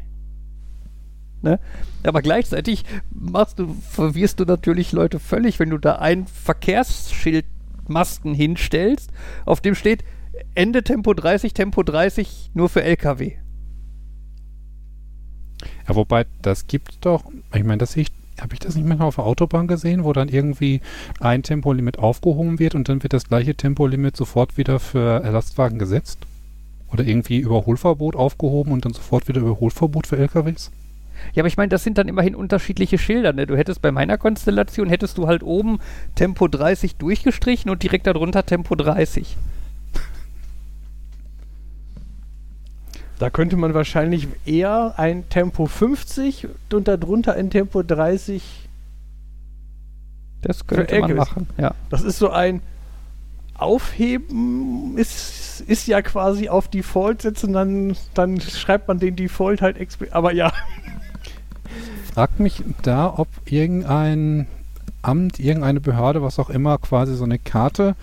Ne? 1.41 1.59
Aber 2.03 2.21
gleichzeitig 2.21 2.83
machst 3.11 3.59
du, 3.59 3.75
verwirrst 3.89 4.39
du 4.39 4.45
natürlich 4.45 4.91
Leute 4.91 5.19
völlig, 5.19 5.59
wenn 5.59 5.69
du 5.69 5.77
da 5.77 5.97
ein 5.97 6.27
Verkehrsschildmasten 6.27 8.33
hinstellst, 8.33 9.11
auf 9.45 9.61
dem 9.61 9.75
steht 9.75 10.03
Ende 10.55 10.83
Tempo 10.83 11.13
30, 11.13 11.53
Tempo 11.53 11.83
30 11.83 12.51
nur 12.53 12.67
für 12.67 12.83
LKW. 12.83 13.33
Ja, 15.87 15.95
wobei, 15.95 16.25
das 16.41 16.67
gibt 16.67 17.05
doch, 17.05 17.23
ich 17.53 17.63
meine, 17.63 17.77
das 17.77 17.95
ich, 17.95 18.11
habe 18.41 18.53
ich 18.53 18.59
das 18.59 18.75
nicht 18.75 18.87
manchmal 18.87 19.07
auf 19.07 19.15
der 19.15 19.25
Autobahn 19.25 19.67
gesehen, 19.67 20.03
wo 20.03 20.13
dann 20.13 20.29
irgendwie 20.29 20.81
ein 21.19 21.43
Tempolimit 21.43 21.99
aufgehoben 21.99 22.59
wird 22.59 22.75
und 22.75 22.89
dann 22.89 23.03
wird 23.03 23.13
das 23.13 23.29
gleiche 23.29 23.55
Tempolimit 23.55 24.17
sofort 24.17 24.57
wieder 24.57 24.79
für 24.79 25.19
Lastwagen 25.19 25.79
gesetzt? 25.79 26.24
Oder 26.95 27.03
irgendwie 27.03 27.39
Überholverbot 27.39 28.15
aufgehoben 28.15 28.71
und 28.71 28.85
dann 28.85 28.93
sofort 28.93 29.27
wieder 29.27 29.41
Überholverbot 29.41 30.07
für 30.07 30.17
LKWs? 30.17 30.71
Ja, 31.33 31.41
aber 31.41 31.49
ich 31.49 31.57
meine, 31.57 31.67
das 31.67 31.83
sind 31.83 31.97
dann 31.97 32.07
immerhin 32.07 32.35
unterschiedliche 32.35 32.97
Schilder. 32.97 33.33
Ne? 33.33 33.45
Du 33.45 33.57
hättest 33.57 33.81
bei 33.81 33.91
meiner 33.91 34.17
Konstellation, 34.17 34.87
hättest 34.87 35.17
du 35.17 35.27
halt 35.27 35.43
oben 35.43 35.79
Tempo 36.15 36.47
30 36.47 36.95
durchgestrichen 36.95 37.69
und 37.69 37.83
direkt 37.83 38.07
darunter 38.07 38.45
Tempo 38.45 38.75
30. 38.75 39.35
Da 43.19 43.29
könnte 43.29 43.57
man 43.57 43.73
wahrscheinlich 43.73 44.29
eher 44.45 44.93
ein 44.95 45.27
Tempo 45.27 45.65
50 45.65 46.47
und 46.71 46.87
darunter 46.87 47.33
ein 47.33 47.49
Tempo 47.49 47.83
30. 47.83 48.69
Das 50.41 50.65
könnte 50.65 50.97
man 50.97 51.09
LKWs. 51.09 51.27
machen, 51.27 51.47
ja. 51.57 51.75
Das 51.89 52.03
ist 52.03 52.19
so 52.19 52.29
ein 52.29 52.61
Aufheben 53.57 54.97
ist, 54.97 55.61
ist 55.67 55.87
ja 55.87 56.01
quasi 56.01 56.49
auf 56.49 56.67
Default 56.67 57.21
setzen, 57.21 57.53
dann, 57.53 57.95
dann 58.13 58.39
schreibt 58.41 58.87
man 58.87 58.99
den 58.99 59.15
Default 59.15 59.61
halt. 59.61 59.77
Aber 60.11 60.33
ja, 60.33 60.51
Fragt 62.13 62.39
mich 62.39 62.63
da, 62.81 63.13
ob 63.13 63.27
irgendein 63.45 64.47
Amt, 65.01 65.37
irgendeine 65.37 65.81
Behörde, 65.81 66.21
was 66.21 66.39
auch 66.39 66.49
immer, 66.49 66.77
quasi 66.77 67.13
so 67.15 67.25
eine 67.25 67.37
Karte 67.37 67.95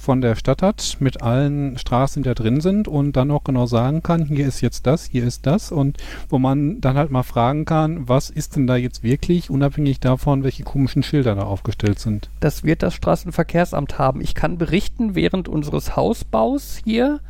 von 0.00 0.22
der 0.22 0.34
Stadt 0.34 0.62
hat 0.62 0.96
mit 1.00 1.22
allen 1.22 1.76
Straßen, 1.76 2.22
die 2.22 2.28
da 2.28 2.34
drin 2.34 2.62
sind 2.62 2.88
und 2.88 3.12
dann 3.16 3.30
auch 3.30 3.44
genau 3.44 3.66
sagen 3.66 4.02
kann, 4.02 4.24
hier 4.24 4.48
ist 4.48 4.62
jetzt 4.62 4.86
das, 4.86 5.04
hier 5.04 5.24
ist 5.24 5.46
das 5.46 5.70
und 5.70 5.98
wo 6.30 6.38
man 6.38 6.80
dann 6.80 6.96
halt 6.96 7.10
mal 7.10 7.22
fragen 7.22 7.66
kann, 7.66 8.08
was 8.08 8.30
ist 8.30 8.56
denn 8.56 8.66
da 8.66 8.76
jetzt 8.76 9.02
wirklich, 9.02 9.50
unabhängig 9.50 10.00
davon, 10.00 10.42
welche 10.42 10.62
komischen 10.62 11.02
Schilder 11.02 11.34
da 11.34 11.42
aufgestellt 11.42 11.98
sind. 11.98 12.30
Das 12.40 12.64
wird 12.64 12.82
das 12.82 12.94
Straßenverkehrsamt 12.94 13.98
haben. 13.98 14.22
Ich 14.22 14.34
kann 14.34 14.56
berichten, 14.56 15.14
während 15.14 15.48
unseres 15.48 15.96
Hausbaus 15.96 16.80
hier 16.82 17.20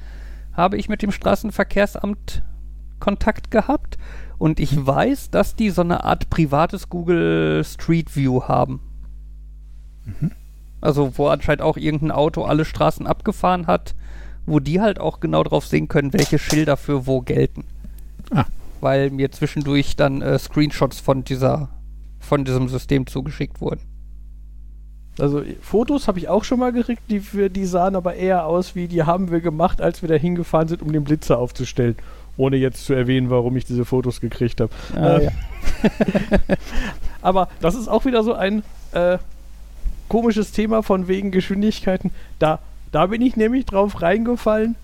habe 0.53 0.77
ich 0.77 0.89
mit 0.89 1.03
dem 1.03 1.11
Straßenverkehrsamt 1.11 2.45
Kontakt 3.01 3.51
gehabt 3.51 3.99
und 4.39 4.61
ich 4.61 4.87
weiß, 4.87 5.31
dass 5.31 5.57
die 5.57 5.71
so 5.71 5.83
eine 5.83 6.05
Art 6.05 6.31
privates 6.31 6.89
Google 6.89 7.65
Street 7.65 8.15
View 8.15 8.43
haben. 8.45 8.81
Mhm. 10.05 10.31
Also 10.81 11.13
wo 11.17 11.29
anscheinend 11.29 11.63
auch 11.63 11.77
irgendein 11.77 12.11
Auto 12.13 12.45
alle 12.45 12.65
Straßen 12.65 13.07
abgefahren 13.07 13.67
hat, 13.67 13.95
wo 14.47 14.61
die 14.61 14.81
halt 14.81 14.99
auch 14.99 15.21
genau 15.21 15.43
drauf 15.43 15.67
sehen 15.67 15.89
können, 15.89 16.13
welche 16.13 16.39
Schilder 16.39 16.77
für 16.77 17.07
wo 17.07 17.21
gelten. 17.21 17.65
Ah. 18.31 18.45
Weil 18.81 19.11
mir 19.11 19.31
zwischendurch 19.31 19.97
dann 19.97 20.23
äh, 20.23 20.39
Screenshots 20.39 21.01
von 21.01 21.25
dieser 21.25 21.69
von 22.21 22.45
diesem 22.45 22.69
System 22.69 23.07
zugeschickt 23.07 23.61
wurden. 23.61 23.81
also 25.19 25.43
Fotos 25.63 26.07
habe 26.07 26.19
ich 26.19 26.29
auch 26.29 26.45
schon 26.45 26.61
mal 26.61 26.71
gekriegt, 26.71 27.03
die, 27.09 27.21
für, 27.21 27.49
die 27.51 27.65
sahen 27.65 27.97
aber 27.97 28.15
eher 28.15 28.47
aus 28.47 28.75
wie, 28.75 28.89
die 28.89 29.03
haben 29.03 29.31
wir 29.31 29.41
gemacht, 29.41 29.81
als 29.81 30.03
wir 30.03 30.09
da 30.09 30.15
hingefahren 30.15 30.69
sind, 30.69 30.83
um 30.83 30.93
den 30.93 31.03
Blitzer 31.03 31.39
aufzustellen. 31.39 31.97
Ohne 32.37 32.57
jetzt 32.57 32.85
zu 32.85 32.93
erwähnen, 32.95 33.31
warum 33.31 33.57
ich 33.57 33.65
diese 33.65 33.85
Fotos 33.85 34.21
gekriegt 34.21 34.61
habe. 34.61 34.73
Ah, 34.95 35.17
Äh, 35.17 35.25
ja. 35.25 35.31
Aber 37.23 37.49
das 37.61 37.75
ist 37.75 37.89
auch 37.89 38.05
wieder 38.05 38.23
so 38.23 38.35
ein 38.35 38.63
äh, 38.93 39.19
komisches 40.11 40.53
Thema 40.53 40.83
von 40.83 41.09
wegen 41.09 41.31
Geschwindigkeiten. 41.31 42.11
Da, 42.39 42.59
da 42.93 43.07
bin 43.07 43.23
ich 43.23 43.37
nämlich 43.37 43.65
drauf 43.65 44.03
reingefallen, 44.03 44.75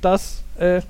dass 0.00 0.44
äh, 0.58 0.80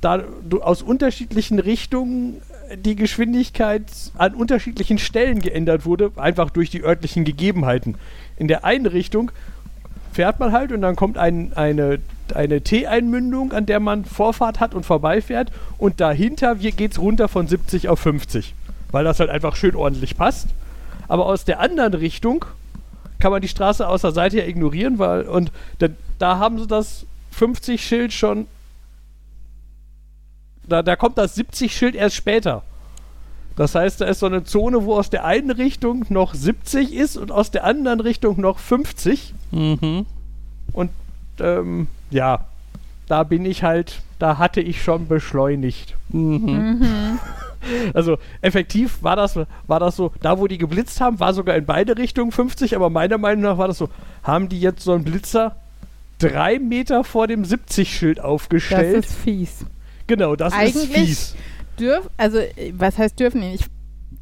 da 0.00 0.22
du 0.48 0.62
aus 0.62 0.80
unterschiedlichen 0.80 1.58
Richtungen 1.58 2.40
die 2.76 2.96
Geschwindigkeit 2.96 3.82
an 4.16 4.34
unterschiedlichen 4.34 4.98
Stellen 4.98 5.40
geändert 5.40 5.84
wurde, 5.84 6.12
einfach 6.16 6.50
durch 6.50 6.70
die 6.70 6.82
örtlichen 6.82 7.24
Gegebenheiten. 7.24 7.96
In 8.38 8.48
der 8.48 8.64
einen 8.64 8.86
Richtung 8.86 9.30
fährt 10.12 10.38
man 10.38 10.52
halt 10.52 10.72
und 10.72 10.82
dann 10.82 10.96
kommt 10.96 11.18
ein, 11.18 11.52
eine, 11.54 11.98
eine 12.32 12.60
T-Einmündung, 12.60 13.52
an 13.52 13.66
der 13.66 13.80
man 13.80 14.04
Vorfahrt 14.04 14.60
hat 14.60 14.74
und 14.74 14.86
vorbeifährt 14.86 15.50
und 15.78 16.00
dahinter 16.00 16.54
geht 16.54 16.92
es 16.92 16.98
runter 16.98 17.28
von 17.28 17.48
70 17.48 17.88
auf 17.88 17.98
50, 17.98 18.54
weil 18.92 19.04
das 19.04 19.20
halt 19.20 19.30
einfach 19.30 19.56
schön 19.56 19.74
ordentlich 19.74 20.16
passt. 20.16 20.48
Aber 21.08 21.26
aus 21.26 21.44
der 21.44 21.60
anderen 21.60 21.94
Richtung 21.94 22.44
kann 23.18 23.32
man 23.32 23.42
die 23.42 23.48
Straße 23.48 23.86
aus 23.86 24.02
der 24.02 24.12
Seite 24.12 24.38
ja 24.38 24.46
ignorieren, 24.46 24.98
weil 24.98 25.22
und 25.22 25.52
da, 25.78 25.88
da 26.18 26.38
haben 26.38 26.58
sie 26.58 26.66
das 26.66 27.06
50-Schild 27.38 28.12
schon. 28.12 28.46
Da, 30.66 30.82
da 30.82 30.96
kommt 30.96 31.18
das 31.18 31.36
70-Schild 31.36 31.94
erst 31.94 32.16
später. 32.16 32.62
Das 33.56 33.74
heißt, 33.74 34.00
da 34.00 34.06
ist 34.06 34.20
so 34.20 34.26
eine 34.26 34.44
Zone, 34.44 34.84
wo 34.84 34.96
aus 34.96 35.10
der 35.10 35.24
einen 35.24 35.50
Richtung 35.50 36.04
noch 36.08 36.34
70 36.34 36.92
ist 36.92 37.16
und 37.16 37.30
aus 37.30 37.50
der 37.50 37.64
anderen 37.64 38.00
Richtung 38.00 38.40
noch 38.40 38.58
50. 38.58 39.32
Mhm. 39.52 40.06
Und 40.72 40.90
ähm, 41.38 41.86
ja, 42.10 42.46
da 43.06 43.22
bin 43.22 43.44
ich 43.44 43.62
halt, 43.62 44.02
da 44.18 44.38
hatte 44.38 44.60
ich 44.60 44.82
schon 44.82 45.06
beschleunigt. 45.06 45.94
Mhm. 46.08 46.78
Mhm. 46.78 47.18
Also 47.94 48.18
effektiv 48.40 49.02
war 49.02 49.16
das, 49.16 49.38
war 49.66 49.80
das 49.80 49.96
so, 49.96 50.12
da 50.20 50.38
wo 50.38 50.46
die 50.46 50.58
geblitzt 50.58 51.00
haben, 51.00 51.20
war 51.20 51.32
sogar 51.34 51.56
in 51.56 51.64
beide 51.66 51.96
Richtungen 51.96 52.32
50, 52.32 52.74
aber 52.76 52.90
meiner 52.90 53.18
Meinung 53.18 53.42
nach 53.44 53.58
war 53.58 53.68
das 53.68 53.78
so, 53.78 53.88
haben 54.22 54.48
die 54.48 54.60
jetzt 54.60 54.84
so 54.84 54.92
einen 54.92 55.04
Blitzer 55.04 55.56
drei 56.18 56.58
Meter 56.58 57.04
vor 57.04 57.26
dem 57.26 57.42
70-Schild 57.42 58.18
Das 58.18 58.24
aufgestellt? 58.24 59.04
ist 59.04 59.14
fies. 59.14 59.66
genau, 60.06 60.36
das 60.36 60.52
ist 60.52 60.58
Eigentlich- 60.58 60.88
fies. 60.90 61.36
Dürf, 61.78 62.08
also 62.16 62.38
was 62.74 62.96
heißt 62.98 63.18
dürfen? 63.18 63.42
Ich, 63.42 63.64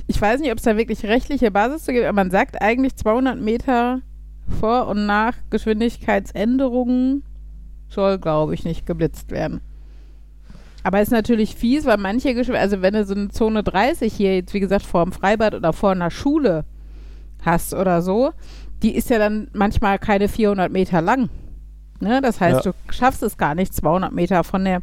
ich 0.06 0.18
weiß 0.20 0.40
nicht, 0.40 0.50
ob 0.50 0.56
es 0.58 0.64
da 0.64 0.76
wirklich 0.78 1.04
rechtliche 1.04 1.50
Basis 1.50 1.84
zu 1.84 1.92
gibt, 1.92 2.04
aber 2.06 2.14
man 2.14 2.30
sagt 2.30 2.62
eigentlich 2.62 2.96
200 2.96 3.38
Meter 3.38 4.00
vor 4.58 4.88
und 4.88 5.04
nach 5.06 5.34
Geschwindigkeitsänderungen 5.50 7.22
soll, 7.88 8.18
glaube 8.18 8.54
ich, 8.54 8.64
nicht 8.64 8.86
geblitzt 8.86 9.30
werden. 9.30 9.60
Aber 10.82 11.00
ist 11.00 11.12
natürlich 11.12 11.54
fies, 11.54 11.84
weil 11.84 11.98
manche 11.98 12.34
Geschw 12.34 12.56
also 12.56 12.82
wenn 12.82 12.94
du 12.94 13.04
so 13.04 13.14
eine 13.14 13.28
Zone 13.28 13.62
30 13.62 14.12
hier 14.12 14.34
jetzt, 14.36 14.54
wie 14.54 14.60
gesagt, 14.60 14.84
vor 14.84 15.04
dem 15.04 15.12
Freibad 15.12 15.54
oder 15.54 15.72
vor 15.72 15.92
einer 15.92 16.10
Schule 16.10 16.64
hast 17.44 17.74
oder 17.74 18.02
so, 18.02 18.32
die 18.82 18.94
ist 18.94 19.10
ja 19.10 19.18
dann 19.18 19.48
manchmal 19.52 19.98
keine 19.98 20.28
400 20.28 20.70
Meter 20.72 21.00
lang. 21.00 21.28
Ne? 22.00 22.20
Das 22.20 22.40
heißt, 22.40 22.64
Ja. 22.64 22.72
du 22.72 22.92
schaffst 22.92 23.22
es 23.22 23.36
gar 23.36 23.54
nicht, 23.54 23.74
200 23.74 24.12
Meter 24.12 24.42
von 24.44 24.64
der 24.64 24.82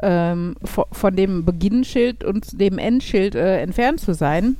ähm, 0.00 0.54
von, 0.64 0.84
von 0.90 1.14
dem 1.16 1.44
Beginnschild 1.44 2.24
und 2.24 2.58
dem 2.58 2.78
Endschild 2.78 3.34
äh, 3.34 3.60
entfernt 3.60 4.00
zu 4.00 4.14
sein, 4.14 4.56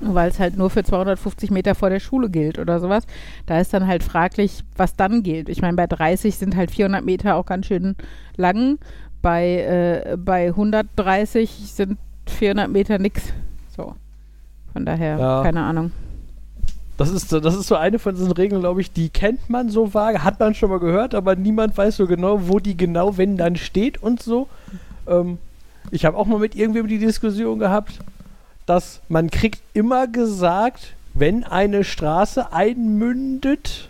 weil 0.00 0.30
es 0.30 0.40
halt 0.40 0.56
nur 0.56 0.68
für 0.70 0.82
250 0.82 1.52
Meter 1.52 1.76
vor 1.76 1.90
der 1.90 2.00
Schule 2.00 2.28
gilt 2.28 2.58
oder 2.58 2.80
sowas. 2.80 3.04
Da 3.46 3.60
ist 3.60 3.72
dann 3.72 3.86
halt 3.86 4.02
fraglich, 4.02 4.64
was 4.76 4.96
dann 4.96 5.22
gilt. 5.22 5.48
Ich 5.48 5.62
meine, 5.62 5.76
bei 5.76 5.86
30 5.86 6.36
sind 6.36 6.56
halt 6.56 6.72
400 6.72 7.04
Meter 7.04 7.36
auch 7.36 7.46
ganz 7.46 7.66
schön 7.66 7.94
lang. 8.36 8.78
Bei, 9.22 10.04
äh, 10.12 10.16
bei 10.16 10.48
130 10.48 11.50
sind 11.72 11.98
400 12.26 12.70
Meter 12.70 12.98
nix. 12.98 13.22
So. 13.76 13.94
Von 14.72 14.84
daher, 14.86 15.18
Ja. 15.18 15.42
keine 15.42 15.62
Ahnung. 15.62 15.92
Das 16.96 17.10
ist, 17.10 17.28
so- 17.28 17.38
das 17.40 17.54
ist 17.54 17.68
so 17.68 17.76
eine 17.76 17.98
von 18.00 18.14
diesen 18.14 18.32
Regeln, 18.32 18.60
glaube 18.60 18.80
ich, 18.80 18.92
die 18.92 19.08
kennt 19.08 19.48
man 19.48 19.68
so 19.70 19.94
vage, 19.94 20.24
hat 20.24 20.40
man 20.40 20.54
schon 20.54 20.68
mal 20.70 20.80
gehört, 20.80 21.14
aber 21.14 21.36
niemand 21.36 21.76
weiß 21.78 21.96
so 21.96 22.06
genau, 22.08 22.48
wo 22.48 22.58
die 22.58 22.76
genau, 22.76 23.16
wenn 23.16 23.36
dann 23.36 23.54
steht 23.56 24.02
und 24.02 24.20
so. 24.20 24.48
Ähm, 25.06 25.38
ich 25.92 26.04
habe 26.04 26.16
auch 26.16 26.26
mal 26.26 26.38
mit 26.40 26.54
irgendwem 26.56 26.88
die 26.88 26.98
Diskussion 26.98 27.58
gehabt, 27.60 28.00
dass 28.66 29.00
man 29.08 29.30
kriegt 29.30 29.60
immer 29.74 30.06
gesagt, 30.08 30.94
wenn 31.14 31.44
eine 31.44 31.84
Straße 31.84 32.52
einmündet, 32.52 33.87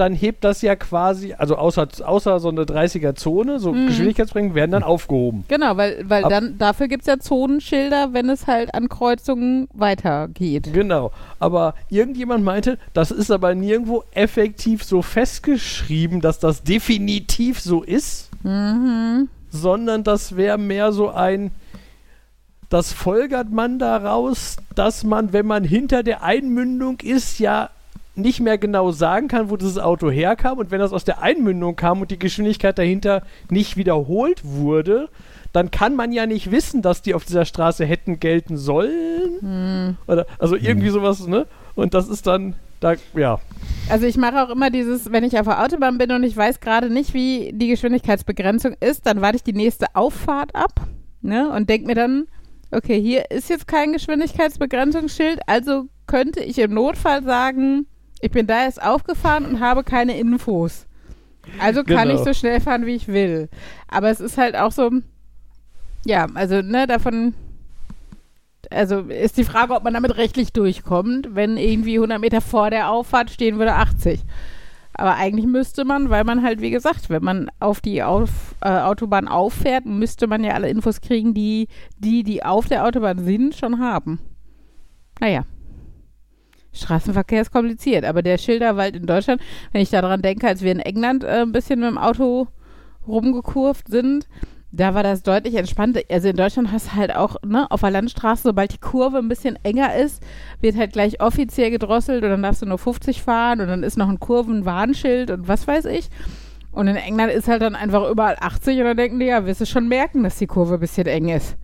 dann 0.00 0.14
hebt 0.14 0.42
das 0.44 0.62
ja 0.62 0.74
quasi, 0.74 1.34
also 1.34 1.56
außer, 1.56 1.86
außer 2.04 2.40
so 2.40 2.48
eine 2.48 2.62
30er-Zone, 2.64 3.60
so 3.60 3.72
Mhm. 3.72 3.86
Geschwindigkeitsbeschränkungen 3.86 4.54
werden 4.56 4.70
dann 4.72 4.82
aufgehoben. 4.82 5.44
Genau, 5.48 5.76
weil, 5.76 6.04
weil 6.08 6.24
Ab- 6.24 6.30
dann 6.30 6.58
dafür 6.58 6.88
gibt 6.88 7.02
es 7.02 7.06
ja 7.06 7.18
Zonenschilder, 7.18 8.12
wenn 8.12 8.28
es 8.30 8.46
halt 8.46 8.74
an 8.74 8.88
Kreuzungen 8.88 9.68
weitergeht. 9.74 10.70
Genau. 10.72 11.12
Aber 11.38 11.74
irgendjemand 11.90 12.42
meinte, 12.44 12.78
das 12.94 13.10
ist 13.10 13.30
aber 13.30 13.54
nirgendwo 13.54 14.02
effektiv 14.12 14.82
so 14.82 15.02
festgeschrieben, 15.02 16.20
dass 16.20 16.38
das 16.38 16.62
definitiv 16.62 17.60
so 17.60 17.82
ist, 17.82 18.30
Mhm. 18.42 19.28
sondern 19.50 20.02
das 20.04 20.36
wäre 20.36 20.58
mehr 20.58 20.92
so 20.92 21.10
ein. 21.10 21.50
Das 22.68 22.92
folgert 22.92 23.50
man 23.50 23.78
daraus, 23.80 24.56
dass 24.76 25.02
man, 25.02 25.32
wenn 25.32 25.44
man 25.46 25.64
hinter 25.64 26.02
der 26.04 26.22
Einmündung 26.22 27.00
ist, 27.02 27.38
ja 27.40 27.70
nicht 28.20 28.40
mehr 28.40 28.58
genau 28.58 28.90
sagen 28.92 29.28
kann, 29.28 29.50
wo 29.50 29.56
dieses 29.56 29.78
Auto 29.78 30.10
herkam 30.10 30.58
und 30.58 30.70
wenn 30.70 30.80
das 30.80 30.92
aus 30.92 31.04
der 31.04 31.22
Einmündung 31.22 31.76
kam 31.76 32.00
und 32.00 32.10
die 32.10 32.18
Geschwindigkeit 32.18 32.78
dahinter 32.78 33.22
nicht 33.50 33.76
wiederholt 33.76 34.42
wurde, 34.44 35.08
dann 35.52 35.70
kann 35.70 35.96
man 35.96 36.12
ja 36.12 36.26
nicht 36.26 36.50
wissen, 36.50 36.82
dass 36.82 37.02
die 37.02 37.14
auf 37.14 37.24
dieser 37.24 37.44
Straße 37.44 37.84
hätten 37.84 38.20
gelten 38.20 38.56
sollen. 38.56 39.40
Hm. 39.40 39.96
Oder, 40.06 40.26
also 40.38 40.56
irgendwie 40.56 40.90
sowas, 40.90 41.26
ne? 41.26 41.46
Und 41.74 41.94
das 41.94 42.08
ist 42.08 42.26
dann, 42.26 42.54
da, 42.78 42.94
ja. 43.14 43.40
Also 43.88 44.06
ich 44.06 44.16
mache 44.16 44.42
auch 44.42 44.50
immer 44.50 44.70
dieses, 44.70 45.10
wenn 45.10 45.24
ich 45.24 45.38
auf 45.38 45.46
der 45.46 45.62
Autobahn 45.62 45.98
bin 45.98 46.12
und 46.12 46.22
ich 46.22 46.36
weiß 46.36 46.60
gerade 46.60 46.90
nicht, 46.90 47.14
wie 47.14 47.52
die 47.52 47.68
Geschwindigkeitsbegrenzung 47.68 48.74
ist, 48.80 49.06
dann 49.06 49.20
warte 49.20 49.36
ich 49.36 49.42
die 49.42 49.52
nächste 49.52 49.86
Auffahrt 49.94 50.54
ab 50.54 50.88
ne, 51.20 51.50
und 51.50 51.68
denke 51.68 51.86
mir 51.86 51.94
dann, 51.94 52.26
okay, 52.70 53.00
hier 53.00 53.30
ist 53.30 53.50
jetzt 53.50 53.66
kein 53.66 53.92
Geschwindigkeitsbegrenzungsschild, 53.92 55.40
also 55.46 55.86
könnte 56.06 56.40
ich 56.40 56.58
im 56.58 56.74
Notfall 56.74 57.22
sagen, 57.22 57.86
ich 58.20 58.30
bin 58.30 58.46
da 58.46 58.64
erst 58.64 58.82
aufgefahren 58.82 59.44
und 59.46 59.60
habe 59.60 59.84
keine 59.84 60.18
Infos. 60.18 60.86
Also 61.58 61.82
kann 61.84 62.08
Genau. 62.08 62.18
ich 62.20 62.24
so 62.24 62.34
schnell 62.34 62.60
fahren, 62.60 62.86
wie 62.86 62.94
ich 62.94 63.08
will. 63.08 63.48
Aber 63.88 64.10
es 64.10 64.20
ist 64.20 64.36
halt 64.38 64.56
auch 64.56 64.72
so, 64.72 64.90
ja, 66.04 66.26
also 66.34 66.60
ne, 66.62 66.86
davon, 66.86 67.34
also 68.70 69.00
ist 69.00 69.36
die 69.38 69.44
Frage, 69.44 69.74
ob 69.74 69.82
man 69.84 69.94
damit 69.94 70.16
rechtlich 70.16 70.52
durchkommt, 70.52 71.34
wenn 71.34 71.56
irgendwie 71.56 71.94
100 71.96 72.20
Meter 72.20 72.40
vor 72.40 72.70
der 72.70 72.90
Auffahrt 72.90 73.30
stehen 73.30 73.58
würde 73.58 73.74
80. 73.74 74.20
Aber 74.92 75.14
eigentlich 75.14 75.46
müsste 75.46 75.84
man, 75.84 76.10
weil 76.10 76.24
man 76.24 76.42
halt, 76.42 76.60
wie 76.60 76.70
gesagt, 76.70 77.08
wenn 77.08 77.24
man 77.24 77.50
auf 77.58 77.80
die 77.80 78.02
auf, 78.02 78.54
äh, 78.60 78.68
Autobahn 78.68 79.28
auffährt, 79.28 79.86
müsste 79.86 80.26
man 80.26 80.44
ja 80.44 80.52
alle 80.52 80.68
Infos 80.68 81.00
kriegen, 81.00 81.32
die 81.32 81.68
die, 81.98 82.22
die 82.22 82.44
auf 82.44 82.68
der 82.68 82.84
Autobahn 82.84 83.18
sind, 83.24 83.54
schon 83.54 83.78
haben. 83.80 84.20
Naja. 85.20 85.44
Straßenverkehr 86.72 87.42
ist 87.42 87.50
kompliziert, 87.52 88.04
aber 88.04 88.22
der 88.22 88.38
Schilderwald 88.38 88.96
in 88.96 89.06
Deutschland, 89.06 89.40
wenn 89.72 89.82
ich 89.82 89.90
daran 89.90 90.22
denke, 90.22 90.46
als 90.46 90.62
wir 90.62 90.72
in 90.72 90.80
England 90.80 91.24
äh, 91.24 91.42
ein 91.42 91.52
bisschen 91.52 91.80
mit 91.80 91.88
dem 91.88 91.98
Auto 91.98 92.48
rumgekurvt 93.06 93.88
sind, 93.88 94.26
da 94.72 94.94
war 94.94 95.02
das 95.02 95.22
deutlich 95.24 95.56
entspannter. 95.56 96.00
Also 96.10 96.28
in 96.28 96.36
Deutschland 96.36 96.70
hast 96.70 96.88
du 96.88 96.92
halt 96.96 97.14
auch, 97.16 97.36
ne, 97.44 97.68
auf 97.70 97.80
der 97.80 97.90
Landstraße, 97.90 98.42
sobald 98.44 98.72
die 98.72 98.78
Kurve 98.78 99.18
ein 99.18 99.28
bisschen 99.28 99.58
enger 99.64 99.96
ist, 99.96 100.22
wird 100.60 100.76
halt 100.76 100.92
gleich 100.92 101.20
offiziell 101.20 101.70
gedrosselt 101.72 102.22
und 102.22 102.30
dann 102.30 102.42
darfst 102.42 102.62
du 102.62 102.66
nur 102.66 102.78
50 102.78 103.20
fahren 103.22 103.60
und 103.60 103.66
dann 103.66 103.82
ist 103.82 103.96
noch 103.98 104.08
ein 104.08 104.20
Kurvenwarnschild 104.20 105.32
und 105.32 105.48
was 105.48 105.66
weiß 105.66 105.86
ich. 105.86 106.08
Und 106.72 106.86
in 106.86 106.94
England 106.94 107.32
ist 107.32 107.48
halt 107.48 107.62
dann 107.62 107.74
einfach 107.74 108.08
überall 108.08 108.36
80 108.38 108.78
und 108.78 108.84
dann 108.84 108.96
denken 108.96 109.18
die, 109.18 109.26
ja, 109.26 109.44
wirst 109.44 109.60
du 109.60 109.66
schon 109.66 109.88
merken, 109.88 110.22
dass 110.22 110.38
die 110.38 110.46
Kurve 110.46 110.74
ein 110.74 110.80
bisschen 110.80 111.08
eng 111.08 111.28
ist. 111.30 111.56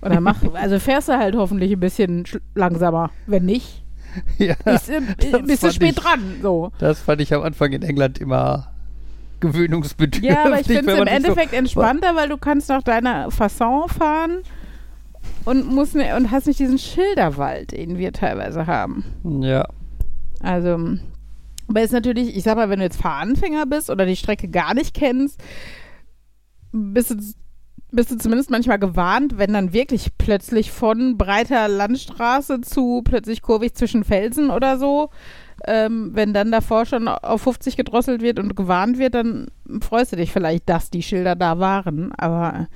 Und 0.00 0.14
dann 0.14 0.22
mach, 0.22 0.36
also 0.54 0.78
fährst 0.78 1.10
du 1.10 1.18
halt 1.18 1.36
hoffentlich 1.36 1.72
ein 1.72 1.80
bisschen 1.80 2.24
sch- 2.24 2.40
langsamer. 2.54 3.10
Wenn 3.26 3.44
nicht, 3.44 3.84
ja, 4.38 4.54
ist, 4.64 4.88
äh, 4.88 5.00
das 5.30 5.42
bist 5.42 5.62
du 5.62 5.72
spät 5.72 5.90
ich- 5.90 5.96
dran. 5.96 6.36
So. 6.42 6.72
das 6.78 7.00
fand 7.00 7.20
ich 7.20 7.32
am 7.34 7.42
Anfang 7.42 7.72
in 7.72 7.82
England 7.82 8.18
immer 8.18 8.72
gewöhnungsbedürftig. 9.40 10.30
Ja, 10.30 10.44
aber 10.46 10.60
ich 10.60 10.66
finde 10.66 10.92
es 10.92 10.98
im 10.98 11.06
Endeffekt 11.06 11.52
entspannter, 11.52 12.16
weil 12.16 12.28
du 12.28 12.38
kannst 12.38 12.68
nach 12.68 12.82
deiner 12.82 13.30
Fasson 13.30 13.88
fahren 13.88 14.38
und, 15.44 15.66
musst 15.66 15.94
ne, 15.94 16.16
und 16.16 16.30
hast 16.30 16.46
nicht 16.46 16.58
diesen 16.58 16.78
Schilderwald, 16.78 17.72
den 17.72 17.98
wir 17.98 18.12
teilweise 18.12 18.66
haben. 18.66 19.04
So, 19.22 19.42
ja, 19.42 19.66
Also, 20.40 20.78
aber 21.68 21.82
ist 21.82 21.92
natürlich, 21.92 22.36
ich 22.36 22.44
sag 22.44 22.56
mal, 22.56 22.70
wenn 22.70 22.78
du 22.78 22.84
jetzt 22.84 23.00
Fahranfänger 23.00 23.66
bist 23.66 23.90
oder 23.90 24.06
die 24.06 24.16
Strecke 24.16 24.48
gar 24.48 24.72
nicht 24.72 24.94
kennst, 24.94 25.40
bist 26.72 27.10
du, 27.10 27.16
bist 27.96 28.10
du 28.10 28.16
zumindest 28.16 28.50
manchmal 28.50 28.78
gewarnt, 28.78 29.38
wenn 29.38 29.52
dann 29.52 29.72
wirklich 29.72 30.16
plötzlich 30.18 30.70
von 30.70 31.18
breiter 31.18 31.66
Landstraße 31.66 32.60
zu 32.60 33.02
plötzlich 33.04 33.42
kurvig 33.42 33.74
zwischen 33.74 34.04
Felsen 34.04 34.50
oder 34.50 34.78
so, 34.78 35.10
ähm, 35.66 36.10
wenn 36.12 36.32
dann 36.32 36.52
davor 36.52 36.86
schon 36.86 37.08
auf 37.08 37.42
50 37.42 37.76
gedrosselt 37.76 38.22
wird 38.22 38.38
und 38.38 38.54
gewarnt 38.54 38.98
wird, 38.98 39.14
dann 39.14 39.48
freust 39.80 40.12
du 40.12 40.16
dich 40.16 40.32
vielleicht, 40.32 40.68
dass 40.68 40.90
die 40.90 41.02
Schilder 41.02 41.34
da 41.34 41.58
waren. 41.58 42.12
Aber 42.12 42.68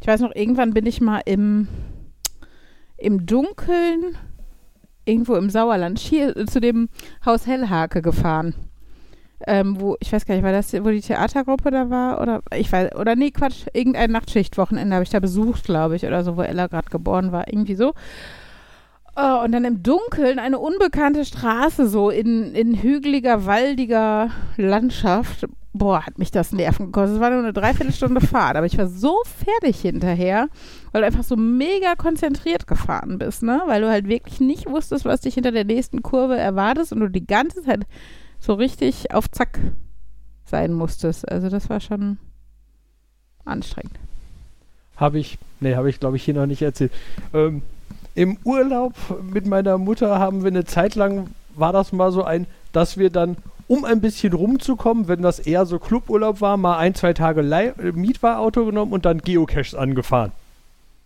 ich 0.00 0.06
weiß 0.06 0.20
noch, 0.20 0.34
irgendwann 0.34 0.72
bin 0.72 0.86
ich 0.86 1.00
mal 1.00 1.20
im, 1.26 1.68
im 2.96 3.26
Dunkeln 3.26 4.16
irgendwo 5.04 5.34
im 5.34 5.50
Sauerland 5.50 5.98
hier 5.98 6.36
äh, 6.36 6.46
zu 6.46 6.60
dem 6.60 6.88
Haus 7.24 7.46
Hellhake 7.46 8.02
gefahren. 8.02 8.54
Ähm, 9.46 9.80
wo, 9.80 9.96
ich 10.00 10.12
weiß 10.12 10.26
gar 10.26 10.34
nicht, 10.34 10.44
war 10.44 10.52
das, 10.52 10.72
wo 10.72 10.90
die 10.90 11.00
Theatergruppe 11.00 11.70
da 11.70 11.90
war? 11.90 12.20
Oder 12.20 12.42
ich 12.54 12.70
weiß, 12.72 12.96
oder 12.96 13.14
nee, 13.14 13.30
Quatsch, 13.30 13.66
irgendein 13.72 14.10
Nachtschichtwochenende 14.10 14.94
habe 14.94 15.04
ich 15.04 15.10
da 15.10 15.20
besucht, 15.20 15.64
glaube 15.64 15.96
ich, 15.96 16.04
oder 16.04 16.24
so, 16.24 16.36
wo 16.36 16.42
Ella 16.42 16.66
gerade 16.66 16.90
geboren 16.90 17.30
war, 17.30 17.46
irgendwie 17.48 17.76
so. 17.76 17.94
Oh, 19.20 19.42
und 19.42 19.50
dann 19.50 19.64
im 19.64 19.82
Dunkeln 19.82 20.38
eine 20.38 20.60
unbekannte 20.60 21.24
Straße, 21.24 21.88
so 21.88 22.08
in, 22.08 22.54
in 22.54 22.80
hügeliger, 22.80 23.46
waldiger 23.46 24.30
Landschaft. 24.56 25.46
Boah, 25.72 26.06
hat 26.06 26.18
mich 26.18 26.30
das 26.30 26.52
Nerven 26.52 26.86
gekostet. 26.86 27.16
Es 27.16 27.20
war 27.20 27.30
nur 27.30 27.40
eine 27.40 27.52
Dreiviertelstunde 27.52 28.20
Fahrt, 28.20 28.56
aber 28.56 28.66
ich 28.66 28.78
war 28.78 28.86
so 28.86 29.16
fertig 29.24 29.80
hinterher, 29.80 30.48
weil 30.92 31.02
du 31.02 31.06
einfach 31.06 31.24
so 31.24 31.36
mega 31.36 31.96
konzentriert 31.96 32.68
gefahren 32.68 33.18
bist, 33.18 33.42
ne? 33.42 33.62
Weil 33.66 33.82
du 33.82 33.88
halt 33.88 34.08
wirklich 34.08 34.38
nicht 34.38 34.70
wusstest, 34.70 35.04
was 35.04 35.22
dich 35.22 35.34
hinter 35.34 35.50
der 35.52 35.64
nächsten 35.64 36.02
Kurve 36.02 36.36
erwartest 36.36 36.92
und 36.92 37.00
du 37.00 37.10
die 37.10 37.26
ganze 37.26 37.62
Zeit 37.62 37.86
so 38.40 38.54
richtig 38.54 39.12
auf 39.12 39.30
Zack 39.30 39.58
sein 40.44 40.72
musstest. 40.72 41.28
Also 41.30 41.48
das 41.48 41.68
war 41.68 41.80
schon 41.80 42.18
anstrengend. 43.44 43.98
Habe 44.96 45.18
ich, 45.18 45.38
nee, 45.60 45.74
habe 45.76 45.90
ich 45.90 46.00
glaube 46.00 46.16
ich 46.16 46.24
hier 46.24 46.34
noch 46.34 46.46
nicht 46.46 46.62
erzählt. 46.62 46.92
Ähm, 47.32 47.62
Im 48.14 48.38
Urlaub 48.44 48.94
mit 49.22 49.46
meiner 49.46 49.78
Mutter 49.78 50.18
haben 50.18 50.42
wir 50.42 50.48
eine 50.48 50.64
Zeit 50.64 50.94
lang, 50.94 51.28
war 51.54 51.72
das 51.72 51.92
mal 51.92 52.10
so 52.12 52.24
ein, 52.24 52.46
dass 52.72 52.96
wir 52.96 53.10
dann, 53.10 53.36
um 53.68 53.84
ein 53.84 54.00
bisschen 54.00 54.32
rumzukommen, 54.32 55.08
wenn 55.08 55.22
das 55.22 55.38
eher 55.38 55.66
so 55.66 55.78
Cluburlaub 55.78 56.40
war, 56.40 56.56
mal 56.56 56.78
ein, 56.78 56.94
zwei 56.94 57.12
Tage 57.12 57.42
Leih 57.42 57.74
Mietwagenauto 57.76 58.64
genommen 58.64 58.92
und 58.92 59.04
dann 59.04 59.18
Geocaches 59.18 59.74
angefahren. 59.74 60.32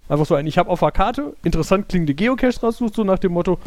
Einfach 0.08 0.26
so 0.26 0.34
ein, 0.34 0.46
ich 0.46 0.58
habe 0.58 0.70
auf 0.70 0.80
der 0.80 0.92
Karte 0.92 1.34
interessant 1.42 1.88
klingende 1.88 2.14
Geocaches 2.14 2.62
raussucht, 2.62 2.94
so 2.94 3.04
nach 3.04 3.18
dem 3.18 3.32
Motto, 3.32 3.58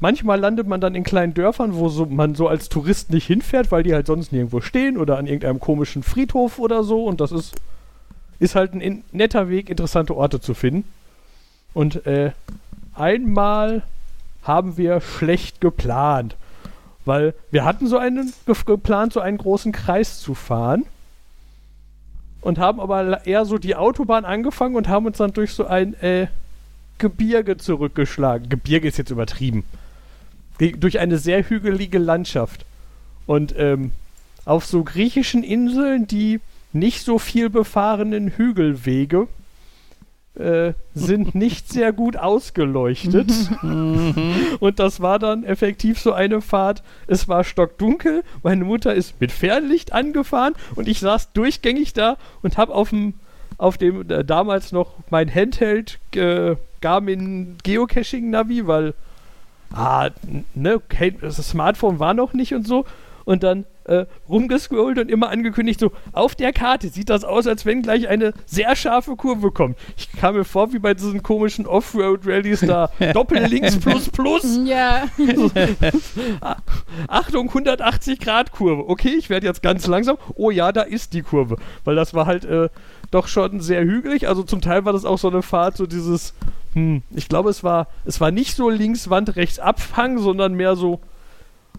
manchmal 0.00 0.40
landet 0.40 0.66
man 0.66 0.80
dann 0.80 0.94
in 0.94 1.04
kleinen 1.04 1.34
Dörfern, 1.34 1.74
wo 1.74 1.88
so, 1.88 2.06
man 2.06 2.34
so 2.34 2.48
als 2.48 2.68
Tourist 2.68 3.10
nicht 3.10 3.26
hinfährt, 3.26 3.70
weil 3.70 3.82
die 3.82 3.94
halt 3.94 4.06
sonst 4.06 4.32
nirgendwo 4.32 4.60
stehen 4.60 4.96
oder 4.96 5.18
an 5.18 5.26
irgendeinem 5.26 5.60
komischen 5.60 6.02
Friedhof 6.02 6.58
oder 6.58 6.82
so 6.82 7.04
und 7.04 7.20
das 7.20 7.32
ist 7.32 7.54
ist 8.40 8.54
halt 8.54 8.72
ein 8.74 8.80
in, 8.80 9.04
netter 9.12 9.48
Weg, 9.48 9.70
interessante 9.70 10.16
Orte 10.16 10.40
zu 10.40 10.54
finden. 10.54 10.88
Und 11.72 12.04
äh, 12.06 12.32
einmal 12.94 13.82
haben 14.42 14.76
wir 14.76 15.00
schlecht 15.00 15.60
geplant, 15.60 16.36
weil 17.04 17.34
wir 17.50 17.64
hatten 17.64 17.86
so 17.86 17.98
einen 17.98 18.32
ge 18.46 18.56
geplant, 18.66 19.12
so 19.12 19.20
einen 19.20 19.38
großen 19.38 19.70
Kreis 19.70 20.18
zu 20.18 20.34
fahren 20.34 20.84
und 22.40 22.58
haben 22.58 22.80
aber 22.80 23.26
eher 23.26 23.44
so 23.44 23.58
die 23.58 23.76
Autobahn 23.76 24.24
angefangen 24.24 24.74
und 24.74 24.88
haben 24.88 25.06
uns 25.06 25.18
dann 25.18 25.34
durch 25.34 25.52
so 25.52 25.66
ein 25.66 25.94
äh, 26.02 26.26
Gebirge 26.98 27.58
zurückgeschlagen. 27.58 28.48
Gebirge 28.48 28.88
ist 28.88 28.96
jetzt 28.96 29.10
übertrieben. 29.10 29.64
Durch 30.60 30.98
eine 30.98 31.18
sehr 31.18 31.48
hügelige 31.48 31.98
Landschaft. 31.98 32.66
Und 33.26 33.54
ähm, 33.56 33.92
auf 34.44 34.64
so 34.66 34.84
griechischen 34.84 35.42
Inseln, 35.42 36.06
die 36.06 36.40
nicht 36.72 37.04
so 37.04 37.18
viel 37.18 37.50
befahrenen 37.50 38.28
Hügelwege 38.28 39.28
äh, 40.34 40.72
sind 40.94 41.34
nicht 41.34 41.68
sehr 41.68 41.92
gut 41.92 42.16
ausgeleuchtet. 42.16 43.30
Und 44.60 44.78
das 44.78 45.00
war 45.00 45.18
dann 45.18 45.44
effektiv 45.44 46.00
so 46.00 46.12
eine 46.12 46.40
Fahrt. 46.40 46.82
Es 47.06 47.28
war 47.28 47.44
stockdunkel, 47.44 48.22
meine 48.42 48.64
Mutter 48.64 48.94
ist 48.94 49.20
mit 49.20 49.32
Fernlicht 49.32 49.92
angefahren 49.92 50.54
und 50.76 50.88
ich 50.88 51.00
saß 51.00 51.32
durchgängig 51.32 51.92
da 51.92 52.16
und 52.42 52.56
habe 52.56 52.74
auf 52.74 52.90
dem 52.90 53.14
auf 53.58 53.76
dem 53.76 54.10
äh, 54.10 54.24
damals 54.24 54.72
noch 54.72 54.94
mein 55.10 55.32
Handheld 55.32 55.98
äh, 56.14 56.56
Garmin 56.80 57.58
Geocaching 57.62 58.30
Navi, 58.30 58.66
weil 58.66 58.94
ah, 59.74 60.10
ne, 60.54 60.80
hey, 60.92 61.16
das 61.20 61.36
Smartphone 61.36 61.98
war 61.98 62.14
noch 62.14 62.32
nicht 62.32 62.54
und 62.54 62.66
so 62.66 62.84
und 63.24 63.42
dann 63.42 63.64
äh, 63.84 64.06
rumgescrollt 64.28 64.98
und 64.98 65.10
immer 65.10 65.30
angekündigt 65.30 65.80
so, 65.80 65.92
auf 66.12 66.34
der 66.34 66.52
Karte 66.52 66.88
sieht 66.88 67.10
das 67.10 67.24
aus, 67.24 67.46
als 67.46 67.66
wenn 67.66 67.82
gleich 67.82 68.08
eine 68.08 68.32
sehr 68.46 68.74
scharfe 68.76 69.16
Kurve 69.16 69.50
kommt. 69.50 69.76
Ich 69.96 70.10
kam 70.12 70.34
mir 70.34 70.44
vor 70.44 70.72
wie 70.72 70.78
bei 70.78 70.94
diesen 70.94 71.22
komischen 71.22 71.66
Offroad-Rallies 71.66 72.60
da, 72.60 72.90
Doppellinks 73.12 73.78
plus 73.78 74.08
plus, 74.08 74.60
Ja, 74.64 75.04
Achtung, 77.08 77.48
180 77.48 78.20
Grad 78.20 78.52
Kurve. 78.52 78.88
Okay, 78.88 79.14
ich 79.18 79.30
werde 79.30 79.46
jetzt 79.46 79.62
ganz 79.62 79.86
langsam. 79.86 80.16
Oh 80.34 80.50
ja, 80.50 80.72
da 80.72 80.82
ist 80.82 81.12
die 81.12 81.22
Kurve. 81.22 81.56
Weil 81.84 81.96
das 81.96 82.14
war 82.14 82.26
halt 82.26 82.44
äh, 82.44 82.68
doch 83.10 83.28
schon 83.28 83.60
sehr 83.60 83.82
hügelig. 83.82 84.28
Also 84.28 84.42
zum 84.42 84.60
Teil 84.60 84.84
war 84.84 84.92
das 84.92 85.04
auch 85.04 85.18
so 85.18 85.28
eine 85.28 85.42
Fahrt, 85.42 85.76
so 85.76 85.86
dieses, 85.86 86.34
hm, 86.74 87.02
ich 87.14 87.28
glaube, 87.28 87.50
es 87.50 87.64
war, 87.64 87.88
es 88.04 88.20
war 88.20 88.30
nicht 88.30 88.56
so 88.56 88.70
links 88.70 89.10
Wand, 89.10 89.36
rechts 89.36 89.58
Abhang, 89.58 90.18
sondern 90.18 90.54
mehr 90.54 90.76
so 90.76 91.00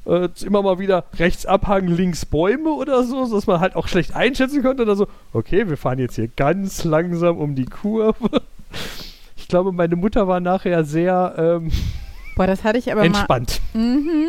äh, 0.06 0.30
immer 0.44 0.62
mal 0.62 0.80
wieder 0.80 1.06
rechts 1.20 1.46
Abhang, 1.46 1.88
links 1.88 2.26
Bäume 2.26 2.72
oder 2.72 3.04
so, 3.04 3.32
dass 3.34 3.48
man 3.48 3.60
halt 3.60 3.76
auch 3.76 3.88
schlecht 3.88 4.16
einschätzen 4.16 4.64
konnte. 4.64 4.84
Oder 4.84 4.96
so, 4.96 5.08
okay, 5.34 5.70
wir 5.70 5.78
fahren 5.78 6.00
jetzt 6.00 6.16
hier 6.16 6.28
ganz 6.28 6.84
langsam 6.84 7.38
um 7.38 7.56
die 7.56 7.66
Kurve. 7.66 8.42
Ich 9.36 9.48
glaube, 9.52 9.74
meine 9.74 9.98
Mutter 9.98 10.30
war 10.30 10.40
nachher 10.40 10.86
sehr, 10.86 11.34
ähm, 11.38 11.72
Boah, 12.38 12.48
das 12.48 12.64
hatte 12.64 12.78
ich 12.78 12.90
aber 12.90 13.04
Entspannt. 13.04 13.60
mal. 13.74 13.82
Mhm, 13.84 14.28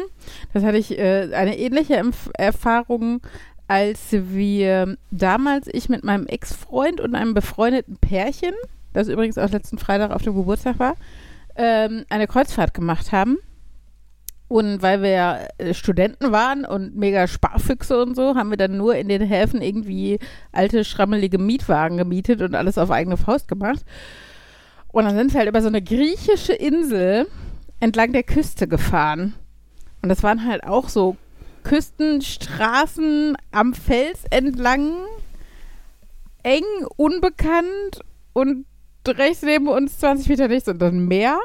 das 0.53 0.65
hatte 0.65 0.79
ich 0.79 0.99
äh, 0.99 1.33
eine 1.33 1.57
ähnliche 1.57 1.95
Empf 1.95 2.29
Erfahrung, 2.37 3.21
als 3.73 4.09
wir 4.11 4.99
damals 5.11 5.67
ich 5.73 5.89
mit 5.89 6.05
meinem 6.05 6.27
Ex-Freund 6.27 7.01
und 7.01 7.15
einem 7.15 7.33
befreundeten 7.33 7.97
Pärchen, 7.97 8.53
das 8.93 9.09
übrigens 9.09 9.39
auch 9.39 9.49
letzten 9.49 9.79
Freitag 9.79 10.11
auf 10.11 10.21
dem 10.21 10.35
Geburtstag 10.35 10.79
war, 10.79 10.95
ähm, 11.57 12.05
eine 12.11 12.27
Kreuzfahrt 12.27 12.75
gemacht 12.75 13.13
haben. 13.13 13.39
Und 14.47 14.83
weil 14.83 15.01
wir 15.01 15.09
ja 15.09 15.39
äh, 15.57 15.73
Studenten 15.73 16.33
waren 16.33 16.67
und 16.67 16.97
mega 16.97 17.27
Sparfüchse 17.27 18.03
und 18.03 18.15
so, 18.15 18.35
haben 18.35 18.51
wir 18.51 18.59
dann 18.59 18.77
nur 18.77 18.95
in 18.95 19.09
den 19.09 19.23
Häfen 19.23 19.63
irgendwie 19.63 20.19
alte, 20.53 20.85
schrammelige 20.85 21.39
Mietwagen 21.39 21.97
gemietet 21.97 22.43
und 22.43 22.55
alles 22.55 22.77
auf 22.77 22.91
eigene 22.91 23.17
Faust 23.17 23.49
gemacht. 23.49 23.87
Und 24.89 25.07
dann 25.07 25.17
sind 25.17 25.33
wir 25.33 25.39
halt 25.39 25.49
über 25.49 25.63
so 25.63 25.69
eine 25.69 25.81
griechische 25.81 26.53
Insel 26.53 27.27
entlang 27.81 28.13
der 28.13 28.23
Küste 28.23 28.69
gefahren. 28.69 29.33
Und 30.03 30.11
das 30.11 30.23
waren 30.23 30.47
halt 30.47 30.65
auch 30.65 30.91
so 30.91 31.17
Küstenstraßen 31.63 33.37
am 33.51 33.75
Fels 33.75 34.21
entlang, 34.31 34.93
eng, 36.43 36.65
unbekannt 36.97 38.01
und 38.33 38.67
rechts 39.07 39.43
neben 39.43 39.69
uns 39.69 39.99
20 39.99 40.29
Meter 40.29 40.49
nichts 40.49 40.69
und 40.69 40.81
dann 40.81 41.07
Meer. 41.07 41.39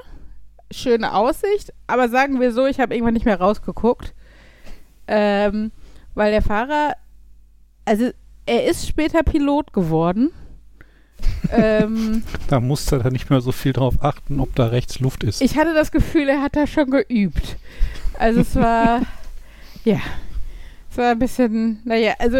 Schöne 0.71 1.13
Aussicht, 1.13 1.73
aber 1.87 2.09
sagen 2.09 2.41
wir 2.41 2.51
so, 2.51 2.65
ich 2.65 2.79
habe 2.79 2.93
irgendwann 2.93 3.13
nicht 3.13 3.25
mehr 3.25 3.39
rausgeguckt, 3.39 4.13
ähm, 5.07 5.71
weil 6.13 6.31
der 6.31 6.41
Fahrer, 6.41 6.93
also 7.85 8.09
er 8.45 8.65
ist 8.65 8.85
später 8.87 9.23
Pilot 9.23 9.71
geworden. 9.71 10.31
ähm, 11.51 12.23
Da 12.49 12.59
musste 12.59 12.99
er 13.03 13.11
nicht 13.11 13.29
mehr 13.29 13.41
so 13.41 13.51
viel 13.51 13.73
drauf 13.73 13.95
achten, 14.01 14.39
ob 14.39 14.53
da 14.55 14.67
rechts 14.67 14.99
Luft 14.99 15.23
ist. 15.23 15.41
ich 15.41 15.57
hatte 15.57 15.73
das 15.73 15.91
Gefühl, 15.91 16.27
er 16.29 16.41
hat 16.41 16.55
da 16.55 16.67
schon 16.67 16.89
geübt. 16.91 17.57
Also 18.19 18.41
es 18.41 18.55
war, 18.55 19.01
ja, 19.87 19.99
es 20.91 20.97
war 20.97 21.11
ein 21.11 21.19
bisschen, 21.19 21.81
naja, 21.85 22.13
also 22.19 22.37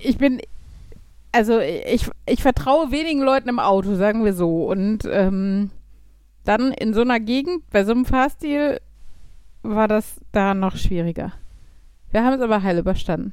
ich 0.00 0.18
bin, 0.18 0.40
also 1.32 1.58
ich, 1.58 2.08
ich 2.26 2.42
vertraue 2.42 2.92
wenigen 2.92 3.22
Leuten 3.22 3.48
im 3.48 3.58
Auto, 3.58 3.96
sagen 3.96 4.24
wir 4.24 4.32
so. 4.32 4.66
Und 4.66 5.00
ähm, 5.10 5.70
dann 6.44 6.72
in 6.72 6.94
so 6.94 7.00
einer 7.00 7.18
Gegend, 7.18 7.68
bei 7.70 7.84
so 7.84 7.90
einem 7.90 8.04
Fahrstil, 8.04 8.80
war 9.62 9.88
das 9.88 10.20
da 10.30 10.54
noch 10.54 10.76
schwieriger. 10.76 11.32
Wir 12.12 12.24
haben 12.24 12.34
es 12.34 12.40
aber 12.40 12.62
heil 12.62 12.78
überstanden. 12.78 13.32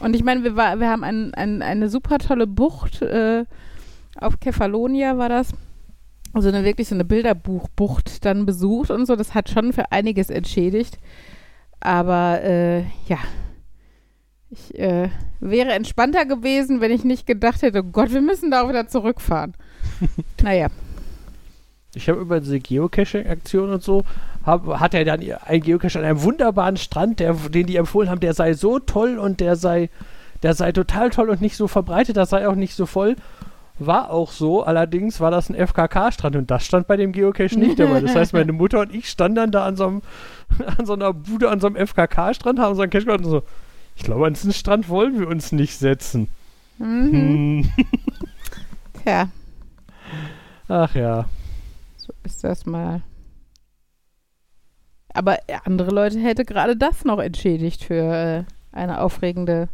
Und 0.00 0.16
ich 0.16 0.24
meine, 0.24 0.42
wir, 0.42 0.56
wir 0.56 0.88
haben 0.88 1.04
ein, 1.04 1.32
ein, 1.34 1.62
eine 1.62 1.88
super 1.88 2.18
tolle 2.18 2.48
Bucht 2.48 3.02
äh, 3.02 3.44
auf 4.16 4.40
Kefalonia 4.40 5.16
war 5.16 5.28
das. 5.28 5.52
Also 6.32 6.48
eine 6.48 6.64
wirklich 6.64 6.88
so 6.88 6.94
eine 6.94 7.04
Bilderbuchbucht 7.04 8.24
dann 8.24 8.46
besucht 8.46 8.90
und 8.90 9.06
so. 9.06 9.16
Das 9.16 9.34
hat 9.34 9.50
schon 9.50 9.72
für 9.72 9.90
einiges 9.90 10.30
entschädigt. 10.30 10.98
Aber 11.80 12.42
äh, 12.42 12.80
ja, 13.08 13.18
ich 14.50 14.78
äh, 14.78 15.10
wäre 15.40 15.72
entspannter 15.72 16.26
gewesen, 16.26 16.80
wenn 16.80 16.90
ich 16.90 17.04
nicht 17.04 17.26
gedacht 17.26 17.62
hätte, 17.62 17.80
oh 17.80 17.90
Gott, 17.90 18.12
wir 18.12 18.20
müssen 18.20 18.50
da 18.50 18.62
auch 18.62 18.68
wieder 18.68 18.88
zurückfahren. 18.88 19.54
naja. 20.42 20.68
Ich 21.94 22.08
habe 22.08 22.20
über 22.20 22.40
diese 22.40 22.60
Geocaching-Aktion 22.60 23.70
und 23.70 23.82
so, 23.82 24.04
hab, 24.44 24.66
hat 24.78 24.94
er 24.94 25.04
dann 25.04 25.20
ein 25.46 25.60
Geocache 25.60 25.98
an 25.98 26.04
einem 26.04 26.22
wunderbaren 26.22 26.76
Strand, 26.76 27.20
der, 27.20 27.34
den 27.34 27.66
die 27.66 27.76
empfohlen 27.76 28.10
haben, 28.10 28.20
der 28.20 28.34
sei 28.34 28.54
so 28.54 28.78
toll 28.78 29.18
und 29.18 29.40
der 29.40 29.56
sei, 29.56 29.90
der 30.42 30.54
sei 30.54 30.72
total 30.72 31.10
toll 31.10 31.30
und 31.30 31.40
nicht 31.40 31.56
so 31.56 31.66
verbreitet, 31.66 32.16
das 32.16 32.30
sei 32.30 32.46
auch 32.46 32.54
nicht 32.54 32.74
so 32.74 32.86
voll. 32.86 33.16
War 33.80 34.10
auch 34.10 34.30
so, 34.30 34.62
allerdings 34.62 35.20
war 35.20 35.30
das 35.30 35.48
ein 35.48 35.54
FKK-Strand 35.54 36.36
und 36.36 36.50
das 36.50 36.64
stand 36.66 36.86
bei 36.86 36.96
dem 36.96 37.12
Geocache 37.12 37.58
nicht 37.58 37.78
dabei. 37.78 38.00
Das 38.00 38.14
heißt, 38.14 38.32
meine 38.34 38.52
Mutter 38.52 38.80
und 38.80 38.94
ich 38.94 39.08
standen 39.08 39.36
dann 39.36 39.52
da 39.52 39.64
an 39.64 39.76
so, 39.76 39.86
einem, 39.86 40.02
an 40.78 40.84
so 40.84 40.92
einer 40.92 41.14
Bude 41.14 41.50
an 41.50 41.60
so 41.60 41.66
einem 41.66 41.76
FKK-Strand, 41.76 42.58
haben 42.58 42.70
unseren 42.70 42.90
Cache 42.90 43.06
gemacht 43.06 43.24
und 43.24 43.30
so, 43.30 43.42
ich 43.96 44.02
glaube, 44.02 44.26
an 44.26 44.34
diesen 44.34 44.52
Strand 44.52 44.88
wollen 44.88 45.18
wir 45.18 45.28
uns 45.28 45.52
nicht 45.52 45.76
setzen. 45.78 46.28
Mhm. 46.78 47.12
Hm. 47.12 47.70
Tja, 49.02 49.28
Ach 50.68 50.94
ja. 50.94 51.24
so 51.96 52.12
ist 52.22 52.44
das 52.44 52.64
mal. 52.64 53.02
Aber 55.12 55.38
andere 55.64 55.90
Leute 55.90 56.20
hätte 56.20 56.44
gerade 56.44 56.76
das 56.76 57.04
noch 57.04 57.18
entschädigt 57.18 57.84
für 57.84 57.94
äh, 57.94 58.44
eine 58.72 59.00
aufregende 59.00 59.68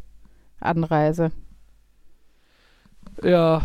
Anreise. 0.61 1.32
Ja, 3.22 3.62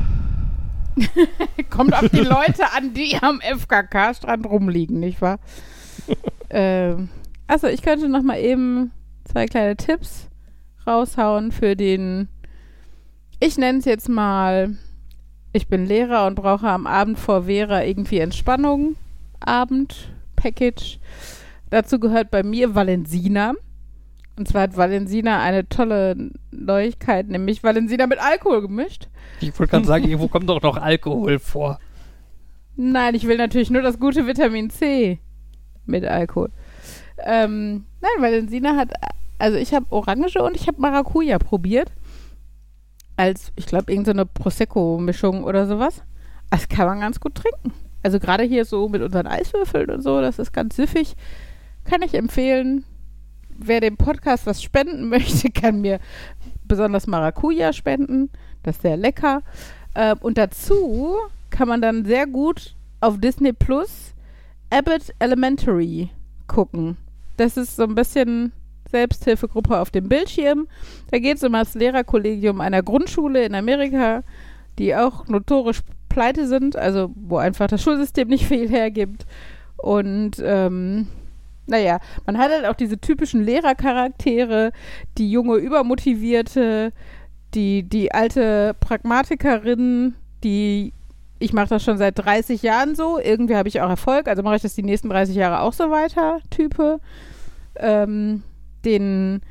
Kommt 1.70 1.94
auf 1.94 2.10
die 2.10 2.20
Leute 2.20 2.72
an, 2.76 2.94
die 2.94 3.18
am 3.22 3.42
FKK-Strand 3.42 4.46
rumliegen, 4.46 5.00
nicht 5.00 5.22
wahr? 5.22 5.40
ähm, 6.50 7.10
achso, 7.48 7.68
ich 7.68 7.82
könnte 7.82 8.10
noch 8.10 8.24
mal 8.24 8.40
eben 8.40 8.92
zwei 9.26 9.46
kleine 9.46 9.78
Tipps 9.78 10.30
raushauen 10.86 11.52
für 11.52 11.76
den, 11.76 12.28
ich 13.40 13.58
nenne 13.58 13.80
es 13.80 13.86
jetzt 13.86 14.10
mal, 14.10 14.78
ich 15.54 15.68
bin 15.68 15.86
Lehrer 15.86 16.28
und 16.28 16.36
brauche 16.36 16.68
am 16.68 16.88
Abend 16.88 17.20
vor 17.20 17.44
Vera 17.44 17.84
irgendwie 17.84 18.20
Entspannung, 18.20 18.96
Abend, 19.40 20.12
Package. 20.36 21.00
Dazu 21.70 22.00
gehört 22.00 22.32
bei 22.32 22.44
mir 22.44 22.76
Valensina. 22.76 23.54
Und 24.42 24.48
zwar 24.48 24.64
hat 24.64 24.76
Valensina 24.76 25.40
eine 25.40 25.70
tolle 25.70 26.32
Neuigkeit, 26.50 27.28
nämlich 27.28 27.62
Valensina 27.62 28.08
mit 28.08 28.18
Alkohol 28.18 28.64
gemischt. 28.64 29.08
Ich 29.40 29.58
wollte 29.60 29.70
gerade 29.70 29.86
sagen, 29.86 30.04
irgendwo 30.08 30.30
kommt 30.30 30.50
doch 30.50 30.64
noch 30.64 30.78
Alkohol 30.78 31.38
vor. 31.38 31.78
Nein, 32.76 33.14
ich 33.14 33.28
will 33.28 33.38
natürlich 33.38 33.70
nur 33.70 33.84
das 33.84 34.00
gute 34.00 34.26
Vitamin 34.26 34.72
C 34.72 35.20
mit 35.86 36.06
Alkohol. 36.06 36.50
Ähm, 37.20 37.86
nein, 38.02 38.12
Valensina 38.18 38.78
hat, 38.78 38.94
also 39.38 39.60
ich 39.60 39.76
habe 39.76 39.86
Orange 39.92 40.38
und 40.38 40.56
ich 40.56 40.68
habe 40.68 40.82
Maracuja 40.82 41.38
probiert. 41.38 41.92
Als, 43.16 43.52
ich 43.56 43.68
glaube, 43.68 43.92
irgendeine 43.92 44.26
Prosecco-Mischung 44.26 45.44
oder 45.44 45.68
sowas. 45.68 46.02
Das 46.50 46.68
kann 46.68 46.88
man 46.88 47.00
ganz 47.00 47.20
gut 47.20 47.36
trinken. 47.36 47.74
Also 48.02 48.20
gerade 48.20 48.44
hier 48.44 48.66
so 48.66 48.90
mit 48.90 49.04
unseren 49.04 49.28
Eiswürfeln 49.28 49.92
und 49.92 50.02
so, 50.02 50.20
das 50.20 50.40
ist 50.40 50.52
ganz 50.52 50.78
süffig. 50.78 51.16
Kann 51.84 52.02
ich 52.02 52.16
empfehlen. 52.16 52.86
Wer 53.58 53.82
dem 53.82 53.98
Podcast 53.98 54.46
was 54.46 54.64
spenden 54.64 55.10
möchte, 55.10 55.50
kann 55.50 55.82
mir 55.82 56.00
besonders 56.64 57.08
Maracuja 57.08 57.74
spenden. 57.74 58.30
Das 58.64 58.78
ist 58.78 58.82
sehr 58.84 58.98
lecker. 58.98 59.42
Ähm, 59.96 60.18
und 60.22 60.38
dazu 60.38 61.16
kann 61.50 61.68
man 61.68 61.82
dann 61.82 62.06
sehr 62.06 62.28
gut 62.28 62.76
auf 63.02 63.20
Disney 63.20 63.54
Plus 63.54 64.14
Abbott 64.70 65.14
Elementary 65.20 66.10
gucken. 66.48 66.98
Das 67.38 67.58
ist 67.58 67.76
so 67.76 67.84
ein 67.84 67.96
bisschen 67.96 68.54
Selbsthilfegruppe 68.90 69.80
auf 69.80 69.90
dem 69.90 70.08
Bildschirm. 70.08 70.68
Da 71.10 71.20
geht 71.20 71.38
es 71.38 71.44
um 71.44 71.54
das 71.54 71.74
Lehrerkollegium 71.74 72.62
einer 72.62 72.84
Grundschule 72.84 73.44
in 73.46 73.56
Amerika, 73.56 74.24
die 74.78 74.96
auch 74.96 75.28
notorisch 75.28 75.82
pleite 76.10 76.48
sind, 76.48 76.76
also 76.76 77.12
wo 77.16 77.38
einfach 77.38 77.68
das 77.68 77.82
Schulsystem 77.82 78.28
nicht 78.28 78.46
viel 78.48 78.70
hergibt. 78.70 79.26
Und 79.78 80.34
ähm, 80.44 81.08
naja, 81.68 82.00
man 82.26 82.38
hat 82.38 82.52
halt 82.52 82.66
auch 82.66 82.76
diese 82.76 83.00
typischen 83.00 83.44
Lehrercharaktere, 83.44 84.72
die 85.18 85.32
junge, 85.32 85.56
übermotivierte, 85.56 86.92
die, 87.54 87.84
die 87.84 88.12
alte 88.12 88.76
Pragmatikerin, 88.80 90.16
die 90.44 90.94
ich 91.42 91.54
mache 91.54 91.70
das 91.70 91.84
schon 91.84 91.98
seit 91.98 92.20
30 92.20 92.62
Jahren 92.62 92.94
so, 92.96 93.20
irgendwie 93.20 93.56
habe 93.56 93.68
ich 93.68 93.82
auch 93.82 93.90
Erfolg, 93.90 94.28
also 94.28 94.44
mache 94.44 94.58
ich 94.58 94.62
das 94.62 94.76
die 94.76 94.84
nächsten 94.84 95.10
30 95.10 95.36
Jahre 95.36 95.62
auch 95.62 95.74
so 95.74 95.90
weiter, 95.90 96.40
Type. 96.52 97.00
Ähm, 97.78 98.44
den, 98.86 99.42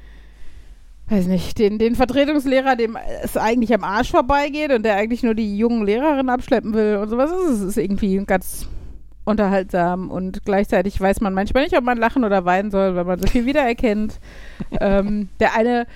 weiß 1.08 1.26
nicht, 1.26 1.58
den, 1.58 1.78
den 1.78 1.96
Vertretungslehrer, 1.96 2.76
dem 2.76 2.96
es 3.24 3.36
eigentlich 3.36 3.74
am 3.74 3.82
Arsch 3.82 4.12
vorbeigeht 4.12 4.72
und 4.72 4.84
der 4.84 4.96
eigentlich 4.96 5.24
nur 5.24 5.34
die 5.34 5.58
jungen 5.58 5.84
Lehrerinnen 5.84 6.30
abschleppen 6.30 6.74
will 6.74 6.96
und 6.96 7.08
sowas. 7.08 7.32
Es 7.50 7.60
ist 7.60 7.76
irgendwie 7.76 8.24
ganz 8.24 8.68
unterhaltsam 9.24 10.10
und 10.10 10.44
gleichzeitig 10.44 11.00
weiß 11.00 11.20
man 11.20 11.34
manchmal 11.34 11.64
nicht, 11.64 11.76
ob 11.76 11.84
man 11.84 11.98
lachen 11.98 12.24
oder 12.24 12.44
weinen 12.44 12.70
soll, 12.70 12.94
weil 12.96 13.04
man 13.04 13.20
so 13.20 13.26
viel 13.26 13.46
wiedererkennt. 13.46 14.18
ähm, 14.80 15.28
der 15.38 15.54
eine 15.54 15.86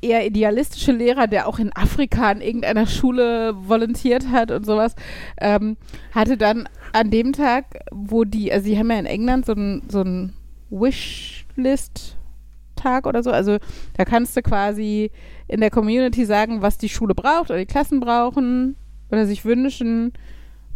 eher 0.00 0.26
idealistische 0.26 0.92
Lehrer, 0.92 1.26
der 1.26 1.48
auch 1.48 1.58
in 1.58 1.74
Afrika 1.74 2.30
an 2.30 2.40
irgendeiner 2.40 2.86
Schule 2.86 3.54
volontiert 3.56 4.30
hat 4.30 4.50
und 4.50 4.66
sowas, 4.66 4.94
ähm, 5.40 5.76
hatte 6.12 6.36
dann 6.36 6.68
an 6.92 7.10
dem 7.10 7.32
Tag, 7.32 7.80
wo 7.90 8.24
die, 8.24 8.52
also 8.52 8.68
die 8.68 8.78
haben 8.78 8.90
ja 8.90 8.98
in 8.98 9.06
England 9.06 9.46
so 9.46 9.52
ein, 9.52 9.82
so 9.88 10.02
ein 10.02 10.34
Wishlist-Tag 10.70 13.06
oder 13.06 13.22
so, 13.22 13.30
also 13.30 13.56
da 13.96 14.04
kannst 14.04 14.36
du 14.36 14.42
quasi 14.42 15.10
in 15.46 15.60
der 15.60 15.70
Community 15.70 16.26
sagen, 16.26 16.60
was 16.62 16.78
die 16.78 16.90
Schule 16.90 17.14
braucht 17.14 17.50
oder 17.50 17.58
die 17.58 17.66
Klassen 17.66 18.00
brauchen 18.00 18.76
oder 19.10 19.26
sich 19.26 19.44
wünschen. 19.44 20.12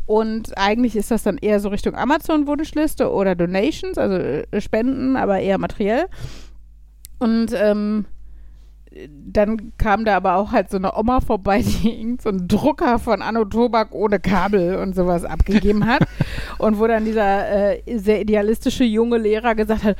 Und 0.06 0.56
eigentlich 0.58 0.96
ist 0.96 1.10
das 1.10 1.22
dann 1.22 1.38
eher 1.38 1.60
so 1.60 1.68
Richtung 1.68 1.94
Amazon-Wunschliste 1.94 3.10
oder 3.10 3.34
Donations, 3.34 3.98
also 3.98 4.16
äh, 4.16 4.60
Spenden, 4.60 5.16
aber 5.16 5.40
eher 5.40 5.58
materiell. 5.58 6.06
Und 7.18 7.52
ähm, 7.54 8.06
dann 9.08 9.72
kam 9.78 10.04
da 10.04 10.16
aber 10.16 10.36
auch 10.36 10.52
halt 10.52 10.70
so 10.70 10.76
eine 10.76 10.96
Oma 10.96 11.20
vorbei, 11.20 11.62
die 11.82 12.00
irgend 12.00 12.22
so 12.22 12.28
einen 12.28 12.48
Drucker 12.48 12.98
von 12.98 13.22
Anno 13.22 13.44
Tobak 13.44 13.94
ohne 13.94 14.20
Kabel 14.20 14.76
und 14.76 14.94
sowas 14.94 15.24
abgegeben 15.24 15.86
hat. 15.86 16.06
und 16.58 16.78
wo 16.78 16.86
dann 16.86 17.04
dieser 17.04 17.76
äh, 17.76 17.98
sehr 17.98 18.20
idealistische 18.20 18.84
junge 18.84 19.18
Lehrer 19.18 19.54
gesagt 19.54 19.84
hat, 19.84 19.96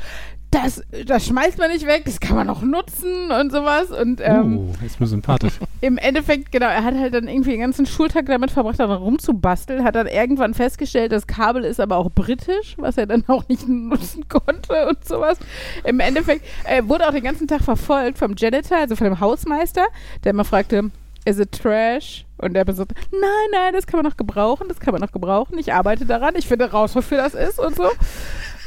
das, 0.52 0.82
das 1.06 1.26
schmeißt 1.26 1.58
man 1.58 1.70
nicht 1.70 1.86
weg, 1.86 2.02
das 2.04 2.20
kann 2.20 2.36
man 2.36 2.50
auch 2.50 2.60
nutzen 2.60 3.30
und 3.30 3.50
sowas. 3.50 3.90
Und 3.90 4.20
ähm, 4.22 4.58
uh, 4.58 4.72
ist 4.84 5.00
mir 5.00 5.06
sympathisch. 5.06 5.54
im 5.80 5.96
Endeffekt, 5.96 6.52
genau, 6.52 6.66
er 6.66 6.84
hat 6.84 6.94
halt 6.94 7.14
dann 7.14 7.26
irgendwie 7.26 7.52
den 7.52 7.60
ganzen 7.60 7.86
Schultag 7.86 8.26
damit 8.26 8.50
verbracht, 8.50 8.78
daran 8.78 8.98
rumzubasteln, 8.98 9.82
hat 9.82 9.94
dann 9.94 10.06
irgendwann 10.06 10.52
festgestellt, 10.52 11.10
das 11.10 11.26
Kabel 11.26 11.64
ist 11.64 11.80
aber 11.80 11.96
auch 11.96 12.10
britisch, 12.10 12.76
was 12.76 12.98
er 12.98 13.06
dann 13.06 13.24
auch 13.28 13.48
nicht 13.48 13.66
nutzen 13.66 14.28
konnte 14.28 14.88
und 14.88 15.04
sowas. 15.06 15.38
Im 15.84 16.00
Endeffekt 16.00 16.44
äh, 16.64 16.82
wurde 16.86 17.08
auch 17.08 17.12
den 17.12 17.24
ganzen 17.24 17.48
Tag 17.48 17.62
verfolgt 17.62 18.18
vom 18.18 18.34
Janitor, 18.36 18.76
also 18.76 18.94
von 18.94 19.06
dem 19.06 19.20
Hausmeister, 19.20 19.86
der 20.22 20.30
immer 20.30 20.44
fragte, 20.44 20.90
is 21.24 21.38
it 21.38 21.52
trash? 21.52 22.26
Und 22.36 22.54
der 22.54 22.64
besagt, 22.64 22.92
nein, 23.10 23.20
nein, 23.52 23.72
das 23.72 23.86
kann 23.86 23.98
man 23.98 24.10
noch 24.10 24.16
gebrauchen, 24.16 24.66
das 24.68 24.80
kann 24.80 24.92
man 24.92 25.00
noch 25.00 25.12
gebrauchen. 25.12 25.56
Ich 25.58 25.72
arbeite 25.72 26.04
daran, 26.04 26.34
ich 26.36 26.46
finde 26.46 26.70
raus, 26.70 26.94
wofür 26.94 27.18
das 27.18 27.34
ist 27.34 27.58
und 27.58 27.76
so. 27.76 27.88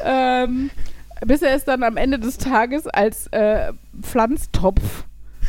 Ähm, 0.04 0.72
bis 1.26 1.42
er 1.42 1.56
es 1.56 1.66
dann 1.66 1.84
am 1.84 1.98
Ende 1.98 2.20
des 2.20 2.38
Tages 2.38 2.88
als 2.88 3.28
äh, 3.28 3.74
Pflanztopf 4.02 5.06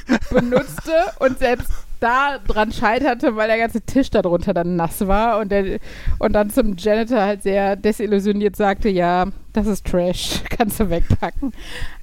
benutzte 0.30 0.92
und 1.18 1.38
selbst 1.38 1.70
da 2.00 2.38
dran 2.38 2.72
scheiterte, 2.72 3.36
weil 3.36 3.48
der 3.48 3.58
ganze 3.58 3.80
Tisch 3.80 4.10
darunter 4.10 4.52
dann 4.52 4.76
nass 4.76 5.06
war 5.06 5.38
und, 5.38 5.50
der, 5.50 5.78
und 6.18 6.32
dann 6.34 6.50
zum 6.50 6.76
Janitor 6.76 7.20
halt 7.20 7.42
sehr 7.42 7.76
desillusioniert 7.76 8.54
sagte, 8.56 8.88
ja, 8.88 9.26
das 9.52 9.66
ist 9.66 9.86
Trash, 9.86 10.42
kannst 10.50 10.78
du 10.78 10.90
wegpacken. 10.90 11.52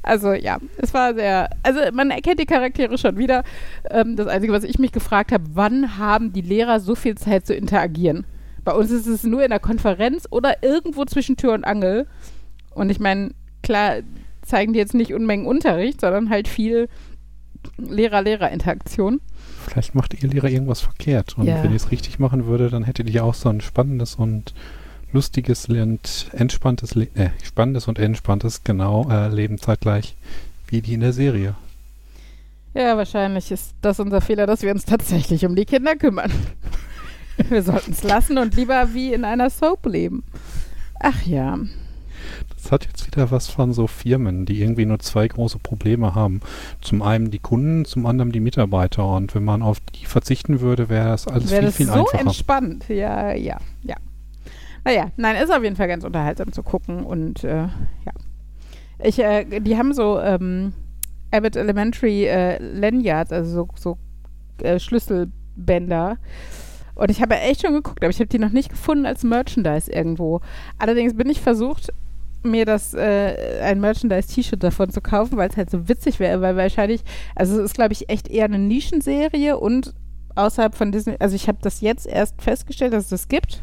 Also 0.02 0.34
ja, 0.34 0.58
es 0.78 0.94
war 0.94 1.14
sehr, 1.14 1.50
also 1.62 1.80
man 1.92 2.10
erkennt 2.10 2.40
die 2.40 2.46
Charaktere 2.46 2.98
schon 2.98 3.18
wieder. 3.18 3.44
Ähm, 3.90 4.16
das 4.16 4.28
Einzige, 4.28 4.54
was 4.54 4.64
ich 4.64 4.80
mich 4.80 4.92
gefragt 4.92 5.32
habe, 5.32 5.44
wann 5.54 5.98
haben 5.98 6.34
die 6.34 6.42
Lehrer 6.42 6.80
so 6.80 6.96
viel 6.96 7.16
Zeit 7.16 7.46
zu 7.46 7.54
interagieren? 7.54 8.26
Bei 8.64 8.74
uns 8.74 8.92
ist 8.92 9.08
es 9.08 9.24
nur 9.24 9.44
in 9.44 9.50
der 9.50 9.60
Konferenz 9.60 10.26
oder 10.30 10.64
irgendwo 10.64 11.06
zwischen 11.06 11.36
Tür 11.38 11.54
und 11.54 11.66
Angel. 11.66 12.08
Und 12.74 12.90
ich 12.90 13.00
meine, 13.00 13.32
klar 13.64 13.98
zeigen 14.44 14.74
die 14.74 14.80
jetzt 14.80 14.94
nicht 14.94 15.14
Unmengen 15.14 15.46
Unterricht, 15.46 16.02
sondern 16.02 16.30
halt 16.30 16.48
viel 16.48 16.90
Lehrer-Lehrer-Interaktion. 17.78 19.22
Vielleicht 19.68 19.96
macht 19.96 20.22
ihr 20.22 20.30
Lehrer 20.30 20.50
irgendwas 20.50 20.82
verkehrt. 20.82 21.38
Und 21.38 21.48
Ja. 21.48 21.64
wenn 21.64 21.72
ihr 21.72 21.78
es 21.78 21.92
richtig 21.92 22.20
machen 22.20 22.46
würde, 22.46 22.70
dann 22.70 22.84
hättet 22.84 23.10
ihr 23.10 23.24
auch 23.24 23.34
so 23.34 23.50
ein 23.50 23.62
spannendes 23.62 24.16
und 24.16 24.54
lustiges 25.12 25.70
und 25.70 26.30
entspanntes, 26.34 26.96
Le 26.96 27.08
äh, 27.16 27.30
spannendes 27.44 27.88
und 27.88 28.00
entspanntes, 28.00 28.64
genau, 28.64 29.10
äh, 29.10 29.30
Leben 29.30 29.58
zeitgleich 29.60 30.16
wie 30.68 30.82
die 30.82 30.94
in 30.96 31.02
der 31.02 31.14
Serie. 31.14 31.56
Ja, 32.74 32.98
wahrscheinlich 32.98 33.52
ist 33.52 33.76
das 33.82 34.00
unser 34.00 34.22
Fehler, 34.22 34.48
dass 34.48 34.64
wir 34.64 34.72
uns 34.72 34.86
tatsächlich 34.86 35.46
um 35.46 35.56
die 35.56 35.66
Kinder 35.66 35.96
kümmern. 35.96 36.32
wir 37.50 37.62
sollten 37.62 37.92
es 37.92 38.04
lassen 38.04 38.38
und 38.40 38.56
lieber 38.56 38.94
wie 38.94 39.14
in 39.14 39.24
einer 39.24 39.50
Soap 39.50 39.86
leben. 39.86 40.24
Ach 41.00 41.22
ja. 41.24 41.60
Das 42.56 42.72
hat 42.72 42.86
jetzt 42.86 43.08
wieder 43.08 43.32
was 43.32 43.48
von 43.48 43.74
so 43.74 43.88
Firmen, 43.88 44.46
die 44.46 44.62
irgendwie 44.62 44.86
nur 44.86 45.00
zwei 45.00 45.28
große 45.28 45.60
Probleme 45.60 46.16
haben. 46.16 46.42
Zum 46.82 47.02
einen 47.02 47.32
die 47.32 47.40
Kunden, 47.40 47.86
zum 47.86 48.06
anderen 48.06 48.32
die 48.32 48.40
Mitarbeiter. 48.40 49.08
Und 49.08 49.36
wenn 49.36 49.44
man 49.44 49.62
auf 49.62 49.80
die 49.80 50.06
verzichten 50.06 50.62
würde, 50.62 50.90
wäre 50.90 51.10
das 51.10 51.28
alles 51.28 51.52
Wäre 51.52 51.62
viel, 51.62 51.68
das 51.68 51.76
viel 51.76 51.86
so 51.88 51.94
einfacher. 51.94 52.20
entspannt. 52.20 52.90
Ja, 52.90 53.34
ja, 53.34 53.58
ja. 53.84 53.96
Naja, 54.86 55.12
nein, 55.16 55.38
ist 55.38 55.52
auf 55.52 55.64
jeden 55.64 55.76
Fall 55.76 55.88
ganz 55.88 56.04
unterhaltsam 56.04 56.52
zu 56.52 56.62
gucken 56.62 57.06
und 57.06 57.44
äh, 57.44 57.64
ja. 57.64 58.14
Ich, 59.00 59.20
äh, 59.20 59.60
die 59.62 59.78
haben 59.78 59.94
so 59.94 60.20
ähm, 60.20 60.74
Abbott 61.32 61.56
Elementary 61.56 62.26
äh, 62.26 62.58
Lanyards, 62.62 63.32
also 63.32 63.68
so, 63.76 63.98
so 64.60 64.66
äh, 64.66 64.80
Schlüsselbänder. 64.80 66.18
Und 66.96 67.10
ich 67.10 67.22
habe 67.22 67.40
echt 67.40 67.62
schon 67.62 67.74
geguckt, 67.74 68.04
aber 68.04 68.12
ich 68.12 68.20
habe 68.20 68.28
die 68.28 68.40
noch 68.40 68.52
nicht 68.52 68.70
gefunden 68.70 69.06
als 69.06 69.24
Merchandise 69.24 69.92
irgendwo. 69.92 70.42
Allerdings 70.78 71.16
bin 71.16 71.30
ich 71.30 71.42
versucht, 71.42 71.92
mir 72.46 72.66
das 72.66 72.94
äh, 72.94 73.60
ein 73.62 73.80
Merchandise-T-Shirt 73.80 74.64
davon 74.64 74.90
zu 74.90 75.02
kaufen, 75.02 75.38
weil 75.38 75.50
es 75.50 75.58
halt 75.58 75.70
so 75.70 75.88
witzig 75.88 76.20
wäre, 76.20 76.42
weil 76.42 76.56
wahrscheinlich, 76.56 77.02
also 77.36 77.58
es 77.58 77.66
ist 77.66 77.76
glaube 77.76 77.94
ich 77.94 78.10
echt 78.10 78.28
eher 78.28 78.46
eine 78.46 78.60
Nischenserie 78.60 79.58
und 79.58 79.94
außerhalb 80.36 80.76
von 80.76 80.92
Disney, 80.92 81.16
also 81.20 81.36
ich 81.36 81.48
habe 81.48 81.60
das 81.62 81.82
jetzt 81.82 82.08
erst 82.08 82.42
festgestellt, 82.42 82.94
dass 82.94 83.06
es 83.06 83.10
das 83.10 83.28
gibt 83.28 83.62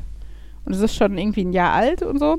und 0.64 0.74
es 0.74 0.80
ist 0.80 0.94
schon 0.94 1.18
irgendwie 1.18 1.44
ein 1.44 1.52
Jahr 1.52 1.72
alt 1.72 2.02
und 2.02 2.18
so. 2.18 2.38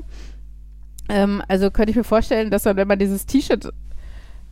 Ähm, 1.08 1.42
also 1.48 1.70
könnte 1.70 1.90
ich 1.90 1.96
mir 1.96 2.04
vorstellen, 2.04 2.50
dass 2.50 2.62
dann, 2.62 2.76
wenn 2.76 2.88
man 2.88 2.98
dieses 2.98 3.26
T-Shirt 3.26 3.72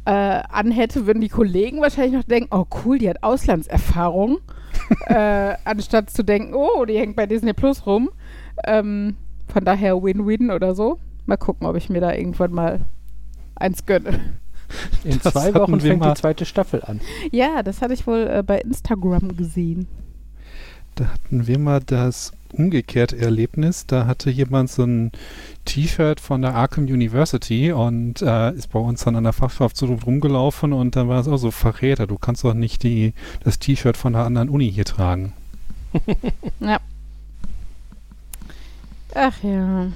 äh, 0.05 0.11
anhätte, 0.11 1.07
würden 1.07 1.21
die 1.21 1.29
Kollegen 1.29 1.81
wahrscheinlich 1.81 2.15
noch 2.15 2.25
denken, 2.25 2.49
oh 2.55 2.67
cool, 2.85 2.99
die 2.99 3.09
hat 3.09 3.23
Auslandserfahrung, 3.23 4.39
äh, 5.07 5.55
anstatt 5.65 6.11
zu 6.11 6.23
denken, 6.25 6.55
oh, 6.55 6.85
die 6.85 6.99
hängt 6.99 7.17
bei 7.17 7.27
Disney 7.27 7.53
Plus 7.53 7.87
rum. 7.87 8.11
Ähm, 8.65 9.17
von 9.49 9.65
daher 9.65 10.03
Win-Win 10.03 10.51
oder 10.51 10.75
so. 10.75 10.99
Mal 11.27 11.37
gucken, 11.37 11.67
ob 11.67 11.77
ich 11.77 11.89
mir 11.89 12.01
da 12.01 12.13
irgendwann 12.13 12.53
mal 12.53 12.81
eins 13.55 13.87
gönne. 13.87 14.21
In 15.05 15.21
Das 15.23 15.33
zwei 15.33 15.53
Wochen 15.55 15.81
fängt 15.81 16.01
mal. 16.01 16.15
die 16.15 16.21
zweite 16.21 16.45
Staffel 16.45 16.83
an. 16.85 17.01
Ja, 17.33 17.63
das 17.63 17.83
hatte 17.83 17.95
ich 17.95 18.07
wohl 18.07 18.29
äh, 18.29 18.43
bei 18.45 18.61
Instagram 18.61 19.37
gesehen. 19.37 19.89
Da 20.95 21.07
hatten 21.07 21.47
wir 21.47 21.59
mal 21.59 21.81
das 21.81 22.33
umgekehrte 22.53 23.17
Erlebnis. 23.19 23.87
Da 23.87 24.07
hatte 24.07 24.31
jemand 24.31 24.71
so 24.71 24.85
ein 24.85 25.13
T-Shirt 25.65 26.21
von 26.21 26.43
der 26.43 26.55
Arkham 26.55 26.85
University 26.85 27.73
und 27.73 28.23
äh, 28.23 28.53
ist 28.53 28.73
bei 28.73 28.79
uns 28.79 29.05
dann 29.05 29.17
an 29.17 29.25
der 29.25 29.33
Fachschaft 29.33 29.77
so 29.77 29.87
rumgelaufen 29.87 30.73
und 30.73 30.97
dann 30.97 31.09
war 31.09 31.21
es 31.21 31.29
auch 31.29 31.37
so 31.37 31.51
Verräter. 31.51 32.07
Du 32.07 32.19
kannst 32.19 32.45
doch 32.45 32.55
nicht 32.55 32.83
die, 32.83 33.15
das 33.45 33.59
T-Shirt 33.59 33.97
von 33.97 34.13
der 34.13 34.25
anderen 34.25 34.49
Uni 34.49 34.71
hier 34.71 34.85
tragen. 34.85 35.33
Ach 39.15 39.43
ja. 39.43 39.89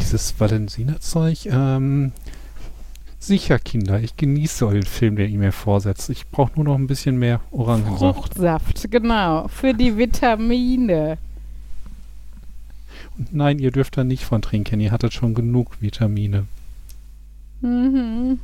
Dieses 0.00 0.38
Valensina-Zeug, 0.40 1.46
ähm, 1.46 2.12
sicher 3.18 3.58
Kinder, 3.58 4.00
ich 4.00 4.16
genieße 4.16 4.70
den 4.70 4.82
Film, 4.82 5.16
den 5.16 5.30
ihr 5.30 5.38
mir 5.38 5.52
vorsetzt. 5.52 6.10
Ich 6.10 6.28
brauche 6.28 6.52
nur 6.56 6.64
noch 6.64 6.74
ein 6.74 6.86
bisschen 6.86 7.18
mehr 7.18 7.40
Orangensaft. 7.50 8.16
Fruchtsaft, 8.16 8.90
genau. 8.90 9.46
Für 9.48 9.72
die 9.74 9.96
Vitamine. 9.96 11.18
Und 13.18 13.34
nein, 13.34 13.58
ihr 13.58 13.70
dürft 13.70 13.96
da 13.96 14.04
nicht 14.04 14.24
von 14.24 14.42
trinken, 14.42 14.80
ihr 14.80 14.90
hattet 14.90 15.12
schon 15.12 15.34
genug 15.34 15.80
Vitamine. 15.80 16.46
Mhm. 17.60 18.40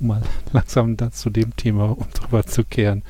um 0.00 0.06
mal 0.06 0.22
langsam 0.52 0.96
da 0.96 1.10
zu 1.10 1.30
dem 1.30 1.54
Thema 1.56 1.90
um 1.98 2.06
drüber 2.14 2.44
zu 2.44 2.64
kehren. 2.64 3.02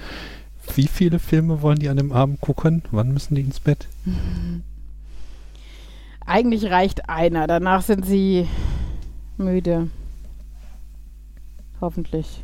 Wie 0.75 0.87
viele 0.87 1.19
Filme 1.19 1.63
wollen 1.63 1.79
die 1.79 1.89
an 1.89 1.97
dem 1.97 2.13
Abend 2.13 2.41
gucken? 2.41 2.83
Wann 2.91 3.13
müssen 3.13 3.35
die 3.35 3.43
ins 3.43 3.61
Bett? 3.61 3.89
Eigentlich 6.27 6.67
reicht 6.67 7.09
einer. 7.09 7.47
Danach 7.47 7.83
sind 7.83 8.05
sie 8.05 8.47
müde. 9.39 9.89
Hoffentlich. 11.81 12.43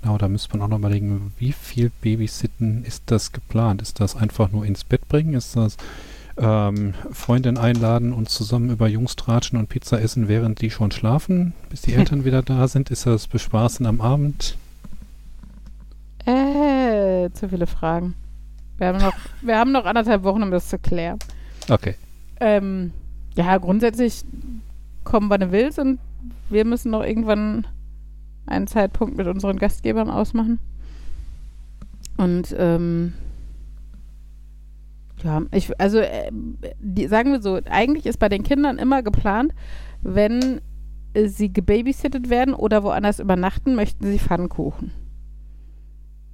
Genau, 0.00 0.18
da 0.18 0.28
müsste 0.28 0.56
man 0.56 0.62
auch 0.62 0.68
noch 0.68 0.78
überlegen, 0.78 1.32
wie 1.38 1.52
viel 1.52 1.90
Babysitten 2.00 2.84
ist 2.84 3.02
das 3.06 3.32
geplant? 3.32 3.82
Ist 3.82 4.00
das 4.00 4.14
einfach 4.14 4.52
nur 4.52 4.64
ins 4.64 4.84
Bett 4.84 5.08
bringen? 5.08 5.34
Ist 5.34 5.56
das 5.56 5.76
ähm, 6.38 6.94
Freundin 7.10 7.58
einladen 7.58 8.12
und 8.12 8.28
zusammen 8.28 8.70
über 8.70 8.86
Jungs 8.88 9.16
tratschen 9.16 9.58
und 9.58 9.68
Pizza 9.68 10.00
essen, 10.00 10.28
während 10.28 10.60
die 10.60 10.70
schon 10.70 10.92
schlafen, 10.92 11.54
bis 11.70 11.82
die 11.82 11.92
Eltern 11.94 12.24
wieder 12.24 12.42
da 12.42 12.68
sind? 12.68 12.90
Ist 12.90 13.04
das 13.04 13.26
Bespaßen 13.26 13.84
am 13.84 14.00
Abend? 14.00 14.56
Äh, 16.26 17.30
zu 17.32 17.48
viele 17.48 17.66
Fragen. 17.66 18.14
Wir 18.78 18.88
haben 18.88 18.98
noch, 18.98 19.14
wir 19.42 19.58
haben 19.58 19.72
noch 19.72 19.86
anderthalb 19.86 20.24
Wochen, 20.24 20.42
um 20.42 20.50
das 20.50 20.68
zu 20.68 20.78
klären. 20.78 21.18
Okay. 21.68 21.94
Ähm, 22.40 22.92
ja, 23.34 23.56
grundsätzlich 23.58 24.24
kommen, 25.04 25.30
wann 25.30 25.40
du 25.40 25.52
willst 25.52 25.78
und 25.78 25.98
wir 26.48 26.64
müssen 26.64 26.90
noch 26.90 27.02
irgendwann 27.02 27.66
einen 28.46 28.66
Zeitpunkt 28.66 29.16
mit 29.16 29.26
unseren 29.26 29.58
Gastgebern 29.58 30.10
ausmachen. 30.10 30.58
Und 32.16 32.54
ähm, 32.58 33.14
ja, 35.22 35.42
ich, 35.52 35.78
also 35.80 35.98
äh, 35.98 36.30
die, 36.78 37.06
sagen 37.08 37.32
wir 37.32 37.42
so, 37.42 37.60
eigentlich 37.68 38.06
ist 38.06 38.18
bei 38.18 38.28
den 38.28 38.42
Kindern 38.42 38.78
immer 38.78 39.02
geplant, 39.02 39.52
wenn 40.02 40.60
äh, 41.14 41.26
sie 41.28 41.52
gebabysittet 41.52 42.30
werden 42.30 42.54
oder 42.54 42.82
woanders 42.82 43.20
übernachten, 43.20 43.74
möchten 43.74 44.06
sie 44.06 44.18
Pfannkuchen. 44.18 44.92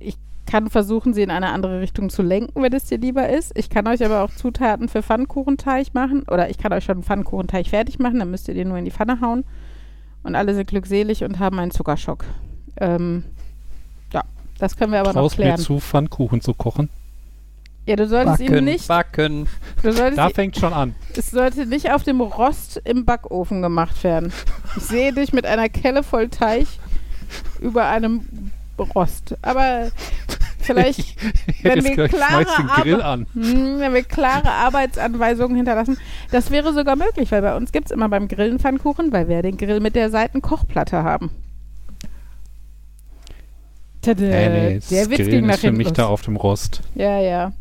Ich 0.04 0.16
kann 0.46 0.68
versuchen, 0.68 1.14
sie 1.14 1.22
in 1.22 1.30
eine 1.30 1.48
andere 1.50 1.80
Richtung 1.80 2.10
zu 2.10 2.20
lenken, 2.22 2.62
wenn 2.62 2.72
es 2.72 2.84
dir 2.84 2.98
lieber 2.98 3.28
ist. 3.28 3.52
Ich 3.56 3.70
kann 3.70 3.86
euch 3.86 4.04
aber 4.04 4.22
auch 4.22 4.30
Zutaten 4.30 4.88
für 4.88 5.02
Pfannkuchenteig 5.02 5.94
machen 5.94 6.24
oder 6.30 6.50
ich 6.50 6.58
kann 6.58 6.72
euch 6.72 6.84
schon 6.84 6.96
einen 6.96 7.04
Pfannkuchenteig 7.04 7.68
fertig 7.68 7.98
machen, 7.98 8.18
dann 8.18 8.30
müsst 8.30 8.48
ihr 8.48 8.54
den 8.54 8.68
nur 8.68 8.76
in 8.76 8.84
die 8.84 8.90
Pfanne 8.90 9.20
hauen 9.20 9.44
und 10.24 10.34
alle 10.34 10.54
sind 10.54 10.66
glückselig 10.68 11.24
und 11.24 11.38
haben 11.38 11.58
einen 11.58 11.70
Zuckerschock. 11.70 12.24
Ähm, 12.76 13.24
ja, 14.12 14.22
das 14.58 14.76
können 14.76 14.92
wir 14.92 15.00
aber 15.00 15.10
noch 15.10 15.20
Traust 15.22 15.38
mir 15.38 15.44
klären. 15.44 15.58
zu, 15.60 15.78
Pfannkuchen 15.80 16.40
zu 16.40 16.52
kochen? 16.54 16.90
Ja, 17.86 17.96
du 17.96 18.06
solltest 18.06 18.40
ihn 18.40 18.46
Backen, 18.48 18.64
nicht, 18.64 18.88
backen. 18.88 19.48
du 19.82 19.92
solltest 19.92 20.18
Da 20.18 20.28
ihn, 20.28 20.34
fängt 20.34 20.56
schon 20.56 20.72
an. 20.72 20.94
es 21.16 21.30
sollte 21.30 21.66
nicht 21.66 21.90
auf 21.92 22.02
dem 22.04 22.20
Rost 22.20 22.80
im 22.84 23.04
Backofen 23.04 23.62
gemacht 23.62 24.04
werden. 24.04 24.32
Ich 24.76 24.82
sehe 24.84 25.12
dich 25.12 25.32
mit 25.32 25.46
einer 25.46 25.68
Kelle 25.68 26.02
voll 26.02 26.28
Teig 26.28 26.66
über 27.60 27.86
einem 27.86 28.50
Rost. 28.82 29.36
Aber 29.42 29.90
vielleicht, 30.58 31.16
wenn 31.62 31.84
wir 31.84 32.08
klare 32.08 33.04
an. 33.04 33.26
Hm, 33.34 33.78
wenn 33.78 33.94
wir 33.94 34.02
klare 34.02 34.50
Arbeitsanweisungen 34.50 35.56
hinterlassen, 35.56 35.98
das 36.30 36.50
wäre 36.50 36.72
sogar 36.72 36.96
möglich, 36.96 37.30
weil 37.32 37.42
bei 37.42 37.56
uns 37.56 37.72
gibt 37.72 37.86
es 37.86 37.90
immer 37.90 38.08
beim 38.08 38.28
Grillen 38.28 38.58
Pfannkuchen, 38.58 39.12
weil 39.12 39.28
wir 39.28 39.42
den 39.42 39.56
Grill 39.56 39.80
mit 39.80 39.94
der 39.94 40.10
Seitenkochplatte 40.10 41.02
haben. 41.02 41.30
Tada, 44.02 44.20
Nee, 44.20 44.48
nee, 44.48 44.80
der 44.90 45.10
Witz 45.10 45.18
ging 45.18 45.26
Grillen 45.26 45.46
nach 45.46 45.54
ist 45.54 45.60
für 45.60 45.72
mich 45.72 45.88
los. 45.88 45.96
da 45.96 46.06
auf 46.06 46.22
dem 46.22 46.36
Rost. 46.36 46.82
Ja, 46.94 47.20
ja. 47.20 47.52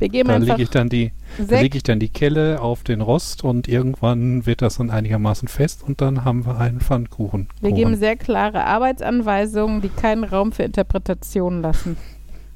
Wir 0.00 0.08
geben 0.08 0.28
Da 0.30 0.34
einfach 0.36 0.56
lege 0.56 0.62
ich 0.64 0.70
dann 0.70 0.88
die, 0.88 1.12
da 1.38 1.44
sechs 1.44 1.62
lege 1.62 1.76
ich 1.76 1.82
dann 1.84 2.00
die 2.00 2.08
Kelle 2.08 2.60
auf 2.60 2.82
den 2.82 3.00
Rost 3.00 3.44
und 3.44 3.68
irgendwann 3.68 4.46
wird 4.46 4.62
das 4.62 4.78
dann 4.78 4.90
einigermaßen 4.90 5.46
fest 5.46 5.82
und 5.86 6.00
dann 6.00 6.24
haben 6.24 6.44
wir 6.46 6.58
einen 6.58 6.80
Pfannkuchen. 6.80 7.48
Wir 7.60 7.72
geben 7.72 7.94
sehr 7.96 8.16
klare 8.16 8.64
Arbeitsanweisungen, 8.64 9.80
die 9.82 9.88
keinen 9.90 10.24
Raum 10.24 10.52
für 10.52 10.64
Interpretation 10.64 11.62
lassen. 11.62 11.96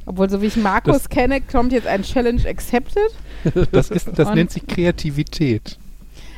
Obwohl, 0.07 0.29
so 0.29 0.43
wie 0.43 0.47
ich 0.47 0.57
Markus 0.57 0.95
Das- 0.95 1.09
kenne, 1.09 1.41
kommt 1.41 1.73
jetzt 1.73 1.87
ein 1.87 2.03
Challenge 2.03 2.43
accepted. 2.49 2.99
Das, 3.73 3.91
ist, 3.91 4.09
das 4.17 4.29
Und- 4.29 4.35
nennt 4.35 4.51
sich 4.51 4.67
Kreativität. 4.67 5.79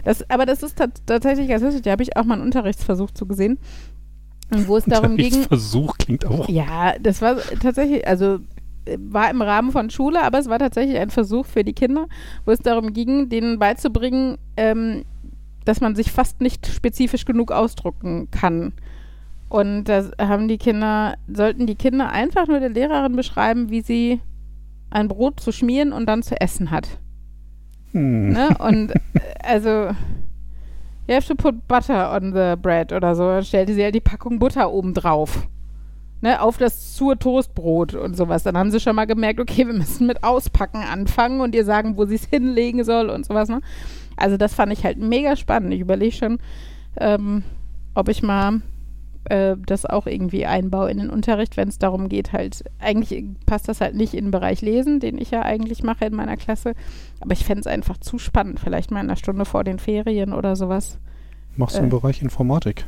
Das, 0.04 0.28
aber 0.30 0.46
das 0.46 0.62
ist 0.62 0.76
tat- 0.78 1.02
tatsächlich 1.06 1.48
ganz 1.48 1.62
lustig. 1.62 1.82
Da 1.82 1.90
habe 1.92 2.02
ich 2.02 2.16
auch 2.16 2.24
mal 2.24 2.34
einen 2.34 2.42
Unterrichtsversuch 2.44 3.10
zu 3.10 3.26
gesehen, 3.26 3.58
wo 4.50 4.76
es 4.76 4.84
darum 4.84 5.16
ging. 5.16 5.32
Versuch 5.42 5.98
klingt 5.98 6.24
auch. 6.24 6.48
Ja, 6.48 6.94
das 7.00 7.20
war 7.22 7.36
tatsächlich, 7.60 8.06
also 8.06 8.38
war 8.98 9.30
im 9.30 9.42
Rahmen 9.42 9.72
von 9.72 9.90
Schule, 9.90 10.22
aber 10.22 10.38
es 10.38 10.48
war 10.48 10.58
tatsächlich 10.58 10.98
ein 10.98 11.10
Versuch 11.10 11.46
für 11.46 11.64
die 11.64 11.72
Kinder, 11.72 12.06
wo 12.44 12.52
es 12.52 12.60
darum 12.60 12.92
ging, 12.92 13.28
denen 13.28 13.58
beizubringen, 13.58 14.38
ähm, 14.56 15.04
dass 15.64 15.80
man 15.80 15.96
sich 15.96 16.12
fast 16.12 16.40
nicht 16.40 16.66
spezifisch 16.66 17.24
genug 17.24 17.50
ausdrucken 17.50 18.28
kann. 18.30 18.72
Und 19.48 19.84
das 19.84 20.10
haben 20.18 20.48
die 20.48 20.58
Kinder, 20.58 21.14
sollten 21.32 21.66
die 21.66 21.76
Kinder 21.76 22.10
einfach 22.10 22.46
nur 22.46 22.60
der 22.60 22.68
Lehrerin 22.68 23.16
beschreiben, 23.16 23.70
wie 23.70 23.80
sie 23.80 24.20
ein 24.90 25.08
Brot 25.08 25.40
zu 25.40 25.52
schmieren 25.52 25.92
und 25.92 26.06
dann 26.06 26.22
zu 26.22 26.40
essen 26.40 26.70
hat. 26.70 26.98
Hm. 27.92 28.30
Ne? 28.30 28.56
Und 28.58 28.94
äh, 28.94 29.00
also, 29.42 29.90
you 31.06 31.14
have 31.14 31.26
to 31.26 31.34
put 31.34 31.66
butter 31.68 32.12
on 32.14 32.32
the 32.32 32.54
bread 32.60 32.92
oder 32.92 33.14
so. 33.14 33.26
Dann 33.28 33.44
stellte 33.44 33.74
sie 33.74 33.82
halt 33.82 33.94
die 33.94 34.00
Packung 34.00 34.38
Butter 34.38 34.70
oben 34.72 34.94
drauf. 34.94 35.46
Ne, 36.22 36.40
auf 36.40 36.56
das 36.56 36.94
zur 36.94 37.18
Toastbrot 37.18 37.94
und 37.94 38.16
sowas. 38.16 38.42
Dann 38.42 38.56
haben 38.56 38.70
sie 38.70 38.80
schon 38.80 38.96
mal 38.96 39.06
gemerkt, 39.06 39.38
okay, 39.38 39.66
wir 39.66 39.74
müssen 39.74 40.06
mit 40.06 40.24
Auspacken 40.24 40.82
anfangen 40.82 41.40
und 41.42 41.54
ihr 41.54 41.64
sagen, 41.64 41.98
wo 41.98 42.06
sie 42.06 42.14
es 42.14 42.24
hinlegen 42.24 42.84
soll 42.84 43.10
und 43.10 43.26
sowas. 43.26 43.50
Ne? 43.50 43.60
Also 44.16 44.38
das 44.38 44.54
fand 44.54 44.72
ich 44.72 44.84
halt 44.84 44.98
mega 44.98 45.36
spannend. 45.36 45.74
Ich 45.74 45.80
überlege 45.80 46.16
schon, 46.16 46.38
ähm, 46.96 47.42
ob 47.94 48.08
ich 48.08 48.22
mal 48.22 48.62
äh, 49.28 49.56
das 49.66 49.86
auch 49.86 50.06
irgendwie 50.06 50.46
einbaue 50.46 50.90
in 50.90 50.98
den 50.98 51.10
Unterricht, 51.10 51.56
wenn 51.56 51.68
es 51.68 51.78
darum 51.78 52.08
geht, 52.08 52.32
halt, 52.32 52.64
eigentlich 52.78 53.24
passt 53.44 53.68
das 53.68 53.80
halt 53.80 53.94
nicht 53.94 54.14
in 54.14 54.26
den 54.26 54.30
Bereich 54.30 54.60
Lesen, 54.62 55.00
den 55.00 55.18
ich 55.18 55.30
ja 55.30 55.42
eigentlich 55.42 55.82
mache 55.82 56.06
in 56.06 56.14
meiner 56.14 56.36
Klasse. 56.36 56.74
Aber 57.20 57.32
ich 57.32 57.44
fände 57.44 57.60
es 57.60 57.66
einfach 57.66 57.98
zu 57.98 58.18
spannend, 58.18 58.60
vielleicht 58.60 58.90
mal 58.90 59.00
in 59.00 59.06
einer 59.06 59.16
Stunde 59.16 59.44
vor 59.44 59.64
den 59.64 59.78
Ferien 59.78 60.32
oder 60.32 60.56
sowas. 60.56 60.98
Machst 61.56 61.76
du 61.76 61.80
im 61.80 61.86
äh, 61.86 61.90
Bereich 61.90 62.22
Informatik? 62.22 62.86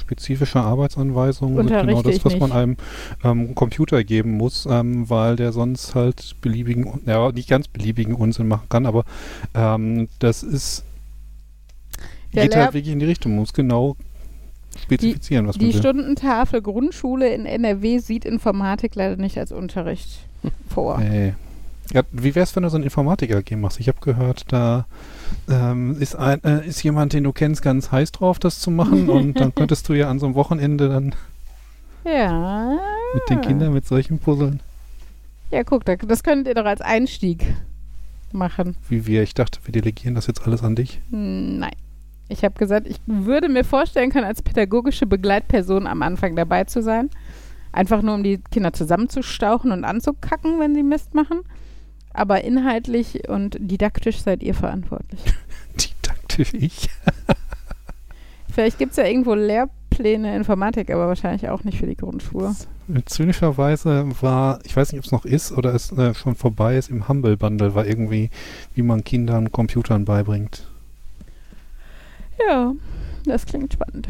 Spezifische 0.00 0.60
Arbeitsanweisungen 0.60 1.56
sind 1.56 1.68
genau 1.68 2.02
das, 2.02 2.24
was 2.24 2.38
man 2.38 2.52
einem 2.52 2.76
ähm, 3.22 3.54
Computer 3.54 4.02
geben 4.02 4.32
muss, 4.32 4.66
ähm, 4.68 5.08
weil 5.08 5.36
der 5.36 5.52
sonst 5.52 5.94
halt 5.94 6.34
beliebigen, 6.40 7.00
ja, 7.06 7.30
nicht 7.32 7.48
ganz 7.48 7.68
beliebigen 7.68 8.14
Unsinn 8.14 8.48
machen 8.48 8.68
kann, 8.68 8.86
aber 8.86 9.04
ähm, 9.54 10.08
das 10.18 10.42
ist, 10.42 10.84
Der 12.34 12.44
geht 12.44 12.52
Lehr- 12.54 12.64
halt 12.64 12.74
wirklich 12.74 12.92
in 12.92 12.98
die 12.98 13.06
Richtung, 13.06 13.36
muss 13.36 13.52
genau 13.52 13.96
spezifizieren, 14.82 15.46
was 15.46 15.56
man 15.56 15.66
Die 15.66 15.74
will. 15.74 15.80
Stundentafel 15.80 16.62
Grundschule 16.62 17.32
in 17.34 17.44
NRW 17.46 17.98
sieht 17.98 18.24
Informatik 18.24 18.94
leider 18.94 19.16
nicht 19.16 19.36
als 19.38 19.52
Unterricht 19.52 20.08
vor. 20.68 20.98
Nee. 20.98 21.34
Ja, 21.92 22.02
wie 22.12 22.34
wär's, 22.36 22.54
wenn 22.54 22.62
du 22.62 22.70
so 22.70 22.76
ein 22.76 22.84
Informatik-AG 22.84 23.56
machst? 23.56 23.80
Ich 23.80 23.88
habe 23.88 23.98
gehört, 24.00 24.44
da 24.52 24.86
ähm, 25.50 25.96
ist, 26.00 26.14
ein, 26.16 26.42
äh, 26.44 26.66
ist 26.66 26.82
jemand, 26.82 27.12
den 27.12 27.24
du 27.24 27.32
kennst, 27.32 27.62
ganz 27.62 27.90
heiß 27.92 28.12
drauf, 28.12 28.38
das 28.38 28.60
zu 28.60 28.70
machen 28.70 29.08
und 29.08 29.34
dann 29.40 29.54
könntest 29.54 29.88
du 29.88 29.94
ja 29.94 30.08
an 30.10 30.18
so 30.18 30.26
einem 30.26 30.34
Wochenende 30.34 30.88
dann 30.88 31.14
Ja. 32.04 32.78
mit 33.14 33.28
den 33.30 33.40
Kindern 33.40 33.72
mit 33.72 33.86
solchen 33.86 34.18
Puzzeln, 34.18 34.60
Ja, 35.50 35.64
guck, 35.64 35.84
da- 35.84 35.96
das 35.96 36.22
könnt 36.22 36.46
ihr 36.48 36.54
doch 36.54 36.64
als 36.64 36.80
Einstieg 36.80 37.44
machen. 38.32 38.76
wie 38.88 39.06
wir. 39.06 39.22
Ich 39.22 39.34
dachte, 39.34 39.58
wir 39.64 39.72
delegieren 39.72 40.14
das 40.14 40.26
jetzt 40.26 40.46
alles 40.46 40.62
an 40.62 40.76
dich. 40.76 41.00
Hm, 41.10 41.58
Nein. 41.58 41.72
Ich 42.28 42.44
habe 42.44 42.54
gesagt, 42.56 42.86
ich 42.86 43.00
würde 43.06 43.48
mir 43.48 43.64
vorstellen 43.64 44.10
können, 44.12 44.24
als 44.24 44.40
pädagogische 44.40 45.04
Begleitperson 45.04 45.88
am 45.88 46.00
Anfang 46.02 46.36
dabei 46.36 46.62
zu 46.62 46.80
sein. 46.80 47.10
Einfach 47.72 48.02
nur, 48.02 48.14
um 48.14 48.22
die 48.22 48.38
Kinder 48.52 48.72
zusammenzustauchen 48.72 49.72
und 49.72 49.84
anzukacken, 49.84 50.60
wenn 50.60 50.74
sie 50.76 50.84
Mist 50.84 51.12
machen. 51.14 51.40
Aber 52.20 52.44
inhaltlich 52.44 53.30
und 53.30 53.56
didaktisch 53.58 54.20
seid 54.20 54.42
ihr 54.42 54.52
verantwortlich. 54.52 55.20
Didaktisch 55.80 56.52
ich. 56.52 56.90
Vielleicht 58.52 58.76
gibt 58.76 58.90
es 58.90 58.98
ja 58.98 59.06
irgendwo 59.06 59.32
Lehrpläne 59.32 60.36
Informatik, 60.36 60.90
aber 60.90 61.08
wahrscheinlich 61.08 61.48
auch 61.48 61.64
nicht 61.64 61.78
für 61.78 61.86
die 61.86 61.96
Grundschule. 61.96 62.54
Zynischerweise 63.06 64.06
war, 64.20 64.58
ich 64.64 64.76
weiß 64.76 64.92
nicht, 64.92 64.98
ob 64.98 65.06
es 65.06 65.12
noch 65.12 65.24
ist 65.24 65.50
oder 65.50 65.74
es 65.74 65.92
äh, 65.92 66.12
schon 66.12 66.34
vorbei 66.34 66.76
ist, 66.76 66.90
im 66.90 67.08
Humble 67.08 67.38
Bundle 67.38 67.74
war 67.74 67.86
irgendwie, 67.86 68.28
wie 68.74 68.82
man 68.82 69.02
Kindern 69.02 69.50
Computern 69.50 70.04
beibringt. 70.04 70.66
Ja, 72.46 72.74
das 73.24 73.46
klingt 73.46 73.72
spannend. 73.72 74.08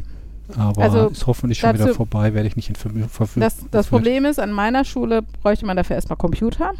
Aber 0.56 0.82
Also, 0.82 1.06
ist 1.10 1.28
hoffentlich 1.28 1.60
schon 1.60 1.74
wieder 1.74 1.94
vorbei, 1.94 2.34
werde 2.34 2.48
ich 2.48 2.56
nicht 2.56 2.70
in 2.70 2.74
Verfügung. 2.74 3.08
Das, 3.36 3.58
das 3.70 3.86
Problem 3.86 4.24
ist, 4.24 4.40
an 4.40 4.50
meiner 4.50 4.84
Schule 4.84 5.22
bräuchte 5.22 5.64
man 5.64 5.76
dafür 5.76 5.94
erstmal 5.94 6.16
Computer. 6.16 6.72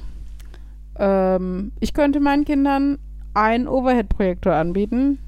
Ähm, 1.01 1.73
ich 1.81 1.95
könnte 1.95 2.21
meinen 2.21 2.45
Kindern 2.45 2.99
einen 3.35 3.67
Overhead-Projektor 3.67 4.55
anbieten, 4.55 5.19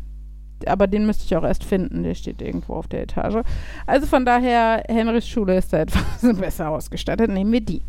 aber 0.67 0.87
den 0.87 1.07
müsste 1.07 1.25
ich 1.25 1.35
auch 1.35 1.43
erst 1.43 1.65
finden. 1.65 2.05
Der 2.05 2.15
steht 2.15 2.41
irgendwo 2.41 2.75
auf 2.75 2.87
der 2.87 3.03
Etage. 3.03 3.45
Also 3.87 4.07
von 4.07 4.25
daher, 4.25 4.85
Henrys 4.89 5.27
Schule 5.27 5.57
ist 5.57 5.73
da 5.73 5.79
etwas 5.81 6.39
besser 6.39 6.69
ausgestattet. 6.69 7.31
Nehmen 7.31 7.51
wir 7.53 7.61
die. 7.61 7.83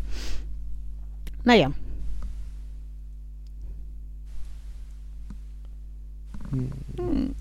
Naja, 1.44 1.70
hm. 6.96 7.34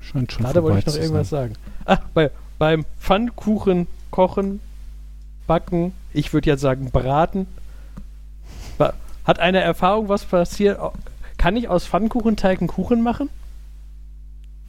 Scheint 0.00 0.32
schon 0.32 0.44
Gerade 0.44 0.62
wollte 0.62 0.78
ich 0.78 0.86
noch 0.86 0.94
irgendwas 0.94 1.30
sein. 1.30 1.54
sagen. 1.54 1.54
Ach, 1.84 2.00
bei, 2.14 2.30
beim 2.58 2.84
Pfannkuchen 2.98 3.86
kochen, 4.10 4.60
backen, 5.46 5.92
ich 6.12 6.32
würde 6.32 6.50
jetzt 6.50 6.60
sagen 6.62 6.90
braten. 6.90 7.46
Hat 9.30 9.38
einer 9.38 9.60
Erfahrung, 9.60 10.08
was 10.08 10.24
passiert? 10.24 10.80
Kann 11.38 11.56
ich 11.56 11.68
aus 11.68 11.86
Pfannkuchenteig 11.86 12.58
einen 12.58 12.66
Kuchen 12.66 13.00
machen? 13.00 13.28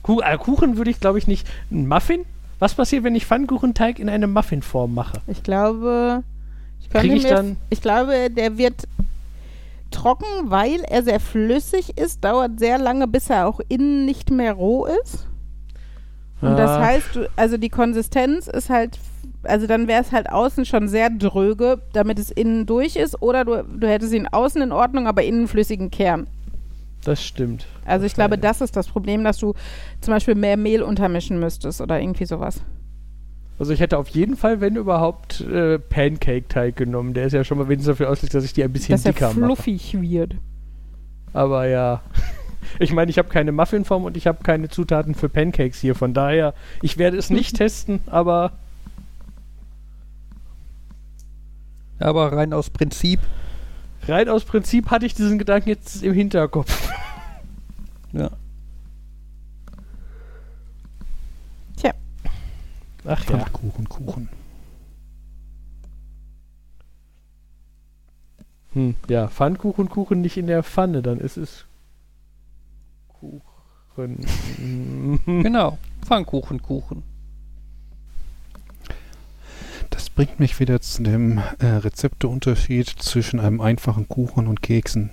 Kuh, 0.03 0.21
äh, 0.21 0.37
Kuchen 0.37 0.77
würde 0.77 0.91
ich, 0.91 0.99
glaube 0.99 1.17
ich, 1.17 1.25
nicht. 1.25 1.47
Ein 1.71 1.87
Muffin? 1.87 2.25
Was 2.59 2.75
passiert, 2.75 3.03
wenn 3.03 3.15
ich 3.15 3.25
Pfannkuchenteig 3.25 3.97
in 3.97 4.07
eine 4.07 4.27
Muffinform 4.27 4.93
mache? 4.93 5.19
ich 5.25 5.41
glaube, 5.41 6.21
ich, 6.79 6.91
Krieg 6.91 7.11
ich 7.11 7.23
mir, 7.23 7.29
dann- 7.33 7.57
ich 7.71 7.81
glaube, 7.81 8.29
der 8.29 8.59
wird 8.59 8.83
trocken, 9.89 10.27
weil 10.43 10.81
er 10.81 11.01
sehr 11.01 11.19
flüssig 11.19 11.97
ist, 11.97 12.23
dauert 12.23 12.59
sehr 12.59 12.77
lange, 12.77 13.07
bis 13.07 13.31
er 13.31 13.47
auch 13.47 13.61
innen 13.67 14.05
nicht 14.05 14.29
mehr 14.29 14.53
roh 14.53 14.85
ist. 14.85 15.25
Und 16.39 16.55
das 16.55 16.69
Ah. 16.69 16.83
heißt, 16.85 17.19
also 17.35 17.57
die 17.57 17.69
Konsistenz 17.69 18.45
ist 18.45 18.69
halt, 18.69 18.99
also 19.43 19.67
dann 19.67 19.87
wäre 19.87 20.01
es 20.01 20.11
halt 20.11 20.29
außen 20.29 20.65
schon 20.65 20.87
sehr 20.87 21.09
dröge, 21.09 21.81
damit 21.93 22.19
es 22.19 22.31
innen 22.31 22.65
durch 22.65 22.95
ist, 22.95 23.21
oder 23.21 23.45
du, 23.45 23.63
du 23.63 23.87
hättest 23.87 24.13
ihn 24.13 24.27
außen 24.27 24.61
in 24.61 24.71
Ordnung, 24.71 25.07
aber 25.07 25.23
innen 25.23 25.47
flüssigen 25.47 25.91
Kern. 25.91 26.27
Das 27.03 27.23
stimmt. 27.23 27.65
Also 27.85 28.05
ich 28.05 28.13
glaube, 28.13 28.37
das 28.37 28.61
ist 28.61 28.75
das 28.75 28.87
Problem, 28.87 29.23
dass 29.23 29.37
du 29.37 29.53
zum 30.01 30.13
Beispiel 30.13 30.35
mehr 30.35 30.57
Mehl 30.57 30.83
untermischen 30.83 31.39
müsstest 31.39 31.81
oder 31.81 31.99
irgendwie 31.99 32.25
sowas. 32.25 32.61
Also 33.57 33.73
ich 33.73 33.79
hätte 33.79 33.97
auf 33.97 34.09
jeden 34.09 34.37
Fall, 34.37 34.61
wenn 34.61 34.75
überhaupt, 34.75 35.41
äh, 35.41 35.77
Pancake-Teig 35.77 36.75
genommen. 36.75 37.13
Der 37.13 37.27
ist 37.27 37.33
ja 37.33 37.43
schon 37.43 37.57
mal 37.57 37.67
wenigstens 37.67 37.93
dafür 37.93 38.09
ausgelegt, 38.09 38.33
dass 38.33 38.43
ich 38.43 38.53
die 38.53 38.63
ein 38.63 38.71
bisschen 38.71 38.93
dass 38.93 39.05
er 39.05 39.13
dicker 39.13 39.27
mache. 39.27 39.35
fluffig 39.35 40.01
wird. 40.01 40.35
Aber 41.33 41.67
ja. 41.67 42.01
Ich 42.79 42.93
meine, 42.93 43.09
ich 43.09 43.17
habe 43.17 43.27
keine 43.27 43.51
Muffinform 43.51 44.05
und 44.05 44.15
ich 44.15 44.27
habe 44.27 44.43
keine 44.43 44.69
Zutaten 44.69 45.15
für 45.15 45.29
Pancakes 45.29 45.79
hier. 45.79 45.95
Von 45.95 46.13
daher, 46.13 46.53
ich 46.83 46.99
werde 46.99 47.17
es 47.17 47.31
nicht 47.31 47.55
testen, 47.57 48.01
aber 48.05 48.53
Aber 52.01 52.33
rein 52.33 52.53
aus 52.53 52.69
Prinzip. 52.69 53.19
rein 54.07 54.29
aus 54.29 54.45
Prinzip 54.45 54.89
hatte 54.89 55.05
ich 55.05 55.13
diesen 55.13 55.37
Gedanken 55.39 55.69
jetzt 55.69 56.03
im 56.03 56.13
Hinterkopf. 56.13 56.91
Ja. 58.13 58.29
Ach 63.05 63.23
ja. 63.29 63.39
Pfannkuchen, 63.39 63.89
Kuchen. 63.89 64.29
Hm, 68.73 68.95
ja, 69.09 69.27
Pfannkuchen, 69.27 69.89
Kuchen 69.89 70.21
nicht 70.21 70.37
in 70.37 70.47
der 70.47 70.63
Pfanne, 70.63 71.01
dann 71.01 71.19
ist 71.19 71.37
es 71.37 71.65
Kuchen. 73.07 74.25
Genau. 75.25 75.77
Pfannkuchen, 76.05 76.61
Kuchen. 76.61 77.03
Das 79.89 80.09
bringt 80.21 80.39
mich 80.39 80.59
wieder 80.59 80.79
zu 80.81 81.01
dem 81.01 81.39
äh, 81.57 81.65
Rezepteunterschied 81.65 82.87
zwischen 82.87 83.39
einem 83.39 83.59
einfachen 83.59 84.07
Kuchen 84.07 84.45
und 84.45 84.61
Keksen. 84.61 85.09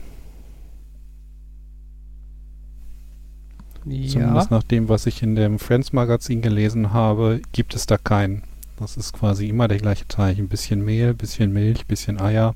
Ja. 3.87 4.09
Zumindest 4.11 4.51
nach 4.51 4.63
dem, 4.65 4.91
was 4.91 5.07
ich 5.07 5.23
in 5.23 5.35
dem 5.35 5.59
Friends-Magazin 5.59 6.43
gelesen 6.43 6.93
habe, 6.93 7.41
gibt 7.53 7.75
es 7.75 7.87
da 7.87 7.97
keinen. 7.97 8.43
Das 8.79 8.99
ist 8.99 9.15
quasi 9.15 9.49
immer 9.49 9.67
der 9.67 9.79
gleiche 9.79 10.07
Teig. 10.09 10.37
Ein 10.39 10.49
bisschen 10.49 10.85
Mehl, 10.85 11.15
bisschen 11.15 11.55
Milch, 11.55 11.87
bisschen 11.87 12.21
Eier. 12.21 12.55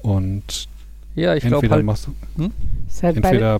Und 0.00 0.68
Ja, 1.14 1.34
ich 1.34 1.44
entweder, 1.44 1.76
halt. 1.76 1.84
machst, 1.86 2.08
du- 2.36 2.50
Ist 2.88 3.02
halt 3.02 3.16
entweder 3.16 3.58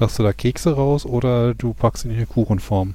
machst 0.00 0.18
du 0.18 0.24
da 0.24 0.32
Kekse 0.32 0.72
raus 0.74 1.06
oder 1.06 1.54
du 1.54 1.72
packst 1.72 2.04
ihn 2.04 2.10
in 2.10 2.16
eine 2.16 2.26
Kuchenform. 2.26 2.94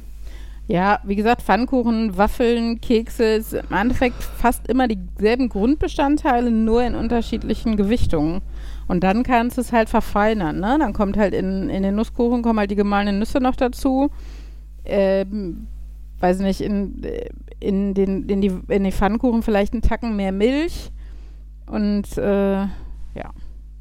Ja, 0.67 0.99
wie 1.05 1.15
gesagt, 1.15 1.41
Pfannkuchen, 1.41 2.17
Waffeln, 2.17 2.81
Kekse, 2.81 3.41
im 3.69 3.75
Endeffekt 3.75 4.21
fast 4.21 4.67
immer 4.67 4.87
dieselben 4.87 5.47
Grundbestandteile, 5.47 6.51
nur 6.51 6.83
in 6.83 6.95
unterschiedlichen 6.95 7.77
Gewichtungen. 7.77 8.41
Und 8.87 9.03
dann 9.03 9.23
kannst 9.23 9.57
du 9.57 9.61
es 9.61 9.71
halt 9.71 9.87
verfeinern, 9.89 10.59
ne? 10.59 10.77
Dann 10.79 10.93
kommt 10.93 11.17
halt 11.17 11.33
in, 11.33 11.69
in 11.69 11.83
den 11.83 11.95
Nusskuchen 11.95 12.41
kommen 12.41 12.59
halt 12.59 12.71
die 12.71 12.75
gemahlenen 12.75 13.19
Nüsse 13.19 13.39
noch 13.39 13.55
dazu. 13.55 14.09
Ähm, 14.83 15.67
weiß 16.19 16.39
nicht, 16.39 16.61
in, 16.61 17.01
in, 17.59 17.93
den, 17.93 18.27
in, 18.27 18.41
die, 18.41 18.51
in 18.67 18.83
die 18.83 18.91
Pfannkuchen 18.91 19.43
vielleicht 19.43 19.73
einen 19.73 19.81
Tacken 19.81 20.15
mehr 20.15 20.31
Milch. 20.31 20.91
Und 21.65 22.17
äh, 22.17 22.59
ja, 22.61 23.31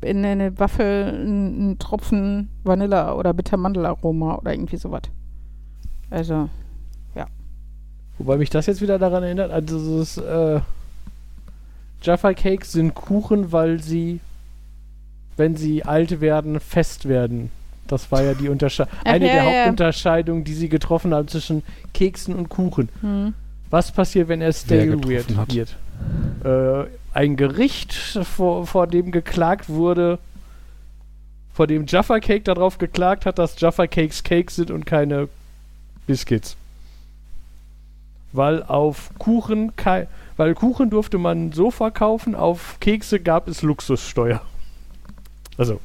in 0.02 0.24
eine 0.24 0.58
Waffel 0.58 1.24
ein, 1.24 1.72
ein 1.72 1.78
Tropfen 1.78 2.48
Vanille- 2.64 3.14
oder 3.14 3.32
Bittermandelaroma 3.32 4.36
oder 4.36 4.52
irgendwie 4.52 4.76
sowas. 4.76 5.02
Also, 6.10 6.48
Wobei 8.18 8.36
mich 8.36 8.50
das 8.50 8.66
jetzt 8.66 8.80
wieder 8.80 8.98
daran 8.98 9.22
erinnert, 9.22 9.50
also 9.50 9.98
das 9.98 10.16
äh, 10.16 10.60
Jaffa 12.02 12.34
Cakes 12.34 12.72
sind 12.72 12.94
Kuchen, 12.94 13.52
weil 13.52 13.82
sie, 13.82 14.20
wenn 15.36 15.56
sie 15.56 15.84
alt 15.84 16.20
werden, 16.20 16.60
fest 16.60 17.08
werden. 17.08 17.50
Das 17.86 18.10
war 18.10 18.22
ja 18.22 18.34
die 18.34 18.48
Untersche 18.48 18.88
Ach, 19.04 19.04
eine 19.04 19.26
ja, 19.26 19.32
der 19.34 19.42
ja. 19.42 19.58
Hauptunterscheidungen, 19.60 20.44
die 20.44 20.54
sie 20.54 20.68
getroffen 20.68 21.14
haben 21.14 21.28
zwischen 21.28 21.62
Keksen 21.94 22.34
und 22.34 22.48
Kuchen. 22.48 22.88
hm. 23.00 23.34
Was 23.68 23.90
passiert, 23.90 24.28
wenn 24.28 24.40
er 24.40 24.52
stale 24.52 24.96
hat. 25.36 25.52
wird? 25.52 25.76
Äh, 26.44 26.88
ein 27.12 27.36
Gericht, 27.36 27.94
vor, 27.94 28.64
vor 28.64 28.86
dem 28.86 29.10
geklagt 29.10 29.68
wurde, 29.68 30.20
vor 31.52 31.66
dem 31.66 31.86
Jaffa 31.86 32.20
Cake 32.20 32.44
darauf 32.44 32.78
geklagt 32.78 33.26
hat, 33.26 33.40
dass 33.40 33.60
Jaffa 33.60 33.88
Cakes 33.88 34.22
Cakes 34.22 34.54
sind 34.54 34.70
und 34.70 34.86
keine 34.86 35.28
Biscuits. 36.06 36.56
Weil 38.36 38.62
auf 38.62 39.10
Kuchen, 39.18 39.72
weil 40.36 40.54
Kuchen 40.54 40.90
durfte 40.90 41.18
man 41.18 41.52
so 41.52 41.70
verkaufen, 41.70 42.34
auf 42.34 42.76
Kekse 42.80 43.20
gab 43.20 43.48
es 43.48 43.62
Luxussteuer. 43.62 44.40
Also, 45.58 45.80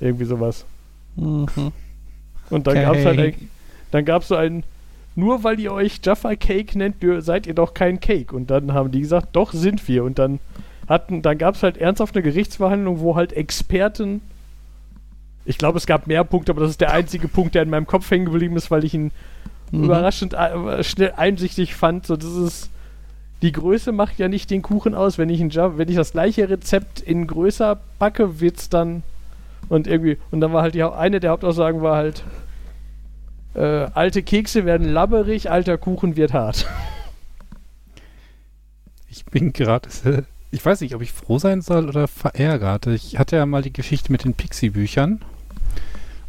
irgendwie 0.00 0.26
sowas. 0.26 0.64
Mhm. 1.16 1.46
Und 2.50 2.66
dann 2.66 2.76
Okay. 2.76 2.82
gab's 2.84 3.04
halt 3.04 3.18
ein, 3.18 3.48
dann 3.90 4.04
gab's 4.04 4.28
so 4.28 4.36
ein, 4.36 4.64
nur 5.14 5.42
weil 5.44 5.58
ihr 5.58 5.72
euch 5.72 6.00
Jaffa 6.02 6.36
Cake 6.36 6.78
nennt, 6.78 6.96
seid 7.20 7.46
ihr 7.46 7.54
doch 7.54 7.74
kein 7.74 8.00
Cake. 8.00 8.34
Und 8.34 8.50
dann 8.50 8.72
haben 8.72 8.90
die 8.90 9.00
gesagt, 9.00 9.28
doch 9.32 9.52
sind 9.52 9.86
wir. 9.88 10.04
Und 10.04 10.18
dann 10.18 10.38
hatten, 10.88 11.22
dann 11.22 11.38
gab's 11.38 11.62
halt 11.62 11.76
ernsthaft 11.76 12.14
eine 12.14 12.22
Gerichtsverhandlung, 12.22 13.00
wo 13.00 13.16
halt 13.16 13.32
Experten, 13.32 14.20
ich 15.44 15.58
glaube, 15.58 15.78
es 15.78 15.86
gab 15.86 16.06
mehr 16.06 16.24
Punkte, 16.24 16.52
aber 16.52 16.60
das 16.60 16.70
ist 16.70 16.80
der 16.80 16.92
einzige 16.92 17.28
Punkt, 17.28 17.54
der 17.54 17.62
in 17.62 17.70
meinem 17.70 17.86
Kopf 17.86 18.10
hängen 18.10 18.26
geblieben 18.26 18.56
ist, 18.56 18.70
weil 18.70 18.84
ich 18.84 18.94
ihn 18.94 19.10
Mhm. 19.70 19.84
überraschend 19.84 20.34
äh, 20.34 20.82
schnell 20.82 21.12
einsichtig 21.16 21.74
fand. 21.74 22.06
So, 22.06 22.16
das 22.16 22.34
ist, 22.34 22.70
die 23.42 23.52
Größe 23.52 23.92
macht 23.92 24.18
ja 24.18 24.28
nicht 24.28 24.50
den 24.50 24.62
Kuchen 24.62 24.94
aus. 24.94 25.18
Wenn 25.18 25.30
ich, 25.30 25.40
ein 25.40 25.54
wenn 25.54 25.88
ich 25.88 25.96
das 25.96 26.12
gleiche 26.12 26.48
Rezept 26.48 27.00
in 27.00 27.26
größer 27.26 27.78
backe, 27.98 28.40
wird's 28.40 28.68
dann 28.68 29.02
und 29.68 29.86
irgendwie, 29.86 30.18
und 30.30 30.40
dann 30.40 30.52
war 30.52 30.62
halt 30.62 30.74
die, 30.74 30.82
eine 30.82 31.20
der 31.20 31.30
Hauptaussagen 31.30 31.82
war 31.82 31.96
halt, 31.96 32.24
äh, 33.54 33.86
alte 33.94 34.22
Kekse 34.22 34.64
werden 34.64 34.88
labberig, 34.88 35.50
alter 35.50 35.78
Kuchen 35.78 36.16
wird 36.16 36.32
hart. 36.32 36.66
Ich 39.10 39.24
bin 39.24 39.52
gerade, 39.52 39.88
äh, 40.04 40.22
ich 40.50 40.64
weiß 40.64 40.80
nicht, 40.82 40.94
ob 40.94 41.02
ich 41.02 41.12
froh 41.12 41.38
sein 41.38 41.60
soll 41.60 41.88
oder 41.88 42.06
verärgert. 42.06 42.86
Ich 42.86 43.18
hatte 43.18 43.36
ja 43.36 43.46
mal 43.46 43.62
die 43.62 43.72
Geschichte 43.72 44.12
mit 44.12 44.22
den 44.22 44.34
Pixie-Büchern. 44.34 45.22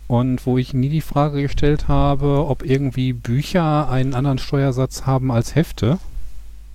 Und 0.09 0.47
wo 0.47 0.57
ich 0.57 0.73
nie 0.73 0.89
die 0.89 1.01
Frage 1.01 1.43
gestellt 1.43 1.87
habe, 1.87 2.47
ob 2.47 2.65
irgendwie 2.65 3.13
Bücher 3.13 3.89
einen 3.89 4.15
anderen 4.15 4.39
Steuersatz 4.39 5.05
haben 5.05 5.31
als 5.31 5.53
Hefte. 5.53 5.99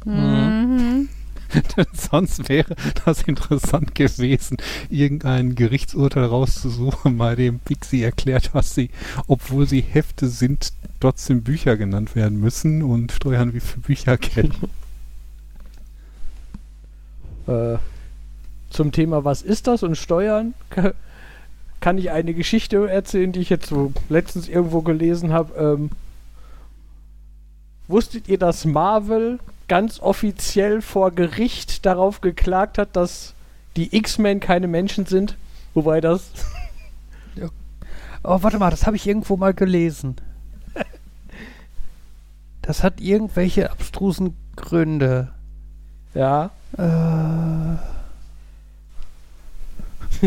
Mhm. 0.04 1.08
Denn 1.76 1.86
sonst 1.92 2.48
wäre 2.48 2.76
das 3.04 3.22
interessant 3.22 3.96
gewesen, 3.96 4.56
irgendein 4.88 5.56
Gerichtsurteil 5.56 6.26
rauszusuchen, 6.26 7.18
bei 7.18 7.34
dem 7.34 7.58
Pixie 7.58 8.04
erklärt, 8.04 8.50
was 8.52 8.72
sie, 8.72 8.90
obwohl 9.26 9.66
sie 9.66 9.80
Hefte 9.80 10.28
sind, 10.28 10.72
trotzdem 11.00 11.42
Bücher 11.42 11.76
genannt 11.76 12.14
werden 12.14 12.38
müssen 12.38 12.84
und 12.84 13.10
Steuern 13.10 13.52
wie 13.52 13.60
für 13.60 13.80
Bücher 13.80 14.16
gelten. 14.16 14.70
Äh, 17.48 17.78
zum 18.70 18.92
Thema, 18.92 19.24
was 19.24 19.42
ist 19.42 19.66
das 19.66 19.82
und 19.82 19.96
Steuern, 19.96 20.54
kann 21.84 21.98
ich 21.98 22.10
eine 22.10 22.32
Geschichte 22.32 22.88
erzählen, 22.88 23.30
die 23.30 23.40
ich 23.40 23.50
jetzt 23.50 23.66
so 23.66 23.92
letztens 24.08 24.48
irgendwo 24.48 24.80
gelesen 24.80 25.34
habe. 25.34 25.52
Ähm, 25.62 25.90
wusstet 27.88 28.26
ihr, 28.26 28.38
dass 28.38 28.64
Marvel 28.64 29.38
ganz 29.68 30.00
offiziell 30.00 30.80
vor 30.80 31.10
Gericht 31.10 31.84
darauf 31.84 32.22
geklagt 32.22 32.78
hat, 32.78 32.96
dass 32.96 33.34
die 33.76 33.94
X-Men 33.94 34.40
keine 34.40 34.66
Menschen 34.66 35.04
sind? 35.04 35.36
Wobei 35.74 36.00
das 36.00 36.30
Oh, 38.24 38.38
warte 38.40 38.58
mal, 38.58 38.70
das 38.70 38.86
habe 38.86 38.96
ich 38.96 39.06
irgendwo 39.06 39.36
mal 39.36 39.52
gelesen. 39.52 40.16
Das 42.62 42.82
hat 42.82 43.02
irgendwelche 43.02 43.70
abstrusen 43.70 44.34
Gründe. 44.56 45.34
ja 46.14 46.50
Äh. 46.78 47.76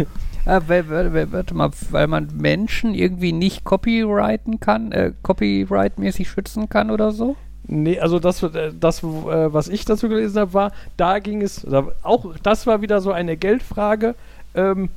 Ah, 0.48 0.62
wa- 0.68 0.90
wa- 0.90 1.14
wa- 1.14 1.28
warte 1.32 1.54
mal, 1.54 1.72
weil 1.92 2.08
man 2.08 2.30
Menschen 2.38 2.94
irgendwie 2.94 3.34
nicht 3.34 3.66
copyrighten 3.66 4.60
kann, 4.62 4.92
äh, 4.94 5.12
copyright-mäßig 5.22 6.30
schützen 6.30 6.70
kann 6.70 6.90
oder 6.90 7.12
so? 7.12 7.36
Nee, 7.68 8.00
also 8.00 8.20
das, 8.20 8.42
äh, 8.44 8.72
das 8.80 9.04
äh, 9.04 9.06
was 9.06 9.68
ich 9.68 9.84
dazu 9.84 10.08
gelesen 10.08 10.40
habe, 10.40 10.54
war, 10.54 10.72
da 10.96 11.20
ging 11.20 11.42
es, 11.42 11.68
auch 12.02 12.34
das 12.42 12.66
war 12.66 12.82
wieder 12.82 13.02
so 13.02 13.12
eine 13.12 13.36
Geldfrage. 13.36 14.16
Ähm, 14.56 14.88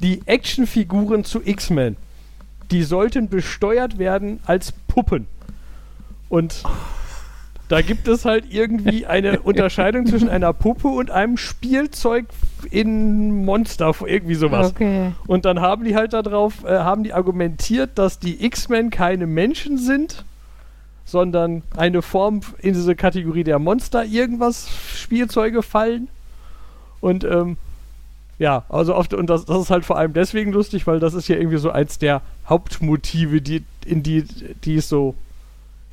die 0.00 0.22
Actionfiguren 0.26 1.22
zu 1.22 1.40
X-Men, 1.44 1.96
die 2.72 2.82
sollten 2.82 3.28
besteuert 3.28 3.98
werden 3.98 4.40
als 4.44 4.72
Puppen. 4.88 5.28
Und 6.28 6.64
da 7.68 7.82
gibt 7.82 8.06
es 8.06 8.24
halt 8.24 8.44
irgendwie 8.50 9.06
eine 9.06 9.40
Unterscheidung 9.42 10.06
zwischen 10.06 10.28
einer 10.28 10.52
Puppe 10.52 10.88
und 10.88 11.10
einem 11.10 11.36
Spielzeug 11.36 12.26
in 12.70 13.44
Monster, 13.44 13.92
irgendwie 14.04 14.36
sowas. 14.36 14.68
Okay. 14.68 15.12
Und 15.26 15.44
dann 15.44 15.60
haben 15.60 15.84
die 15.84 15.96
halt 15.96 16.12
darauf, 16.12 16.64
äh, 16.64 16.78
haben 16.78 17.02
die 17.02 17.12
argumentiert, 17.12 17.90
dass 17.96 18.18
die 18.18 18.44
X-Men 18.44 18.90
keine 18.90 19.26
Menschen 19.26 19.78
sind, 19.78 20.24
sondern 21.04 21.62
eine 21.76 22.02
Form 22.02 22.40
in 22.58 22.74
diese 22.74 22.94
Kategorie 22.94 23.44
der 23.44 23.58
Monster 23.58 24.04
irgendwas 24.04 24.68
Spielzeuge 24.94 25.62
fallen. 25.62 26.08
Und 27.00 27.24
ähm, 27.24 27.56
ja, 28.38 28.64
also 28.68 28.94
oft, 28.94 29.14
und 29.14 29.28
das, 29.28 29.44
das 29.44 29.62
ist 29.62 29.70
halt 29.70 29.84
vor 29.84 29.96
allem 29.96 30.12
deswegen 30.12 30.52
lustig, 30.52 30.86
weil 30.86 31.00
das 31.00 31.14
ist 31.14 31.28
ja 31.28 31.36
irgendwie 31.36 31.56
so 31.58 31.70
eins 31.70 31.98
der 31.98 32.22
Hauptmotive, 32.48 33.40
die, 33.40 33.64
in 33.84 34.02
die, 34.02 34.24
die 34.64 34.76
es 34.76 34.88
so 34.88 35.14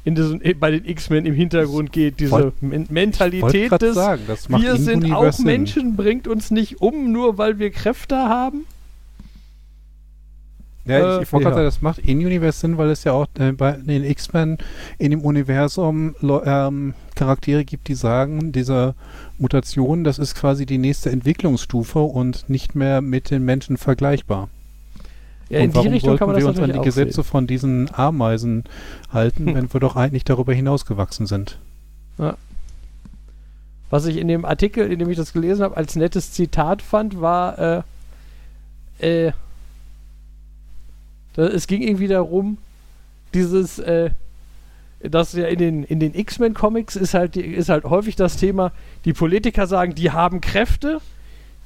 in 0.04 0.16
diesen, 0.16 0.42
bei 0.60 0.72
den 0.72 0.86
X-Men 0.86 1.26
im 1.26 1.34
Hintergrund 1.34 1.92
geht, 1.92 2.20
diese 2.20 2.52
Men 2.60 2.88
Mentalität 2.90 3.72
des 3.82 3.96
sagen, 3.96 4.24
wir 4.50 4.76
sind 4.76 5.12
auch 5.14 5.32
Sinn. 5.32 5.46
Menschen, 5.46 5.96
bringt 5.96 6.28
uns 6.28 6.52
nicht 6.52 6.82
um, 6.82 7.12
nur 7.12 7.38
weil 7.38 7.58
wir 7.60 7.72
Kräfte 7.72 8.18
haben. 8.18 8.66
Ja, 10.86 10.98
Äh, 10.98 11.16
ich, 11.18 11.22
ich 11.24 11.34
wollte 11.34 11.46
ja. 11.46 11.50
gerade 11.50 11.56
sagen, 11.56 11.66
das 11.66 11.82
macht 11.82 12.00
in 12.00 12.18
Universe 12.18 12.60
Sinn, 12.60 12.78
weil 12.78 12.90
es 12.90 13.06
ja 13.06 13.14
auch 13.14 13.28
äh, 13.40 13.54
bei 13.54 13.74
den 13.74 14.04
X-Men 14.04 14.58
in 14.98 15.12
dem 15.12 15.22
Universum 15.22 16.16
ähm, 16.22 16.94
Charaktere 17.16 17.64
gibt, 17.64 17.88
die 17.88 17.96
sagen, 17.96 18.52
diese 18.52 18.96
Mutation, 19.38 20.04
das 20.04 20.20
ist 20.20 20.36
quasi 20.36 20.66
die 20.66 20.78
nächste 20.78 21.10
Entwicklungsstufe 21.12 22.00
und 22.00 22.50
nicht 22.50 22.76
mehr 22.76 23.02
mit 23.02 23.32
den 23.32 23.46
Menschen 23.46 23.78
vergleichbar. 23.78 24.50
Ja, 25.50 25.60
und 25.60 25.66
in 25.66 25.72
die 25.72 25.76
warum 25.76 25.92
Richtung 25.94 26.18
kann 26.18 26.28
man 26.28 26.36
das 26.36 26.44
wir 26.44 26.50
uns 26.50 26.60
an 26.60 26.74
die 26.74 26.80
Gesetze 26.80 27.16
sehen. 27.16 27.24
von 27.24 27.48
diesen 27.48 27.94
Ameisen 27.94 28.64
halten, 29.12 29.48
Hm. 29.48 29.56
wenn 29.56 29.74
wir 29.74 29.80
doch 29.80 29.96
eigentlich 29.96 30.24
darüber 30.24 30.54
hinausgewachsen 30.54 31.26
sind? 31.28 31.60
was 33.90 34.06
ich 34.08 34.18
in 34.18 34.28
dem 34.28 34.44
Artikel, 34.46 34.92
in 34.92 34.98
dem 34.98 35.10
ich 35.10 35.18
das 35.18 35.34
gelesen 35.34 35.64
habe, 35.64 35.78
als 35.78 35.96
nettes 35.96 36.32
Zitat 36.32 36.82
fand, 36.82 37.22
war, 37.22 37.60
äh, 37.60 37.82
äh, 39.00 39.32
da, 41.34 41.44
es 41.48 41.68
ging 41.68 41.82
irgendwie 41.82 42.08
darum, 42.08 42.58
dieses, 43.36 43.78
äh, 43.80 44.10
dass 45.04 45.34
ja 45.34 45.46
in 45.46 45.60
den, 45.60 45.84
in 45.84 46.00
den 46.00 46.16
X-Men-Comics 46.16 46.96
ist 46.96 47.14
halt, 47.14 47.36
ist 47.38 47.70
halt 47.70 47.84
häufig 47.84 48.16
das 48.16 48.38
Thema, 48.38 48.72
die 49.06 49.14
Politiker 49.14 49.68
sagen, 49.68 49.94
die 49.96 50.12
haben 50.12 50.42
Kräfte, 50.42 51.00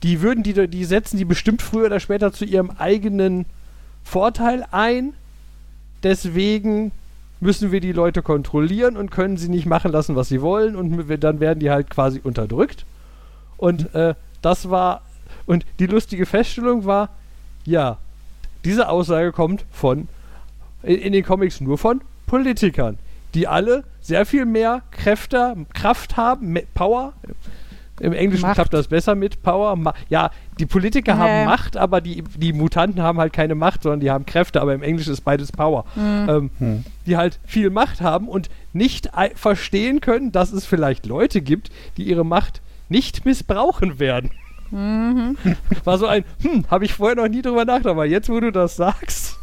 die 0.03 0.21
würden 0.21 0.43
die, 0.43 0.67
die 0.67 0.85
setzen 0.85 1.17
die 1.17 1.25
bestimmt 1.25 1.61
früher 1.61 1.85
oder 1.85 1.99
später 1.99 2.33
zu 2.33 2.45
ihrem 2.45 2.71
eigenen 2.71 3.45
Vorteil 4.07 4.65
ein. 4.71 5.13
Deswegen 6.01 6.91
müssen 7.39 7.71
wir 7.71 7.81
die 7.81 7.91
Leute 7.91 8.21
kontrollieren 8.21 8.95
und 8.95 9.11
können 9.11 9.35
sie 9.37 9.49
nicht 9.49 9.65
machen 9.65 9.91
lassen, 9.91 10.15
was 10.15 10.29
sie 10.29 10.41
wollen 10.41 10.75
und 10.75 11.07
dann 11.21 11.39
werden 11.39 11.59
die 11.59 11.69
halt 11.69 11.89
quasi 11.89 12.21
unterdrückt. 12.23 12.85
Und 13.57 13.93
äh, 13.93 14.15
das 14.41 14.69
war, 14.69 15.01
und 15.45 15.65
die 15.79 15.87
lustige 15.87 16.25
Feststellung 16.25 16.85
war, 16.85 17.09
ja, 17.65 17.97
diese 18.63 18.89
Aussage 18.89 19.31
kommt 19.33 19.65
von, 19.71 20.07
in, 20.83 20.99
in 20.99 21.13
den 21.13 21.25
Comics 21.25 21.59
nur 21.59 21.77
von 21.77 22.01
Politikern, 22.27 22.97
die 23.33 23.47
alle 23.47 23.83
sehr 23.99 24.25
viel 24.25 24.45
mehr 24.45 24.83
Kräfte, 24.91 25.55
Kraft 25.73 26.15
haben, 26.15 26.57
Power, 26.73 27.13
im 27.99 28.13
Englischen 28.13 28.43
Macht. 28.43 28.55
klappt 28.55 28.73
das 28.73 28.87
besser 28.87 29.15
mit 29.15 29.41
Power. 29.41 29.75
Ma 29.75 29.93
ja, 30.09 30.31
die 30.59 30.65
Politiker 30.65 31.13
ja. 31.13 31.17
haben 31.17 31.45
Macht, 31.45 31.77
aber 31.77 32.01
die, 32.01 32.23
die 32.37 32.53
Mutanten 32.53 33.01
haben 33.01 33.19
halt 33.19 33.33
keine 33.33 33.55
Macht, 33.55 33.83
sondern 33.83 33.99
die 33.99 34.11
haben 34.11 34.25
Kräfte, 34.25 34.61
aber 34.61 34.73
im 34.73 34.83
Englischen 34.83 35.13
ist 35.13 35.21
beides 35.21 35.51
Power. 35.51 35.85
Mhm. 35.95 36.29
Ähm, 36.29 36.49
mhm. 36.59 36.83
Die 37.05 37.17
halt 37.17 37.39
viel 37.45 37.69
Macht 37.69 38.01
haben 38.01 38.27
und 38.27 38.49
nicht 38.73 39.09
verstehen 39.35 40.01
können, 40.01 40.31
dass 40.31 40.51
es 40.51 40.65
vielleicht 40.65 41.05
Leute 41.05 41.41
gibt, 41.41 41.71
die 41.97 42.03
ihre 42.03 42.25
Macht 42.25 42.61
nicht 42.89 43.25
missbrauchen 43.25 43.99
werden. 43.99 44.31
Mhm. 44.71 45.37
War 45.83 45.97
so 45.97 46.07
ein, 46.07 46.23
hm, 46.41 46.65
habe 46.69 46.85
ich 46.85 46.93
vorher 46.93 47.15
noch 47.15 47.27
nie 47.27 47.41
drüber 47.41 47.65
nachgedacht, 47.65 47.91
aber 47.91 48.05
jetzt, 48.05 48.29
wo 48.29 48.39
du 48.39 48.51
das 48.51 48.75
sagst, 48.75 49.37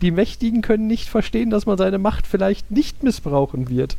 die 0.00 0.10
Mächtigen 0.10 0.62
können 0.62 0.86
nicht 0.88 1.08
verstehen, 1.08 1.50
dass 1.50 1.66
man 1.66 1.78
seine 1.78 1.98
Macht 1.98 2.26
vielleicht 2.26 2.70
nicht 2.70 3.02
missbrauchen 3.02 3.68
wird. 3.68 3.96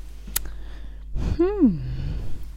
Hm. 1.38 1.82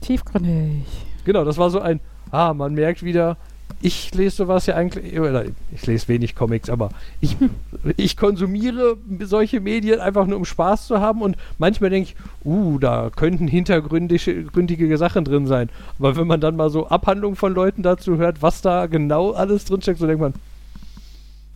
Tiefgründig. 0.07 0.87
Genau, 1.25 1.45
das 1.45 1.59
war 1.59 1.71
so 1.71 1.81
ein, 1.81 2.01
ah, 2.31 2.55
man 2.55 2.75
merkt 2.75 3.03
wieder, 3.03 3.37
ich 3.83 4.15
lese 4.15 4.37
sowas 4.37 4.67
ja 4.67 4.77
eigentlich, 4.77 5.19
oder 5.19 5.45
ich 5.73 5.87
lese 5.87 6.07
wenig 6.09 6.37
Comics, 6.37 6.71
aber 6.71 6.91
ich, 7.21 7.37
ich 7.97 8.17
konsumiere 8.17 8.97
solche 9.21 9.61
Medien 9.61 9.99
einfach 9.99 10.27
nur 10.27 10.39
um 10.39 10.45
Spaß 10.45 10.87
zu 10.87 11.01
haben 11.01 11.23
und 11.23 11.37
manchmal 11.59 11.91
denke 11.91 12.11
ich, 12.11 12.17
uh, 12.45 12.79
da 12.79 13.11
könnten 13.15 13.49
hintergründige 13.49 14.97
Sachen 14.97 15.25
drin 15.25 15.49
sein. 15.49 15.69
Aber 15.99 16.17
wenn 16.17 16.29
man 16.29 16.41
dann 16.41 16.55
mal 16.55 16.71
so 16.71 16.87
Abhandlungen 16.87 17.37
von 17.37 17.53
Leuten 17.53 17.83
dazu 17.83 18.17
hört, 18.17 18.43
was 18.43 18.63
da 18.63 18.87
genau 18.87 19.33
alles 19.33 19.65
drinsteckt, 19.65 19.99
so 19.99 20.07
denkt 20.07 20.21
man, 20.21 20.35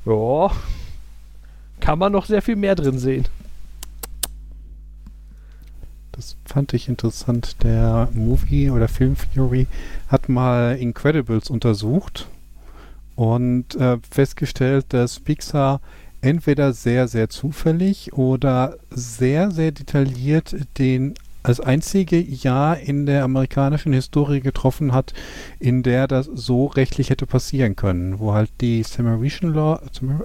ja, 0.05 0.51
kann 1.79 1.99
man 1.99 2.13
noch 2.13 2.27
sehr 2.27 2.43
viel 2.43 2.57
mehr 2.57 2.75
drin 2.75 2.99
sehen. 2.99 3.27
Das 6.13 6.37
fand 6.51 6.75
ich 6.75 6.89
interessant. 6.89 7.57
Der 7.63 8.09
Movie 8.13 8.71
oder 8.71 8.89
Film 8.89 9.17
Theory 9.35 9.69
hat 10.09 10.29
mal 10.29 10.77
Incredibles 10.77 11.49
untersucht 11.49 12.27
und 13.15 13.77
äh, 13.77 13.99
festgestellt, 14.11 14.87
dass 14.89 15.21
Pixar 15.21 15.81
entweder 16.23 16.73
sehr, 16.73 17.07
sehr 17.07 17.31
zufällig 17.31 18.13
oder 18.15 18.77
sehr, 18.91 19.53
sehr 19.53 19.71
detailliert 19.71 20.57
den 20.77 21.15
als 21.43 21.61
einzige 21.61 22.21
Jahr 22.21 22.79
in 22.79 23.07
der 23.07 23.25
amerikanischen 23.25 23.93
Historie 23.93 24.41
getroffen 24.41 24.93
hat, 24.93 25.15
in 25.59 25.83
der 25.83 26.07
das 26.07 26.27
so 26.27 26.67
rechtlich 26.67 27.09
hätte 27.11 27.27
passieren 27.27 27.77
können, 27.77 28.19
wo 28.19 28.35
halt 28.35 28.51
die 28.61 28.83
Samaritan, 28.83 29.55
Law, 29.55 29.81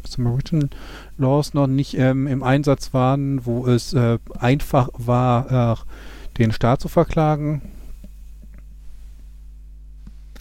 Samaritan 0.05 0.69
Laws 1.17 1.53
noch 1.53 1.67
nicht 1.67 1.97
ähm, 1.97 2.27
im 2.27 2.43
Einsatz 2.43 2.93
waren, 2.93 3.45
wo 3.45 3.65
es 3.65 3.93
äh, 3.93 4.17
einfach 4.37 4.89
war, 4.97 5.51
äh, 5.51 5.75
den 6.37 6.51
Staat 6.51 6.81
zu 6.81 6.87
verklagen. 6.87 7.61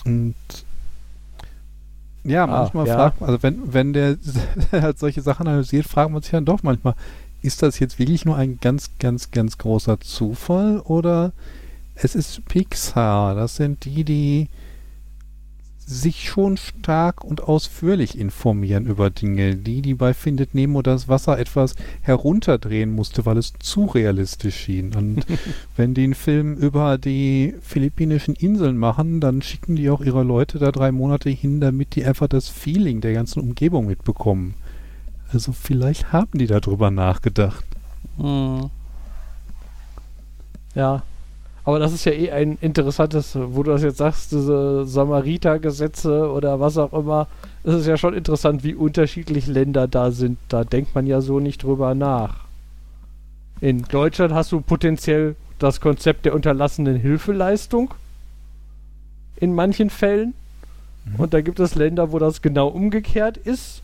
Und 0.05 0.35
ja, 2.25 2.45
ah, 2.45 2.47
manchmal 2.47 2.85
ah, 2.85 2.89
ja. 2.89 2.95
fragt 2.97 3.21
man, 3.21 3.31
also 3.31 3.43
wenn, 3.43 3.73
wenn 3.73 3.93
der 3.93 4.17
halt 4.73 4.99
solche 4.99 5.23
Sachen 5.23 5.47
analysiert, 5.47 5.87
fragt 5.87 6.11
man 6.11 6.23
sich 6.23 6.31
dann 6.31 6.45
doch 6.45 6.63
manchmal, 6.63 6.95
ist 7.43 7.63
das 7.63 7.79
jetzt 7.79 7.99
wirklich 7.99 8.25
nur 8.25 8.37
ein 8.37 8.59
ganz, 8.61 8.91
ganz, 8.99 9.31
ganz 9.31 9.59
großer 9.59 10.01
Zufall 10.01 10.81
oder 10.81 11.33
es 11.95 12.15
ist 12.15 12.45
Pixar? 12.47 13.35
Das 13.35 13.57
sind 13.57 13.85
die, 13.85 14.05
die 14.05 14.49
sich 15.87 16.29
schon 16.29 16.57
stark 16.57 17.25
und 17.25 17.43
ausführlich 17.43 18.19
informieren 18.19 18.87
über 18.87 19.11
Dinge. 19.11 19.57
Die, 19.57 19.83
die 19.83 19.95
bei 19.95 20.15
Findet 20.15 20.55
Nemo 20.55 20.83
das 20.83 21.09
Wasser 21.09 21.39
etwas 21.39 21.75
herunterdrehen 22.03 22.91
musste, 22.91 23.27
weil 23.27 23.37
es 23.37 23.53
zu 23.59 23.85
realistisch 23.87 24.57
schien. 24.57 24.95
Und 24.95 25.27
wenn 25.77 25.95
die 25.95 26.05
einen 26.05 26.15
Film 26.15 26.57
über 26.57 26.99
die 26.99 27.55
philippinischen 27.61 28.35
Inseln 28.35 28.79
machen, 28.79 29.21
dann 29.21 29.43
schicken 29.43 29.77
die 29.77 29.91
auch 29.91 30.01
ihre 30.01 30.23
Leute 30.23 30.59
da 30.59 30.73
drei 30.73 30.91
Monate 30.91 31.31
hin, 31.31 31.61
damit 31.61 31.95
die 31.97 32.05
einfach 32.05 32.29
das 32.29 32.49
Feeling 32.49 33.01
der 33.01 33.13
ganzen 33.13 33.41
Umgebung 33.41 33.87
mitbekommen. 33.87 34.55
Also 35.33 35.53
vielleicht 35.53 36.13
haben 36.13 36.39
die 36.39 36.47
darüber 36.47 36.91
nachgedacht. 36.91 37.65
Hm. 38.17 38.71
Ja. 40.75 41.03
Aber 41.65 41.79
das 41.79 41.93
ist 41.93 42.05
ja 42.05 42.13
eh 42.13 42.31
ein 42.31 42.59
interessantes, 42.61 43.37
wo 43.37 43.63
du 43.63 43.71
das 43.71 43.83
jetzt 43.83 43.97
sagst, 43.97 44.33
diese 44.33 44.85
Samariter-Gesetze 44.85 46.31
oder 46.31 46.61
was 46.61 46.77
auch 46.77 46.93
immer. 46.93 47.27
Es 47.63 47.75
ist 47.75 47.87
ja 47.87 47.97
schon 47.97 48.15
interessant, 48.15 48.65
wie 48.65 48.75
unterschiedlich 48.75 49.47
Länder 49.47 49.89
da 49.89 50.11
sind. 50.11 50.39
Da 50.49 50.65
denkt 50.65 50.95
man 50.95 51.07
ja 51.07 51.23
so 51.23 51.41
nicht 51.41 51.63
drüber 51.63 51.95
nach. 51.95 52.45
In 53.61 53.83
Deutschland 53.83 54.35
hast 54.35 54.53
du 54.53 54.61
potenziell 54.61 55.37
das 55.59 55.81
Konzept 55.81 56.27
der 56.27 56.35
unterlassenen 56.35 56.97
Hilfeleistung. 56.97 57.95
In 59.37 59.55
manchen 59.55 59.89
Fällen. 59.89 60.35
Mhm. 61.07 61.21
Und 61.21 61.35
da 61.35 61.41
gibt 61.41 61.61
es 61.61 61.75
Länder, 61.75 62.13
wo 62.13 62.19
das 62.19 62.43
genau 62.43 62.69
umgekehrt 62.69 63.39
ist 63.39 63.83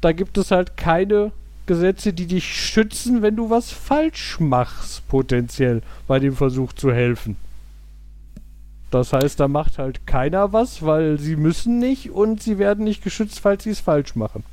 da 0.00 0.12
gibt 0.12 0.38
es 0.38 0.50
halt 0.50 0.76
keine 0.76 1.32
Gesetze, 1.66 2.12
die 2.12 2.26
dich 2.26 2.44
schützen, 2.44 3.22
wenn 3.22 3.36
du 3.36 3.50
was 3.50 3.70
falsch 3.70 4.38
machst, 4.40 5.06
potenziell 5.08 5.82
bei 6.06 6.18
dem 6.18 6.34
Versuch 6.34 6.72
zu 6.72 6.92
helfen. 6.92 7.36
Das 8.90 9.12
heißt, 9.12 9.40
da 9.40 9.48
macht 9.48 9.78
halt 9.78 10.06
keiner 10.06 10.52
was, 10.52 10.82
weil 10.82 11.18
sie 11.18 11.36
müssen 11.36 11.78
nicht 11.78 12.10
und 12.10 12.42
sie 12.42 12.58
werden 12.58 12.84
nicht 12.84 13.02
geschützt, 13.02 13.40
falls 13.40 13.64
sie 13.64 13.70
es 13.70 13.80
falsch 13.80 14.14
machen. 14.14 14.44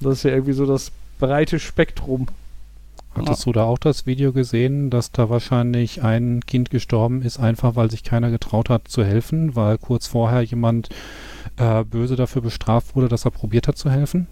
Das 0.00 0.18
ist 0.18 0.22
ja 0.24 0.30
irgendwie 0.30 0.52
so 0.52 0.66
das 0.66 0.92
breite 1.18 1.58
Spektrum. 1.58 2.28
Hattest 3.14 3.46
du 3.46 3.52
da 3.52 3.64
auch 3.64 3.78
das 3.78 4.04
Video 4.04 4.32
gesehen, 4.32 4.90
dass 4.90 5.10
da 5.10 5.30
wahrscheinlich 5.30 6.02
ein 6.02 6.42
Kind 6.44 6.68
gestorben 6.68 7.22
ist, 7.22 7.38
einfach 7.38 7.74
weil 7.74 7.90
sich 7.90 8.04
keiner 8.04 8.30
getraut 8.30 8.68
hat 8.68 8.88
zu 8.88 9.02
helfen, 9.02 9.56
weil 9.56 9.78
kurz 9.78 10.06
vorher 10.06 10.42
jemand 10.42 10.90
äh, 11.56 11.82
böse 11.84 12.16
dafür 12.16 12.42
bestraft 12.42 12.94
wurde, 12.94 13.08
dass 13.08 13.24
er 13.24 13.30
probiert 13.30 13.68
hat 13.68 13.78
zu 13.78 13.90
helfen? 13.90 14.26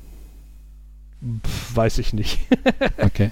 Pff, 1.23 1.77
weiß 1.77 1.99
ich 1.99 2.13
nicht. 2.13 2.41
okay. 2.99 3.31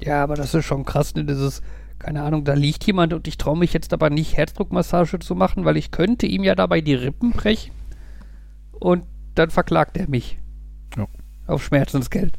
Ja, 0.00 0.22
aber 0.22 0.36
das 0.36 0.54
ist 0.54 0.64
schon 0.64 0.84
krass, 0.84 1.14
ne? 1.14 1.24
Dieses, 1.24 1.60
keine 1.98 2.22
Ahnung, 2.22 2.44
da 2.44 2.54
liegt 2.54 2.84
jemand 2.84 3.12
und 3.12 3.26
ich 3.26 3.36
traue 3.36 3.58
mich 3.58 3.72
jetzt 3.72 3.92
aber 3.92 4.10
nicht, 4.10 4.36
Herzdruckmassage 4.36 5.18
zu 5.18 5.34
machen, 5.34 5.64
weil 5.64 5.76
ich 5.76 5.90
könnte 5.90 6.26
ihm 6.26 6.44
ja 6.44 6.54
dabei 6.54 6.80
die 6.80 6.94
Rippen 6.94 7.32
brechen 7.32 7.72
und 8.72 9.04
dann 9.34 9.50
verklagt 9.50 9.96
er 9.96 10.08
mich. 10.08 10.38
Ja. 10.96 11.06
Auf 11.46 11.64
Schmerzensgeld. 11.64 12.38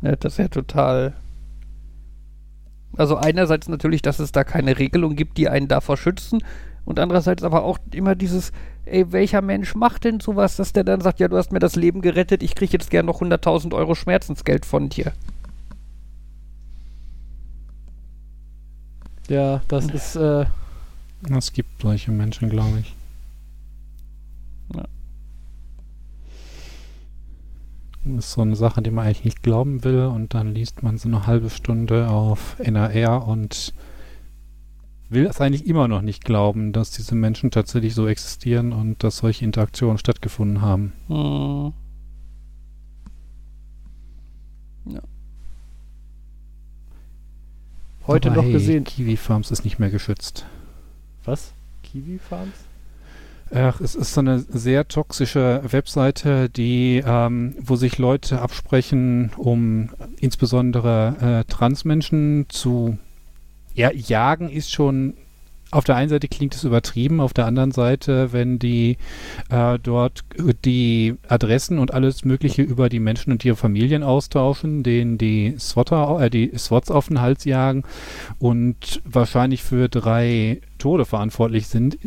Ne, 0.00 0.16
das 0.16 0.34
ist 0.34 0.38
ja 0.38 0.48
total 0.48 1.14
also 2.96 3.16
einerseits 3.16 3.68
natürlich, 3.68 4.02
dass 4.02 4.18
es 4.18 4.32
da 4.32 4.42
keine 4.44 4.78
Regelung 4.78 5.16
gibt, 5.16 5.36
die 5.38 5.48
einen 5.48 5.68
davor 5.68 5.96
schützen 5.96 6.42
und 6.86 6.98
andererseits 6.98 7.42
aber 7.42 7.64
auch 7.64 7.78
immer 7.92 8.14
dieses, 8.14 8.52
ey, 8.86 9.12
welcher 9.12 9.42
Mensch 9.42 9.74
macht 9.74 10.04
denn 10.04 10.20
sowas, 10.20 10.56
dass 10.56 10.72
der 10.72 10.84
dann 10.84 11.02
sagt, 11.02 11.20
ja, 11.20 11.28
du 11.28 11.36
hast 11.36 11.52
mir 11.52 11.58
das 11.58 11.76
Leben 11.76 12.00
gerettet, 12.00 12.42
ich 12.42 12.54
kriege 12.54 12.72
jetzt 12.72 12.90
gern 12.90 13.04
noch 13.04 13.20
100.000 13.20 13.74
Euro 13.74 13.94
Schmerzensgeld 13.94 14.64
von 14.64 14.88
dir. 14.88 15.12
Ja, 19.28 19.60
das 19.68 19.86
ist, 19.86 20.16
äh... 20.16 20.46
Es 21.36 21.52
gibt 21.52 21.82
solche 21.82 22.12
Menschen, 22.12 22.48
glaube 22.48 22.78
ich. 22.80 22.94
Ja. 24.74 24.84
ist 28.16 28.32
so 28.32 28.42
eine 28.42 28.54
Sache, 28.54 28.82
die 28.82 28.92
man 28.92 29.06
eigentlich 29.06 29.24
nicht 29.24 29.42
glauben 29.42 29.82
will 29.82 30.04
und 30.04 30.34
dann 30.34 30.54
liest 30.54 30.84
man 30.84 30.98
so 30.98 31.08
eine 31.08 31.26
halbe 31.26 31.50
Stunde 31.50 32.08
auf 32.08 32.56
NAR 32.60 33.26
und 33.26 33.74
will 35.08 35.26
es 35.26 35.40
eigentlich 35.40 35.66
immer 35.66 35.88
noch 35.88 36.02
nicht 36.02 36.24
glauben, 36.24 36.72
dass 36.72 36.90
diese 36.90 37.14
Menschen 37.14 37.50
tatsächlich 37.50 37.94
so 37.94 38.06
existieren 38.06 38.72
und 38.72 39.02
dass 39.04 39.18
solche 39.18 39.44
Interaktionen 39.44 39.98
stattgefunden 39.98 40.60
haben. 40.60 40.92
Hm. 41.08 41.72
Ja. 44.92 45.02
heute 48.06 48.30
Aber 48.30 48.36
noch 48.36 48.44
hey, 48.44 48.52
gesehen. 48.52 48.84
Kiwi 48.84 49.16
Farms 49.16 49.50
ist 49.50 49.64
nicht 49.64 49.78
mehr 49.78 49.90
geschützt. 49.90 50.46
Was? 51.24 51.52
Kiwi 51.82 52.18
Farms? 52.18 52.54
Ach, 53.54 53.80
es 53.80 53.94
ist 53.94 54.12
so 54.12 54.20
eine 54.20 54.40
sehr 54.40 54.88
toxische 54.88 55.62
Webseite, 55.68 56.48
die, 56.50 57.02
ähm, 57.06 57.54
wo 57.60 57.76
sich 57.76 57.96
Leute 57.98 58.40
absprechen, 58.40 59.30
um 59.36 59.90
insbesondere 60.18 61.44
äh, 61.46 61.52
Transmenschen 61.52 62.46
zu 62.48 62.98
ja, 63.76 63.92
jagen, 63.92 64.48
ist 64.48 64.72
schon 64.72 65.14
auf 65.72 65.84
der 65.84 65.96
einen 65.96 66.08
Seite 66.08 66.28
klingt 66.28 66.54
es 66.54 66.64
übertrieben, 66.64 67.20
auf 67.20 67.34
der 67.34 67.46
anderen 67.46 67.72
Seite, 67.72 68.32
wenn 68.32 68.58
die 68.58 68.96
äh, 69.50 69.78
dort 69.82 70.24
die 70.64 71.16
Adressen 71.28 71.78
und 71.78 71.92
alles 71.92 72.24
Mögliche 72.24 72.62
über 72.62 72.88
die 72.88 73.00
Menschen 73.00 73.32
und 73.32 73.44
ihre 73.44 73.56
Familien 73.56 74.02
austauschen, 74.04 74.84
denen 74.84 75.18
die, 75.18 75.56
Swatter, 75.58 76.20
äh, 76.20 76.30
die 76.30 76.52
SWATs 76.56 76.90
auf 76.90 77.08
den 77.08 77.20
Hals 77.20 77.44
jagen 77.44 77.82
und 78.38 79.02
wahrscheinlich 79.04 79.62
für 79.62 79.88
drei 79.88 80.60
Tode 80.78 81.04
verantwortlich 81.04 81.66
sind 81.66 81.98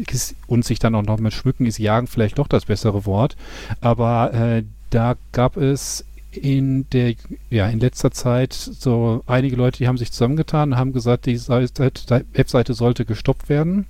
und 0.48 0.64
sich 0.64 0.80
dann 0.80 0.96
auch 0.96 1.04
noch 1.04 1.20
mit 1.20 1.34
schmücken, 1.34 1.66
ist 1.66 1.80
jagen 1.80 2.08
vielleicht 2.08 2.40
doch 2.40 2.48
das 2.48 2.66
bessere 2.66 3.06
Wort. 3.06 3.36
Aber 3.82 4.34
äh, 4.34 4.64
da 4.90 5.16
gab 5.32 5.58
es 5.58 6.06
in 6.32 6.90
der, 6.92 7.16
ja, 7.50 7.68
in 7.68 7.80
letzter 7.80 8.12
Zeit 8.12 8.54
so 8.54 9.24
einige 9.26 9.56
Leute, 9.56 9.80
die 9.80 9.88
haben 9.88 9.98
sich 9.98 10.12
zusammengetan, 10.12 10.78
haben 10.78 10.94
gesagt, 10.94 11.26
die 11.26 11.38
Seite, 11.38 11.92
Webseite 12.34 12.74
sollte 12.74 13.06
gestoppt 13.06 13.50
werden. 13.50 13.88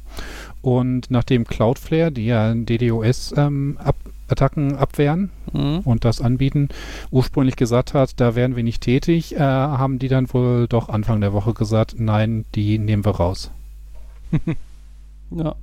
Und 0.62 1.12
nachdem 1.12 1.46
Cloudflare, 1.46 2.12
die 2.12 2.26
ja 2.26 2.54
DDoS-Attacken 2.54 3.78
ähm, 4.70 4.76
ab, 4.76 4.82
abwehren 4.82 5.32
Mhm. 5.54 5.80
und 5.80 6.06
das 6.06 6.22
anbieten, 6.22 6.70
ursprünglich 7.12 7.56
gesagt 7.56 7.94
hat, 7.94 8.20
da 8.20 8.36
wären 8.36 8.56
wir 8.56 8.64
nicht 8.64 8.82
tätig, 8.84 9.36
äh, 9.36 9.40
haben 9.40 10.00
die 10.00 10.08
dann 10.08 10.32
wohl 10.34 10.68
doch 10.68 10.90
Anfang 10.90 11.22
der 11.22 11.34
Woche 11.34 11.54
gesagt, 11.54 11.96
nein, 11.98 12.46
die 12.56 12.78
nehmen 12.78 13.06
wir 13.06 13.16
raus. 13.16 13.52
Ja. 15.32 15.54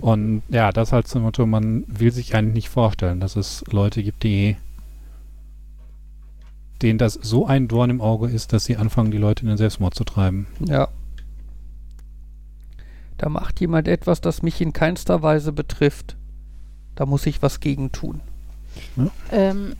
Und 0.00 0.42
ja, 0.48 0.72
das 0.72 0.92
halt 0.92 1.08
zum 1.08 1.22
Motto, 1.22 1.46
man 1.46 1.84
will 1.86 2.12
sich 2.12 2.34
eigentlich 2.34 2.54
nicht 2.54 2.68
vorstellen, 2.68 3.20
dass 3.20 3.36
es 3.36 3.64
Leute 3.70 4.02
gibt, 4.02 4.22
die 4.22 4.56
denen 6.82 6.98
das 6.98 7.14
so 7.14 7.46
ein 7.46 7.68
Dorn 7.68 7.90
im 7.90 8.00
Auge 8.00 8.28
ist, 8.28 8.52
dass 8.52 8.64
sie 8.64 8.76
anfangen, 8.76 9.10
die 9.10 9.18
Leute 9.18 9.42
in 9.42 9.48
den 9.48 9.56
Selbstmord 9.56 9.94
zu 9.94 10.04
treiben. 10.04 10.46
Ja. 10.60 10.88
Da 13.18 13.28
macht 13.30 13.60
jemand 13.60 13.88
etwas, 13.88 14.20
das 14.20 14.42
mich 14.42 14.60
in 14.60 14.72
keinster 14.72 15.22
Weise 15.22 15.52
betrifft. 15.52 16.16
Da 16.94 17.06
muss 17.06 17.24
ich 17.26 17.40
was 17.42 17.60
gegen 17.60 17.92
tun. 17.92 18.20
Ähm, 19.32 19.74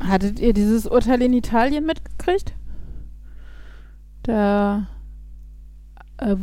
hattet 0.00 0.38
ihr 0.40 0.52
dieses 0.52 0.86
Urteil 0.86 1.22
in 1.22 1.32
Italien 1.32 1.86
mitgekriegt? 1.86 2.52
Da, 4.24 4.86
äh, 6.18 6.36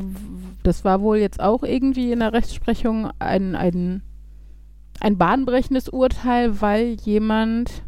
das 0.64 0.86
war 0.86 1.02
wohl 1.02 1.18
jetzt 1.18 1.40
auch 1.40 1.64
irgendwie 1.64 2.12
in 2.12 2.20
der 2.20 2.34
Rechtsprechung 2.34 3.10
ein, 3.20 3.56
ein, 3.56 4.02
ein 5.00 5.18
bahnbrechendes 5.18 5.90
Urteil, 5.90 6.62
weil 6.62 6.98
jemand 7.04 7.84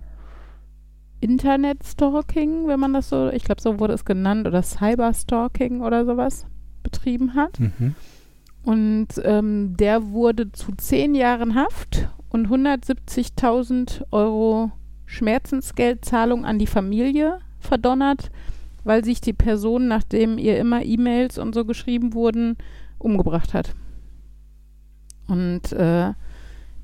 Internet-Stalking, 1.22 2.68
wenn 2.68 2.80
man 2.80 2.94
das 2.94 3.10
so, 3.10 3.30
ich 3.30 3.44
glaube, 3.44 3.62
so 3.62 3.80
wurde 3.80 3.94
es 3.94 4.06
genannt, 4.06 4.48
oder 4.48 4.62
Cyber-Stalking 4.62 5.82
oder 5.82 6.06
sowas 6.06 6.46
betrieben 6.84 7.34
hat. 7.34 7.60
Mhm. 7.60 7.96
Und 8.64 9.08
ähm, 9.24 9.76
der 9.78 10.10
wurde 10.10 10.52
zu 10.52 10.72
zehn 10.76 11.16
Jahren 11.16 11.56
Haft 11.56 12.10
und 12.30 12.48
170.000 12.48 14.06
Euro 14.12 14.72
Schmerzensgeldzahlung 15.06 16.46
an 16.46 16.60
die 16.60 16.68
Familie 16.68 17.40
verdonnert, 17.60 18.32
weil 18.86 19.04
sich 19.04 19.20
die 19.20 19.34
Person, 19.34 19.90
nachdem 19.90 20.38
ihr 20.38 20.58
immer 20.58 20.86
E-Mails 20.86 21.38
und 21.38 21.54
so 21.54 21.66
geschrieben 21.66 22.14
wurden, 22.14 22.56
umgebracht 22.98 23.54
hat. 23.54 23.76
Und 25.28 25.74
äh, 25.74 26.14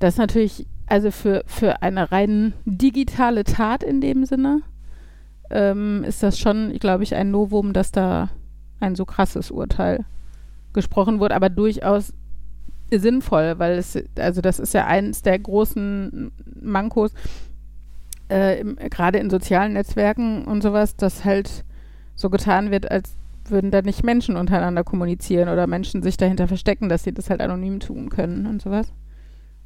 das 0.00 0.14
ist 0.14 0.18
natürlich, 0.18 0.66
also 0.86 1.10
für, 1.10 1.44
für 1.46 1.80
eine 1.80 2.12
rein 2.12 2.52
digitale 2.64 3.44
Tat 3.44 3.84
in 3.84 4.00
dem 4.00 4.26
Sinne, 4.26 4.62
ähm, 5.50 6.02
ist 6.04 6.22
das 6.22 6.38
schon, 6.38 6.72
glaube 6.80 7.04
ich, 7.04 7.14
ein 7.14 7.30
Novum, 7.30 7.72
dass 7.72 7.92
da 7.92 8.30
ein 8.80 8.96
so 8.96 9.04
krasses 9.04 9.50
Urteil 9.50 10.04
gesprochen 10.72 11.20
wurde, 11.20 11.36
aber 11.36 11.50
durchaus 11.50 12.12
sinnvoll, 12.90 13.58
weil 13.58 13.78
es, 13.78 13.96
also 14.18 14.40
das 14.40 14.58
ist 14.58 14.74
ja 14.74 14.86
eines 14.86 15.22
der 15.22 15.38
großen 15.38 16.32
Mankos, 16.60 17.12
äh, 18.28 18.64
gerade 18.90 19.18
in 19.18 19.30
sozialen 19.30 19.74
Netzwerken 19.74 20.44
und 20.44 20.62
sowas, 20.62 20.96
dass 20.96 21.24
halt 21.24 21.64
so 22.14 22.30
getan 22.30 22.70
wird, 22.70 22.90
als 22.90 23.14
würden 23.48 23.70
da 23.70 23.82
nicht 23.82 24.04
Menschen 24.04 24.36
untereinander 24.36 24.84
kommunizieren 24.84 25.48
oder 25.48 25.66
Menschen 25.66 26.02
sich 26.02 26.16
dahinter 26.16 26.48
verstecken, 26.48 26.88
dass 26.88 27.04
sie 27.04 27.12
das 27.12 27.30
halt 27.30 27.40
anonym 27.40 27.80
tun 27.80 28.08
können 28.08 28.46
und 28.46 28.62
sowas. 28.62 28.92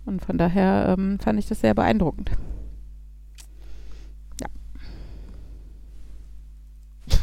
Und 0.04 0.24
von 0.24 0.38
daher 0.38 0.94
ähm, 0.96 1.18
fand 1.18 1.38
ich 1.38 1.46
das 1.46 1.60
sehr 1.60 1.74
beeindruckend. 1.74 2.30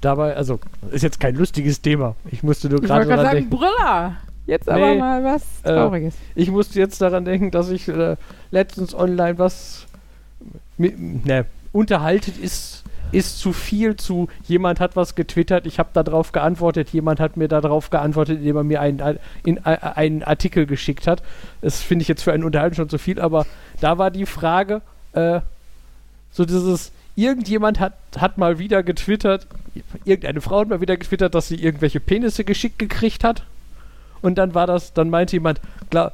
Dabei, 0.00 0.36
also, 0.36 0.60
ist 0.90 1.02
jetzt 1.02 1.20
kein 1.20 1.34
lustiges 1.34 1.82
Thema. 1.82 2.14
Ich 2.30 2.42
musste 2.42 2.68
nur 2.68 2.80
Ich 2.80 2.86
gerade 2.86 3.06
daran 3.06 3.24
sagen, 3.26 3.36
denken. 3.38 3.50
Brüller! 3.50 4.16
Jetzt 4.46 4.68
aber 4.68 4.92
Nee, 4.92 4.98
mal 4.98 5.24
was 5.24 5.42
äh, 5.64 5.74
Trauriges. 5.74 6.14
Ich 6.36 6.50
musste 6.50 6.78
jetzt 6.78 7.00
daran 7.02 7.24
denken, 7.24 7.50
dass 7.50 7.68
ich 7.68 7.88
äh, 7.88 8.16
letztens 8.52 8.94
online 8.94 9.38
was 9.38 9.86
ne, 10.78 11.46
unterhaltet 11.72 12.38
ist, 12.38 12.84
ist 13.16 13.38
zu 13.38 13.54
viel 13.54 13.96
zu 13.96 14.28
jemand 14.46 14.78
hat 14.78 14.94
was 14.94 15.14
getwittert, 15.14 15.66
ich 15.66 15.78
habe 15.78 15.88
darauf 15.94 16.32
geantwortet, 16.32 16.90
jemand 16.90 17.18
hat 17.18 17.38
mir 17.38 17.48
darauf 17.48 17.88
geantwortet, 17.88 18.38
indem 18.38 18.56
er 18.56 18.64
mir 18.64 18.80
einen, 18.82 19.18
in, 19.42 19.56
äh, 19.58 19.78
einen 19.94 20.22
Artikel 20.22 20.66
geschickt 20.66 21.06
hat. 21.06 21.22
Das 21.62 21.80
finde 21.80 22.02
ich 22.02 22.08
jetzt 22.08 22.22
für 22.22 22.34
einen 22.34 22.44
Unterhalten 22.44 22.76
schon 22.76 22.90
zu 22.90 22.98
viel, 22.98 23.18
aber 23.18 23.46
da 23.80 23.96
war 23.96 24.10
die 24.10 24.26
Frage, 24.26 24.82
äh, 25.14 25.40
so 26.30 26.44
dieses, 26.44 26.92
irgendjemand 27.14 27.80
hat, 27.80 27.94
hat 28.18 28.36
mal 28.36 28.58
wieder 28.58 28.82
getwittert, 28.82 29.46
irgendeine 30.04 30.42
Frau 30.42 30.60
hat 30.60 30.68
mal 30.68 30.82
wieder 30.82 30.98
getwittert, 30.98 31.34
dass 31.34 31.48
sie 31.48 31.56
irgendwelche 31.56 32.00
Penisse 32.00 32.44
geschickt 32.44 32.78
gekriegt 32.78 33.24
hat. 33.24 33.44
Und 34.20 34.36
dann 34.36 34.54
war 34.54 34.66
das, 34.66 34.92
dann 34.92 35.08
meinte 35.08 35.36
jemand, 35.36 35.62
klar, 35.88 36.12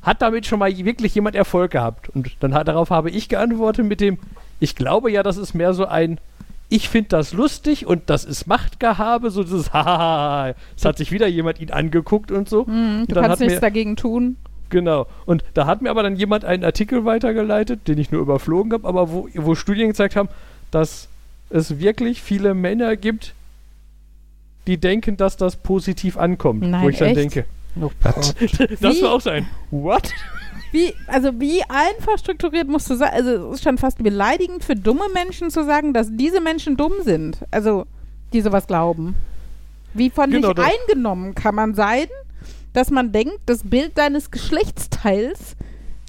hat 0.00 0.22
damit 0.22 0.46
schon 0.46 0.60
mal 0.60 0.74
wirklich 0.74 1.14
jemand 1.14 1.36
Erfolg 1.36 1.72
gehabt? 1.72 2.08
Und 2.08 2.30
dann 2.40 2.54
hat, 2.54 2.68
darauf 2.68 2.88
habe 2.88 3.10
ich 3.10 3.28
geantwortet 3.28 3.84
mit 3.84 4.00
dem, 4.00 4.18
ich 4.60 4.76
glaube 4.76 5.10
ja, 5.10 5.22
das 5.22 5.36
ist 5.36 5.54
mehr 5.54 5.74
so 5.74 5.86
ein, 5.86 6.18
ich 6.68 6.88
finde 6.88 7.08
das 7.08 7.32
lustig 7.32 7.86
und 7.86 8.08
das 8.10 8.24
ist 8.24 8.46
Machtgehabe, 8.46 9.30
so 9.30 9.42
dieses, 9.42 9.72
hahaha, 9.72 10.54
es 10.76 10.84
hat 10.84 10.98
sich 10.98 11.10
wieder 11.10 11.26
jemand 11.26 11.60
ihn 11.60 11.70
angeguckt 11.72 12.30
und 12.30 12.48
so. 12.48 12.66
Hm, 12.66 13.06
du 13.08 13.14
dann 13.14 13.24
kannst 13.24 13.32
hat 13.32 13.40
nichts 13.40 13.54
mir- 13.56 13.60
dagegen 13.60 13.96
tun. 13.96 14.36
Genau. 14.68 15.08
Und 15.26 15.42
da 15.54 15.66
hat 15.66 15.82
mir 15.82 15.90
aber 15.90 16.04
dann 16.04 16.14
jemand 16.14 16.44
einen 16.44 16.62
Artikel 16.62 17.04
weitergeleitet, 17.04 17.88
den 17.88 17.98
ich 17.98 18.12
nur 18.12 18.20
überflogen 18.22 18.72
habe, 18.72 18.86
aber 18.86 19.10
wo, 19.10 19.28
wo 19.34 19.56
Studien 19.56 19.88
gezeigt 19.88 20.14
haben, 20.14 20.28
dass 20.70 21.08
es 21.50 21.80
wirklich 21.80 22.22
viele 22.22 22.54
Männer 22.54 22.94
gibt, 22.94 23.34
die 24.68 24.76
denken, 24.76 25.16
dass 25.16 25.36
das 25.36 25.56
positiv 25.56 26.16
ankommt. 26.16 26.62
Nein, 26.62 26.84
wo 26.84 26.88
ich 26.88 26.98
dann 26.98 27.08
echt? 27.08 27.16
denke, 27.16 27.44
Oh 27.80 27.90
das 28.80 29.02
war 29.02 29.12
auch 29.14 29.20
so 29.20 29.30
ein 29.30 29.48
What? 29.70 30.10
Wie, 30.72 30.94
also 31.06 31.40
wie 31.40 31.62
einfach 31.68 32.18
strukturiert 32.18 32.68
musst 32.68 32.88
du 32.90 32.94
sein? 32.94 33.10
Also 33.12 33.48
es 33.48 33.56
ist 33.56 33.64
schon 33.64 33.78
fast 33.78 34.02
beleidigend 34.02 34.64
für 34.64 34.76
dumme 34.76 35.08
Menschen 35.12 35.50
zu 35.50 35.64
sagen, 35.64 35.92
dass 35.92 36.08
diese 36.10 36.40
Menschen 36.40 36.76
dumm 36.76 36.92
sind. 37.02 37.38
Also, 37.50 37.86
die 38.32 38.40
sowas 38.40 38.66
glauben. 38.66 39.16
Wie 39.94 40.10
von 40.10 40.30
Genau, 40.30 40.48
sich 40.48 40.58
eingenommen 40.58 41.34
kann 41.34 41.54
man 41.56 41.74
sein, 41.74 42.06
dass 42.72 42.90
man 42.90 43.10
denkt, 43.10 43.40
das 43.46 43.62
Bild 43.64 43.98
deines 43.98 44.30
Geschlechtsteils 44.30 45.56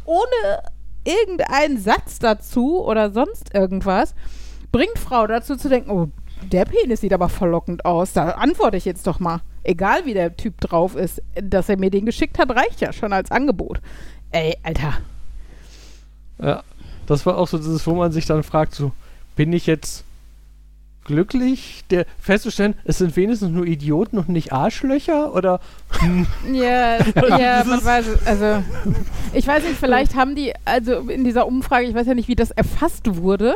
ohne 0.06 0.62
irgendeinen 1.04 1.80
Satz 1.80 2.20
dazu 2.20 2.84
oder 2.84 3.12
sonst 3.12 3.54
irgendwas 3.56 4.14
bringt 4.72 5.00
Frau 5.00 5.26
dazu 5.28 5.56
zu 5.56 5.70
denken, 5.70 5.90
oh, 5.90 6.10
der 6.52 6.66
Penis 6.66 7.02
sieht 7.02 7.14
aber 7.14 7.30
verlockend 7.30 7.86
aus. 7.86 8.14
Da 8.14 8.30
antworte 8.30 8.78
ich 8.78 8.86
jetzt 8.86 9.06
doch 9.08 9.20
mal. 9.20 9.42
Egal 9.64 10.06
wie 10.06 10.14
der 10.14 10.36
Typ 10.36 10.60
drauf 10.60 10.96
ist, 10.96 11.22
dass 11.36 11.70
er 11.70 11.78
mir 11.78 11.92
den 11.92 12.06
geschickt 12.06 12.40
hat, 12.40 12.50
reicht 12.50 12.82
ja 12.82 12.94
schon 12.94 13.14
als 13.14 13.32
Angebot. 13.32 13.80
Ey, 14.32 14.58
Alter. 14.64 14.98
Ja, 16.40 16.64
das 17.06 17.26
war 17.26 17.38
auch 17.38 17.48
so 17.48 17.58
dieses, 17.58 17.86
wo 17.86 17.94
man 17.94 18.12
sich 18.12 18.26
dann 18.26 18.44
fragt, 18.44 18.74
so, 18.74 18.92
bin 19.36 19.54
ich 19.54 19.68
jetzt 19.68 20.04
glücklich, 21.04 21.84
der 21.90 22.06
festzustellen, 22.20 22.76
es 22.86 23.00
sind 23.00 23.16
wenigstens 23.16 23.50
nur 23.50 23.66
Idioten 23.66 24.18
und 24.18 24.30
nicht 24.30 24.54
Arschlöcher? 24.54 25.34
Oder 25.34 25.60
Ja, 26.52 26.98
ja, 27.38 27.64
man 27.66 27.84
weiß 27.84 28.08
es. 28.08 28.28
Also, 28.28 28.64
ich 29.34 29.48
weiß 29.48 29.64
nicht, 29.64 29.78
vielleicht 29.78 30.16
haben 30.16 30.36
die, 30.36 30.54
also 30.66 31.10
in 31.10 31.24
dieser 31.24 31.48
Umfrage, 31.48 31.88
ich 31.88 31.96
weiß 31.96 32.08
ja 32.08 32.14
nicht, 32.14 32.28
wie 32.28 32.36
das 32.36 32.52
erfasst 32.52 33.18
wurde, 33.18 33.56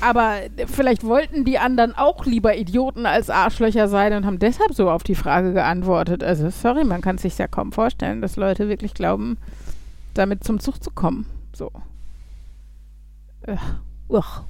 aber 0.00 0.36
vielleicht 0.66 1.04
wollten 1.04 1.44
die 1.44 1.58
anderen 1.58 1.94
auch 1.94 2.24
lieber 2.24 2.56
Idioten 2.56 3.04
als 3.04 3.28
Arschlöcher 3.28 3.88
sein 3.88 4.14
und 4.14 4.24
haben 4.24 4.38
deshalb 4.38 4.72
so 4.72 4.90
auf 4.90 5.02
die 5.02 5.14
Frage 5.14 5.52
geantwortet. 5.52 6.24
Also, 6.24 6.48
sorry, 6.50 6.84
man 6.84 7.02
kann 7.02 7.16
es 7.16 7.22
sich 7.22 7.36
ja 7.36 7.48
kaum 7.48 7.72
vorstellen, 7.72 8.22
dass 8.22 8.36
Leute 8.36 8.68
wirklich 8.68 8.94
glauben, 8.94 9.36
damit 10.16 10.44
zum 10.44 10.60
Zug 10.60 10.82
zu 10.82 10.90
kommen. 10.90 11.26
So. 11.52 11.70
Ugh. 13.46 13.58
Ugh. 14.08 14.44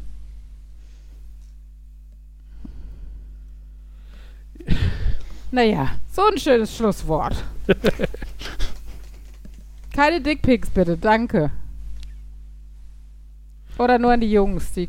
Naja, 5.51 5.93
so 6.13 6.23
ein 6.27 6.39
schönes 6.39 6.77
Schlusswort. 6.77 7.45
Keine 9.93 10.21
Dickpics 10.21 10.69
bitte, 10.71 10.97
danke. 10.97 11.51
Oder 13.79 13.99
nur 13.99 14.13
an 14.13 14.21
die 14.21 14.31
Jungs, 14.31 14.73
die 14.73 14.89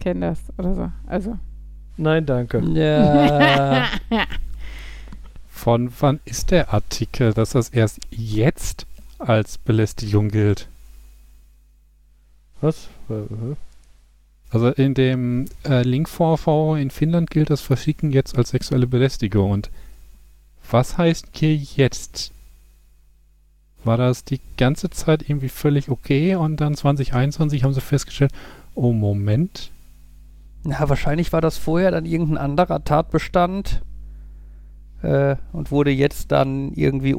kennen 0.00 0.20
das 0.20 0.40
oder 0.58 0.74
so. 0.74 0.92
Also. 1.06 1.38
Nein, 1.96 2.24
danke. 2.26 2.60
Ja. 2.60 3.88
Von 5.48 5.92
wann 6.00 6.20
ist 6.24 6.50
der 6.50 6.72
Artikel, 6.72 7.32
dass 7.32 7.50
das 7.50 7.68
erst 7.70 8.00
jetzt 8.10 8.86
als 9.28 9.58
Belästigung 9.58 10.28
gilt? 10.28 10.68
Was? 12.60 12.88
Äh, 13.08 13.54
Also 14.50 14.68
in 14.68 14.94
dem 14.94 15.46
äh, 15.64 15.82
Link-VV 15.82 16.76
in 16.76 16.90
Finnland 16.90 17.30
gilt 17.30 17.50
das 17.50 17.60
Verschicken 17.60 18.12
jetzt 18.12 18.36
als 18.38 18.50
sexuelle 18.50 18.86
Belästigung. 18.86 19.50
Und 19.50 19.70
was 20.70 20.96
heißt 20.96 21.28
hier 21.34 21.56
jetzt? 21.56 22.32
War 23.82 23.96
das 23.98 24.24
die 24.24 24.40
ganze 24.56 24.88
Zeit 24.90 25.28
irgendwie 25.28 25.50
völlig 25.50 25.90
okay 25.90 26.36
und 26.36 26.60
dann 26.60 26.74
2021 26.74 27.64
haben 27.64 27.74
sie 27.74 27.82
festgestellt, 27.82 28.32
oh 28.74 28.92
Moment, 28.92 29.70
Na, 30.62 30.88
wahrscheinlich 30.88 31.32
war 31.34 31.42
das 31.42 31.58
vorher 31.58 31.90
dann 31.90 32.06
irgendein 32.06 32.38
anderer 32.38 32.82
Tatbestand 32.82 33.82
äh, 35.02 35.36
und 35.52 35.70
wurde 35.70 35.90
jetzt 35.90 36.32
dann 36.32 36.72
irgendwie 36.72 37.12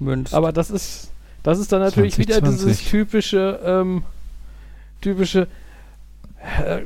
umgemünzt. 0.00 0.34
Aber 0.34 0.52
das 0.52 0.70
ist, 0.70 1.10
das 1.42 1.58
ist 1.58 1.72
dann 1.72 1.80
natürlich 1.80 2.18
wieder 2.18 2.38
2020. 2.38 2.78
dieses 2.78 2.90
typische, 2.90 3.60
ähm, 3.64 4.02
typische, 5.00 5.48
äh, 6.66 6.80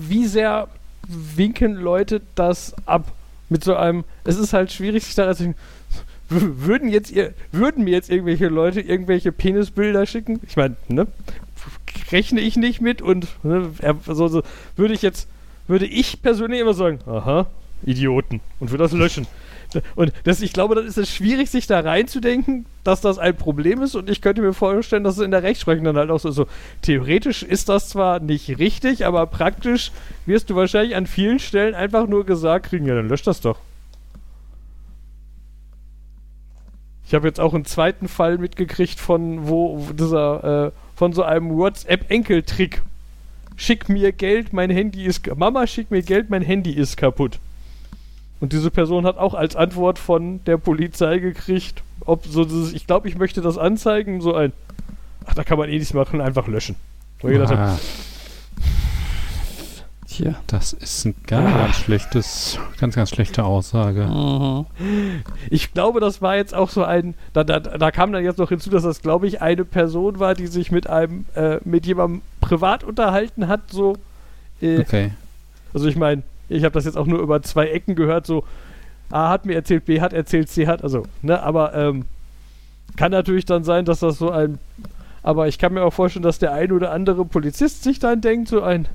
wie 0.00 0.26
sehr 0.26 0.68
winken 1.08 1.74
Leute 1.74 2.20
das 2.34 2.74
ab 2.86 3.12
mit 3.48 3.64
so 3.64 3.74
einem, 3.74 4.04
es 4.24 4.36
ist 4.36 4.52
halt 4.52 4.72
schwierig, 4.72 5.04
sich 5.04 5.14
daran 5.14 5.34
zu 5.34 5.42
denken, 5.44 5.58
würden 6.28 6.88
jetzt 6.88 7.10
ihr, 7.10 7.34
würden 7.50 7.84
mir 7.84 7.90
jetzt 7.90 8.08
irgendwelche 8.08 8.46
Leute 8.46 8.80
irgendwelche 8.80 9.32
Penisbilder 9.32 10.06
schicken? 10.06 10.40
Ich 10.46 10.56
meine, 10.56 10.76
ne? 10.88 11.06
Rechne 12.12 12.40
ich 12.40 12.56
nicht 12.56 12.80
mit 12.80 13.02
und 13.02 13.28
ne, 13.42 13.70
so, 14.06 14.28
so, 14.28 14.42
würde 14.76 14.94
ich 14.94 15.02
jetzt, 15.02 15.28
würde 15.66 15.86
ich 15.86 16.22
persönlich 16.22 16.60
immer 16.60 16.74
sagen, 16.74 17.00
aha, 17.06 17.46
Idioten 17.84 18.40
und 18.60 18.70
würde 18.70 18.84
das 18.84 18.92
löschen. 18.92 19.26
Und 19.94 20.12
das, 20.24 20.42
ich 20.42 20.52
glaube, 20.52 20.74
das 20.74 20.84
ist 20.84 20.98
es 20.98 21.10
schwierig, 21.10 21.50
sich 21.50 21.66
da 21.66 21.80
reinzudenken, 21.80 22.66
dass 22.84 23.00
das 23.00 23.18
ein 23.18 23.36
Problem 23.36 23.82
ist. 23.82 23.94
Und 23.94 24.10
ich 24.10 24.20
könnte 24.20 24.42
mir 24.42 24.52
vorstellen, 24.52 25.04
dass 25.04 25.16
es 25.16 25.24
in 25.24 25.30
der 25.30 25.42
Rechtsprechung 25.42 25.84
dann 25.84 25.96
halt 25.96 26.10
auch 26.10 26.20
so, 26.20 26.30
so 26.30 26.46
theoretisch 26.82 27.42
ist 27.42 27.68
das 27.68 27.88
zwar 27.88 28.20
nicht 28.20 28.58
richtig, 28.58 29.06
aber 29.06 29.26
praktisch 29.26 29.92
wirst 30.26 30.50
du 30.50 30.56
wahrscheinlich 30.56 30.96
an 30.96 31.06
vielen 31.06 31.38
Stellen 31.38 31.74
einfach 31.74 32.06
nur 32.06 32.26
gesagt 32.26 32.66
kriegen, 32.66 32.86
ja, 32.86 32.94
dann 32.94 33.08
löscht 33.08 33.26
das 33.26 33.40
doch. 33.40 33.58
Ich 37.06 37.14
habe 37.14 37.26
jetzt 37.26 37.40
auch 37.40 37.54
einen 37.54 37.64
zweiten 37.64 38.06
Fall 38.06 38.38
mitgekriegt 38.38 39.00
von 39.00 39.48
wo 39.48 39.84
dieser 39.92 40.68
äh, 40.68 40.70
von 40.94 41.12
so 41.12 41.24
einem 41.24 41.56
WhatsApp-Enkeltrick. 41.56 42.82
Schick 43.56 43.88
mir 43.88 44.12
Geld, 44.12 44.52
mein 44.52 44.70
Handy 44.70 45.04
ist 45.04 45.26
Mama, 45.36 45.66
schick 45.66 45.90
mir 45.90 46.02
Geld, 46.02 46.30
mein 46.30 46.42
Handy 46.42 46.70
ist 46.70 46.96
kaputt. 46.96 47.40
Und 48.40 48.52
diese 48.52 48.70
Person 48.70 49.04
hat 49.06 49.18
auch 49.18 49.34
als 49.34 49.54
Antwort 49.54 49.98
von 49.98 50.42
der 50.44 50.56
Polizei 50.56 51.18
gekriegt, 51.18 51.82
ob 52.06 52.26
so 52.26 52.44
dieses, 52.44 52.72
ich 52.72 52.86
glaube, 52.86 53.08
ich 53.08 53.16
möchte 53.16 53.42
das 53.42 53.58
anzeigen, 53.58 54.20
so 54.20 54.34
ein, 54.34 54.52
ach, 55.26 55.34
da 55.34 55.44
kann 55.44 55.58
man 55.58 55.68
eh 55.68 55.78
nichts 55.78 55.92
machen, 55.92 56.20
einfach 56.20 56.48
löschen. 56.48 56.76
Wo 57.20 57.28
ich 57.28 57.34
gedacht 57.34 57.52
ah, 57.52 57.78
Tja. 60.08 60.34
das 60.48 60.72
ist 60.72 61.04
ein 61.04 61.14
ganz, 61.26 61.54
ganz 61.54 61.76
schlechtes, 61.76 62.58
ganz, 62.78 62.96
ganz 62.96 63.10
schlechte 63.10 63.44
Aussage. 63.44 64.06
Mhm. 64.06 64.66
Ich 65.50 65.72
glaube, 65.72 66.00
das 66.00 66.20
war 66.20 66.36
jetzt 66.36 66.54
auch 66.54 66.70
so 66.70 66.82
ein, 66.82 67.14
da, 67.32 67.44
da, 67.44 67.60
da 67.60 67.90
kam 67.90 68.10
dann 68.10 68.24
jetzt 68.24 68.38
noch 68.38 68.48
hinzu, 68.48 68.70
dass 68.70 68.82
das, 68.82 69.02
glaube 69.02 69.28
ich, 69.28 69.40
eine 69.40 69.64
Person 69.64 70.18
war, 70.18 70.34
die 70.34 70.48
sich 70.48 70.72
mit 70.72 70.88
einem, 70.88 71.26
äh, 71.34 71.58
mit 71.64 71.86
jemandem 71.86 72.22
privat 72.40 72.82
unterhalten 72.82 73.46
hat, 73.48 73.70
so. 73.70 73.96
Äh, 74.60 74.80
Okay. 74.80 75.12
Also 75.72 75.86
ich 75.86 75.94
meine, 75.94 76.22
ich 76.50 76.64
habe 76.64 76.74
das 76.74 76.84
jetzt 76.84 76.96
auch 76.96 77.06
nur 77.06 77.20
über 77.20 77.42
zwei 77.42 77.68
Ecken 77.68 77.94
gehört, 77.94 78.26
so 78.26 78.44
A 79.10 79.30
hat 79.30 79.46
mir 79.46 79.54
erzählt, 79.54 79.86
B 79.86 80.00
hat 80.00 80.12
erzählt, 80.12 80.48
C 80.48 80.66
hat, 80.66 80.84
also, 80.84 81.04
ne, 81.22 81.42
aber 81.42 81.74
ähm, 81.74 82.04
kann 82.96 83.12
natürlich 83.12 83.44
dann 83.44 83.64
sein, 83.64 83.84
dass 83.84 84.00
das 84.00 84.18
so 84.18 84.30
ein, 84.30 84.58
aber 85.22 85.48
ich 85.48 85.58
kann 85.58 85.74
mir 85.74 85.82
auch 85.82 85.92
vorstellen, 85.92 86.22
dass 86.22 86.38
der 86.38 86.52
ein 86.52 86.72
oder 86.72 86.92
andere 86.92 87.24
Polizist 87.24 87.82
sich 87.82 87.98
dann 87.98 88.20
denkt, 88.20 88.48
so 88.48 88.62
ein, 88.62 88.86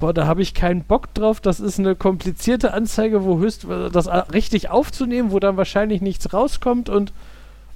boah, 0.00 0.12
da 0.12 0.26
habe 0.26 0.42
ich 0.42 0.54
keinen 0.54 0.82
Bock 0.82 1.12
drauf, 1.14 1.40
das 1.40 1.60
ist 1.60 1.78
eine 1.78 1.94
komplizierte 1.94 2.72
Anzeige, 2.72 3.24
wo 3.24 3.38
höchst, 3.38 3.66
das 3.92 4.08
richtig 4.32 4.70
aufzunehmen, 4.70 5.30
wo 5.30 5.38
dann 5.40 5.56
wahrscheinlich 5.56 6.00
nichts 6.00 6.32
rauskommt 6.32 6.88
und 6.88 7.12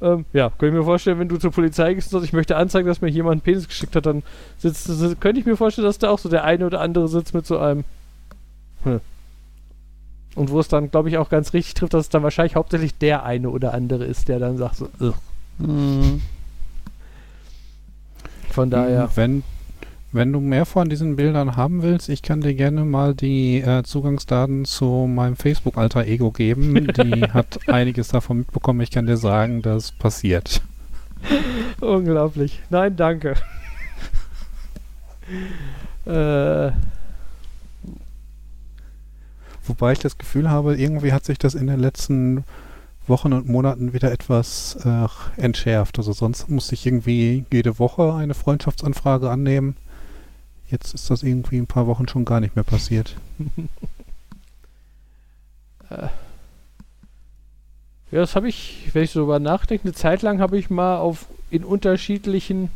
ähm, 0.00 0.24
ja, 0.32 0.50
könnte 0.50 0.66
ich 0.66 0.72
mir 0.72 0.84
vorstellen, 0.84 1.20
wenn 1.20 1.28
du 1.28 1.36
zur 1.36 1.52
Polizei 1.52 1.94
gehst 1.94 2.08
und 2.08 2.18
sagst, 2.18 2.26
ich 2.26 2.32
möchte 2.32 2.56
anzeigen, 2.56 2.88
dass 2.88 3.00
mir 3.00 3.08
jemand 3.08 3.34
einen 3.34 3.40
Penis 3.40 3.68
geschickt 3.68 3.94
hat, 3.94 4.06
dann 4.06 4.24
sitzt, 4.58 4.88
könnte 5.20 5.38
ich 5.38 5.46
mir 5.46 5.56
vorstellen, 5.56 5.86
dass 5.86 5.98
da 5.98 6.10
auch 6.10 6.18
so 6.18 6.28
der 6.28 6.42
eine 6.42 6.66
oder 6.66 6.80
andere 6.80 7.06
sitzt 7.06 7.34
mit 7.34 7.46
so 7.46 7.58
einem 7.58 7.84
hm. 8.84 9.00
Und 10.34 10.50
wo 10.50 10.60
es 10.60 10.68
dann, 10.68 10.90
glaube 10.90 11.08
ich, 11.10 11.18
auch 11.18 11.28
ganz 11.28 11.52
richtig 11.52 11.74
trifft, 11.74 11.94
dass 11.94 12.06
es 12.06 12.08
dann 12.08 12.22
wahrscheinlich 12.22 12.56
hauptsächlich 12.56 12.96
der 12.96 13.24
eine 13.24 13.50
oder 13.50 13.74
andere 13.74 14.04
ist, 14.04 14.28
der 14.28 14.38
dann 14.38 14.56
sagt 14.56 14.76
so, 14.76 14.88
"Ugh." 15.00 15.14
Mhm. 15.58 16.22
von 18.50 18.70
daher. 18.70 19.10
Wenn, 19.14 19.42
wenn 20.12 20.32
du 20.32 20.40
mehr 20.40 20.66
von 20.66 20.88
diesen 20.88 21.16
Bildern 21.16 21.56
haben 21.56 21.82
willst, 21.82 22.08
ich 22.08 22.22
kann 22.22 22.40
dir 22.40 22.54
gerne 22.54 22.84
mal 22.84 23.14
die 23.14 23.60
äh, 23.60 23.82
Zugangsdaten 23.82 24.64
zu 24.64 25.06
meinem 25.06 25.36
Facebook-Alter 25.36 26.06
Ego 26.06 26.30
geben. 26.30 26.86
Die 26.88 27.22
hat 27.32 27.68
einiges 27.68 28.08
davon 28.08 28.38
mitbekommen. 28.38 28.80
Ich 28.80 28.90
kann 28.90 29.06
dir 29.06 29.16
sagen, 29.16 29.62
das 29.62 29.92
passiert. 29.92 30.62
Unglaublich. 31.80 32.60
Nein, 32.68 32.96
danke. 32.96 33.36
äh, 36.06 36.72
Wobei 39.72 39.92
ich 39.92 40.00
das 40.00 40.18
Gefühl 40.18 40.50
habe, 40.50 40.76
irgendwie 40.76 41.14
hat 41.14 41.24
sich 41.24 41.38
das 41.38 41.54
in 41.54 41.66
den 41.66 41.80
letzten 41.80 42.44
Wochen 43.06 43.32
und 43.32 43.48
Monaten 43.48 43.94
wieder 43.94 44.12
etwas 44.12 44.76
äh, 44.84 45.08
entschärft. 45.40 45.96
Also 45.96 46.12
sonst 46.12 46.50
musste 46.50 46.74
ich 46.74 46.84
irgendwie 46.84 47.46
jede 47.50 47.78
Woche 47.78 48.12
eine 48.12 48.34
Freundschaftsanfrage 48.34 49.30
annehmen. 49.30 49.76
Jetzt 50.68 50.92
ist 50.92 51.08
das 51.08 51.22
irgendwie 51.22 51.56
ein 51.56 51.66
paar 51.66 51.86
Wochen 51.86 52.06
schon 52.06 52.26
gar 52.26 52.40
nicht 52.40 52.54
mehr 52.54 52.64
passiert. 52.64 53.16
äh. 55.88 56.08
Ja, 58.10 58.20
das 58.20 58.36
habe 58.36 58.50
ich, 58.50 58.90
wenn 58.92 59.04
ich 59.04 59.10
so 59.10 59.20
darüber 59.20 59.38
nachdenke, 59.38 59.84
eine 59.84 59.94
Zeit 59.94 60.20
lang 60.20 60.38
habe 60.38 60.58
ich 60.58 60.68
mal 60.68 60.98
auf 60.98 61.24
in 61.50 61.64
unterschiedlichen 61.64 62.68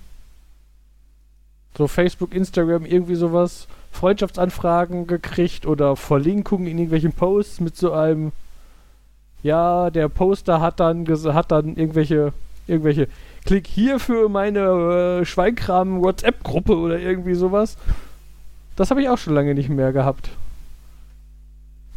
so 1.76 1.88
Facebook, 1.88 2.34
Instagram, 2.34 2.86
irgendwie 2.86 3.16
sowas, 3.16 3.68
Freundschaftsanfragen 3.96 5.06
gekriegt 5.06 5.66
oder 5.66 5.96
Verlinkungen 5.96 6.66
in 6.66 6.78
irgendwelchen 6.78 7.12
Posts 7.12 7.60
mit 7.60 7.76
so 7.76 7.92
einem 7.92 8.32
ja, 9.42 9.90
der 9.90 10.08
Poster 10.08 10.60
hat 10.60 10.80
dann 10.80 11.06
hat 11.06 11.52
dann 11.52 11.76
irgendwelche 11.76 12.32
irgendwelche 12.66 13.08
Klick 13.44 13.66
hier 13.66 14.00
für 14.00 14.28
meine 14.28 15.20
äh, 15.20 15.24
Schweinkram 15.24 16.02
WhatsApp 16.02 16.42
Gruppe 16.42 16.76
oder 16.76 16.98
irgendwie 16.98 17.34
sowas. 17.34 17.76
Das 18.74 18.90
habe 18.90 19.02
ich 19.02 19.08
auch 19.08 19.18
schon 19.18 19.34
lange 19.34 19.54
nicht 19.54 19.68
mehr 19.68 19.92
gehabt. 19.92 20.30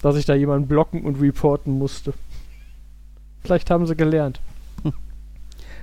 Dass 0.02 0.16
ich 0.16 0.26
da 0.26 0.36
jemanden 0.36 0.68
blocken 0.68 1.04
und 1.04 1.20
reporten 1.20 1.78
musste. 1.78 2.14
Vielleicht 3.44 3.70
haben 3.72 3.86
sie 3.86 3.96
gelernt. 3.96 4.40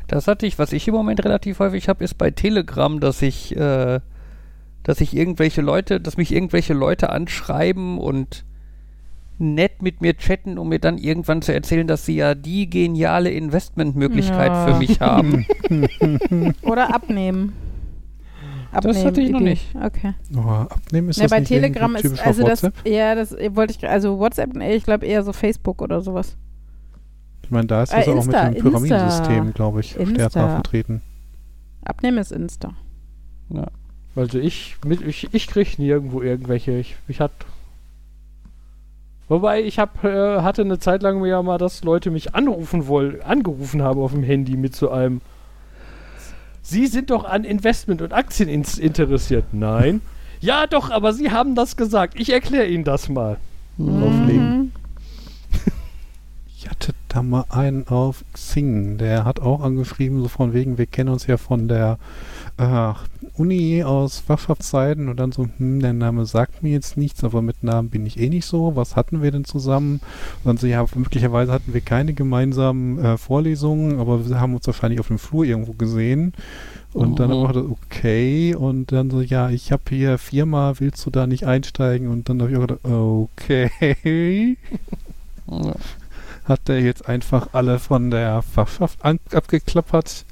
Das 0.07 0.29
hatte 0.29 0.47
ich, 0.47 0.59
was 0.59 0.73
ich 0.73 0.87
im 0.87 0.95
Moment 0.95 1.25
relativ 1.25 1.59
häufig 1.59 1.89
habe, 1.89 2.05
ist 2.05 2.15
bei 2.15 2.31
Telegram, 2.31 3.01
dass 3.01 3.23
ich, 3.23 3.57
äh, 3.57 4.01
dass 4.87 5.01
ich 5.01 5.17
irgendwelche 5.17 5.63
Leute, 5.63 6.01
dass 6.01 6.17
mich 6.17 6.33
irgendwelche 6.33 6.73
Leute 6.73 7.11
anschreiben 7.11 7.99
und 7.99 8.45
nett 9.39 9.83
mit 9.83 10.01
mir 10.01 10.17
chatten, 10.17 10.59
um 10.59 10.69
mir 10.69 10.79
dann 10.79 10.97
irgendwann 10.97 11.43
zu 11.43 11.53
erzählen, 11.53 11.89
dass 11.89 12.07
sie 12.07 12.15
ja 12.15 12.37
die 12.37 12.71
geniale 12.71 13.31
Investmentmöglichkeit 13.31 14.53
Ja. 14.53 14.67
für 14.67 14.79
mich 14.79 15.01
haben. 15.01 15.45
Oder 16.63 16.95
abnehmen. 16.95 17.53
Das 18.81 19.05
hatte 19.05 19.21
ich 19.23 19.31
noch 19.31 19.41
Idee. 19.41 19.51
nicht. 19.51 19.75
Okay. 19.83 20.15
Oh, 20.37 20.41
abnehmen 20.41 21.09
ist 21.09 21.17
Ja, 21.17 21.25
das 21.25 21.31
bei 21.33 21.39
nicht 21.41 21.49
Telegram 21.49 21.97
ist 21.97 22.21
also 22.25 22.43
auf 22.45 22.49
das 22.51 22.63
WhatsApp? 22.63 22.87
ja 22.89 23.15
das 23.15 23.33
wollte 23.33 23.75
ich 23.77 23.89
also 23.89 24.19
WhatsApp 24.19 24.55
nee, 24.55 24.75
ich 24.75 24.85
glaube 24.85 25.05
eher 25.07 25.23
so 25.25 25.33
Facebook 25.33 25.83
oder 25.83 26.01
sowas. 26.03 26.37
Ich 27.43 27.51
meine, 27.51 27.67
da 27.67 27.83
ist 27.83 27.93
Äh, 27.93 28.05
das 28.05 28.09
auch 28.09 28.25
mit 28.27 28.35
dem 28.37 28.55
Pyramidensystem, 28.55 29.53
glaube 29.55 29.81
ich, 29.81 29.91
stärker 29.93 30.49
vertreten. 30.49 31.01
Abnehmen 31.85 32.19
ist 32.19 32.33
Insta. 32.33 32.75
Also 34.17 34.39
ich, 34.39 34.77
mit, 34.85 35.03
ich, 35.03 35.29
ich 35.33 35.47
krieg 35.47 35.79
nirgendwo 35.79 36.23
irgendwelche. 36.23 36.73
Ich, 36.73 36.97
ich 37.07 37.21
hat. 37.21 37.33
Wobei 39.29 39.63
ich 39.63 39.79
hab, 39.79 40.03
äh, 40.05 40.41
hatte 40.41 40.63
eine 40.63 40.79
Zeit 40.79 41.03
lang 41.03 41.25
ja 41.25 41.43
mal, 41.43 41.59
dass 41.59 41.85
Leute 41.85 42.11
mich 42.11 42.35
anrufen 42.35 42.87
wollen, 42.87 43.21
angerufen 43.23 43.83
haben 43.83 44.01
auf 44.01 44.13
dem 44.13 44.23
Handy 44.23 44.57
mit 44.57 44.75
so 44.75 44.91
einem 44.91 45.21
Sie 46.63 46.89
sind 46.89 47.11
doch 47.11 47.25
an 47.25 47.45
Investment 47.45 48.03
und 48.03 48.13
Aktien 48.13 48.49
ins 48.49 48.77
interessiert. 48.77 49.45
Nein. 49.53 50.01
Ja, 50.41 50.67
doch, 50.67 50.91
aber 50.91 51.13
Sie 51.13 51.31
haben 51.31 51.55
das 51.55 51.77
gesagt. 51.77 52.19
Ich 52.19 52.33
erkläre 52.33 52.67
Ihnen 52.67 52.83
das 52.83 53.09
mal. 53.09 53.39
Auflegen. 53.79 54.59
Mhm. 54.59 54.73
Ich 56.57 56.69
hatte 56.69 56.95
da 57.09 57.23
mal 57.23 57.45
einen 57.51 57.87
auf 57.87 58.25
Xing, 58.33 58.99
der 58.99 59.25
hat 59.25 59.39
auch 59.39 59.61
angeschrieben, 59.61 60.21
so 60.21 60.27
von 60.27 60.53
wegen, 60.53 60.79
wir 60.79 60.87
kennen 60.87 61.11
uns 61.11 61.29
ja 61.29 61.37
von 61.37 61.69
der 61.69 61.99
äh, 62.59 62.93
Uni 63.37 63.83
aus 63.85 64.19
Fachschaftszeiten 64.21 65.09
und 65.09 65.19
dann 65.21 65.33
so, 65.33 65.49
hm, 65.59 65.81
der 65.81 65.93
Name 65.93 66.25
sagt 66.27 66.63
mir 66.63 66.73
jetzt 66.73 66.97
nichts, 66.97 67.23
aber 67.25 67.43
mit 67.43 67.63
Namen 67.63 67.91
bin 67.91 68.07
ich 68.07 68.19
eh 68.19 68.29
nicht 68.31 68.47
so. 68.47 68.77
Was 68.77 68.97
hatten 68.97 69.23
wir 69.23 69.31
denn 69.31 69.45
zusammen? 69.45 70.01
Und 70.43 70.47
dann 70.47 70.57
so, 70.57 70.67
ja, 70.67 70.85
möglicherweise 70.95 71.53
hatten 71.53 71.75
wir 71.75 71.81
keine 71.83 72.15
gemeinsamen 72.15 72.99
äh, 72.99 73.19
Vorlesungen, 73.19 73.99
aber 74.01 74.29
wir 74.29 74.41
haben 74.41 74.55
uns 74.55 74.67
wahrscheinlich 74.67 75.01
auf 75.01 75.09
dem 75.09 75.19
Flur 75.19 75.45
irgendwo 75.45 75.73
gesehen. 75.75 76.33
Und 76.95 77.21
dann 77.21 77.29
Mhm. 77.31 77.47
habe 77.49 77.59
ich 77.61 77.65
gedacht, 77.67 77.79
okay. 77.91 78.55
Und 78.55 78.91
dann 78.93 79.11
so, 79.11 79.21
ja, 79.21 79.51
ich 79.51 79.71
habe 79.73 79.83
hier 79.91 80.17
Firma, 80.17 80.75
willst 80.79 81.05
du 81.05 81.11
da 81.11 81.27
nicht 81.27 81.45
einsteigen? 81.47 82.09
Und 82.09 82.29
dann 82.29 82.41
habe 82.41 82.51
ich 82.53 82.57
auch 82.57 82.67
gedacht, 82.67 82.85
okay. 82.85 84.57
Ja. 85.49 85.75
Hat 86.45 86.69
der 86.69 86.81
jetzt 86.81 87.09
einfach 87.09 87.49
alle 87.53 87.79
von 87.79 88.11
der 88.11 88.43
Fachschaft 88.43 88.99
abgeklappert? 89.05 90.25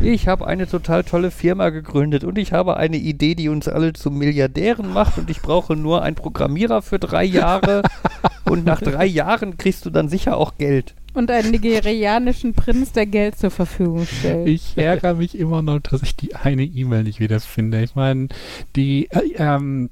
Ich 0.00 0.26
habe 0.26 0.46
eine 0.46 0.66
total 0.66 1.04
tolle 1.04 1.30
Firma 1.30 1.70
gegründet 1.70 2.24
und 2.24 2.38
ich 2.38 2.52
habe 2.52 2.76
eine 2.76 2.96
Idee, 2.96 3.34
die 3.34 3.48
uns 3.48 3.68
alle 3.68 3.92
zu 3.92 4.10
Milliardären 4.10 4.92
macht 4.92 5.18
und 5.18 5.30
ich 5.30 5.42
brauche 5.42 5.76
nur 5.76 6.02
einen 6.02 6.16
Programmierer 6.16 6.82
für 6.82 6.98
drei 6.98 7.24
Jahre 7.24 7.82
und 8.44 8.64
nach 8.64 8.80
drei 8.80 9.06
Jahren 9.06 9.58
kriegst 9.58 9.84
du 9.86 9.90
dann 9.90 10.08
sicher 10.08 10.36
auch 10.36 10.56
Geld. 10.58 10.94
Und 11.14 11.30
einen 11.30 11.50
nigerianischen 11.50 12.54
Prinz, 12.54 12.92
der 12.92 13.04
Geld 13.06 13.36
zur 13.38 13.50
Verfügung 13.50 14.06
stellt. 14.06 14.48
Ich 14.48 14.72
ärgere 14.76 15.14
mich 15.14 15.38
immer 15.38 15.60
noch, 15.60 15.80
dass 15.80 16.02
ich 16.02 16.16
die 16.16 16.34
eine 16.34 16.64
E-Mail 16.64 17.02
nicht 17.02 17.20
wiederfinde. 17.20 17.82
Ich 17.82 17.94
meine, 17.94 18.28
die 18.74 19.08
äh, 19.10 19.34
ähm, 19.36 19.90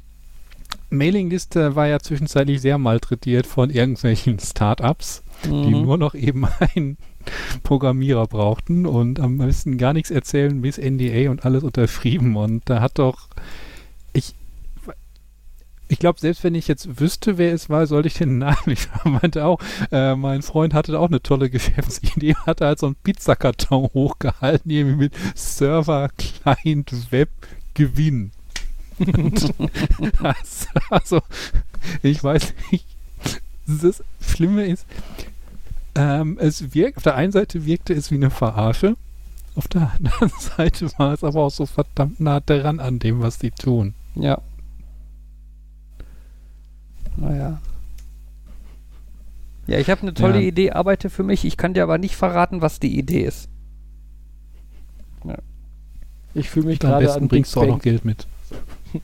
Mailingliste 0.88 1.76
war 1.76 1.86
ja 1.86 2.00
zwischenzeitlich 2.00 2.60
sehr 2.60 2.78
malträtiert 2.78 3.46
von 3.46 3.70
irgendwelchen 3.70 4.38
Startups, 4.38 5.22
die 5.44 5.50
Mhm. 5.50 5.82
nur 5.82 5.98
noch 5.98 6.14
eben 6.14 6.46
einen 6.74 6.96
Programmierer 7.62 8.26
brauchten 8.26 8.86
und 8.86 9.20
am 9.20 9.38
besten 9.38 9.78
gar 9.78 9.92
nichts 9.92 10.10
erzählen, 10.10 10.60
bis 10.60 10.78
NDA 10.78 11.30
und 11.30 11.44
alles 11.44 11.62
unterschrieben. 11.62 12.36
Und 12.36 12.62
da 12.68 12.80
hat 12.80 12.98
doch 12.98 13.28
ich 14.12 14.34
ich 15.90 15.98
glaube, 15.98 16.20
selbst 16.20 16.44
wenn 16.44 16.54
ich 16.54 16.68
jetzt 16.68 17.00
wüsste, 17.00 17.36
wer 17.36 17.52
es 17.52 17.68
war, 17.68 17.84
sollte 17.88 18.06
ich 18.06 18.14
den 18.14 18.38
Namen 18.38 18.56
nicht. 18.66 18.88
Meinte 19.04 19.44
auch, 19.44 19.60
äh, 19.90 20.14
mein 20.14 20.42
Freund 20.42 20.72
hatte 20.72 20.98
auch 20.98 21.08
eine 21.08 21.20
tolle 21.20 21.50
Geschäftsidee, 21.50 22.36
hatte 22.46 22.66
halt 22.66 22.78
so 22.78 22.86
einen 22.86 22.94
Pizzakarton 22.94 23.90
hochgehalten, 23.92 24.70
irgendwie 24.70 24.96
mit 24.96 25.14
Server, 25.34 26.08
Client, 26.16 27.10
Web, 27.10 27.28
Gewinn. 27.74 28.32
Also, 30.90 31.22
ich 32.02 32.22
weiß 32.22 32.52
nicht. 32.70 32.84
Das 33.66 34.02
Schlimme 34.20 34.66
ist, 34.66 34.84
ähm, 35.94 36.38
es 36.40 36.74
wirkt, 36.74 36.98
auf 36.98 37.02
der 37.02 37.16
einen 37.16 37.32
Seite 37.32 37.66
wirkte 37.66 37.92
es 37.94 38.10
wie 38.10 38.16
eine 38.16 38.30
Verarsche, 38.30 38.96
auf 39.56 39.68
der 39.68 39.92
anderen 39.96 40.30
Seite 40.38 40.90
war 40.98 41.12
es 41.12 41.24
aber 41.24 41.40
auch 41.42 41.50
so 41.50 41.66
verdammt 41.66 42.20
nah 42.20 42.40
dran 42.40 42.80
an 42.80 42.98
dem, 42.98 43.20
was 43.20 43.38
die 43.38 43.50
tun. 43.50 43.94
Ja. 44.14 44.40
Naja. 47.16 47.60
Ja, 49.66 49.78
ich 49.78 49.90
habe 49.90 50.02
eine 50.02 50.14
tolle 50.14 50.40
Ja. 50.40 50.48
Idee, 50.48 50.70
arbeite 50.72 51.10
für 51.10 51.22
mich. 51.22 51.44
Ich 51.44 51.56
kann 51.56 51.74
dir 51.74 51.82
aber 51.82 51.98
nicht 51.98 52.16
verraten, 52.16 52.60
was 52.60 52.80
die 52.80 52.98
Idee 52.98 53.22
ist. 53.22 53.48
Ich 56.34 56.48
fühle 56.48 56.66
mich 56.66 56.82
Am 56.84 56.90
gerade 56.90 57.04
besten 57.04 57.22
an 57.22 57.28
Big 57.28 57.30
bringst 57.30 57.56
du 57.56 57.60
auch 57.60 57.66
noch. 57.66 57.82
Geld 57.82 58.04
mit. 58.04 58.26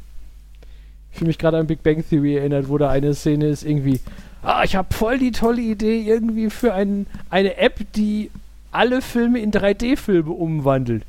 Ich 1.10 1.18
fühle 1.20 1.28
mich 1.28 1.38
gerade 1.38 1.56
an 1.56 1.66
Big 1.66 1.82
Bang 1.82 2.04
Theory 2.06 2.36
erinnert, 2.36 2.68
wo 2.68 2.76
da 2.76 2.90
eine 2.90 3.14
Szene 3.14 3.46
ist 3.46 3.64
irgendwie, 3.64 4.00
ah, 4.42 4.62
ich 4.64 4.76
habe 4.76 4.92
voll 4.94 5.18
die 5.18 5.32
tolle 5.32 5.60
Idee 5.60 6.02
irgendwie 6.02 6.50
für 6.50 6.74
ein, 6.74 7.06
eine 7.30 7.56
App, 7.56 7.80
die 7.94 8.30
alle 8.70 9.02
Filme 9.02 9.40
in 9.40 9.52
3D-Filme 9.52 10.30
umwandelt. 10.30 11.04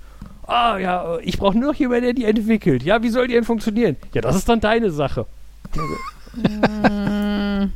Ah, 0.47 0.77
ja, 0.77 1.17
ich 1.21 1.37
brauche 1.37 1.57
nur 1.57 1.71
noch 1.73 1.79
jemanden, 1.79 2.03
der 2.03 2.13
die 2.13 2.25
entwickelt. 2.25 2.83
Ja, 2.83 3.03
wie 3.03 3.09
soll 3.09 3.27
die 3.27 3.33
denn 3.33 3.43
funktionieren? 3.43 3.97
Ja, 4.13 4.21
das 4.21 4.35
ist 4.37 4.47
dann 4.47 4.61
deine 4.61 4.91
Sache. 4.91 5.25
Mm, 6.35 7.71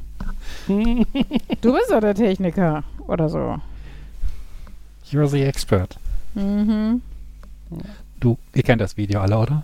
du 1.62 1.74
bist 1.74 1.92
doch 1.92 2.00
der 2.00 2.16
Techniker 2.16 2.84
oder 3.08 3.28
so. 3.28 3.60
You're 5.10 5.28
the 5.28 5.44
expert. 5.44 5.98
Mhm. 6.34 7.02
Du, 8.22 8.38
ihr 8.54 8.64
kennt 8.64 8.80
das 8.82 8.96
Video 8.96 9.20
alle, 9.20 9.38
oder? 9.38 9.64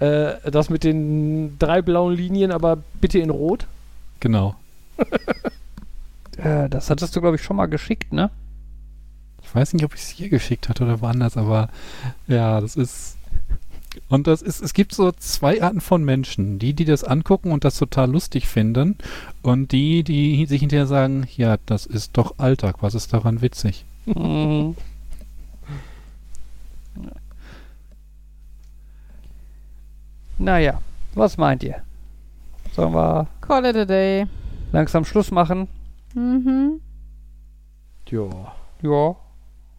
Äh, 0.00 0.50
das 0.50 0.70
mit 0.70 0.82
den 0.82 1.58
drei 1.58 1.82
blauen 1.82 2.14
Linien, 2.14 2.52
aber 2.52 2.78
bitte 3.00 3.18
in 3.18 3.30
Rot. 3.30 3.66
Genau. 4.18 4.56
Äh, 6.36 6.70
das 6.70 6.88
hattest 6.88 7.14
du, 7.14 7.20
glaube 7.20 7.36
ich, 7.36 7.42
schon 7.42 7.56
mal 7.56 7.66
geschickt, 7.66 8.14
ne? 8.14 8.30
Ich 9.42 9.54
weiß 9.54 9.74
nicht, 9.74 9.84
ob 9.84 9.94
ich 9.94 10.00
es 10.00 10.08
hier 10.08 10.30
geschickt 10.30 10.70
hatte 10.70 10.84
oder 10.84 11.02
woanders, 11.02 11.36
aber 11.36 11.68
ja, 12.28 12.62
das 12.62 12.76
ist. 12.76 13.18
Und 14.08 14.26
das 14.26 14.40
ist, 14.40 14.62
es 14.62 14.72
gibt 14.72 14.94
so 14.94 15.12
zwei 15.12 15.62
Arten 15.62 15.82
von 15.82 16.02
Menschen. 16.02 16.58
Die, 16.58 16.72
die 16.72 16.86
das 16.86 17.04
angucken 17.04 17.50
und 17.52 17.64
das 17.64 17.76
total 17.76 18.10
lustig 18.10 18.46
finden 18.46 18.96
und 19.42 19.72
die, 19.72 20.04
die 20.04 20.46
sich 20.46 20.60
hinterher 20.60 20.86
sagen, 20.86 21.26
ja, 21.36 21.58
das 21.66 21.86
ist 21.86 22.16
doch 22.16 22.38
Alltag, 22.38 22.76
was 22.82 22.94
ist 22.94 23.12
daran 23.12 23.42
witzig? 23.42 23.84
Mhm. 24.06 24.76
Naja, 30.40 30.80
was 31.14 31.36
meint 31.36 31.62
ihr? 31.62 31.82
Sollen 32.72 32.94
wir 32.94 33.26
Call 33.42 33.66
it 33.66 33.76
a 33.76 33.84
day. 33.84 34.26
langsam 34.72 35.04
Schluss 35.04 35.30
machen? 35.30 35.68
Mhm. 36.14 36.80
Ja. 38.08 38.54
Ja. 38.82 39.16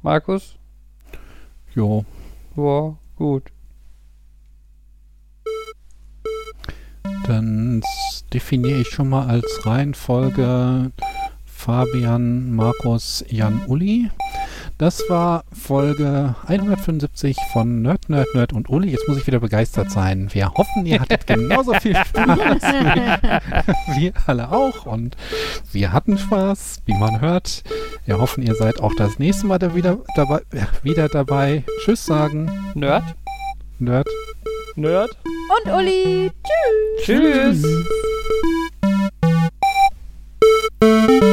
Markus? 0.03 0.55
Jo. 1.73 2.05
Ja, 2.55 2.95
gut. 3.15 3.51
Dann 7.25 7.81
definiere 8.31 8.81
ich 8.81 8.89
schon 8.89 9.09
mal 9.09 9.27
als 9.27 9.65
Reihenfolge 9.65 10.91
Fabian, 11.45 12.53
Markus, 12.55 13.23
Jan, 13.29 13.65
Uli. 13.67 14.11
Das 14.81 15.07
war 15.09 15.43
Folge 15.53 16.33
175 16.47 17.37
von 17.53 17.83
Nerd, 17.83 18.09
Nerd, 18.09 18.33
Nerd 18.33 18.51
und 18.51 18.67
Uli. 18.67 18.89
Jetzt 18.89 19.07
muss 19.07 19.15
ich 19.19 19.27
wieder 19.27 19.39
begeistert 19.39 19.91
sein. 19.91 20.27
Wir 20.31 20.51
hoffen, 20.55 20.87
ihr 20.87 20.99
hattet 20.99 21.27
genauso 21.27 21.75
viel 21.75 21.95
Spaß. 22.07 22.63
wie 23.93 24.01
wir 24.01 24.13
alle 24.25 24.51
auch. 24.51 24.87
Und 24.87 25.15
wir 25.71 25.93
hatten 25.93 26.17
Spaß, 26.17 26.81
wie 26.87 26.95
man 26.95 27.21
hört. 27.21 27.63
Wir 28.07 28.19
hoffen, 28.19 28.41
ihr 28.41 28.55
seid 28.55 28.81
auch 28.81 28.95
das 28.97 29.19
nächste 29.19 29.45
Mal 29.45 29.59
da 29.59 29.75
wieder, 29.75 29.99
dabei, 30.15 30.41
wieder 30.81 31.09
dabei. 31.09 31.63
Tschüss 31.85 32.03
sagen. 32.03 32.51
Nerd. 32.73 33.03
Nerd. 33.77 34.07
Nerd. 34.75 35.11
Und 35.63 35.73
Uli. 35.73 36.31
Tschüss. 37.05 37.61
Tschüss. 37.61 37.61
Tschüss. 40.81 41.30